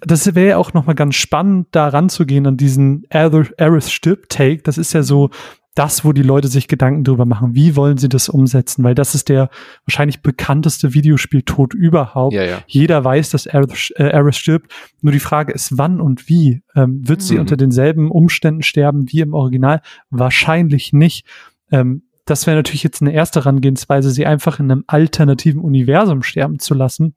das 0.00 0.34
wäre 0.34 0.48
ja 0.50 0.56
auch 0.56 0.72
nochmal 0.72 0.94
ganz 0.94 1.16
spannend, 1.16 1.68
da 1.72 1.88
ranzugehen 1.88 2.46
an 2.46 2.56
diesen 2.56 3.04
Aerith 3.10 3.90
stirbt 3.90 4.30
Take. 4.30 4.62
Das 4.62 4.78
ist 4.78 4.92
ja 4.92 5.02
so 5.02 5.30
das, 5.74 6.04
wo 6.04 6.12
die 6.12 6.22
Leute 6.22 6.48
sich 6.48 6.66
Gedanken 6.66 7.04
drüber 7.04 7.26
machen. 7.26 7.54
Wie 7.54 7.76
wollen 7.76 7.96
sie 7.96 8.08
das 8.08 8.28
umsetzen? 8.28 8.82
Weil 8.82 8.94
das 8.94 9.14
ist 9.14 9.28
der 9.28 9.50
wahrscheinlich 9.86 10.20
bekannteste 10.20 10.94
Videospieltod 10.94 11.74
überhaupt. 11.74 12.34
Ja, 12.34 12.42
ja. 12.42 12.58
Jeder 12.66 13.04
weiß, 13.04 13.30
dass 13.30 13.46
Aerith, 13.46 13.92
äh, 13.96 14.32
stirbt. 14.32 14.72
Nur 15.00 15.12
die 15.12 15.20
Frage 15.20 15.52
ist, 15.52 15.78
wann 15.78 16.00
und 16.00 16.28
wie? 16.28 16.62
Ähm, 16.74 17.06
wird 17.06 17.22
sie 17.22 17.34
mhm. 17.34 17.40
unter 17.40 17.56
denselben 17.56 18.10
Umständen 18.10 18.62
sterben 18.62 19.12
wie 19.12 19.20
im 19.20 19.32
Original? 19.32 19.80
Wahrscheinlich 20.10 20.92
nicht. 20.92 21.24
Ähm, 21.70 22.02
das 22.24 22.46
wäre 22.46 22.56
natürlich 22.56 22.82
jetzt 22.82 23.00
eine 23.00 23.12
erste 23.12 23.40
Herangehensweise, 23.40 24.10
sie 24.10 24.26
einfach 24.26 24.58
in 24.58 24.70
einem 24.70 24.84
alternativen 24.88 25.62
Universum 25.62 26.22
sterben 26.22 26.58
zu 26.58 26.74
lassen. 26.74 27.14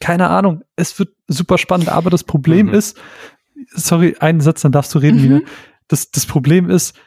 Keine 0.00 0.28
Ahnung. 0.30 0.62
Es 0.74 0.98
wird 0.98 1.10
super 1.28 1.58
spannend, 1.58 1.88
aber 1.88 2.10
das 2.10 2.24
Problem 2.24 2.66
mhm. 2.66 2.74
ist, 2.74 3.00
sorry, 3.68 4.16
einen 4.18 4.40
Satz, 4.40 4.62
dann 4.62 4.72
darfst 4.72 4.94
du 4.94 4.98
reden, 4.98 5.18
mhm. 5.18 5.24
Wieder. 5.24 5.40
Das, 5.88 6.10
das 6.10 6.26
Problem 6.26 6.70
ist, 6.70 6.98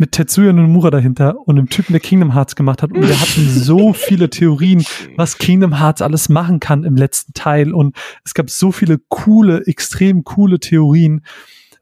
mit 0.00 0.12
Tetsuya 0.12 0.54
Nomura 0.54 0.90
dahinter 0.90 1.36
und 1.46 1.58
einem 1.58 1.68
Typen, 1.68 1.92
der 1.92 2.00
Kingdom 2.00 2.32
Hearts 2.32 2.56
gemacht 2.56 2.82
hat. 2.82 2.90
Und 2.90 3.06
wir 3.06 3.20
hatten 3.20 3.46
so 3.46 3.92
viele 3.92 4.30
Theorien, 4.30 4.82
was 5.16 5.36
Kingdom 5.36 5.78
Hearts 5.78 6.00
alles 6.00 6.30
machen 6.30 6.58
kann 6.58 6.84
im 6.84 6.96
letzten 6.96 7.34
Teil. 7.34 7.74
Und 7.74 7.94
es 8.24 8.32
gab 8.32 8.48
so 8.48 8.72
viele 8.72 8.98
coole, 9.10 9.66
extrem 9.66 10.24
coole 10.24 10.58
Theorien. 10.58 11.22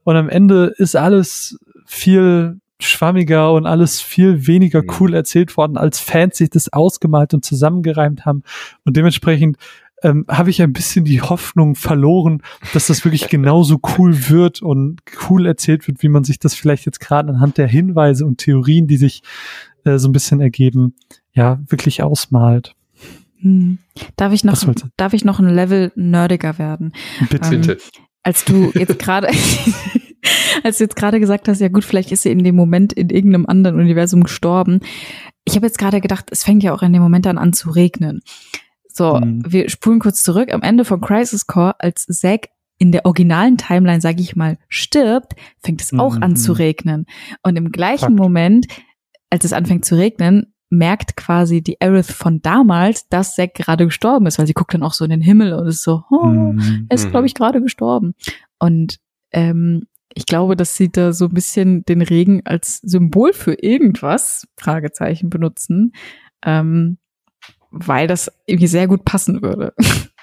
Und 0.03 0.17
am 0.17 0.29
Ende 0.29 0.75
ist 0.79 0.97
alles 0.97 1.61
viel 1.87 2.61
schwammiger 2.81 3.53
und 3.53 3.67
alles 3.67 4.01
viel 4.01 4.49
weniger 4.49 4.83
cool 4.99 5.15
erzählt 5.15 5.57
worden, 5.57 5.77
als 5.77 6.01
Fans 6.01 6.39
sich 6.39 6.51
das 6.51 6.73
ausgemalt 6.73 7.35
und 7.35 7.45
zusammengereimt 7.45 8.27
haben. 8.27 8.43
Und 8.85 8.97
dementsprechend 8.97 9.59
ähm, 10.03 10.25
habe 10.29 10.51
ich 10.51 10.63
ein 10.63 10.73
bisschen 10.73 11.05
die 11.05 11.21
Hoffnung 11.21 11.75
verloren, 11.75 12.43
dass 12.73 12.87
das 12.87 13.05
wirklich 13.05 13.29
genauso 13.29 13.81
cool 13.97 14.29
wird 14.29 14.63
und 14.63 15.01
cool 15.29 15.47
erzählt 15.47 15.87
wird, 15.89 16.03
wie 16.03 16.09
man 16.09 16.25
sich 16.25 16.39
das 16.39 16.55
vielleicht 16.55 16.87
jetzt 16.87 17.01
gerade 17.01 17.29
anhand 17.31 17.59
der 17.59 17.69
Hinweise 17.69 18.25
und 18.25 18.39
Theorien, 18.39 18.87
die 18.87 18.97
sich 18.97 19.23
äh, 19.85 19.99
so 19.99 20.09
ein 20.09 20.13
bisschen 20.13 20.41
ergeben, 20.41 20.95
ja, 21.33 21.61
wirklich 21.69 22.03
ausmalt. 22.03 22.75
Hm. 23.41 23.79
Darf 24.17 24.33
ich 24.33 24.45
noch, 24.45 24.59
darf 24.97 25.13
ich 25.13 25.25
noch 25.25 25.39
ein 25.39 25.49
Level 25.49 25.93
nerdiger 25.95 26.59
werden? 26.59 26.93
Bitte. 27.31 27.55
Ähm, 27.55 27.77
als 28.23 28.45
du 28.45 28.73
jetzt 28.75 28.99
gerade 28.99 29.29
als 30.63 30.79
du 30.79 30.85
jetzt 30.85 30.97
gerade 30.97 31.21
gesagt 31.21 31.49
hast, 31.49 31.61
ja 31.61 31.69
gut, 31.69 31.85
vielleicht 31.85 32.13
ist 32.13 32.23
sie 32.23 32.31
in 32.31 32.45
dem 32.45 32.57
Moment 32.57 32.93
in 32.93 33.11
irgendeinem 33.11 33.47
anderen 33.47 33.79
Universum 33.79 34.25
gestorben. 34.25 34.81
Ich 35.45 35.57
habe 35.57 35.67
jetzt 35.67 35.79
gerade 35.79 36.01
gedacht, 36.01 36.27
es 36.31 36.45
fängt 36.45 36.63
ja 36.63 36.75
auch 36.75 36.83
in 36.83 36.93
dem 36.93 37.03
Moment 37.03 37.27
dann 37.27 37.39
an 37.39 37.53
zu 37.53 37.71
regnen. 37.71 38.21
So, 38.99 39.15
mhm. 39.15 39.45
wir 39.47 39.71
spulen 39.71 40.01
kurz 40.01 40.25
zurück. 40.25 40.53
Am 40.53 40.63
Ende 40.63 40.85
von 40.85 41.01
Crisis 41.01 41.47
Core, 41.47 41.77
als 41.79 42.07
Zack 42.07 42.49
in 42.79 42.91
der 42.91 43.07
originalen 43.07 43.57
Timeline, 43.57 44.01
sage 44.01 44.21
ich 44.21 44.35
mal, 44.35 44.59
stirbt, 44.69 45.37
fängt 45.63 45.81
es 45.81 45.93
auch 45.97 46.17
mhm. 46.17 46.23
an 46.25 46.37
zu 46.37 46.53
regnen. 46.53 47.07
Und 47.45 47.57
im 47.57 47.71
gleichen 47.71 48.01
Fakt. 48.01 48.19
Moment, 48.19 48.67
als 49.31 49.45
es 49.45 49.53
anfängt 49.53 49.85
zu 49.85 49.95
regnen, 49.95 50.53
merkt 50.69 51.17
quasi 51.17 51.63
die 51.63 51.81
Aerith 51.81 52.11
von 52.11 52.43
damals, 52.43 53.09
dass 53.09 53.37
Zack 53.37 53.55
gerade 53.55 53.85
gestorben 53.85 54.27
ist, 54.27 54.41
weil 54.41 54.49
sie 54.49 54.53
guckt 54.53 54.75
dann 54.75 54.83
auch 54.83 54.95
so 54.95 55.05
in 55.05 55.11
den 55.11 55.21
Himmel 55.21 55.53
und 55.55 55.69
ist 55.69 55.85
so, 55.85 56.03
oh, 56.11 56.25
mhm. 56.25 56.87
er 56.89 56.95
ist, 56.97 57.09
glaube 57.11 57.27
ich, 57.27 57.35
gerade 57.35 57.63
gestorben. 57.63 58.15
Und 58.59 58.99
ähm, 59.31 59.87
ich 60.13 60.27
glaube, 60.27 60.57
dass 60.57 60.77
sie 60.77 60.91
da 60.91 61.13
so 61.13 61.27
ein 61.27 61.35
bisschen 61.35 61.85
den 61.85 62.03
Regen 62.03 62.43
als 62.45 62.79
Symbol 62.79 63.33
für 63.33 63.55
irgendwas, 63.55 64.49
Fragezeichen, 64.57 65.31
benutzen, 65.31 65.93
ähm, 66.45 66.99
weil 67.71 68.07
das 68.07 68.33
irgendwie 68.47 68.67
sehr 68.67 68.87
gut 68.87 69.05
passen 69.05 69.43
würde. 69.43 69.75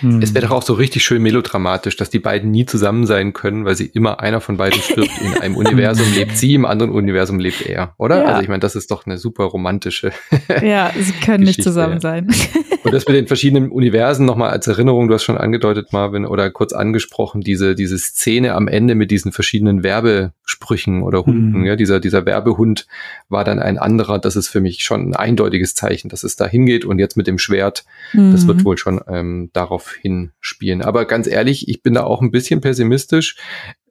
Hm. 0.00 0.20
Es 0.22 0.34
wäre 0.34 0.46
doch 0.46 0.54
auch 0.54 0.62
so 0.62 0.74
richtig 0.74 1.04
schön 1.04 1.22
melodramatisch, 1.22 1.96
dass 1.96 2.10
die 2.10 2.18
beiden 2.18 2.50
nie 2.50 2.66
zusammen 2.66 3.06
sein 3.06 3.32
können, 3.32 3.64
weil 3.64 3.76
sie 3.76 3.86
immer 3.86 4.20
einer 4.20 4.40
von 4.40 4.56
beiden 4.56 4.80
stirbt. 4.80 5.10
In 5.20 5.40
einem 5.40 5.56
Universum 5.56 6.06
lebt 6.14 6.36
sie, 6.36 6.54
im 6.54 6.64
anderen 6.64 6.90
Universum 6.92 7.38
lebt 7.38 7.62
er, 7.62 7.94
oder? 7.96 8.18
Ja. 8.18 8.24
Also 8.26 8.42
ich 8.42 8.48
meine, 8.48 8.60
das 8.60 8.76
ist 8.76 8.90
doch 8.90 9.06
eine 9.06 9.18
super 9.18 9.44
romantische. 9.44 10.12
ja, 10.62 10.90
sie 10.98 11.12
können 11.12 11.44
nicht 11.44 11.62
zusammen 11.62 12.00
sein. 12.00 12.28
Und 12.84 12.94
das 12.94 13.06
mit 13.06 13.16
den 13.16 13.26
verschiedenen 13.26 13.70
Universen 13.70 14.24
nochmal 14.24 14.50
als 14.50 14.66
Erinnerung, 14.66 15.08
du 15.08 15.14
hast 15.14 15.24
schon 15.24 15.36
angedeutet, 15.36 15.92
Marvin, 15.92 16.24
oder 16.24 16.50
kurz 16.50 16.72
angesprochen, 16.72 17.40
diese, 17.40 17.74
diese 17.74 17.98
Szene 17.98 18.54
am 18.54 18.68
Ende 18.68 18.94
mit 18.94 19.10
diesen 19.10 19.32
verschiedenen 19.32 19.82
Werbesprüchen 19.82 21.02
oder 21.02 21.24
Hunden. 21.24 21.60
Mhm. 21.60 21.64
Ja, 21.66 21.76
dieser, 21.76 22.00
dieser 22.00 22.24
Werbehund 22.24 22.86
war 23.28 23.44
dann 23.44 23.58
ein 23.58 23.78
anderer. 23.78 24.18
Das 24.18 24.36
ist 24.36 24.48
für 24.48 24.60
mich 24.60 24.84
schon 24.84 25.10
ein 25.10 25.16
eindeutiges 25.16 25.74
Zeichen, 25.74 26.08
dass 26.08 26.22
es 26.22 26.36
da 26.36 26.46
hingeht. 26.46 26.84
Und 26.84 26.98
jetzt 26.98 27.16
mit 27.16 27.26
dem 27.26 27.38
Schwert, 27.38 27.84
mhm. 28.12 28.32
das 28.32 28.46
wird 28.46 28.64
wohl 28.64 28.78
schon 28.78 29.00
ähm, 29.08 29.50
darauf 29.68 29.92
hinspielen. 29.92 30.82
Aber 30.82 31.04
ganz 31.04 31.26
ehrlich, 31.26 31.68
ich 31.68 31.82
bin 31.82 31.94
da 31.94 32.04
auch 32.04 32.22
ein 32.22 32.30
bisschen 32.30 32.60
pessimistisch. 32.60 33.36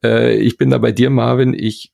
Äh, 0.03 0.37
ich 0.37 0.57
bin 0.57 0.69
da 0.69 0.77
bei 0.77 0.91
dir, 0.91 1.09
Marvin. 1.09 1.53
Ich 1.53 1.93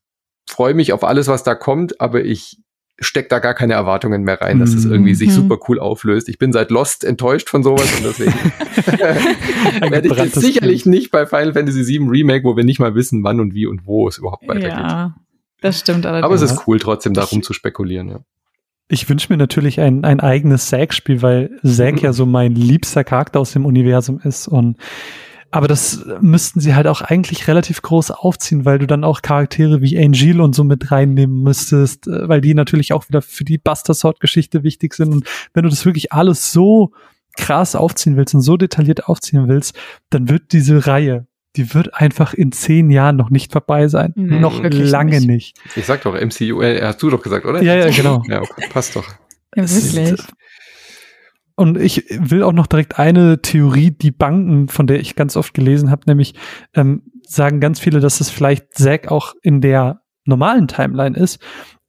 freue 0.50 0.74
mich 0.74 0.94
auf 0.94 1.04
alles, 1.04 1.28
was 1.28 1.44
da 1.44 1.56
kommt, 1.56 2.00
aber 2.02 2.24
ich 2.24 2.58
steckt 3.00 3.32
da 3.32 3.40
gar 3.40 3.54
keine 3.54 3.74
Erwartungen 3.74 4.24
mehr 4.24 4.40
rein, 4.40 4.60
dass 4.60 4.74
es 4.74 4.86
irgendwie 4.86 5.16
sich 5.16 5.30
mhm. 5.30 5.34
super 5.34 5.58
cool 5.68 5.80
auflöst. 5.80 6.30
Ich 6.30 6.38
bin 6.38 6.54
seit 6.54 6.70
Lost 6.70 7.04
enttäuscht 7.04 7.50
von 7.50 7.64
sowas 7.64 7.92
und 7.98 8.06
deswegen 8.06 8.34
werde 9.92 10.08
ich 10.08 10.16
jetzt 10.16 10.40
sicherlich 10.40 10.86
nicht 10.86 11.12
bei 11.12 11.26
Final 11.26 11.54
Fantasy 11.54 11.88
VII 11.88 12.08
Remake, 12.08 12.44
wo 12.44 12.56
wir 12.56 12.64
nicht 12.64 12.80
mal 12.80 12.94
wissen, 12.94 13.24
wann 13.24 13.40
und 13.40 13.54
wie 13.54 13.66
und 13.66 13.88
wo 13.88 14.08
es 14.08 14.20
überhaupt 14.20 14.48
weitergeht. 14.48 14.70
Ja, 14.70 15.16
das 15.62 15.80
stimmt 15.80 16.06
allerdings. 16.06 16.26
Aber 16.26 16.36
es 16.36 16.42
ist 16.42 16.68
cool, 16.68 16.80
trotzdem 16.80 17.14
darum 17.14 17.42
zu 17.42 17.54
spekulieren, 17.54 18.10
ja. 18.10 18.20
Ich 18.90 19.10
wünsche 19.10 19.32
mir 19.32 19.38
natürlich 19.38 19.80
ein, 19.80 20.04
ein 20.04 20.20
eigenes 20.20 20.68
Zack-Spiel, 20.68 21.22
weil 21.22 21.52
Zack 21.64 22.02
ja 22.02 22.14
so 22.14 22.26
mein 22.26 22.54
liebster 22.54 23.04
Charakter 23.04 23.40
aus 23.40 23.54
dem 23.54 23.66
Universum 23.66 24.20
ist 24.20 24.48
und 24.48 24.78
aber 25.54 25.68
das 25.68 26.04
müssten 26.20 26.62
sie 26.62 26.74
halt 26.74 26.88
auch 26.88 27.02
eigentlich 27.02 27.48
relativ 27.48 27.84
groß 27.84 28.10
aufziehen, 28.10 28.66
weil 28.66 28.80
du 28.80 28.88
dann 28.88 29.04
auch 29.04 29.22
Charaktere 29.22 29.82
wie 29.82 30.04
Angel 30.04 30.42
und 30.42 30.56
so 30.56 30.64
mit 30.64 30.92
reinnehmen 30.92 31.44
müsstest, 31.44 32.08
äh, 32.08 32.28
weil 32.28 32.42
die 32.42 32.56
natürlich 32.56 32.92
auch 32.92 33.08
wieder 33.08 33.22
für 33.22 33.44
die 33.44 33.60
Buster 33.60 33.94
Sword 33.94 34.20
Geschichte 34.20 34.64
wichtig 34.64 34.96
sind. 34.96 35.14
Und 35.14 35.28
wenn 35.54 35.62
du 35.62 35.70
das 35.70 35.86
wirklich 35.86 36.12
alles 36.12 36.52
so 36.52 36.92
krass 37.38 37.76
aufziehen 37.76 38.18
willst 38.18 38.34
und 38.34 38.42
so 38.42 38.58
detailliert 38.58 39.08
aufziehen 39.08 39.48
willst, 39.48 39.78
dann 40.10 40.28
wird 40.28 40.54
diese 40.54 40.88
Reihe, 40.88 41.28
die 41.56 41.74
wird 41.74 41.94
einfach 41.94 42.34
in 42.34 42.52
zehn 42.52 42.90
Jahren 42.90 43.16
noch 43.16 43.30
nicht 43.30 43.52
vorbei 43.52 43.88
sein. 43.88 44.14
Nee, 44.16 44.40
noch 44.40 44.64
lange 44.64 45.20
nicht. 45.22 45.28
nicht. 45.28 45.60
Ich 45.76 45.86
sag 45.86 46.02
doch, 46.02 46.14
MCU, 46.14 46.62
äh, 46.62 46.82
hast 46.82 47.02
du 47.02 47.10
doch 47.10 47.22
gesagt, 47.22 47.46
oder? 47.46 47.62
Ja, 47.62 47.76
ja, 47.76 47.90
genau. 47.96 48.24
ja, 48.28 48.42
okay, 48.42 48.68
passt 48.72 48.96
doch. 48.96 49.08
Ja, 49.56 49.70
wirklich. 49.70 50.20
Und 51.56 51.78
ich 51.78 52.06
will 52.10 52.42
auch 52.42 52.52
noch 52.52 52.66
direkt 52.66 52.98
eine 52.98 53.42
Theorie, 53.42 53.92
die 53.92 54.12
Banken, 54.12 54.70
von 54.70 54.88
der 54.88 55.00
ich 55.00 55.16
ganz 55.16 55.38
oft 55.38 55.54
gelesen 55.54 55.92
habe, 55.92 56.02
nämlich 56.08 56.34
ähm, 56.74 57.04
sagen 57.28 57.60
ganz 57.60 57.80
viele, 57.80 58.00
dass 58.00 58.22
es 58.22 58.32
vielleicht 58.32 58.74
Zack 58.74 59.12
auch 59.12 59.36
in 59.44 59.62
der 59.62 60.02
normalen 60.26 60.68
Timeline 60.68 61.16
ist. 61.16 61.40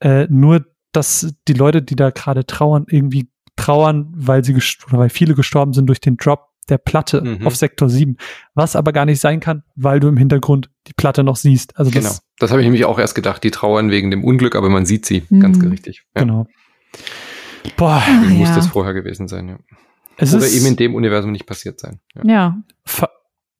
Äh, 0.00 0.26
nur, 0.28 0.66
dass 0.92 1.34
die 1.48 1.54
Leute, 1.54 1.80
die 1.80 1.96
da 1.96 2.10
gerade 2.10 2.44
trauern, 2.44 2.84
irgendwie 2.88 3.30
trauern, 3.56 4.12
weil 4.14 4.44
sie 4.44 4.54
oder 4.54 4.98
weil 4.98 5.08
viele 5.08 5.34
gestorben 5.34 5.72
sind 5.72 5.86
durch 5.86 6.00
den 6.00 6.16
Drop 6.18 6.48
der 6.70 6.78
Platte 6.78 7.20
mhm. 7.22 7.46
auf 7.46 7.56
Sektor 7.56 7.88
7. 7.88 8.16
Was 8.54 8.76
aber 8.76 8.92
gar 8.92 9.04
nicht 9.04 9.20
sein 9.20 9.40
kann, 9.40 9.62
weil 9.76 10.00
du 10.00 10.08
im 10.08 10.16
Hintergrund 10.16 10.70
die 10.86 10.92
Platte 10.94 11.24
noch 11.24 11.36
siehst. 11.36 11.78
Also 11.78 11.90
genau. 11.90 12.08
Das, 12.08 12.22
das 12.38 12.50
habe 12.50 12.60
ich 12.60 12.66
nämlich 12.66 12.84
auch 12.84 12.98
erst 12.98 13.14
gedacht. 13.14 13.42
Die 13.44 13.50
trauern 13.50 13.90
wegen 13.90 14.10
dem 14.10 14.24
Unglück, 14.24 14.56
aber 14.56 14.70
man 14.70 14.86
sieht 14.86 15.06
sie. 15.06 15.24
Mhm. 15.28 15.40
Ganz 15.40 15.62
richtig. 15.62 16.04
Ja. 16.14 16.22
Genau. 16.22 16.46
Boah, 17.76 18.02
Ach, 18.04 18.28
muss 18.28 18.48
ja. 18.48 18.56
das 18.56 18.66
vorher 18.66 18.94
gewesen 18.94 19.28
sein, 19.28 19.48
ja. 19.48 19.58
Es 20.16 20.34
Oder 20.34 20.48
eben 20.48 20.66
in 20.66 20.76
dem 20.76 20.94
Universum 20.94 21.32
nicht 21.32 21.46
passiert 21.46 21.80
sein. 21.80 22.00
Ja. 22.14 22.22
ja. 22.24 22.62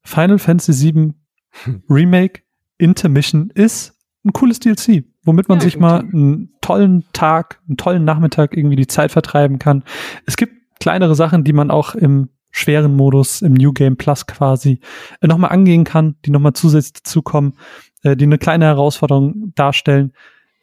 Final 0.03 0.39
Fantasy 0.39 0.93
VII 0.93 1.13
Remake 1.89 2.41
Intermission 2.77 3.49
ist 3.53 3.93
ein 4.23 4.33
cooles 4.33 4.59
DLC, 4.59 5.05
womit 5.23 5.49
man 5.49 5.59
ja, 5.59 5.63
sich 5.63 5.79
mal 5.79 5.99
einen 5.99 6.53
tollen 6.61 7.05
Tag, 7.13 7.61
einen 7.67 7.77
tollen 7.77 8.05
Nachmittag 8.05 8.57
irgendwie 8.57 8.75
die 8.75 8.87
Zeit 8.87 9.11
vertreiben 9.11 9.59
kann. 9.59 9.83
Es 10.25 10.35
gibt 10.35 10.53
kleinere 10.79 11.15
Sachen, 11.15 11.43
die 11.43 11.53
man 11.53 11.71
auch 11.71 11.95
im 11.95 12.29
schweren 12.55 12.95
Modus, 12.95 13.41
im 13.41 13.53
New 13.53 13.73
Game 13.73 13.97
Plus 13.97 14.25
quasi, 14.25 14.79
äh, 15.21 15.27
nochmal 15.27 15.51
angehen 15.51 15.83
kann, 15.83 16.15
die 16.25 16.31
nochmal 16.31 16.53
zusätzlich 16.53 16.93
dazukommen, 16.93 17.57
äh, 18.03 18.15
die 18.15 18.25
eine 18.25 18.37
kleine 18.37 18.65
Herausforderung 18.65 19.53
darstellen 19.55 20.13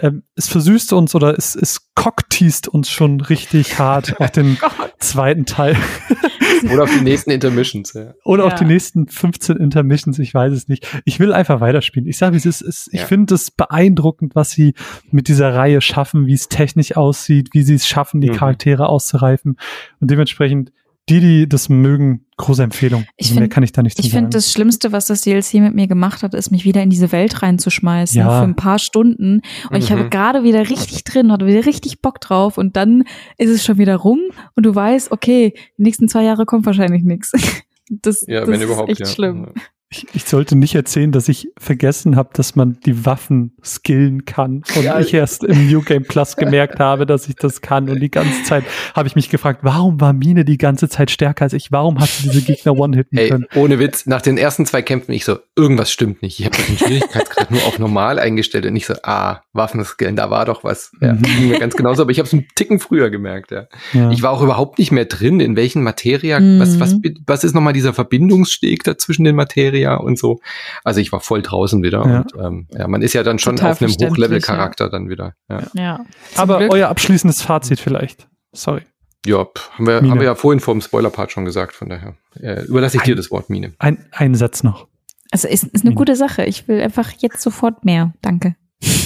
ähm, 0.03 0.24
es 0.34 0.49
versüßt 0.49 0.93
uns 0.95 1.14
oder 1.14 1.38
es, 1.38 1.55
es 1.55 1.93
cockteast 1.95 2.66
uns 2.66 2.90
schon 2.90 3.20
richtig 3.20 3.78
hart 3.78 4.20
auf 4.20 4.32
den 4.32 4.59
zweiten 4.99 5.47
Teil. 5.47 5.76
oder 6.72 6.82
auf 6.82 6.93
die 6.93 7.05
nächsten 7.05 7.30
Intermissions. 7.30 7.93
Ja. 7.93 8.14
Oder 8.24 8.45
ja. 8.45 8.49
auf 8.49 8.59
die 8.59 8.64
nächsten 8.64 9.07
15 9.07 9.57
Intermissions, 9.59 10.18
ich 10.18 10.34
weiß 10.34 10.53
es 10.53 10.68
nicht. 10.68 10.86
Ich 11.05 11.20
will 11.20 11.32
einfach 11.32 11.61
weiterspielen. 11.61 12.09
Ich 12.09 12.18
sage, 12.18 12.36
es 12.36 12.47
ist, 12.47 12.62
es, 12.62 12.88
ich 12.90 13.01
ja. 13.01 13.07
finde 13.07 13.34
es 13.34 13.53
beeindruckend, 13.53 14.34
was 14.34 14.51
sie 14.51 14.74
mit 15.11 15.28
dieser 15.28 15.55
Reihe 15.55 15.80
schaffen, 15.80 16.26
wie 16.26 16.34
es 16.34 16.49
technisch 16.49 16.97
aussieht, 16.97 17.51
wie 17.53 17.62
sie 17.62 17.74
es 17.74 17.86
schaffen, 17.86 18.20
die 18.20 18.30
mhm. 18.30 18.34
Charaktere 18.34 18.88
auszureifen. 18.88 19.57
Und 20.01 20.11
dementsprechend 20.11 20.72
die, 21.09 21.20
die 21.20 21.48
das 21.48 21.68
mögen, 21.68 22.26
große 22.36 22.62
Empfehlung. 22.62 23.05
Ich 23.16 23.26
also 23.26 23.34
find, 23.34 23.40
mehr 23.40 23.48
kann 23.48 23.64
ich 23.64 23.72
da 23.72 23.82
nicht 23.82 23.98
Ich 23.98 24.11
finde, 24.11 24.30
das 24.30 24.53
Schlimmste, 24.53 24.92
was 24.92 25.07
das 25.07 25.22
DLC 25.22 25.55
mit 25.55 25.74
mir 25.74 25.88
gemacht 25.88 26.22
hat, 26.22 26.34
ist, 26.34 26.50
mich 26.50 26.64
wieder 26.64 26.82
in 26.82 26.90
diese 26.90 27.11
Welt 27.12 27.42
reinzuschmeißen 27.42 28.18
ja. 28.18 28.40
für 28.40 28.44
ein 28.44 28.57
paar 28.57 28.78
Stunden. 28.78 29.42
Und 29.64 29.72
mhm. 29.72 29.76
ich 29.76 29.90
habe 29.90 30.09
gerade 30.09 30.44
wieder 30.44 30.68
richtig 30.68 31.05
drin, 31.05 31.32
hatte 31.32 31.46
wieder 31.46 31.66
richtig 31.66 32.00
Bock 32.03 32.20
drauf. 32.20 32.57
Und 32.57 32.76
dann 32.76 33.05
ist 33.36 33.50
es 33.50 33.64
schon 33.64 33.78
wieder 33.78 33.96
rum 33.96 34.20
und 34.55 34.64
du 34.64 34.74
weißt, 34.74 35.11
okay, 35.11 35.55
die 35.76 35.82
nächsten 35.82 36.09
zwei 36.09 36.22
Jahre 36.22 36.46
kommt 36.46 36.66
wahrscheinlich 36.66 37.03
nichts. 37.03 37.32
Das, 38.00 38.24
ja, 38.26 38.40
das 38.40 38.48
wenn 38.48 38.61
ist 38.61 38.64
überhaupt, 38.64 38.88
echt 38.88 39.00
ja. 39.00 39.07
schlimm. 39.07 39.48
Ich, 39.93 40.07
ich, 40.14 40.24
sollte 40.24 40.57
nicht 40.57 40.74
erzählen, 40.74 41.12
dass 41.12 41.28
ich 41.28 41.49
vergessen 41.59 42.16
habe, 42.16 42.30
dass 42.32 42.57
man 42.57 42.78
die 42.86 43.05
Waffen 43.05 43.53
skillen 43.62 44.24
kann. 44.24 44.62
Und 44.74 44.84
ja. 44.84 44.99
ich 44.99 45.12
erst 45.12 45.45
im 45.45 45.68
New 45.70 45.82
Game 45.82 46.05
Plus 46.05 46.36
gemerkt 46.36 46.80
habe, 46.80 47.05
dass 47.05 47.28
ich 47.28 47.36
das 47.36 47.61
kann. 47.61 47.90
Und 47.90 48.01
die 48.01 48.11
ganze 48.11 48.43
Zeit 48.45 48.64
habe 48.95 49.07
ich 49.07 49.16
mich 49.16 49.28
gefragt, 49.28 49.61
warum 49.62 50.01
war 50.01 50.14
Mine 50.14 50.47
die 50.47 50.57
ganze 50.57 50.88
Zeit 50.88 51.11
stärker 51.11 51.45
als 51.45 51.53
ich? 51.53 51.72
Warum 51.72 52.01
hat 52.01 52.09
sie 52.09 52.30
diese 52.30 52.40
Gegner 52.40 52.74
one-hitten 52.74 53.18
können? 53.18 53.47
Ohne 53.55 53.78
Witz, 53.78 54.07
nach 54.07 54.22
den 54.22 54.38
ersten 54.38 54.64
zwei 54.64 54.80
Kämpfen 54.80 55.12
ich 55.12 55.26
so, 55.26 55.38
irgendwas 55.57 55.93
stimmt 55.93 56.22
nicht. 56.22 56.40
Ich 56.40 56.47
habe 56.47 56.57
den 56.57 56.78
Schwierigkeitsgrad 56.78 57.51
nur 57.51 57.62
auf 57.64 57.78
normal 57.78 58.18
eingestellt 58.18 58.64
und 58.64 58.72
nicht 58.72 58.86
so, 58.86 58.95
ah, 59.03 59.43
Waffen 59.53 59.84
skillen, 59.84 60.16
da 60.16 60.30
war 60.30 60.47
doch 60.47 60.64
was. 60.64 60.93
Ja, 61.03 61.12
mhm. 61.12 61.22
ging 61.22 61.49
mir 61.51 61.59
ganz 61.59 61.76
genauso, 61.76 62.01
aber 62.01 62.12
ich 62.12 62.18
habe 62.18 62.26
es 62.26 62.32
einen 62.32 62.47
Ticken 62.55 62.78
früher 62.78 63.11
gemerkt. 63.11 63.51
Ja. 63.51 63.66
ja. 63.93 64.11
Ich 64.11 64.22
war 64.22 64.30
auch 64.30 64.43
überhaupt 64.43 64.78
nicht 64.78 64.90
mehr 64.90 65.05
drin, 65.05 65.40
in 65.40 65.55
welchen 65.55 65.82
Materia, 65.82 66.40
mhm. 66.40 66.61
was, 66.61 66.80
was, 66.80 66.97
was 67.26 67.45
ist 67.45 67.55
nochmal 67.55 67.74
dieser 67.74 67.93
Verbindungssteg 67.93 68.84
da 68.84 68.97
zwischen 68.97 69.24
den 69.24 69.36
Materia? 69.36 69.82
Area 69.83 69.97
und 69.97 70.18
so. 70.18 70.41
Also 70.85 71.01
ich 71.01 71.12
war 71.12 71.20
voll 71.20 71.43
draußen 71.43 71.83
wieder. 71.83 72.05
Ja. 72.07 72.20
Und 72.20 72.33
ähm, 72.39 72.66
ja, 72.70 72.89
man 72.89 73.03
ist 73.03 73.12
ja 73.12 73.22
dann 73.22 73.39
schon 73.39 73.57
Total 73.57 73.72
auf 73.72 73.83
einem 73.83 73.93
Hochlevel-Charakter 73.93 74.85
ja. 74.85 74.91
dann 74.91 75.09
wieder. 75.09 75.35
Ja. 75.49 75.62
ja. 75.74 76.05
Aber 76.37 76.59
Glück. 76.59 76.72
euer 76.72 76.89
abschließendes 76.89 77.43
Fazit 77.43 77.80
vielleicht. 77.80 78.28
Sorry. 78.53 78.83
Ja, 79.24 79.47
haben 79.78 79.87
wir, 79.87 79.95
haben 79.97 80.18
wir 80.18 80.24
ja 80.24 80.35
vorhin 80.35 80.59
vor 80.59 80.74
dem 80.74 80.80
Spoiler-Part 80.80 81.30
schon 81.30 81.45
gesagt, 81.45 81.74
von 81.74 81.89
daher 81.89 82.16
äh, 82.41 82.64
überlasse 82.64 82.97
ich 82.97 83.03
ein, 83.03 83.07
dir 83.07 83.14
das 83.14 83.30
Wort, 83.30 83.51
Mine. 83.51 83.72
Ein, 83.78 84.05
ein 84.11 84.35
Satz 84.35 84.64
noch. 84.64 84.89
Also 85.30 85.47
ist, 85.47 85.62
ist 85.64 85.83
eine 85.83 85.91
Mine. 85.91 85.95
gute 85.95 86.16
Sache. 86.16 86.45
Ich 86.45 86.66
will 86.66 86.80
einfach 86.80 87.12
jetzt 87.18 87.41
sofort 87.41 87.85
mehr. 87.85 88.12
Danke. 88.20 88.57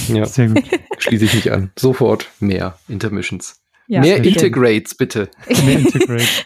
Ja, 0.07 0.25
sehr 0.25 0.47
gut. 0.47 0.63
Schließe 0.97 1.25
ich 1.25 1.35
mich 1.35 1.51
an. 1.51 1.71
Sofort 1.77 2.29
mehr 2.39 2.79
Intermissions. 2.87 3.61
Ja, 3.87 4.01
mehr 4.01 4.21
Integrates, 4.21 4.95
bitte. 4.95 5.29
Mehr 5.65 5.79
Integrates. 5.79 6.43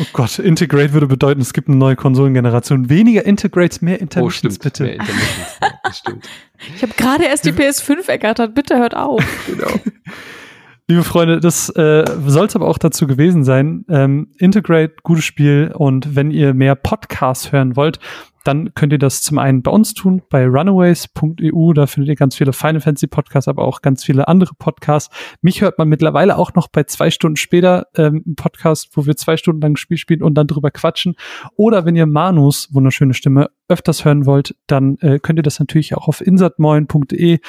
Oh 0.00 0.06
Gott, 0.12 0.38
Integrate 0.38 0.92
würde 0.92 1.06
bedeuten, 1.06 1.40
es 1.40 1.52
gibt 1.52 1.68
eine 1.68 1.76
neue 1.76 1.96
Konsolengeneration. 1.96 2.88
Weniger 2.88 3.26
Integrates, 3.26 3.82
mehr 3.82 4.00
Intermissions, 4.00 4.58
oh, 4.58 4.62
bitte. 4.62 4.82
Mehr 4.84 4.92
Intermissions, 4.94 5.58
ja, 5.60 5.92
stimmt. 5.92 6.28
Ich 6.74 6.82
habe 6.82 6.92
gerade 6.96 7.24
erst 7.24 7.44
die 7.44 7.52
PS5 7.52 8.08
ergattert, 8.08 8.54
bitte 8.54 8.76
hört 8.78 8.96
auf. 8.96 9.24
Genau. 9.46 9.68
Liebe 10.90 11.04
Freunde, 11.04 11.38
das 11.38 11.68
äh, 11.68 12.04
soll 12.26 12.46
es 12.46 12.56
aber 12.56 12.66
auch 12.66 12.78
dazu 12.78 13.06
gewesen 13.06 13.44
sein. 13.44 13.84
Ähm, 13.90 14.28
Integrate, 14.38 14.94
gutes 15.02 15.24
Spiel. 15.24 15.70
Und 15.76 16.16
wenn 16.16 16.30
ihr 16.30 16.54
mehr 16.54 16.76
Podcasts 16.76 17.52
hören 17.52 17.76
wollt, 17.76 17.98
dann 18.48 18.72
könnt 18.72 18.94
ihr 18.94 18.98
das 18.98 19.20
zum 19.20 19.36
einen 19.36 19.62
bei 19.62 19.70
uns 19.70 19.92
tun, 19.92 20.22
bei 20.30 20.46
runaways.eu. 20.46 21.72
Da 21.74 21.86
findet 21.86 22.08
ihr 22.08 22.16
ganz 22.16 22.34
viele 22.34 22.54
Final 22.54 22.80
Fantasy 22.80 23.06
Podcasts, 23.06 23.46
aber 23.46 23.62
auch 23.62 23.82
ganz 23.82 24.02
viele 24.04 24.26
andere 24.26 24.54
Podcasts. 24.58 25.14
Mich 25.42 25.60
hört 25.60 25.76
man 25.76 25.86
mittlerweile 25.86 26.38
auch 26.38 26.54
noch 26.54 26.68
bei 26.68 26.84
zwei 26.84 27.10
Stunden 27.10 27.36
später 27.36 27.88
ähm, 27.94 28.24
Podcast, 28.36 28.88
wo 28.94 29.04
wir 29.04 29.16
zwei 29.18 29.36
Stunden 29.36 29.60
lang 29.60 29.76
Spiel 29.76 29.98
spielen 29.98 30.22
und 30.22 30.32
dann 30.34 30.46
drüber 30.46 30.70
quatschen. 30.70 31.14
Oder 31.56 31.84
wenn 31.84 31.94
ihr 31.94 32.06
Manus 32.06 32.72
wunderschöne 32.72 33.12
Stimme 33.12 33.50
öfters 33.68 34.06
hören 34.06 34.24
wollt, 34.24 34.56
dann 34.66 34.96
äh, 35.00 35.18
könnt 35.18 35.38
ihr 35.38 35.42
das 35.42 35.58
natürlich 35.58 35.94
auch 35.94 36.08
auf 36.08 36.22
insertmoin.de 36.22 37.40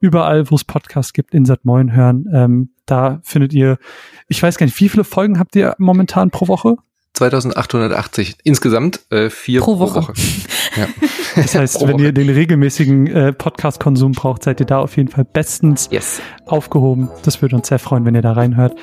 überall, 0.00 0.50
wo 0.50 0.54
es 0.54 0.64
Podcasts 0.64 1.12
gibt, 1.12 1.34
Insert 1.34 1.66
Moin 1.66 1.94
hören. 1.94 2.30
Ähm, 2.32 2.70
da 2.86 3.20
findet 3.24 3.52
ihr, 3.52 3.76
ich 4.26 4.42
weiß 4.42 4.56
gar 4.56 4.64
nicht, 4.64 4.80
wie 4.80 4.88
viele 4.88 5.04
Folgen 5.04 5.38
habt 5.38 5.54
ihr 5.54 5.74
momentan 5.76 6.30
pro 6.30 6.48
Woche? 6.48 6.76
2880. 7.16 8.36
Insgesamt 8.44 9.00
äh, 9.10 9.30
vier 9.30 9.60
pro 9.60 9.78
Woche. 9.78 10.00
Pro 10.00 10.08
Woche. 10.08 10.14
Ja. 10.76 10.86
Das 11.36 11.54
heißt, 11.54 11.80
wenn 11.86 11.98
ihr 11.98 12.12
den 12.12 12.30
regelmäßigen 12.30 13.08
äh, 13.08 13.32
Podcast-Konsum 13.34 14.12
braucht, 14.12 14.42
seid 14.42 14.58
ihr 14.60 14.64
da 14.64 14.78
auf 14.78 14.96
jeden 14.96 15.10
Fall 15.10 15.26
bestens 15.26 15.88
yes. 15.90 16.22
aufgehoben. 16.46 17.10
Das 17.24 17.42
würde 17.42 17.56
uns 17.56 17.68
sehr 17.68 17.78
freuen, 17.78 18.06
wenn 18.06 18.14
ihr 18.14 18.22
da 18.22 18.32
reinhört. 18.32 18.74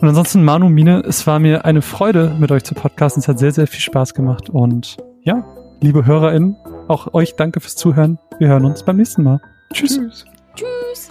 Und 0.00 0.08
ansonsten, 0.08 0.42
Manu, 0.42 0.68
Mine, 0.68 1.04
es 1.06 1.28
war 1.28 1.38
mir 1.38 1.64
eine 1.64 1.82
Freude, 1.82 2.34
mit 2.40 2.50
euch 2.50 2.64
zu 2.64 2.74
podcasten. 2.74 3.20
Es 3.20 3.28
hat 3.28 3.38
sehr, 3.38 3.52
sehr 3.52 3.68
viel 3.68 3.80
Spaß 3.80 4.14
gemacht. 4.14 4.50
Und 4.50 4.96
ja, 5.22 5.44
liebe 5.80 6.04
HörerInnen, 6.04 6.56
auch 6.88 7.14
euch 7.14 7.36
danke 7.36 7.60
fürs 7.60 7.76
Zuhören. 7.76 8.18
Wir 8.40 8.48
hören 8.48 8.64
uns 8.64 8.82
beim 8.82 8.96
nächsten 8.96 9.22
Mal. 9.22 9.40
Tschüss. 9.72 10.00
Tschüss. 10.00 10.24
Tschüss. 10.56 11.10